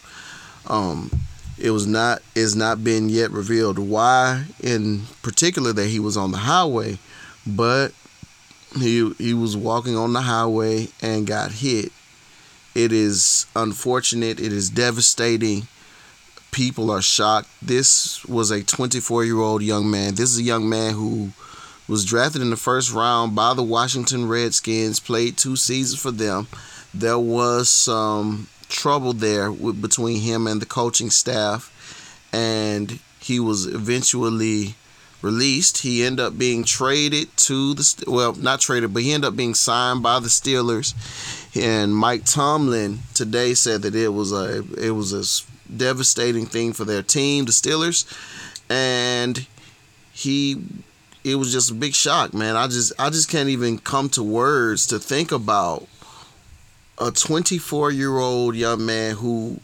Um, 0.68 1.12
it 1.60 1.72
was 1.72 1.86
not 1.86 2.22
is 2.34 2.56
not 2.56 2.84
been 2.84 3.10
yet 3.10 3.32
revealed 3.32 3.78
why 3.78 4.46
in 4.62 5.04
particular 5.22 5.72
that 5.74 5.88
he 5.88 6.00
was 6.00 6.18
on 6.18 6.32
the 6.32 6.40
highway, 6.40 6.98
but 7.46 7.94
he 8.78 9.12
he 9.18 9.34
was 9.34 9.56
walking 9.56 9.96
on 9.96 10.14
the 10.14 10.22
highway 10.22 10.88
and 11.02 11.28
got 11.28 11.52
hit. 11.52 11.92
It 12.76 12.92
is 12.92 13.46
unfortunate. 13.56 14.40
It 14.40 14.52
is 14.52 14.70
devastating. 14.70 15.68
People 16.52 16.92
are 16.92 17.02
shocked. 17.02 17.48
This 17.62 18.24
was 18.26 18.52
a 18.52 18.64
24 18.64 19.24
year 19.24 19.40
old 19.40 19.64
young 19.64 19.90
man. 19.90 20.16
This 20.16 20.32
is 20.32 20.40
a 20.40 20.44
young 20.44 20.68
man 20.68 20.94
who 20.94 21.32
was 21.88 22.04
drafted 22.04 22.42
in 22.42 22.50
the 22.50 22.58
first 22.58 22.92
round 22.92 23.34
by 23.36 23.54
the 23.54 23.64
Washington 23.64 24.28
Redskins, 24.28 25.00
played 25.00 25.38
two 25.38 25.56
seasons 25.56 26.02
for 26.02 26.12
them. 26.12 26.48
There 26.94 27.20
was 27.20 27.70
some 27.70 28.48
trouble 28.68 29.14
there 29.14 29.52
with, 29.52 29.82
between 29.82 30.22
him 30.22 30.46
and 30.48 30.62
the 30.62 30.66
coaching 30.66 31.10
staff, 31.10 31.72
and 32.34 33.00
he 33.20 33.40
was 33.40 33.68
eventually 33.68 34.76
released. 35.22 35.80
He 35.80 36.04
ended 36.04 36.26
up 36.26 36.38
being 36.38 36.64
traded 36.64 37.36
to 37.38 37.74
the 37.74 38.04
well, 38.08 38.34
not 38.34 38.60
traded, 38.60 38.94
but 38.94 39.04
he 39.04 39.14
ended 39.14 39.30
up 39.30 39.36
being 39.36 39.54
signed 39.54 40.04
by 40.04 40.20
the 40.20 40.28
Steelers. 40.28 40.94
And 41.56 41.96
Mike 41.96 42.26
Tomlin 42.26 43.00
today 43.14 43.54
said 43.54 43.82
that 43.84 43.96
it 43.96 44.10
was 44.10 44.34
a 44.34 44.64
it 44.78 44.92
was 44.92 45.14
a 45.14 45.24
devastating 45.76 46.46
thing 46.46 46.74
for 46.74 46.84
their 46.84 47.02
team, 47.02 47.46
the 47.46 47.52
Steelers, 47.52 48.06
and 48.70 49.48
he 50.12 50.62
it 51.24 51.36
was 51.36 51.52
just 51.52 51.72
a 51.72 51.74
big 51.74 51.96
shock, 51.96 52.34
man. 52.34 52.56
I 52.56 52.68
just 52.68 52.94
I 53.00 53.10
just 53.10 53.30
can't 53.30 53.50
even 53.50 53.80
come 53.80 54.10
to 54.10 54.24
words 54.24 54.86
to 54.88 55.00
think 55.00 55.32
about 55.32 55.88
a 56.98 57.12
24 57.12 57.92
year 57.92 58.18
old 58.18 58.56
young 58.56 58.86
man 58.86 59.16
who 59.16 59.60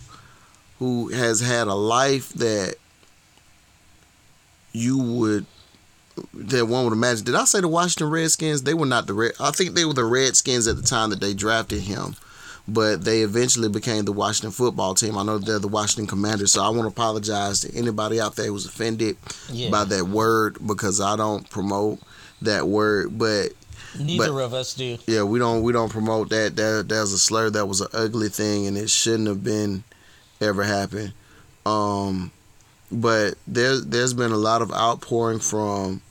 who 0.80 1.10
has 1.10 1.42
had 1.42 1.68
a 1.68 1.76
life 1.76 2.30
that 2.34 2.76
you 4.72 4.98
would 4.98 5.46
that 6.34 6.66
one 6.68 6.84
would 6.86 6.94
imagine. 6.94 7.26
Did 7.26 7.36
I 7.36 7.46
say 7.46 7.62
the 7.62 7.68
Washington 7.68 8.10
Redskins? 8.10 8.64
They 8.64 8.74
were 8.74 8.86
not 8.86 9.08
the 9.08 9.14
Red. 9.14 9.32
I 9.40 9.52
think 9.52 9.74
they 9.76 9.86
were 9.86 9.94
the 9.94 10.04
Redskins 10.06 10.68
at 10.68 10.76
the 10.76 10.82
time 10.84 11.10
that 11.12 11.20
they 11.20 11.34
drafted 11.34 11.82
him, 11.82 12.16
but 12.68 13.04
they 13.06 13.22
eventually 13.22 13.70
became 13.70 14.06
the 14.06 14.12
Washington 14.12 14.52
football 14.52 14.94
team. 14.96 15.18
I 15.18 15.24
know 15.24 15.38
they're 15.38 15.60
the 15.60 15.68
Washington 15.68 16.08
Commanders, 16.08 16.52
so 16.52 16.62
I 16.64 16.70
want 16.70 16.82
to 16.84 16.88
apologize 16.88 17.62
to 17.62 17.76
anybody 17.76 18.20
out 18.20 18.36
there 18.36 18.48
who 18.48 18.54
was 18.54 18.66
offended 18.66 19.18
Yeah. 19.52 19.70
by 19.70 19.84
that 19.86 20.08
word 20.08 20.58
because 20.66 21.00
I 21.02 21.16
don't 21.16 21.50
promote 21.50 22.00
that 22.42 22.68
word. 22.68 23.18
But 23.18 23.54
Neither 24.00 24.32
but- 24.34 24.44
of 24.46 24.54
us 24.54 24.74
do. 24.74 24.98
yeah, 25.08 25.24
we 25.24 25.38
don't 25.40 25.64
we 25.64 25.74
don't 25.74 25.90
promote 25.92 26.30
that. 26.30 26.56
That 26.56 26.86
that's 26.90 27.12
a 27.14 27.20
slur. 27.20 27.50
That 27.50 27.66
was 27.68 27.82
an 27.82 27.88
ugly 27.94 28.30
thing, 28.30 28.68
and 28.68 28.78
it 28.78 28.90
shouldn't 28.90 29.28
have 29.28 29.44
been 29.44 29.84
ever 30.40 30.64
happened. 30.64 31.14
Um, 31.66 32.32
but 32.92 33.36
there 33.48 33.80
there's 33.80 34.14
been 34.14 34.32
a 34.32 34.38
lot 34.38 34.62
of 34.62 34.72
outpouring 34.72 35.40
from 35.40 36.02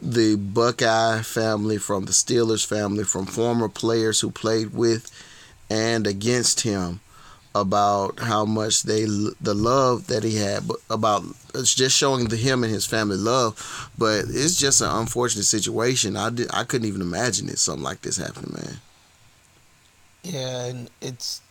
the 0.00 0.36
Buckeye 0.36 1.22
family, 1.22 1.78
from 1.78 2.04
the 2.04 2.12
Steelers 2.12 2.66
family, 2.66 3.04
from 3.04 3.26
former 3.26 3.68
players 3.68 4.20
who 4.20 4.30
played 4.30 4.72
with 4.74 5.10
and 5.70 6.06
against 6.06 6.60
him 6.60 7.00
about 7.54 8.18
how 8.18 8.44
much 8.44 8.82
they 8.82 9.04
the 9.04 9.54
love 9.54 10.08
that 10.08 10.24
he 10.24 10.36
had 10.36 10.66
but 10.66 10.76
about 10.90 11.22
it's 11.54 11.72
just 11.72 11.96
showing 11.96 12.26
the 12.26 12.36
him 12.36 12.64
and 12.64 12.72
his 12.72 12.84
family 12.84 13.16
love 13.16 13.88
but 13.96 14.24
it's 14.28 14.56
just 14.56 14.80
an 14.80 14.88
unfortunate 14.90 15.44
situation 15.44 16.16
i 16.16 16.28
did 16.30 16.48
i 16.52 16.64
couldn't 16.64 16.88
even 16.88 17.00
imagine 17.00 17.48
it 17.48 17.58
something 17.58 17.84
like 17.84 18.02
this 18.02 18.16
happening 18.16 18.52
man 18.54 18.76
yeah 20.24 20.64
and 20.64 20.90
it's 21.00 21.42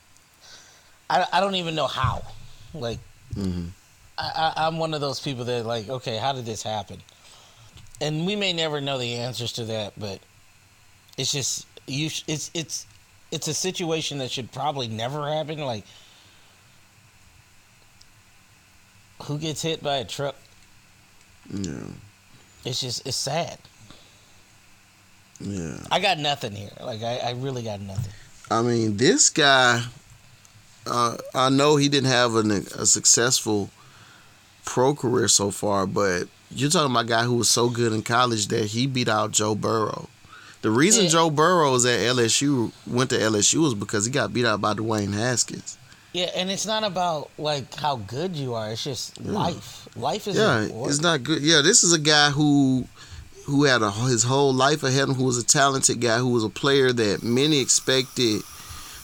i, 1.10 1.26
I 1.32 1.40
don't 1.40 1.56
even 1.56 1.74
know 1.74 1.88
how 1.88 2.22
like 2.74 3.00
mm-hmm. 3.34 3.70
I, 4.18 4.54
I 4.58 4.68
i'm 4.68 4.78
one 4.78 4.94
of 4.94 5.02
those 5.02 5.20
people 5.20 5.46
that 5.46 5.66
like 5.66 5.90
okay 5.90 6.18
how 6.18 6.34
did 6.34 6.46
this 6.46 6.64
happen 6.64 6.98
and 8.02 8.26
we 8.26 8.36
may 8.36 8.54
never 8.54 8.82
know 8.82 8.98
the 8.98 9.16
answers 9.16 9.54
to 9.54 9.66
that 9.66 9.94
but 9.98 10.20
it's 11.18 11.32
just 11.32 11.68
you 11.88 12.10
it's 12.28 12.50
it's 12.54 12.86
it's 13.34 13.48
a 13.48 13.54
situation 13.54 14.20
that 14.20 14.30
should 14.30 14.52
probably 14.52 14.88
never 14.88 15.28
happen. 15.28 15.60
Like, 15.60 15.86
who 19.24 19.40
gets 19.40 19.64
hit 19.64 19.82
by 19.82 19.98
a 19.98 20.06
truck? 20.06 20.36
Yeah. 21.52 21.88
It's 22.64 22.80
just 22.80 23.08
it's 23.08 23.18
sad. 23.18 23.58
Yeah. 25.40 25.78
I 25.92 26.00
got 26.00 26.20
nothing 26.20 26.54
here. 26.54 26.70
Like 26.80 27.02
I, 27.02 27.18
I 27.18 27.32
really 27.32 27.64
got 27.64 27.82
nothing. 27.82 28.14
I 28.52 28.62
mean, 28.62 28.98
this 28.98 29.30
guy. 29.30 29.84
Uh, 30.86 31.18
I 31.34 31.50
know 31.50 31.78
he 31.78 31.88
didn't 31.88 32.10
have 32.10 32.36
an, 32.36 32.52
a 32.52 32.86
successful 32.86 33.70
pro 34.66 34.94
career 34.94 35.28
so 35.28 35.52
far, 35.52 35.86
but 35.86 36.28
you're 36.52 36.70
talking 36.70 36.92
about 36.92 37.06
a 37.06 37.08
guy 37.08 37.24
who 37.24 37.36
was 37.36 37.50
so 37.50 37.70
good 37.70 37.94
in 37.94 38.02
college 38.02 38.48
that 38.48 38.66
he 38.66 38.88
beat 38.88 39.08
out 39.08 39.32
Joe 39.32 39.56
Burrow. 39.56 40.10
The 40.62 40.72
reason 40.72 41.06
yeah. 41.06 41.10
Joe 41.10 41.30
Burrow 41.30 41.76
is 41.76 41.86
at 41.86 42.00
LSU 42.00 42.72
went 42.88 43.10
to 43.10 43.18
LSU 43.18 43.64
was 43.64 43.74
because 43.74 44.06
he 44.06 44.12
got 44.12 44.34
beat 44.34 44.46
out 44.46 44.62
by 44.62 44.74
Dwayne 44.74 45.14
Haskins. 45.14 45.78
Yeah, 46.14 46.30
and 46.36 46.50
it's 46.50 46.66
not 46.66 46.84
about 46.84 47.32
like 47.38 47.74
how 47.74 47.98
good 47.98 48.36
you 48.36 48.54
are. 48.54 48.72
It's 48.72 48.84
just 48.84 49.20
yeah. 49.20 49.32
life. 49.32 49.88
Life 49.98 50.28
is 50.28 50.38
yeah. 50.38 50.62
Important. 50.64 50.92
It's 50.92 51.02
not 51.02 51.24
good. 51.24 51.42
Yeah, 51.42 51.62
this 51.62 51.84
is 51.84 51.92
a 51.92 52.00
guy 52.00 52.30
who 52.30 52.88
who 53.46 53.66
had 53.66 53.82
a, 53.82 53.92
his 53.92 54.24
whole 54.24 54.54
life 54.54 54.84
ahead 54.84 55.04
of 55.04 55.10
him. 55.10 55.16
Who 55.16 55.26
was 55.26 55.38
a 55.38 55.46
talented 55.46 56.00
guy. 56.00 56.20
Who 56.20 56.30
was 56.30 56.44
a 56.44 56.50
player 56.50 56.94
that 56.94 57.24
many 57.24 57.60
expected 57.60 58.42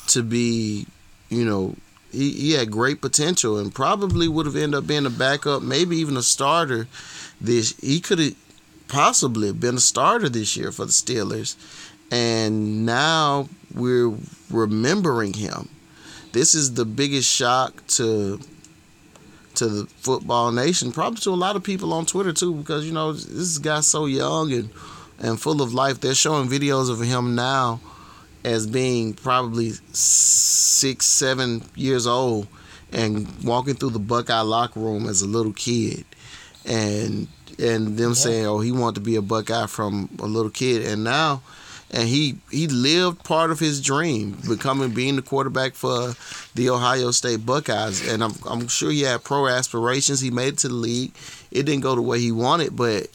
to 0.07 0.23
be. 0.23 0.85
You 1.29 1.45
know, 1.45 1.75
he, 2.11 2.31
he 2.31 2.51
had 2.53 2.71
great 2.71 3.01
potential 3.01 3.57
and 3.57 3.73
probably 3.73 4.27
would 4.27 4.45
have 4.45 4.55
ended 4.55 4.79
up 4.79 4.87
being 4.87 5.05
a 5.05 5.11
backup, 5.11 5.61
maybe 5.61 5.97
even 5.97 6.17
a 6.17 6.23
starter. 6.23 6.87
This 7.39 7.75
he 7.79 7.99
could 7.99 8.19
have 8.19 8.35
possibly 8.87 9.53
been 9.53 9.75
a 9.75 9.79
starter 9.79 10.29
this 10.29 10.57
year 10.57 10.71
for 10.71 10.85
the 10.85 10.91
Steelers. 10.91 11.55
And 12.11 12.85
now 12.85 13.49
we're 13.73 14.13
remembering 14.49 15.33
him. 15.33 15.69
This 16.31 16.55
is 16.55 16.73
the 16.73 16.85
biggest 16.85 17.29
shock 17.29 17.85
to 17.87 18.39
to 19.55 19.67
the 19.67 19.85
football 19.97 20.51
nation, 20.51 20.91
probably 20.91 21.19
to 21.19 21.31
a 21.31 21.31
lot 21.31 21.55
of 21.55 21.63
people 21.63 21.93
on 21.93 22.05
Twitter 22.05 22.31
too, 22.31 22.55
because 22.55 22.85
you 22.85 22.93
know 22.93 23.13
this 23.13 23.57
guy's 23.57 23.87
so 23.87 24.05
young 24.05 24.51
and 24.51 24.69
and 25.19 25.39
full 25.39 25.61
of 25.61 25.73
life. 25.73 25.99
They're 25.99 26.15
showing 26.15 26.47
videos 26.47 26.89
of 26.89 27.01
him 27.01 27.35
now 27.35 27.79
as 28.43 28.67
being 28.67 29.13
probably 29.13 29.73
six, 30.79 31.05
seven 31.05 31.63
years 31.75 32.07
old 32.07 32.47
and 32.91 33.27
walking 33.43 33.75
through 33.75 33.91
the 33.91 33.99
Buckeye 33.99 34.41
locker 34.41 34.79
room 34.79 35.07
as 35.07 35.21
a 35.21 35.27
little 35.27 35.53
kid. 35.53 36.05
And 36.65 37.27
and 37.57 37.97
them 37.97 38.09
yeah. 38.09 38.15
saying, 38.15 38.45
"Oh, 38.45 38.59
he 38.59 38.71
wanted 38.71 38.95
to 38.95 39.01
be 39.01 39.15
a 39.15 39.21
Buckeye 39.21 39.67
from 39.67 40.09
a 40.19 40.25
little 40.25 40.51
kid," 40.51 40.85
and 40.85 41.03
now, 41.03 41.41
and 41.91 42.07
he 42.07 42.37
he 42.51 42.67
lived 42.67 43.23
part 43.23 43.51
of 43.51 43.59
his 43.59 43.81
dream, 43.81 44.37
becoming 44.47 44.91
being 44.91 45.15
the 45.15 45.21
quarterback 45.21 45.75
for 45.75 46.13
the 46.55 46.69
Ohio 46.69 47.11
State 47.11 47.45
Buckeyes, 47.45 48.07
and 48.07 48.23
I'm 48.23 48.33
I'm 48.47 48.67
sure 48.67 48.91
he 48.91 49.01
had 49.01 49.23
pro 49.23 49.47
aspirations. 49.47 50.21
He 50.21 50.31
made 50.31 50.53
it 50.53 50.57
to 50.59 50.67
the 50.67 50.75
league. 50.75 51.13
It 51.51 51.63
didn't 51.63 51.81
go 51.81 51.95
the 51.95 52.01
way 52.01 52.19
he 52.19 52.31
wanted, 52.31 52.75
but 52.75 53.07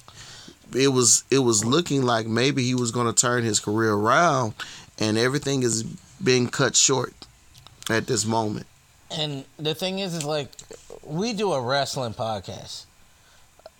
it 0.74 0.88
was 0.88 1.24
it 1.30 1.40
was 1.40 1.64
looking 1.64 2.02
like 2.02 2.26
maybe 2.26 2.64
he 2.64 2.74
was 2.74 2.90
going 2.90 3.06
to 3.06 3.12
turn 3.12 3.44
his 3.44 3.60
career 3.60 3.92
around, 3.92 4.54
and 4.98 5.16
everything 5.16 5.62
is 5.62 5.84
being 6.22 6.48
cut 6.48 6.76
short 6.76 7.12
at 7.90 8.06
this 8.06 8.24
moment. 8.24 8.66
And 9.10 9.44
the 9.58 9.74
thing 9.74 9.98
is, 9.98 10.14
is 10.14 10.24
like 10.24 10.48
we 11.02 11.32
do 11.32 11.52
a 11.52 11.60
wrestling 11.60 12.14
podcast 12.14 12.86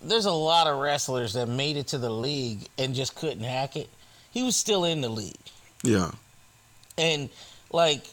there's 0.05 0.27
a 0.27 0.33
lot 0.33 0.67
of 0.67 0.79
wrestlers 0.79 1.33
that 1.33 1.49
made 1.49 1.77
it 1.77 1.89
to 1.89 1.99
the 1.99 2.11
league 2.11 2.69
and 2.79 2.95
just 2.95 3.17
couldn't 3.17 3.43
hack 3.43 3.77
it. 3.77 3.89
He 4.31 4.43
was 4.43 4.57
still 4.57 4.85
in 4.85 5.01
the 5.01 5.09
league. 5.09 5.35
Yeah. 5.83 6.11
And 6.99 7.29
like, 7.73 8.05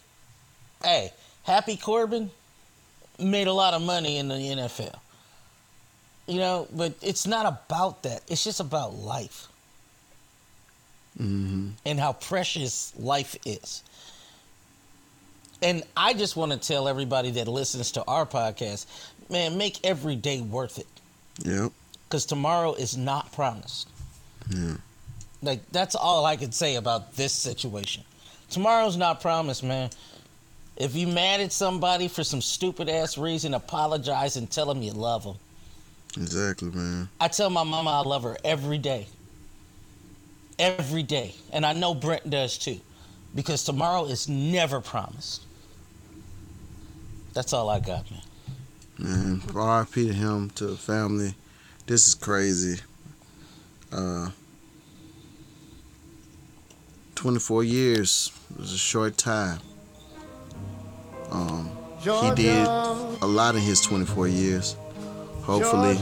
hey, 0.84 1.12
Happy 1.44 1.78
Corbin 1.78 2.32
made 3.20 3.48
a 3.48 3.54
lot 3.54 3.74
of 3.74 3.82
money 3.82 4.18
in 4.18 4.28
the 4.28 4.36
NFL. 4.36 4.98
You 6.28 6.40
know, 6.40 6.68
but 6.74 6.94
it's 7.02 7.28
not 7.28 7.46
about 7.46 8.04
that. 8.04 8.22
It's 8.28 8.44
just 8.44 8.60
about 8.60 8.94
life. 8.94 9.48
Mm-hmm. 11.20 11.70
And 11.86 12.00
how 12.00 12.14
precious 12.14 12.94
life 12.98 13.36
is. 13.46 13.84
And 15.62 15.84
I 15.96 16.14
just 16.14 16.36
want 16.36 16.52
to 16.52 16.58
tell 16.58 16.88
everybody 16.88 17.32
that 17.32 17.48
listens 17.48 17.92
to 17.92 18.04
our 18.06 18.26
podcast, 18.26 18.86
man, 19.30 19.58
make 19.58 19.80
every 19.86 20.16
day 20.16 20.42
worth 20.42 20.80
it. 20.80 20.88
Yep 21.44 21.72
because 22.12 22.26
tomorrow 22.26 22.74
is 22.74 22.98
not 22.98 23.32
promised. 23.32 23.88
Yeah. 24.50 24.76
Like 25.42 25.62
that's 25.72 25.96
all 25.96 26.26
I 26.26 26.36
can 26.36 26.52
say 26.52 26.76
about 26.76 27.16
this 27.16 27.32
situation. 27.32 28.04
Tomorrow's 28.50 28.98
not 28.98 29.22
promised, 29.22 29.64
man. 29.64 29.90
If 30.76 30.94
you 30.94 31.08
mad 31.08 31.40
at 31.40 31.54
somebody 31.54 32.10
for 32.10 32.26
some 32.26 32.42
stupid 32.42 32.90
ass 32.90 33.18
reason, 33.18 33.54
apologize 33.54 34.36
and 34.36 34.52
tell 34.52 34.66
them 34.66 34.82
you 34.82 34.92
love 34.92 35.24
them. 35.24 35.36
Exactly, 36.18 36.70
man. 36.70 37.08
I 37.22 37.30
tell 37.30 37.50
my 37.50 37.64
mama 37.64 37.92
I 37.92 38.02
love 38.02 38.24
her 38.24 38.36
every 38.44 38.78
day. 38.78 39.08
Every 40.60 41.04
day. 41.04 41.34
And 41.54 41.66
I 41.66 41.72
know 41.72 41.94
Brent 41.96 42.30
does 42.30 42.58
too. 42.58 42.82
Because 43.34 43.64
tomorrow 43.64 44.04
is 44.06 44.28
never 44.28 44.82
promised. 44.82 45.44
That's 47.34 47.54
all 47.54 47.70
I 47.70 47.80
got, 47.80 48.06
man. 48.12 48.22
Man, 48.98 49.42
RIP 49.54 49.94
to 49.94 50.14
him, 50.14 50.50
to 50.52 50.68
the 50.68 50.76
family. 50.78 51.34
This 51.88 52.08
is 52.08 52.14
crazy. 52.14 52.82
Uh, 53.92 54.30
24 57.16 57.64
years 57.64 58.32
was 58.58 58.74
a 58.74 58.78
short 58.78 59.18
time. 59.18 59.60
Um, 61.32 61.72
he 62.00 62.32
did 62.36 62.68
a 62.68 63.26
lot 63.26 63.56
in 63.56 63.62
his 63.62 63.80
24 63.82 64.28
years. 64.28 64.76
Hopefully, 65.44 65.98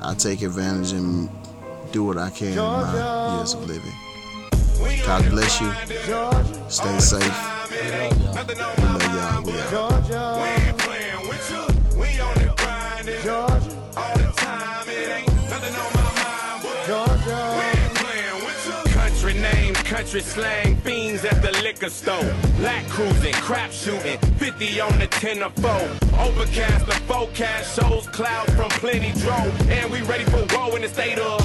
I'll 0.00 0.14
take 0.14 0.42
advantage 0.42 0.92
and 0.92 1.28
do 1.92 2.04
what 2.04 2.18
I 2.18 2.30
can 2.30 2.52
in 2.52 2.56
my 2.58 3.36
years 3.36 3.54
of 3.54 3.66
living. 3.66 3.92
God 5.06 5.28
bless 5.30 5.60
you. 5.60 5.72
Stay 6.68 6.98
safe. 6.98 7.63
We 7.74 7.90
know 8.60 8.72
y'all. 8.86 9.42
We 9.42 9.52
out. 17.32 18.84
Country 18.92 19.34
name, 19.34 19.74
country 19.74 20.20
slang, 20.20 20.76
fiends 20.78 21.24
at 21.24 21.40
the 21.42 21.50
liquor 21.62 21.88
store. 21.88 22.34
Black 22.58 22.86
cruising, 22.88 23.32
crap 23.34 23.72
shooting, 23.72 24.18
50 24.38 24.80
on 24.80 24.98
the 24.98 25.06
10 25.06 25.42
or 25.42 25.50
4. 25.50 25.70
Overcast, 26.20 26.86
the 26.86 26.92
forecast 27.06 27.80
shows 27.80 28.06
clouds 28.08 28.52
from 28.54 28.68
plenty 28.70 29.12
drove. 29.20 29.70
And 29.70 29.90
we 29.90 30.02
ready 30.02 30.24
for 30.24 30.44
war 30.54 30.76
in 30.76 30.82
the 30.82 30.88
state 30.88 31.18
of. 31.18 31.44